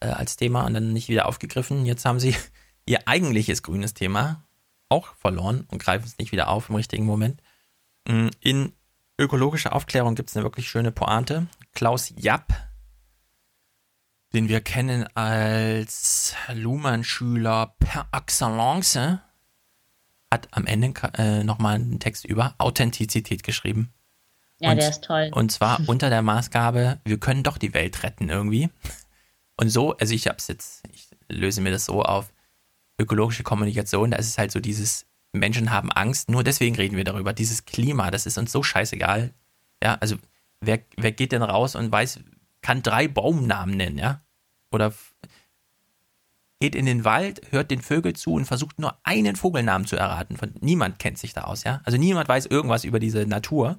[0.00, 1.84] äh, als Thema und dann nicht wieder aufgegriffen.
[1.84, 2.36] Jetzt haben sie
[2.86, 4.44] ihr eigentliches grünes Thema
[4.88, 7.42] auch verloren und greifen es nicht wieder auf im richtigen Moment.
[8.06, 8.72] Mm, in
[9.18, 11.46] ökologischer Aufklärung gibt es eine wirklich schöne Pointe.
[11.74, 12.68] Klaus Japp
[14.32, 19.18] den wir kennen als Luhmann-Schüler per excellence,
[20.30, 23.92] hat am Ende äh, nochmal einen Text über Authentizität geschrieben.
[24.60, 25.30] Ja, und, der ist toll.
[25.32, 28.68] Und zwar unter der Maßgabe, wir können doch die Welt retten irgendwie.
[29.56, 32.32] Und so, also ich hab's jetzt, ich löse mir das so auf
[33.00, 37.04] ökologische Kommunikation, da ist es halt so dieses, Menschen haben Angst, nur deswegen reden wir
[37.04, 37.32] darüber.
[37.32, 39.32] Dieses Klima, das ist uns so scheißegal.
[39.82, 40.16] Ja, also
[40.60, 42.20] wer, wer geht denn raus und weiß,
[42.62, 44.22] kann drei Baumnamen nennen, ja?
[44.70, 44.92] Oder
[46.60, 50.36] geht in den Wald, hört den Vögel zu und versucht nur einen Vogelnamen zu erraten.
[50.36, 51.80] Von, niemand kennt sich da aus, ja?
[51.84, 53.78] Also niemand weiß irgendwas über diese Natur.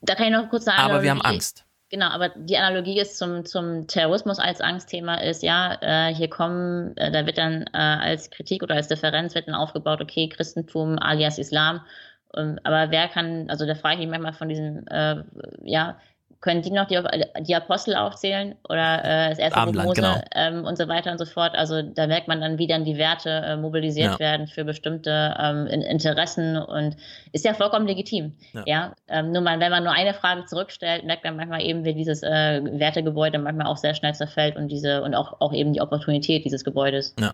[0.00, 0.78] Da kann ich noch kurz sagen.
[0.78, 1.64] Aber wir haben Angst.
[1.90, 6.96] Genau, aber die Analogie ist zum, zum Terrorismus als Angstthema ist, ja, äh, hier kommen,
[6.96, 10.98] äh, da wird dann äh, als Kritik oder als Differenz wird dann aufgebaut, okay, Christentum
[10.98, 11.82] alias Islam.
[12.34, 15.16] Aber wer kann, also da frage ich mich manchmal von diesem, äh,
[15.62, 15.96] ja,
[16.44, 17.00] können die noch die,
[17.40, 20.20] die Apostel aufzählen oder äh, das erste Buch Mose genau.
[20.34, 21.54] ähm, und so weiter und so fort.
[21.54, 24.18] Also da merkt man dann, wie dann die Werte äh, mobilisiert ja.
[24.18, 26.98] werden für bestimmte ähm, Interessen und
[27.32, 28.36] ist ja vollkommen legitim.
[28.52, 28.94] Ja, ja?
[29.08, 32.22] Ähm, nur mal, wenn man nur eine Frage zurückstellt, merkt man manchmal eben, wie dieses
[32.22, 36.44] äh, Wertegebäude manchmal auch sehr schnell zerfällt und diese und auch, auch eben die Opportunität
[36.44, 37.14] dieses Gebäudes.
[37.18, 37.32] Ja.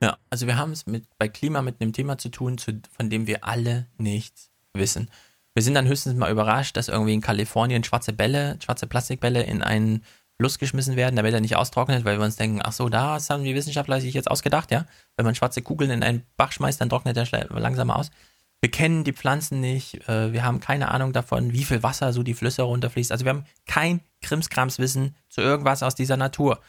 [0.00, 3.10] Ja, also wir haben es mit bei Klima mit einem Thema zu tun, zu, von
[3.10, 5.10] dem wir alle nichts wissen.
[5.54, 9.62] Wir sind dann höchstens mal überrascht, dass irgendwie in Kalifornien schwarze Bälle, schwarze Plastikbälle in
[9.62, 10.04] einen
[10.40, 13.42] Fluss geschmissen werden, damit er nicht austrocknet, weil wir uns denken, ach so, das haben
[13.42, 14.86] die Wissenschaftler sich jetzt ausgedacht, ja.
[15.16, 18.10] Wenn man schwarze Kugeln in einen Bach schmeißt, dann trocknet er langsamer aus.
[18.60, 22.22] Wir kennen die Pflanzen nicht, äh, wir haben keine Ahnung davon, wie viel Wasser so
[22.22, 23.10] die Flüsse runterfließt.
[23.10, 26.60] Also wir haben kein Krimskramswissen zu irgendwas aus dieser Natur.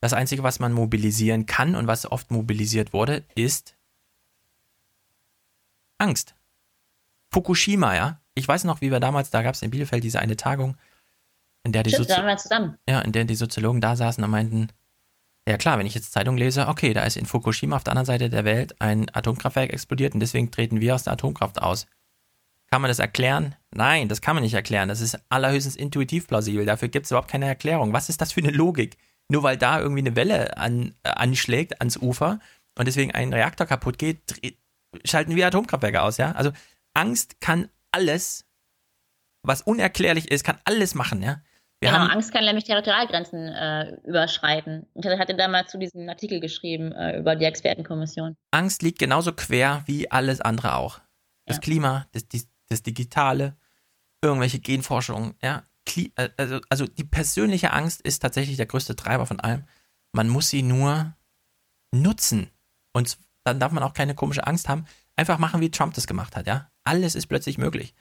[0.00, 3.76] Das Einzige, was man mobilisieren kann und was oft mobilisiert wurde, ist
[5.98, 6.34] Angst.
[7.30, 8.20] Fukushima, ja.
[8.34, 10.76] Ich weiß noch, wie wir damals, da gab es in Bielefeld diese eine Tagung,
[11.64, 12.78] in der die Stimmt, Sozi zusammen.
[12.88, 14.68] Ja, in der die Soziologen da saßen und meinten,
[15.48, 18.06] ja klar, wenn ich jetzt Zeitung lese, okay, da ist in Fukushima auf der anderen
[18.06, 21.86] Seite der Welt ein Atomkraftwerk explodiert und deswegen treten wir aus der Atomkraft aus.
[22.70, 23.56] Kann man das erklären?
[23.70, 24.88] Nein, das kann man nicht erklären.
[24.88, 26.66] Das ist allerhöchstens intuitiv plausibel.
[26.66, 27.94] Dafür gibt es überhaupt keine Erklärung.
[27.94, 28.98] Was ist das für eine Logik?
[29.30, 32.38] Nur weil da irgendwie eine Welle an, äh, anschlägt ans Ufer
[32.78, 34.20] und deswegen ein Reaktor kaputt geht,
[35.04, 36.32] schalten wir Atomkraftwerke aus, ja?
[36.32, 36.52] Also
[36.94, 38.46] Angst kann alles,
[39.42, 41.42] was unerklärlich ist, kann alles machen, ja.
[41.80, 44.86] Wir genau, Angst kann nämlich Territorialgrenzen äh, überschreiten.
[44.94, 48.36] Ich hatte damals zu diesem Artikel geschrieben äh, über die Expertenkommission.
[48.50, 51.00] Angst liegt genauso quer wie alles andere auch.
[51.46, 51.60] Das ja.
[51.60, 53.56] Klima, das, das, das, Digitale,
[54.22, 55.67] irgendwelche Genforschungen, ja.
[55.96, 59.64] Äh, also, also die persönliche Angst ist tatsächlich der größte Treiber von allem.
[60.12, 61.14] Man muss sie nur
[61.92, 62.50] nutzen.
[62.92, 64.86] Und dann darf man auch keine komische Angst haben.
[65.16, 66.70] Einfach machen, wie Trump das gemacht hat, ja.
[66.84, 67.94] Alles ist plötzlich möglich.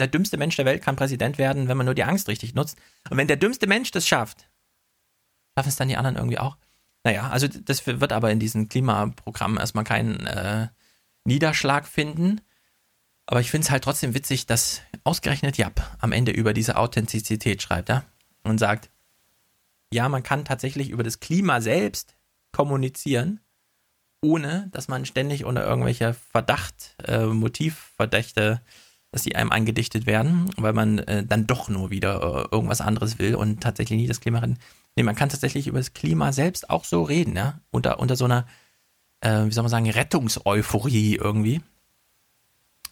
[0.00, 2.78] Der dümmste Mensch der Welt kann Präsident werden, wenn man nur die Angst richtig nutzt.
[3.10, 4.48] Und wenn der dümmste Mensch das schafft,
[5.56, 6.56] schaffen es dann die anderen irgendwie auch.
[7.04, 10.68] Naja, also das wird aber in diesem Klimaprogramm erstmal keinen äh,
[11.24, 12.40] Niederschlag finden.
[13.30, 17.60] Aber ich finde es halt trotzdem witzig, dass ausgerechnet Jap am Ende über diese Authentizität
[17.60, 18.06] schreibt, ja?
[18.42, 18.88] Und sagt,
[19.92, 22.16] ja, man kann tatsächlich über das Klima selbst
[22.52, 23.40] kommunizieren,
[24.22, 28.62] ohne dass man ständig unter irgendwelcher Verdacht, äh, Motivverdächte,
[29.12, 33.18] dass die einem eingedichtet werden, weil man äh, dann doch nur wieder äh, irgendwas anderes
[33.18, 34.58] will und tatsächlich nicht das Klima retten.
[34.96, 38.24] Nee, man kann tatsächlich über das Klima selbst auch so reden, ja, unter, unter so
[38.24, 38.46] einer,
[39.20, 41.60] äh, wie soll man sagen, Rettungseuphorie irgendwie.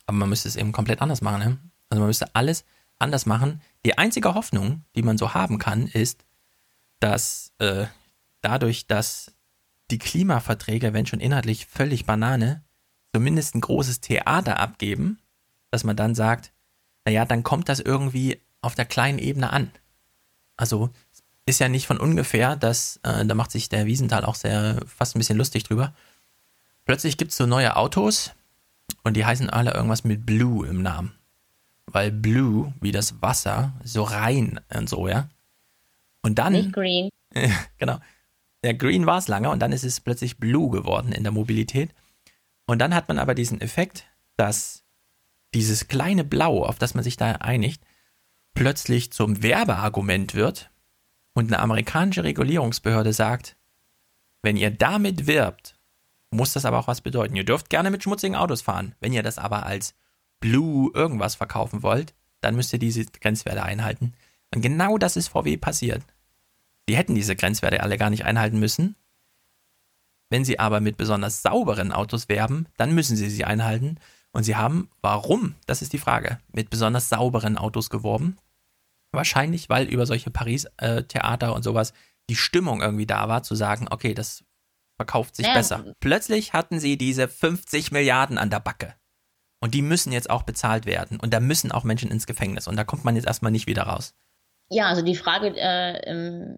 [0.06, 1.58] Aber man müsste es eben komplett anders machen, ne?
[1.90, 2.64] Also man müsste alles
[2.98, 3.60] anders machen.
[3.84, 6.24] Die einzige Hoffnung, die man so haben kann, ist,
[7.00, 7.86] dass äh,
[8.40, 9.32] dadurch, dass
[9.90, 12.64] die Klimaverträge, wenn schon inhaltlich völlig Banane,
[13.12, 15.18] zumindest ein großes Theater abgeben,
[15.70, 16.52] dass man dann sagt,
[17.04, 19.70] naja, dann kommt das irgendwie auf der kleinen Ebene an.
[20.56, 20.90] Also
[21.46, 25.14] ist ja nicht von ungefähr, dass, äh, da macht sich der Wiesenthal auch sehr fast
[25.14, 25.94] ein bisschen lustig drüber.
[26.84, 28.32] Plötzlich gibt es so neue Autos
[29.02, 31.12] und die heißen alle irgendwas mit Blue im Namen.
[31.86, 35.28] Weil Blue, wie das Wasser, so rein und so, ja.
[36.22, 36.52] Und dann.
[36.54, 37.10] Nicht green.
[37.78, 37.98] genau.
[38.64, 41.94] Der Green war es lange und dann ist es plötzlich Blue geworden in der Mobilität.
[42.66, 44.04] Und dann hat man aber diesen Effekt,
[44.36, 44.82] dass
[45.54, 47.80] dieses kleine Blau, auf das man sich da einigt,
[48.54, 50.70] plötzlich zum Werbeargument wird
[51.34, 53.56] und eine amerikanische Regulierungsbehörde sagt,
[54.42, 55.75] wenn ihr damit wirbt,
[56.30, 57.36] muss das aber auch was bedeuten.
[57.36, 58.94] Ihr dürft gerne mit schmutzigen Autos fahren.
[59.00, 59.94] Wenn ihr das aber als
[60.40, 64.12] Blue irgendwas verkaufen wollt, dann müsst ihr diese Grenzwerte einhalten.
[64.54, 66.02] Und genau das ist VW passiert.
[66.88, 68.96] Die hätten diese Grenzwerte alle gar nicht einhalten müssen.
[70.30, 73.98] Wenn sie aber mit besonders sauberen Autos werben, dann müssen sie sie einhalten.
[74.32, 75.54] Und sie haben, warum?
[75.66, 78.36] Das ist die Frage, mit besonders sauberen Autos geworben.
[79.12, 81.92] Wahrscheinlich, weil über solche Paris-Theater und sowas
[82.28, 84.44] die Stimmung irgendwie da war, zu sagen, okay, das
[84.96, 85.54] verkauft sich ja.
[85.54, 85.84] besser.
[86.00, 88.94] Plötzlich hatten sie diese 50 Milliarden an der Backe.
[89.60, 91.18] Und die müssen jetzt auch bezahlt werden.
[91.20, 92.68] Und da müssen auch Menschen ins Gefängnis.
[92.68, 94.14] Und da kommt man jetzt erstmal nicht wieder raus.
[94.68, 96.56] Ja, also die Frage, äh,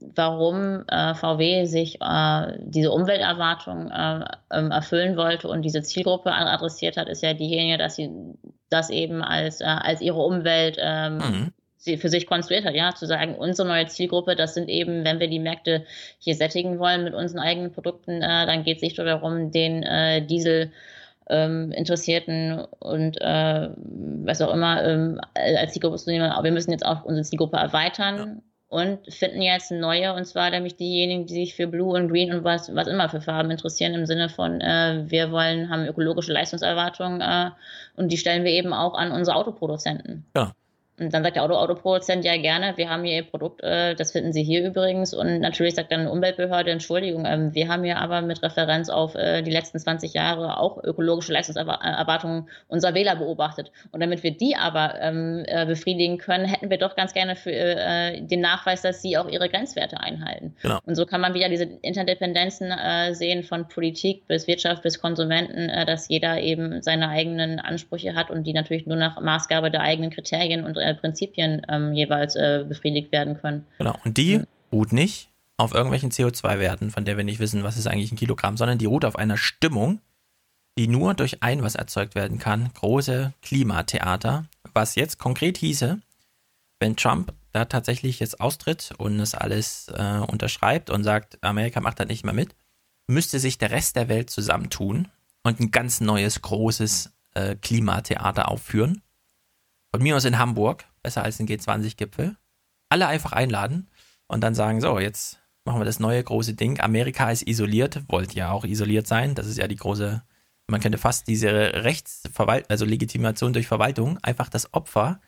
[0.00, 6.96] warum äh, VW sich äh, diese Umwelterwartung äh, ähm, erfüllen wollte und diese Zielgruppe adressiert
[6.96, 8.10] hat, ist ja diejenige, dass sie
[8.70, 11.52] das eben als, äh, als ihre Umwelt ähm, mhm
[11.84, 15.28] für sich konstruiert hat, ja, zu sagen, unsere neue Zielgruppe, das sind eben, wenn wir
[15.28, 15.84] die Märkte
[16.18, 19.82] hier sättigen wollen mit unseren eigenen Produkten, äh, dann geht es nicht nur darum, den
[19.82, 20.72] äh, Diesel
[21.28, 23.68] ähm, Interessierten und äh,
[24.24, 26.30] was auch immer ähm, als Zielgruppe zu nehmen.
[26.30, 28.78] Aber wir müssen jetzt auch unsere Zielgruppe erweitern ja.
[28.78, 32.44] und finden jetzt neue, und zwar nämlich diejenigen, die sich für Blue und Green und
[32.44, 37.20] was, was immer für Farben interessieren, im Sinne von, äh, wir wollen, haben ökologische Leistungserwartungen
[37.20, 37.50] äh,
[37.96, 40.26] und die stellen wir eben auch an unsere Autoproduzenten.
[40.36, 40.52] Ja.
[40.98, 44.12] Und dann sagt der Auto Autoproduzent ja gerne, wir haben hier Ihr Produkt, äh, das
[44.12, 45.12] finden Sie hier übrigens.
[45.12, 49.16] Und natürlich sagt dann eine Umweltbehörde, Entschuldigung, ähm, wir haben hier aber mit Referenz auf
[49.16, 53.72] äh, die letzten 20 Jahre auch ökologische Leistungserwartungen unserer Wähler beobachtet.
[53.90, 57.50] Und damit wir die aber ähm, äh, befriedigen können, hätten wir doch ganz gerne für
[57.50, 60.54] äh, den Nachweis, dass sie auch ihre Grenzwerte einhalten.
[60.62, 60.78] Genau.
[60.86, 65.68] Und so kann man wieder diese Interdependenzen äh, sehen von Politik bis Wirtschaft bis Konsumenten,
[65.68, 69.80] äh, dass jeder eben seine eigenen Ansprüche hat und die natürlich nur nach Maßgabe der
[69.80, 73.66] eigenen Kriterien und äh, Prinzipien ähm, jeweils äh, befriedigt werden können.
[73.78, 73.96] Genau.
[74.04, 78.12] Und die ruht nicht auf irgendwelchen CO2-Werten, von der wir nicht wissen, was ist eigentlich
[78.12, 80.00] ein Kilogramm, sondern die ruht auf einer Stimmung,
[80.76, 82.70] die nur durch ein was erzeugt werden kann.
[82.74, 84.46] Große Klimatheater.
[84.72, 86.00] Was jetzt konkret hieße,
[86.80, 92.00] wenn Trump da tatsächlich jetzt austritt und das alles äh, unterschreibt und sagt, Amerika macht
[92.00, 92.56] da nicht mehr mit,
[93.06, 95.08] müsste sich der Rest der Welt zusammentun
[95.44, 99.03] und ein ganz neues, großes äh, Klimatheater aufführen
[99.94, 102.36] von mir aus in Hamburg, besser als ein G20-Gipfel,
[102.88, 103.88] alle einfach einladen
[104.26, 106.80] und dann sagen, so, jetzt machen wir das neue große Ding.
[106.80, 109.36] Amerika ist isoliert, wollte ja auch isoliert sein.
[109.36, 110.24] Das ist ja die große,
[110.66, 115.20] man könnte fast diese Rechtsverwaltung, also Legitimation durch Verwaltung, einfach das Opfer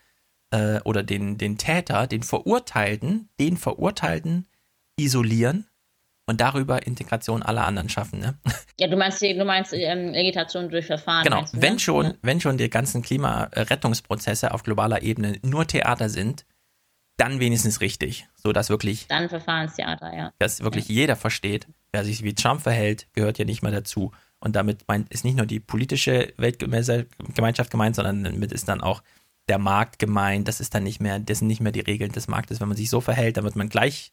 [0.51, 4.49] äh, oder den, den Täter, den Verurteilten, den Verurteilten
[4.99, 5.69] isolieren
[6.27, 8.19] und darüber Integration aller anderen schaffen.
[8.19, 8.35] Ne?
[8.79, 11.25] Ja, du meinst, du meinst ähm, Legitation durch Verfahren.
[11.25, 11.79] Genau, du, wenn, ne?
[11.79, 16.45] schon, wenn schon die ganzen Klimarettungsprozesse auf globaler Ebene nur Theater sind,
[17.17, 20.33] dann wenigstens richtig, so dass wirklich dann Verfahrenstheater, ja.
[20.39, 20.97] Dass wirklich ja.
[20.97, 24.13] jeder versteht, wer sich wie Trump verhält, gehört ja nicht mehr dazu.
[24.39, 29.03] Und damit meint, ist nicht nur die politische Weltgemeinschaft gemeint, sondern damit ist dann auch
[29.49, 30.47] der Markt gemeint.
[30.47, 32.61] Das ist dann nicht mehr, das sind nicht mehr die Regeln des Marktes.
[32.61, 34.13] Wenn man sich so verhält, dann wird man gleich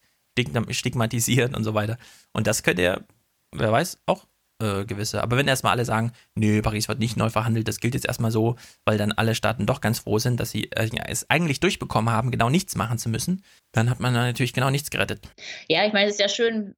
[0.70, 1.98] stigmatisieren und so weiter.
[2.32, 3.04] Und das könnte er,
[3.52, 4.26] wer weiß, auch
[4.62, 5.22] äh, gewisse.
[5.22, 8.30] Aber wenn erstmal alle sagen, nö, Paris wird nicht neu verhandelt, das gilt jetzt erstmal
[8.30, 12.12] so, weil dann alle Staaten doch ganz froh sind, dass sie äh, es eigentlich durchbekommen
[12.12, 15.28] haben, genau nichts machen zu müssen, dann hat man natürlich genau nichts gerettet.
[15.68, 16.74] Ja, ich meine, es ist ja schön,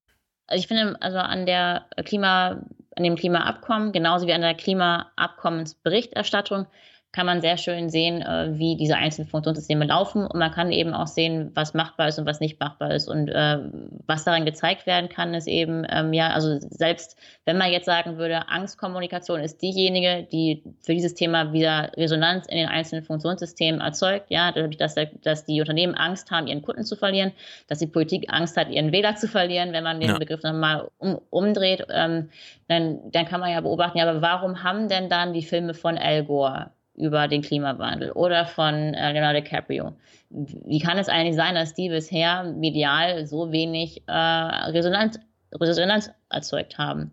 [0.46, 2.62] also ich finde, also an der Klima,
[2.96, 6.66] an dem Klimaabkommen, genauso wie an der Klimaabkommensberichterstattung,
[7.12, 10.92] kann man sehr schön sehen, äh, wie diese einzelnen Funktionssysteme laufen und man kann eben
[10.92, 13.08] auch sehen, was machbar ist und was nicht machbar ist.
[13.08, 13.58] Und äh,
[14.06, 18.18] was daran gezeigt werden kann, ist eben, ähm, ja, also selbst wenn man jetzt sagen
[18.18, 24.26] würde, Angstkommunikation ist diejenige, die für dieses Thema wieder Resonanz in den einzelnen Funktionssystemen erzeugt,
[24.30, 27.32] ja, dadurch, dass, dass die Unternehmen Angst haben, ihren Kunden zu verlieren,
[27.68, 30.18] dass die Politik Angst hat, ihren Wähler zu verlieren, wenn man den ja.
[30.18, 32.28] Begriff nochmal um, umdreht, ähm,
[32.68, 35.96] dann, dann kann man ja beobachten, ja, aber warum haben denn dann die Filme von
[35.96, 39.96] Al Gore über den Klimawandel oder von äh, Leonardo DiCaprio.
[40.30, 45.18] Wie kann es eigentlich sein, dass die bisher medial so wenig äh, Resonanz,
[45.52, 47.12] Resonanz erzeugt haben?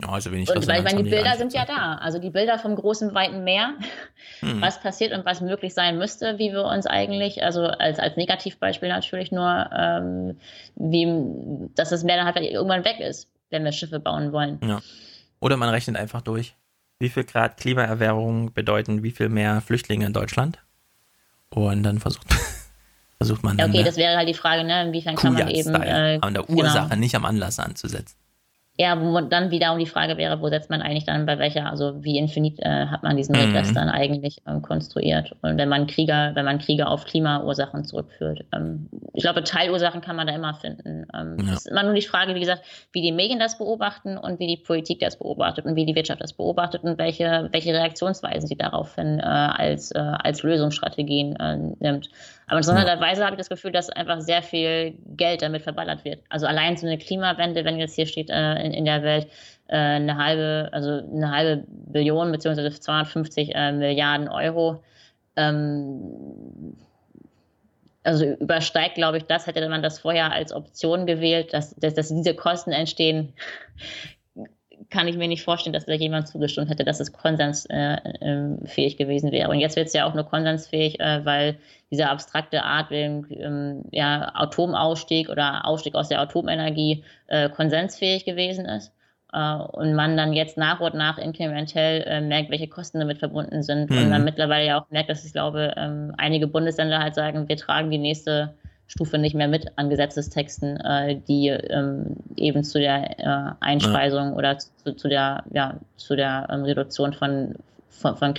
[0.00, 1.94] Also wenig und weil ich meine, die Bilder sind ja da.
[1.96, 3.74] Also die Bilder vom großen, weiten Meer,
[4.40, 4.60] hm.
[4.60, 8.88] was passiert und was möglich sein müsste, wie wir uns eigentlich, also als, als Negativbeispiel
[8.88, 10.38] natürlich nur, ähm,
[10.74, 14.58] wie, dass das Meer dann halt irgendwann weg ist, wenn wir Schiffe bauen wollen.
[14.66, 14.80] Ja.
[15.40, 16.54] Oder man rechnet einfach durch
[17.02, 20.60] wie viel Grad Klimaerwärmung bedeuten wie viel mehr Flüchtlinge in Deutschland.
[21.50, 22.26] Und dann versucht,
[23.18, 23.58] versucht man.
[23.58, 24.84] Ja, okay, das wäre halt die Frage, ne?
[24.84, 25.74] inwiefern kann man eben.
[25.74, 27.00] Äh, an der Ursache, genau.
[27.00, 28.16] nicht am Anlass anzusetzen.
[28.78, 31.68] Ja, wo dann wieder um die Frage wäre, wo setzt man eigentlich dann bei welcher,
[31.68, 33.74] also wie infinit äh, hat man diesen Regress mhm.
[33.74, 35.36] dann eigentlich ähm, konstruiert?
[35.42, 38.46] Und wenn man Krieger, wenn man Kriege auf Klimaursachen zurückführt.
[38.54, 41.06] Ähm, ich glaube, Teilursachen kann man da immer finden.
[41.14, 41.52] Ähm, ja.
[41.52, 44.46] Es ist immer nur die Frage, wie gesagt, wie die Medien das beobachten und wie
[44.46, 48.56] die Politik das beobachtet und wie die Wirtschaft das beobachtet und welche, welche Reaktionsweisen sie
[48.56, 52.08] daraufhin äh, als, äh, als Lösungsstrategien äh, nimmt.
[52.46, 53.26] Aber interessanterweise ja.
[53.26, 56.22] habe ich das Gefühl, dass einfach sehr viel Geld damit verballert wird.
[56.28, 59.28] Also allein so eine Klimawende, wenn jetzt hier steht äh, in, in der Welt,
[59.68, 64.82] äh, eine halbe, also eine halbe Billion beziehungsweise 250 äh, Milliarden Euro.
[65.36, 66.76] Ähm,
[68.04, 72.08] also übersteigt, glaube ich, das, hätte man das vorher als Option gewählt, dass, dass, dass
[72.08, 73.32] diese Kosten entstehen,
[74.90, 77.80] kann ich mir nicht vorstellen, dass da jemand zugestimmt hätte, dass es konsensfähig
[78.20, 79.48] äh, gewesen wäre.
[79.48, 81.56] Und jetzt wird es ja auch nur konsensfähig, äh, weil
[81.92, 88.92] diese abstrakte Art, ähm, ja, Atomausstieg oder Ausstieg aus der Atomenergie äh, konsensfähig gewesen ist.
[89.32, 93.62] Äh, und man dann jetzt nach und nach inkrementell äh, merkt, welche Kosten damit verbunden
[93.62, 93.90] sind.
[93.90, 93.98] Mhm.
[93.98, 97.56] Und man mittlerweile ja auch merkt, dass ich glaube, ähm, einige Bundesländer halt sagen, wir
[97.58, 98.54] tragen die nächste
[98.86, 104.34] Stufe nicht mehr mit an Gesetzestexten, äh, die ähm, eben zu der äh, Einspeisung ja.
[104.34, 107.54] oder zu, zu, der, ja, zu der ähm, Reduktion von,
[107.90, 108.34] von, von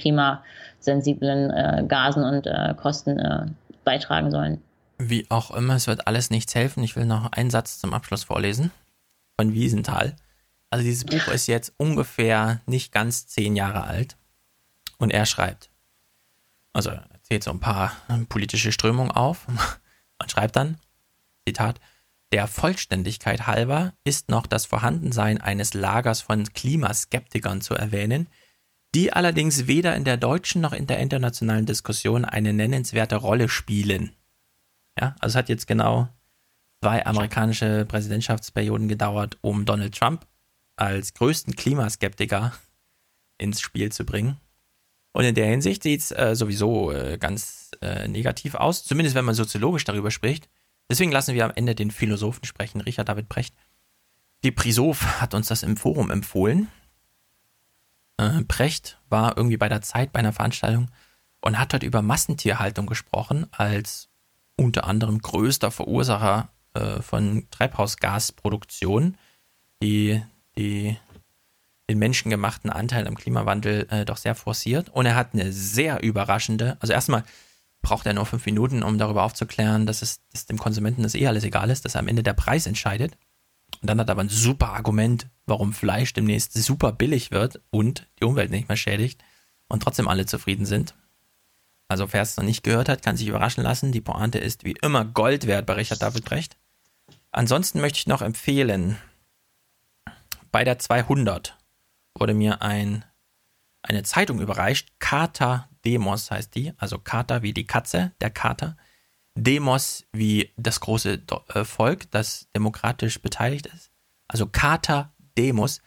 [0.84, 3.46] klimasensiblen äh, Gasen und äh, Kosten äh,
[3.84, 4.62] beitragen sollen.
[4.98, 6.84] Wie auch immer, es wird alles nichts helfen.
[6.84, 8.72] Ich will noch einen Satz zum Abschluss vorlesen
[9.40, 10.16] von Wiesenthal.
[10.70, 14.18] Also dieses Buch ist jetzt ungefähr nicht ganz zehn Jahre alt
[14.98, 15.70] und er schreibt,
[16.74, 17.92] also zählt so ein paar
[18.30, 19.48] politische Strömungen auf
[20.22, 20.78] und schreibt dann,
[21.48, 21.80] Zitat,
[22.32, 28.28] der Vollständigkeit halber ist noch das Vorhandensein eines Lagers von Klimaskeptikern zu erwähnen,
[28.96, 34.12] die allerdings weder in der deutschen noch in der internationalen Diskussion eine nennenswerte Rolle spielen.
[35.00, 36.10] Ja, also es hat jetzt genau
[36.82, 40.28] zwei amerikanische Präsidentschaftsperioden gedauert, um Donald Trump
[40.76, 42.54] als größten Klimaskeptiker
[43.38, 44.38] ins Spiel zu bringen.
[45.14, 49.26] Und in der Hinsicht sieht es äh, sowieso äh, ganz äh, negativ aus, zumindest wenn
[49.26, 50.50] man soziologisch darüber spricht.
[50.90, 53.56] Deswegen lassen wir am Ende den Philosophen sprechen, Richard David Brecht.
[54.44, 56.68] Die Prisoph hat uns das im Forum empfohlen.
[58.24, 60.90] Äh, Brecht war irgendwie bei der Zeit bei einer Veranstaltung
[61.42, 64.10] und hat dort über Massentierhaltung gesprochen, als
[64.56, 69.18] unter anderem größter Verursacher äh, von Treibhausgasproduktion,
[69.82, 70.22] die,
[70.56, 70.98] die
[71.90, 74.90] den menschengemachten Anteil am Klimawandel äh, doch sehr forciert.
[74.90, 77.24] Und er hat eine sehr überraschende, also erstmal
[77.82, 81.28] braucht er nur fünf Minuten, um darüber aufzuklären, dass es dass dem Konsumenten das eh
[81.28, 83.18] alles egal ist, dass am Ende der Preis entscheidet.
[83.82, 88.08] Und dann hat er aber ein super Argument, warum Fleisch demnächst super billig wird und
[88.20, 89.24] die Umwelt nicht mehr schädigt
[89.68, 90.96] und trotzdem alle zufrieden sind.
[91.88, 93.92] Also wer es noch nicht gehört hat, kann sich überraschen lassen.
[93.92, 96.58] Die Pointe ist wie immer Gold wert bei Richard David Brecht.
[97.32, 98.98] Ansonsten möchte ich noch empfehlen,
[100.52, 101.58] bei der 200
[102.16, 103.04] wurde mir ein,
[103.82, 105.00] eine Zeitung überreicht.
[105.00, 106.74] Kater Demos heißt die.
[106.78, 108.78] Also Kater wie die Katze, der Kater.
[109.36, 111.22] Demos wie das große
[111.54, 113.92] äh, Volk, das demokratisch beteiligt ist.
[114.28, 115.82] Also Kater Demos.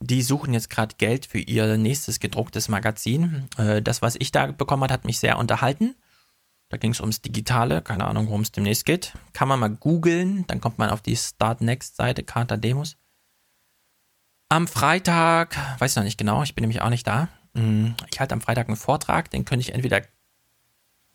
[0.00, 3.48] Die suchen jetzt gerade Geld für ihr nächstes gedrucktes Magazin.
[3.56, 5.94] Äh, das, was ich da bekommen habe, hat mich sehr unterhalten.
[6.68, 9.14] Da ging es ums Digitale, keine Ahnung, worum es demnächst geht.
[9.32, 12.96] Kann man mal googeln, dann kommt man auf die Start Next Seite, Kater Demos.
[14.48, 17.28] Am Freitag, weiß ich noch nicht genau, ich bin nämlich auch nicht da.
[17.54, 20.02] Mm, ich halte am Freitag einen Vortrag, den könnte ich entweder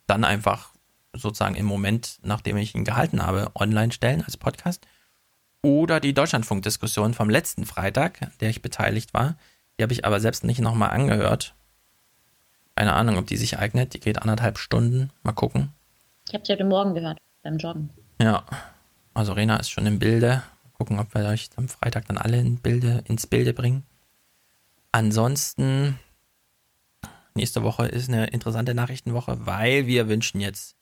[0.07, 0.70] dann einfach
[1.13, 4.85] sozusagen im Moment, nachdem ich ihn gehalten habe, online stellen als Podcast.
[5.61, 9.35] Oder die Deutschlandfunk-Diskussion vom letzten Freitag, der ich beteiligt war.
[9.77, 11.53] Die habe ich aber selbst nicht nochmal angehört.
[12.75, 13.93] Keine Ahnung, ob die sich eignet.
[13.93, 15.11] Die geht anderthalb Stunden.
[15.23, 15.73] Mal gucken.
[16.27, 17.89] Ich habe sie heute Morgen gehört, beim Joggen.
[18.19, 18.45] Ja,
[19.13, 20.43] also Rena ist schon im Bilde
[20.81, 23.83] gucken, ob wir euch am Freitag dann alle in Bilde, ins Bilde bringen.
[24.91, 25.99] Ansonsten,
[27.35, 30.75] nächste Woche ist eine interessante Nachrichtenwoche, weil wir wünschen jetzt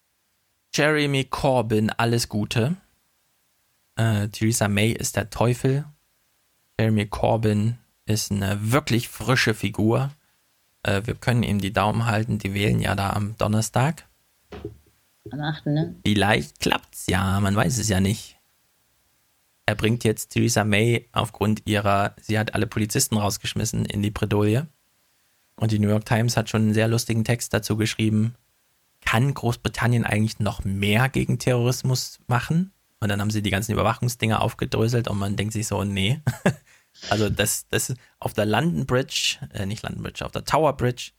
[0.73, 2.77] Jeremy Corbyn alles Gute.
[3.95, 5.85] Äh, Theresa May ist der Teufel.
[6.80, 10.11] Jeremy Corbyn ist eine wirklich frische Figur.
[10.83, 12.39] Äh, wir können ihm die Daumen halten.
[12.39, 14.07] Die wählen ja da am Donnerstag.
[15.31, 15.65] Am 8.
[15.67, 15.95] Ne?
[16.06, 18.39] Vielleicht klappt's ja, man weiß es ja nicht
[19.69, 24.65] er bringt jetzt Theresa May aufgrund ihrer, sie hat alle Polizisten rausgeschmissen in die Bredouille.
[25.57, 28.33] Und die New York Times hat schon einen sehr lustigen Text dazu geschrieben.
[29.09, 32.73] Kann Großbritannien eigentlich noch mehr gegen Terrorismus machen?
[32.99, 36.21] Und dann haben sie die ganzen Überwachungsdinger aufgedröselt und man denkt sich so, nee.
[37.09, 41.11] also das, das auf der London Bridge, äh, nicht London Bridge, auf der Tower Bridge,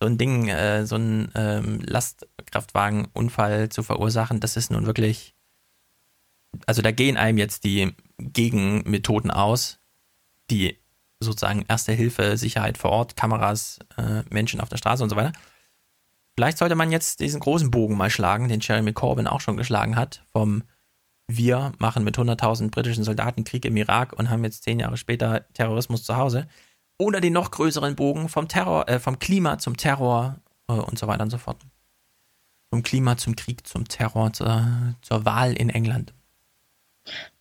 [0.00, 5.34] so ein Ding, äh, so ein ähm, Lastkraftwagenunfall zu verursachen, das ist nun wirklich
[6.66, 9.78] also da gehen einem jetzt die Gegenmethoden aus,
[10.50, 10.78] die
[11.20, 15.32] sozusagen Erste Hilfe, Sicherheit vor Ort, Kameras, äh, Menschen auf der Straße und so weiter.
[16.38, 19.96] Vielleicht sollte man jetzt diesen großen Bogen mal schlagen, den Jeremy Corbyn auch schon geschlagen
[19.96, 20.62] hat, vom
[21.26, 25.52] wir machen mit 100.000 britischen Soldaten Krieg im Irak und haben jetzt zehn Jahre später
[25.54, 26.46] Terrorismus zu Hause.
[26.96, 31.08] Oder den noch größeren Bogen vom Terror, äh, vom Klima zum Terror äh, und so
[31.08, 31.60] weiter und so fort.
[32.70, 36.14] Vom Klima zum Krieg, zum Terror, zur, zur Wahl in England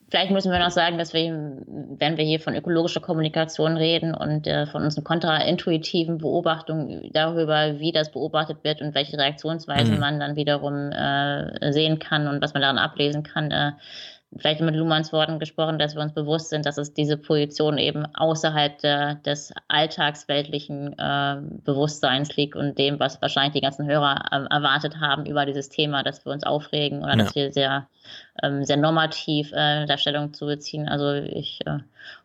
[0.09, 4.47] Vielleicht müssen wir noch sagen, dass wir, wenn wir hier von ökologischer Kommunikation reden und
[4.47, 9.99] äh, von unseren kontraintuitiven Beobachtungen darüber, wie das beobachtet wird und welche Reaktionsweisen mhm.
[9.99, 13.71] man dann wiederum äh, sehen kann und was man daran ablesen kann, äh,
[14.35, 18.05] vielleicht mit Luhmanns Worten gesprochen, dass wir uns bewusst sind, dass es diese Position eben
[18.15, 24.53] außerhalb der, des alltagsweltlichen äh, Bewusstseins liegt und dem, was wahrscheinlich die ganzen Hörer äh,
[24.53, 27.23] erwartet haben über dieses Thema, dass wir uns aufregen oder ja.
[27.23, 27.87] dass wir sehr,
[28.43, 30.89] ähm, sehr normativ äh, der Stellung zu beziehen.
[30.89, 31.79] Also ich äh,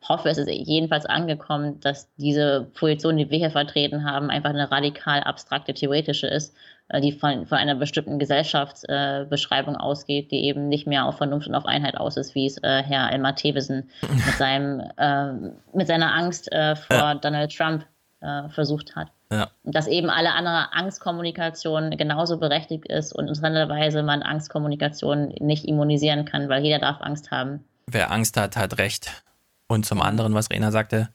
[0.09, 4.71] hoffe, es ist jedenfalls angekommen, dass diese Position, die wir hier vertreten haben, einfach eine
[4.71, 6.55] radikal abstrakte theoretische ist
[7.01, 11.55] die von, von einer bestimmten Gesellschaftsbeschreibung äh, ausgeht, die eben nicht mehr auf Vernunft und
[11.55, 15.33] auf Einheit aus ist, wie es äh, Herr Elmar Thewesen mit, seinem, äh,
[15.75, 17.15] mit seiner Angst äh, vor ja.
[17.15, 17.87] Donald Trump
[18.21, 19.09] äh, versucht hat.
[19.31, 19.51] Ja.
[19.65, 26.51] Dass eben alle andere Angstkommunikation genauso berechtigt ist und interessanterweise man Angstkommunikation nicht immunisieren kann,
[26.51, 27.65] weil jeder darf Angst haben.
[27.87, 29.23] Wer Angst hat, hat Recht.
[29.69, 31.09] Und zum anderen, was Rena sagte,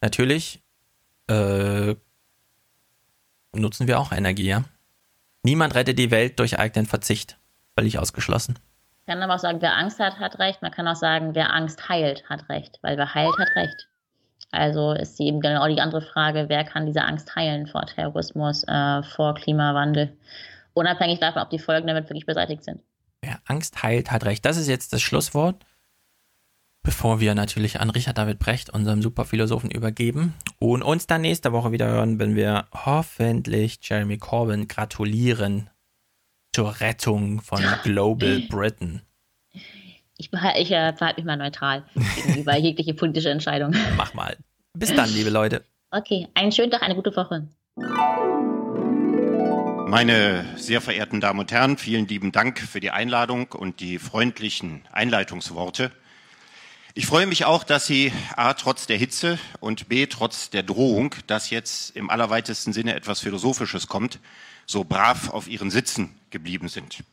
[0.00, 0.62] natürlich
[3.52, 4.64] nutzen wir auch Energie, ja.
[5.42, 7.38] Niemand rettet die Welt durch eigenen Verzicht.
[7.76, 8.58] Völlig ausgeschlossen.
[9.00, 10.60] Ich kann aber auch sagen, wer Angst hat, hat recht.
[10.62, 12.78] Man kann auch sagen, wer Angst heilt, hat recht.
[12.82, 13.88] Weil wer heilt, hat recht.
[14.50, 19.02] Also ist eben genau die andere Frage, wer kann diese Angst heilen vor Terrorismus, äh,
[19.02, 20.16] vor Klimawandel,
[20.72, 22.80] unabhängig davon, ob die Folgen damit wirklich beseitigt sind.
[23.20, 24.44] Wer Angst heilt, hat recht.
[24.44, 25.64] Das ist jetzt das Schlusswort
[26.88, 31.70] bevor wir natürlich an Richard David Brecht, unserem Superphilosophen, übergeben und uns dann nächste Woche
[31.70, 35.68] wieder hören, wenn wir hoffentlich Jeremy Corbyn gratulieren
[36.50, 39.02] zur Rettung von Global Britain.
[40.16, 41.84] Ich, ich äh, verhalte mich mal neutral
[42.24, 43.74] gegenüber jegliche politische Entscheidung.
[43.98, 44.38] Mach mal.
[44.72, 45.66] Bis dann, liebe Leute.
[45.90, 47.48] Okay, einen schönen Tag, eine gute Woche.
[49.90, 54.80] Meine sehr verehrten Damen und Herren, vielen lieben Dank für die Einladung und die freundlichen
[54.90, 55.92] Einleitungsworte.
[56.98, 61.14] Ich freue mich auch, dass Sie A, trotz der Hitze und B, trotz der Drohung,
[61.28, 64.18] dass jetzt im allerweitesten Sinne etwas Philosophisches kommt,
[64.66, 67.04] so brav auf Ihren Sitzen geblieben sind.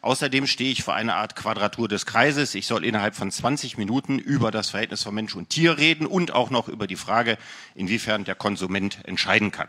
[0.00, 2.56] Außerdem stehe ich vor einer Art Quadratur des Kreises.
[2.56, 6.32] Ich soll innerhalb von 20 Minuten über das Verhältnis von Mensch und Tier reden und
[6.32, 7.38] auch noch über die Frage,
[7.76, 9.68] inwiefern der Konsument entscheiden kann.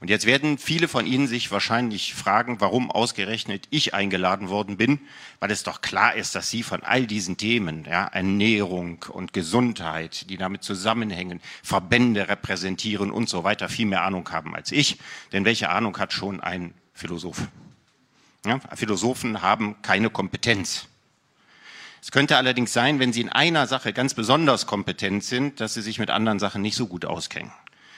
[0.00, 5.00] Und jetzt werden viele von Ihnen sich wahrscheinlich fragen, warum ausgerechnet ich eingeladen worden bin,
[5.40, 10.28] weil es doch klar ist, dass Sie von all diesen Themen, ja, Ernährung und Gesundheit,
[10.28, 14.98] die damit zusammenhängen, Verbände repräsentieren und so weiter, viel mehr Ahnung haben als ich.
[15.32, 17.48] Denn welche Ahnung hat schon ein Philosoph?
[18.44, 20.88] Ja, Philosophen haben keine Kompetenz.
[22.02, 25.82] Es könnte allerdings sein, wenn sie in einer Sache ganz besonders kompetent sind, dass sie
[25.82, 27.50] sich mit anderen Sachen nicht so gut auskennen.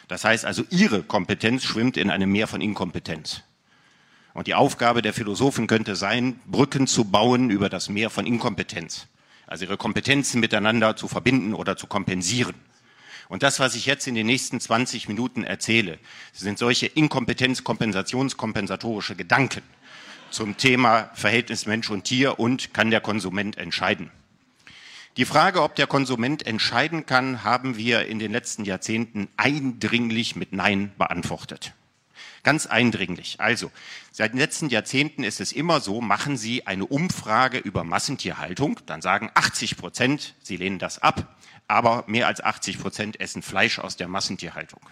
[0.09, 3.43] Das heißt also, ihre Kompetenz schwimmt in einem Meer von Inkompetenz.
[4.35, 9.07] Und die Aufgabe der Philosophen könnte sein, Brücken zu bauen über das Meer von Inkompetenz.
[9.47, 12.55] Also ihre Kompetenzen miteinander zu verbinden oder zu kompensieren.
[13.29, 15.99] Und das, was ich jetzt in den nächsten 20 Minuten erzähle,
[16.33, 19.63] sind solche Inkompetenz-Kompensationskompensatorische Gedanken
[20.31, 24.13] zum Thema Verhältnis Mensch und Tier und kann der Konsument entscheiden.
[25.19, 30.53] Die Frage, ob der Konsument entscheiden kann, haben wir in den letzten Jahrzehnten eindringlich mit
[30.53, 31.73] Nein beantwortet.
[32.45, 33.41] Ganz eindringlich.
[33.41, 33.73] Also,
[34.13, 39.03] seit den letzten Jahrzehnten ist es immer so, machen Sie eine Umfrage über Massentierhaltung, dann
[39.03, 43.97] sagen 80 Prozent, Sie lehnen das ab, aber mehr als 80 Prozent essen Fleisch aus
[43.97, 44.83] der Massentierhaltung.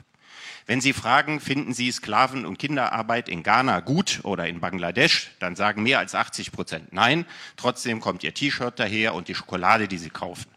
[0.67, 5.55] Wenn Sie fragen, finden Sie Sklaven- und Kinderarbeit in Ghana gut oder in Bangladesch, dann
[5.55, 7.25] sagen mehr als 80 Prozent nein.
[7.57, 10.51] Trotzdem kommt Ihr T-Shirt daher und die Schokolade, die Sie kaufen.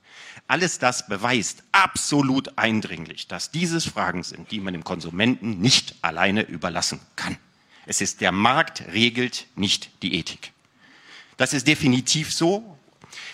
[0.47, 6.41] Alles das beweist absolut eindringlich, dass dieses Fragen sind, die man dem Konsumenten nicht alleine
[6.41, 7.38] überlassen kann.
[7.85, 10.53] Es ist der Markt regelt nicht die Ethik.
[11.38, 12.78] Das ist definitiv so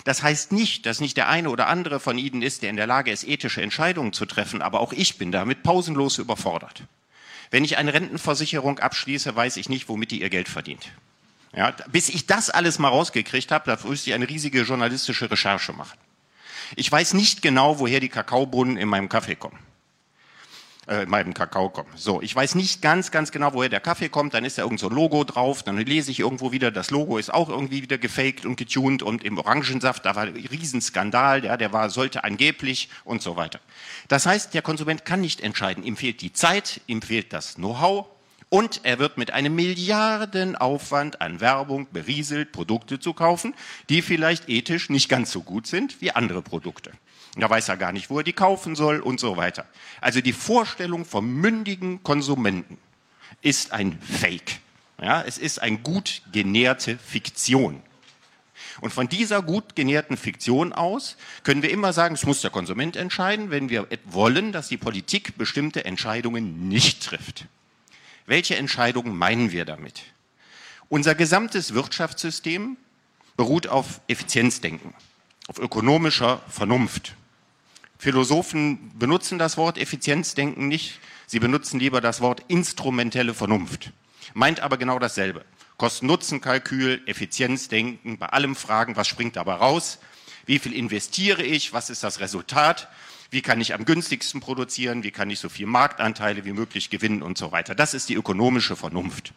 [0.05, 2.87] das heißt nicht, dass nicht der eine oder andere von Ihnen ist, der in der
[2.87, 6.83] Lage ist, ethische Entscheidungen zu treffen, aber auch ich bin damit pausenlos überfordert.
[7.51, 10.87] Wenn ich eine Rentenversicherung abschließe, weiß ich nicht, womit die ihr Geld verdient.
[11.55, 15.73] Ja, bis ich das alles mal rausgekriegt habe, da müsste ich eine riesige journalistische Recherche
[15.73, 15.97] machen.
[16.75, 19.59] Ich weiß nicht genau, woher die Kakaobohnen in meinem Kaffee kommen
[20.87, 21.89] äh, in meinem Kakao kommen.
[21.95, 24.33] So, ich weiß nicht ganz, ganz genau, woher der Kaffee kommt.
[24.33, 25.63] Dann ist da irgend so ein Logo drauf.
[25.63, 29.03] Dann lese ich irgendwo wieder, das Logo ist auch irgendwie wieder gefaked und getuned.
[29.03, 31.43] Und im Orangensaft, da war ein Riesenskandal.
[31.43, 33.59] Ja, der war, sollte angeblich und so weiter.
[34.07, 35.83] Das heißt, der Konsument kann nicht entscheiden.
[35.83, 38.07] Ihm fehlt die Zeit, ihm fehlt das Know-how.
[38.49, 43.55] Und er wird mit einem Milliardenaufwand an Werbung berieselt, Produkte zu kaufen,
[43.89, 46.91] die vielleicht ethisch nicht ganz so gut sind wie andere Produkte.
[47.35, 49.65] Da weiß er gar nicht, wo er die kaufen soll und so weiter.
[49.99, 52.77] Also die Vorstellung vom mündigen Konsumenten
[53.41, 54.59] ist ein Fake.
[55.01, 57.81] Ja, es ist eine gut genährte Fiktion.
[58.81, 62.95] Und von dieser gut genährten Fiktion aus können wir immer sagen, es muss der Konsument
[62.95, 67.45] entscheiden, wenn wir wollen, dass die Politik bestimmte Entscheidungen nicht trifft.
[68.25, 70.03] Welche Entscheidungen meinen wir damit?
[70.87, 72.77] Unser gesamtes Wirtschaftssystem
[73.37, 74.93] beruht auf Effizienzdenken,
[75.47, 77.15] auf ökonomischer Vernunft.
[77.97, 83.91] Philosophen benutzen das Wort Effizienzdenken nicht, sie benutzen lieber das Wort instrumentelle Vernunft,
[84.33, 85.45] meint aber genau dasselbe.
[85.77, 89.99] Kosten-Nutzen-Kalkül, Effizienzdenken, bei allem fragen, was springt dabei raus,
[90.45, 92.87] wie viel investiere ich, was ist das Resultat,
[93.31, 97.21] wie kann ich am günstigsten produzieren, wie kann ich so viel Marktanteile wie möglich gewinnen
[97.21, 97.75] und so weiter.
[97.75, 99.33] Das ist die ökonomische Vernunft.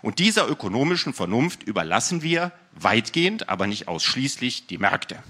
[0.00, 5.22] Und dieser ökonomischen Vernunft überlassen wir weitgehend, aber nicht ausschließlich die Märkte.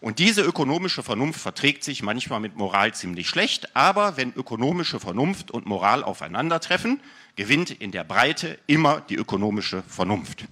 [0.00, 5.50] Und diese ökonomische Vernunft verträgt sich manchmal mit Moral ziemlich schlecht, aber wenn ökonomische Vernunft
[5.50, 7.00] und Moral aufeinandertreffen,
[7.36, 10.46] gewinnt in der Breite immer die ökonomische Vernunft.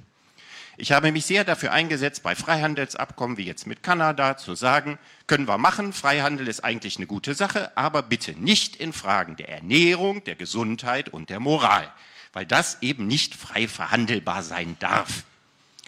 [0.80, 5.48] Ich habe mich sehr dafür eingesetzt, bei Freihandelsabkommen wie jetzt mit Kanada zu sagen, können
[5.48, 10.22] wir machen, Freihandel ist eigentlich eine gute Sache, aber bitte nicht in Fragen der Ernährung,
[10.24, 11.92] der Gesundheit und der Moral,
[12.32, 15.24] weil das eben nicht frei verhandelbar sein darf.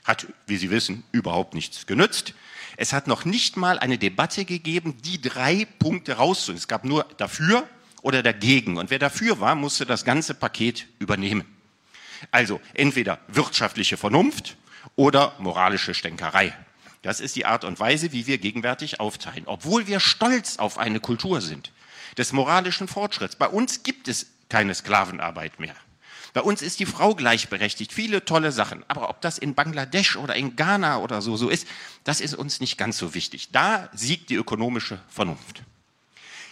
[0.04, 2.34] Hat, wie Sie wissen, überhaupt nichts genützt.
[2.80, 6.56] Es hat noch nicht mal eine Debatte gegeben, die drei Punkte rauszuholen.
[6.56, 7.68] Es gab nur dafür
[8.00, 8.78] oder dagegen.
[8.78, 11.44] Und wer dafür war, musste das ganze Paket übernehmen.
[12.30, 14.56] Also entweder wirtschaftliche Vernunft
[14.96, 16.56] oder moralische Stänkerei.
[17.02, 19.42] Das ist die Art und Weise, wie wir gegenwärtig aufteilen.
[19.44, 21.72] Obwohl wir stolz auf eine Kultur sind
[22.16, 23.36] des moralischen Fortschritts.
[23.36, 25.76] Bei uns gibt es keine Sklavenarbeit mehr.
[26.32, 28.84] Bei uns ist die Frau gleichberechtigt, viele tolle Sachen.
[28.88, 31.66] Aber ob das in Bangladesch oder in Ghana oder so, so ist,
[32.04, 33.50] das ist uns nicht ganz so wichtig.
[33.50, 35.62] Da siegt die ökonomische Vernunft.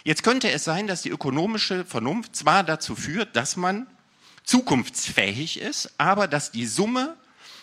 [0.03, 3.87] Jetzt könnte es sein, dass die ökonomische Vernunft zwar dazu führt, dass man
[4.43, 7.15] zukunftsfähig ist, aber dass die Summe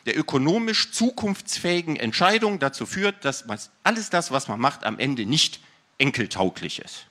[0.07, 3.45] der ökonomisch zukunftsfähigen Entscheidungen dazu führt, dass
[3.83, 5.61] alles das, was man macht, am Ende nicht
[5.99, 7.07] enkeltauglich ist.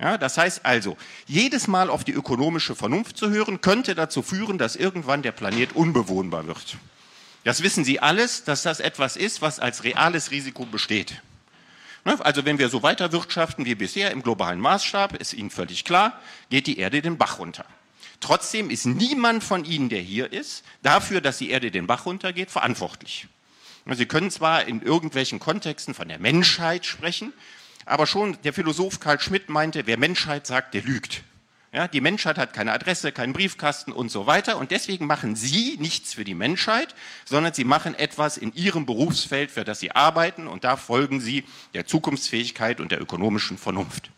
[0.00, 0.96] Ja, das heißt also,
[1.26, 5.76] jedes Mal auf die ökonomische Vernunft zu hören, könnte dazu führen, dass irgendwann der Planet
[5.76, 6.78] unbewohnbar wird.
[7.44, 11.20] Das wissen Sie alles, dass das etwas ist, was als reales Risiko besteht.
[12.06, 15.84] Ne, also wenn wir so weiter wirtschaften wie bisher im globalen Maßstab, ist Ihnen völlig
[15.84, 17.66] klar, geht die Erde den Bach runter.
[18.20, 22.50] Trotzdem ist niemand von Ihnen, der hier ist, dafür, dass die Erde den Bach runtergeht,
[22.50, 23.28] verantwortlich.
[23.86, 27.32] Sie können zwar in irgendwelchen Kontexten von der Menschheit sprechen,
[27.90, 31.22] aber schon der Philosoph Karl Schmidt meinte, wer Menschheit sagt, der lügt.
[31.72, 34.58] Ja, die Menschheit hat keine Adresse, keinen Briefkasten und so weiter.
[34.58, 36.94] Und deswegen machen Sie nichts für die Menschheit,
[37.24, 40.48] sondern Sie machen etwas in Ihrem Berufsfeld, für das Sie arbeiten.
[40.48, 41.44] Und da folgen Sie
[41.74, 44.10] der Zukunftsfähigkeit und der ökonomischen Vernunft.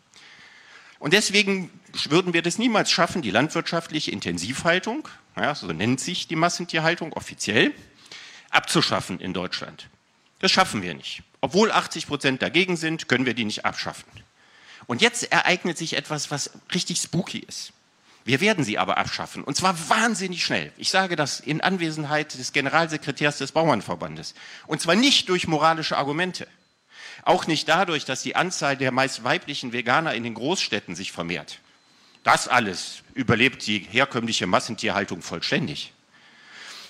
[0.99, 1.69] Und deswegen
[2.09, 7.73] würden wir das niemals schaffen, die landwirtschaftliche Intensivhaltung, ja, so nennt sich die Massentierhaltung offiziell,
[8.51, 9.89] abzuschaffen in Deutschland.
[10.43, 11.23] Das schaffen wir nicht.
[11.41, 14.05] Obwohl 80 Prozent dagegen sind, können wir die nicht abschaffen.
[14.87, 17.73] Und jetzt ereignet sich etwas, was richtig spooky ist.
[18.25, 19.45] Wir werden sie aber abschaffen.
[19.45, 20.73] Und zwar wahnsinnig schnell.
[20.77, 24.35] Ich sage das in Anwesenheit des Generalsekretärs des Bauernverbandes.
[24.67, 26.49] Und zwar nicht durch moralische Argumente.
[27.25, 31.61] Auch nicht dadurch, dass die Anzahl der meist weiblichen Veganer in den Großstädten sich vermehrt.
[32.25, 35.93] Das alles überlebt die herkömmliche Massentierhaltung vollständig.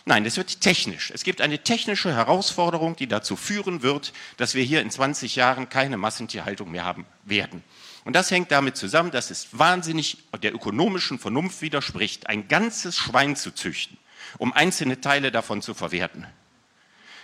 [0.04, 1.12] Nein, das wird technisch.
[1.14, 5.68] Es gibt eine technische Herausforderung, die dazu führen wird, dass wir hier in 20 Jahren
[5.68, 7.62] keine Massentierhaltung mehr haben werden.
[8.04, 13.36] Und das hängt damit zusammen, dass es wahnsinnig der ökonomischen Vernunft widerspricht, ein ganzes Schwein
[13.36, 13.96] zu züchten,
[14.38, 16.26] um einzelne Teile davon zu verwerten.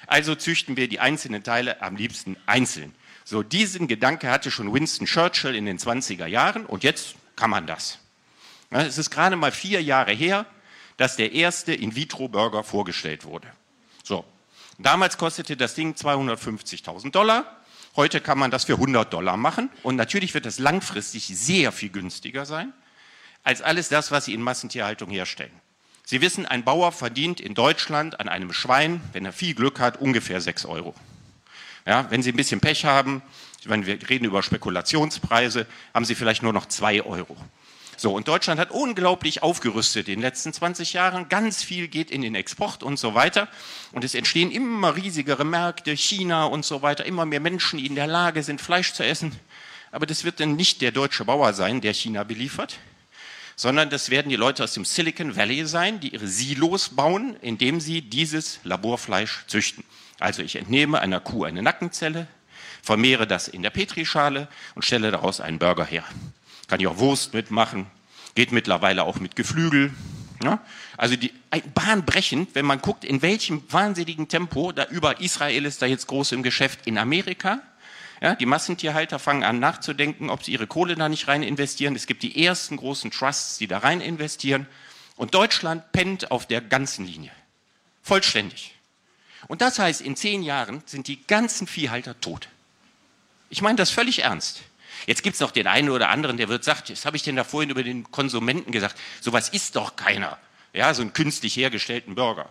[0.07, 2.95] Also züchten wir die einzelnen Teile am liebsten einzeln.
[3.25, 7.67] So diesen Gedanke hatte schon Winston Churchill in den 20er Jahren und jetzt kann man
[7.67, 7.99] das.
[8.71, 10.47] Es ist gerade mal vier Jahre her,
[10.99, 13.49] dass der erste In-vitro-Burger vorgestellt wurde.
[14.05, 14.25] So.
[14.79, 17.57] Damals kostete das Ding 250.000 Dollar.
[17.97, 19.71] Heute kann man das für 100 Dollar machen.
[19.83, 22.73] Und natürlich wird es langfristig sehr viel günstiger sein
[23.45, 25.53] als alles das, was Sie in Massentierhaltung herstellen.
[26.05, 30.01] Sie wissen, ein Bauer verdient in Deutschland an einem Schwein, wenn er viel Glück hat,
[30.01, 30.95] ungefähr 6 Euro.
[31.87, 33.23] Ja, wenn Sie ein bisschen Pech haben,
[33.65, 37.37] wenn wir reden über Spekulationspreise, haben Sie vielleicht nur noch 2 Euro.
[38.01, 41.29] So, und Deutschland hat unglaublich aufgerüstet in den letzten 20 Jahren.
[41.29, 43.49] Ganz viel geht in den Export und so weiter.
[43.91, 47.97] Und es entstehen immer riesigere Märkte, China und so weiter, immer mehr Menschen, die in
[47.97, 49.33] der Lage sind, Fleisch zu essen.
[49.91, 52.79] Aber das wird dann nicht der deutsche Bauer sein, der China beliefert,
[53.57, 57.81] sondern das werden die Leute aus dem Silicon Valley sein, die ihre Silos bauen, indem
[57.81, 59.83] sie dieses Laborfleisch züchten.
[60.21, 62.29] Also ich entnehme einer Kuh eine Nackenzelle,
[62.81, 64.47] vermehre das in der Petrischale
[64.77, 66.05] und stelle daraus einen Burger her.
[66.69, 67.87] Kann ich auch Wurst mitmachen.
[68.35, 69.93] Geht mittlerweile auch mit Geflügel.
[70.43, 70.61] Ja?
[70.97, 71.33] Also die,
[71.75, 76.33] bahnbrechend, wenn man guckt, in welchem wahnsinnigen Tempo, da über Israel ist da jetzt groß
[76.33, 77.61] im Geschäft, in Amerika,
[78.21, 81.95] ja, die Massentierhalter fangen an nachzudenken, ob sie ihre Kohle da nicht rein investieren.
[81.95, 84.67] Es gibt die ersten großen Trusts, die da rein investieren.
[85.17, 87.31] Und Deutschland pennt auf der ganzen Linie.
[88.03, 88.75] Vollständig.
[89.47, 92.49] Und das heißt, in zehn Jahren sind die ganzen Viehhalter tot.
[93.51, 94.63] Ich meine das völlig ernst.
[95.07, 97.37] Jetzt gibt es noch den einen oder anderen, der wird sagt, das habe ich denn
[97.37, 100.39] da vorhin über den Konsumenten gesagt, sowas ist doch keiner.
[100.73, 102.49] Ja, so einen künstlich hergestellten Burger.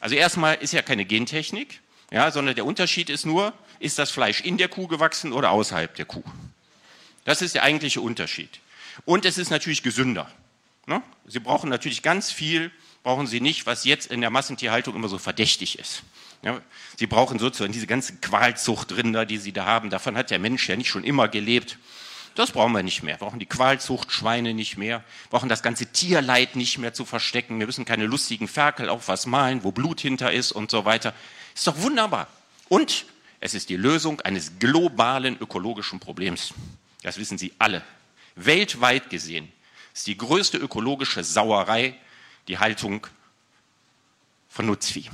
[0.00, 4.40] Also erstmal ist ja keine Gentechnik, ja, sondern der Unterschied ist nur, ist das Fleisch
[4.40, 6.24] in der Kuh gewachsen oder außerhalb der Kuh.
[7.24, 8.60] Das ist der eigentliche Unterschied.
[9.04, 10.30] Und es ist natürlich gesünder.
[10.86, 11.02] Ne?
[11.26, 12.70] Sie brauchen natürlich ganz viel,
[13.02, 16.02] brauchen Sie nicht, was jetzt in der Massentierhaltung immer so verdächtig ist.
[16.42, 16.60] Ja,
[16.96, 19.90] sie brauchen sozusagen diese ganzen Qualzuchtrinder, die sie da haben.
[19.90, 21.78] Davon hat der Mensch ja nicht schon immer gelebt.
[22.34, 23.16] Das brauchen wir nicht mehr.
[23.16, 25.00] Wir brauchen die Qualzuchtschweine nicht mehr.
[25.24, 27.58] Wir brauchen das ganze Tierleid nicht mehr zu verstecken.
[27.58, 31.12] Wir müssen keine lustigen Ferkel auf was malen, wo Blut hinter ist und so weiter.
[31.54, 32.28] Ist doch wunderbar.
[32.68, 33.04] Und
[33.40, 36.54] es ist die Lösung eines globalen ökologischen Problems.
[37.02, 37.82] Das wissen Sie alle.
[38.36, 39.52] Weltweit gesehen
[39.92, 41.94] ist die größte ökologische Sauerei
[42.48, 43.06] die Haltung
[44.48, 45.10] von Nutzvieh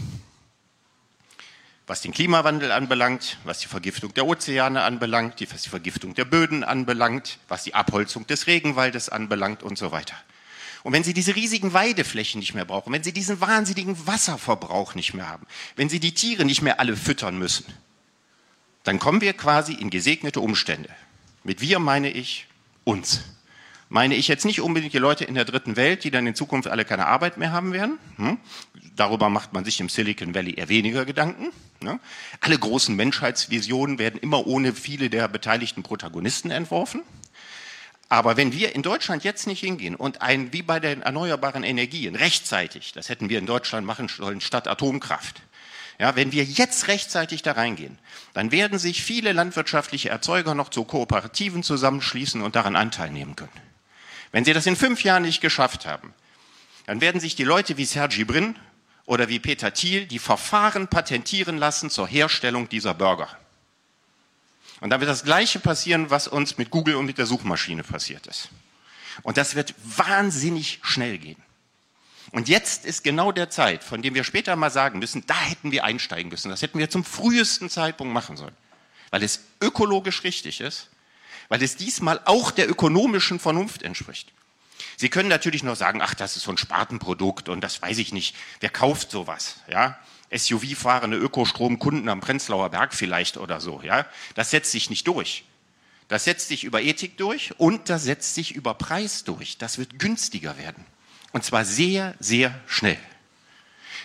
[1.86, 6.64] was den Klimawandel anbelangt, was die Vergiftung der Ozeane anbelangt, was die Vergiftung der Böden
[6.64, 10.16] anbelangt, was die Abholzung des Regenwaldes anbelangt und so weiter.
[10.82, 15.14] Und wenn Sie diese riesigen Weideflächen nicht mehr brauchen, wenn Sie diesen wahnsinnigen Wasserverbrauch nicht
[15.14, 17.66] mehr haben, wenn Sie die Tiere nicht mehr alle füttern müssen,
[18.84, 20.90] dann kommen wir quasi in gesegnete Umstände.
[21.42, 22.46] Mit wir meine ich
[22.84, 23.22] uns
[23.88, 26.68] meine ich jetzt nicht unbedingt die Leute in der dritten Welt, die dann in Zukunft
[26.68, 27.98] alle keine Arbeit mehr haben werden.
[28.16, 28.38] Hm?
[28.96, 31.52] Darüber macht man sich im Silicon Valley eher weniger Gedanken.
[31.80, 32.00] Ne?
[32.40, 37.02] Alle großen Menschheitsvisionen werden immer ohne viele der beteiligten Protagonisten entworfen.
[38.08, 42.14] Aber wenn wir in Deutschland jetzt nicht hingehen und ein, wie bei den erneuerbaren Energien,
[42.14, 45.42] rechtzeitig, das hätten wir in Deutschland machen sollen statt Atomkraft,
[45.98, 47.98] ja, wenn wir jetzt rechtzeitig da reingehen,
[48.34, 53.65] dann werden sich viele landwirtschaftliche Erzeuger noch zu Kooperativen zusammenschließen und daran Anteil nehmen können.
[54.36, 56.12] Wenn sie das in fünf Jahren nicht geschafft haben,
[56.84, 58.54] dann werden sich die Leute wie Sergi Brin
[59.06, 63.30] oder wie Peter Thiel die Verfahren patentieren lassen zur Herstellung dieser Burger.
[64.82, 68.26] Und dann wird das Gleiche passieren, was uns mit Google und mit der Suchmaschine passiert
[68.26, 68.50] ist.
[69.22, 71.42] Und das wird wahnsinnig schnell gehen.
[72.30, 75.72] Und jetzt ist genau der Zeit, von dem wir später mal sagen müssen, da hätten
[75.72, 76.50] wir einsteigen müssen.
[76.50, 78.54] Das hätten wir zum frühesten Zeitpunkt machen sollen.
[79.08, 80.90] Weil es ökologisch richtig ist
[81.48, 84.32] weil es diesmal auch der ökonomischen Vernunft entspricht.
[84.96, 88.12] Sie können natürlich noch sagen, ach, das ist so ein Spartenprodukt und das weiß ich
[88.12, 88.34] nicht.
[88.60, 89.56] Wer kauft sowas?
[89.68, 89.98] Ja?
[90.34, 93.82] SUV-fahrende Ökostromkunden am Prenzlauer Berg vielleicht oder so.
[93.82, 94.06] Ja?
[94.34, 95.44] Das setzt sich nicht durch.
[96.08, 99.58] Das setzt sich über Ethik durch und das setzt sich über Preis durch.
[99.58, 100.84] Das wird günstiger werden.
[101.32, 102.98] Und zwar sehr, sehr schnell.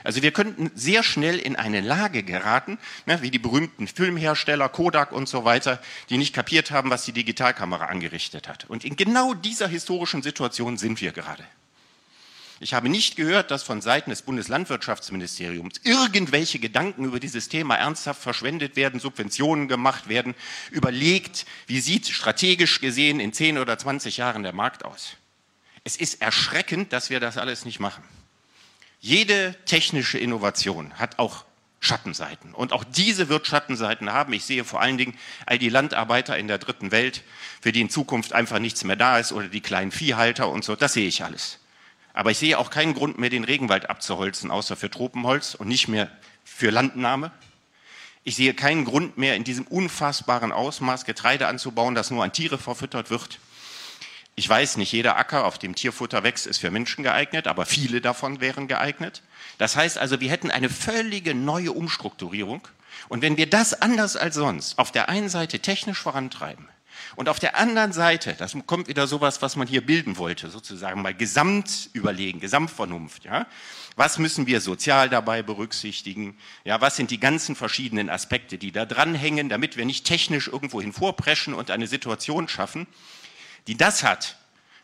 [0.03, 5.11] Also wir könnten sehr schnell in eine Lage geraten, ne, wie die berühmten Filmhersteller Kodak
[5.11, 8.65] und so weiter, die nicht kapiert haben, was die Digitalkamera angerichtet hat.
[8.69, 11.43] Und in genau dieser historischen Situation sind wir gerade.
[12.63, 18.21] Ich habe nicht gehört, dass von Seiten des Bundeslandwirtschaftsministeriums irgendwelche Gedanken über dieses Thema ernsthaft
[18.21, 20.35] verschwendet werden, Subventionen gemacht werden,
[20.69, 25.13] überlegt, wie sieht strategisch gesehen in 10 oder 20 Jahren der Markt aus.
[25.83, 28.03] Es ist erschreckend, dass wir das alles nicht machen.
[29.03, 31.43] Jede technische Innovation hat auch
[31.80, 32.53] Schattenseiten.
[32.53, 34.31] Und auch diese wird Schattenseiten haben.
[34.33, 37.23] Ich sehe vor allen Dingen all die Landarbeiter in der dritten Welt,
[37.59, 40.75] für die in Zukunft einfach nichts mehr da ist oder die kleinen Viehhalter und so.
[40.75, 41.57] Das sehe ich alles.
[42.13, 45.88] Aber ich sehe auch keinen Grund mehr, den Regenwald abzuholzen, außer für Tropenholz und nicht
[45.88, 46.11] mehr
[46.43, 47.31] für Landnahme.
[48.23, 52.59] Ich sehe keinen Grund mehr, in diesem unfassbaren Ausmaß Getreide anzubauen, das nur an Tiere
[52.59, 53.39] verfüttert wird.
[54.42, 58.02] Ich weiß, nicht jeder Acker, auf dem Tierfutter wächst, ist für Menschen geeignet, aber viele
[58.02, 59.22] davon wären geeignet.
[59.60, 62.68] Das heißt also, wir hätten eine völlige neue Umstrukturierung.
[63.08, 66.68] Und wenn wir das anders als sonst auf der einen Seite technisch vorantreiben
[67.16, 71.03] und auf der anderen Seite, das kommt wieder sowas, was man hier bilden wollte, sozusagen
[71.03, 73.45] mal gesamt überlegen, Gesamtvernunft, ja.
[73.95, 76.36] Was müssen wir sozial dabei berücksichtigen?
[76.64, 80.82] Ja, was sind die ganzen verschiedenen Aspekte, die da dranhängen, damit wir nicht technisch irgendwo
[80.82, 82.88] hinvorpreschen und eine Situation schaffen,
[83.67, 84.38] die das hat,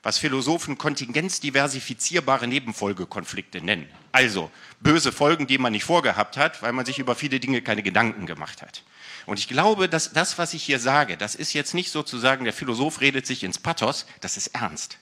[0.04, 3.90] was Philosophen kontingenzdiversifizierbare Nebenfolgekonflikte nennen.
[4.12, 7.84] Also böse Folgen, die man nicht vorgehabt hat, weil man sich über viele Dinge keine
[7.84, 8.84] Gedanken gemacht hat.
[9.26, 12.54] Und ich glaube, dass das, was ich hier sage, das ist jetzt nicht sozusagen, der
[12.54, 14.98] Philosoph redet sich ins Pathos, das ist ernst.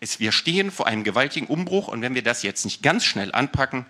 [0.00, 3.32] Es, wir stehen vor einem gewaltigen Umbruch und wenn wir das jetzt nicht ganz schnell
[3.32, 3.86] anpacken,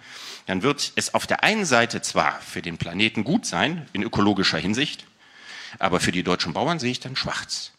[0.47, 4.59] dann wird es auf der einen Seite zwar für den Planeten gut sein, in ökologischer
[4.59, 5.07] Hinsicht,
[5.79, 7.73] aber für die deutschen Bauern sehe ich dann schwarz.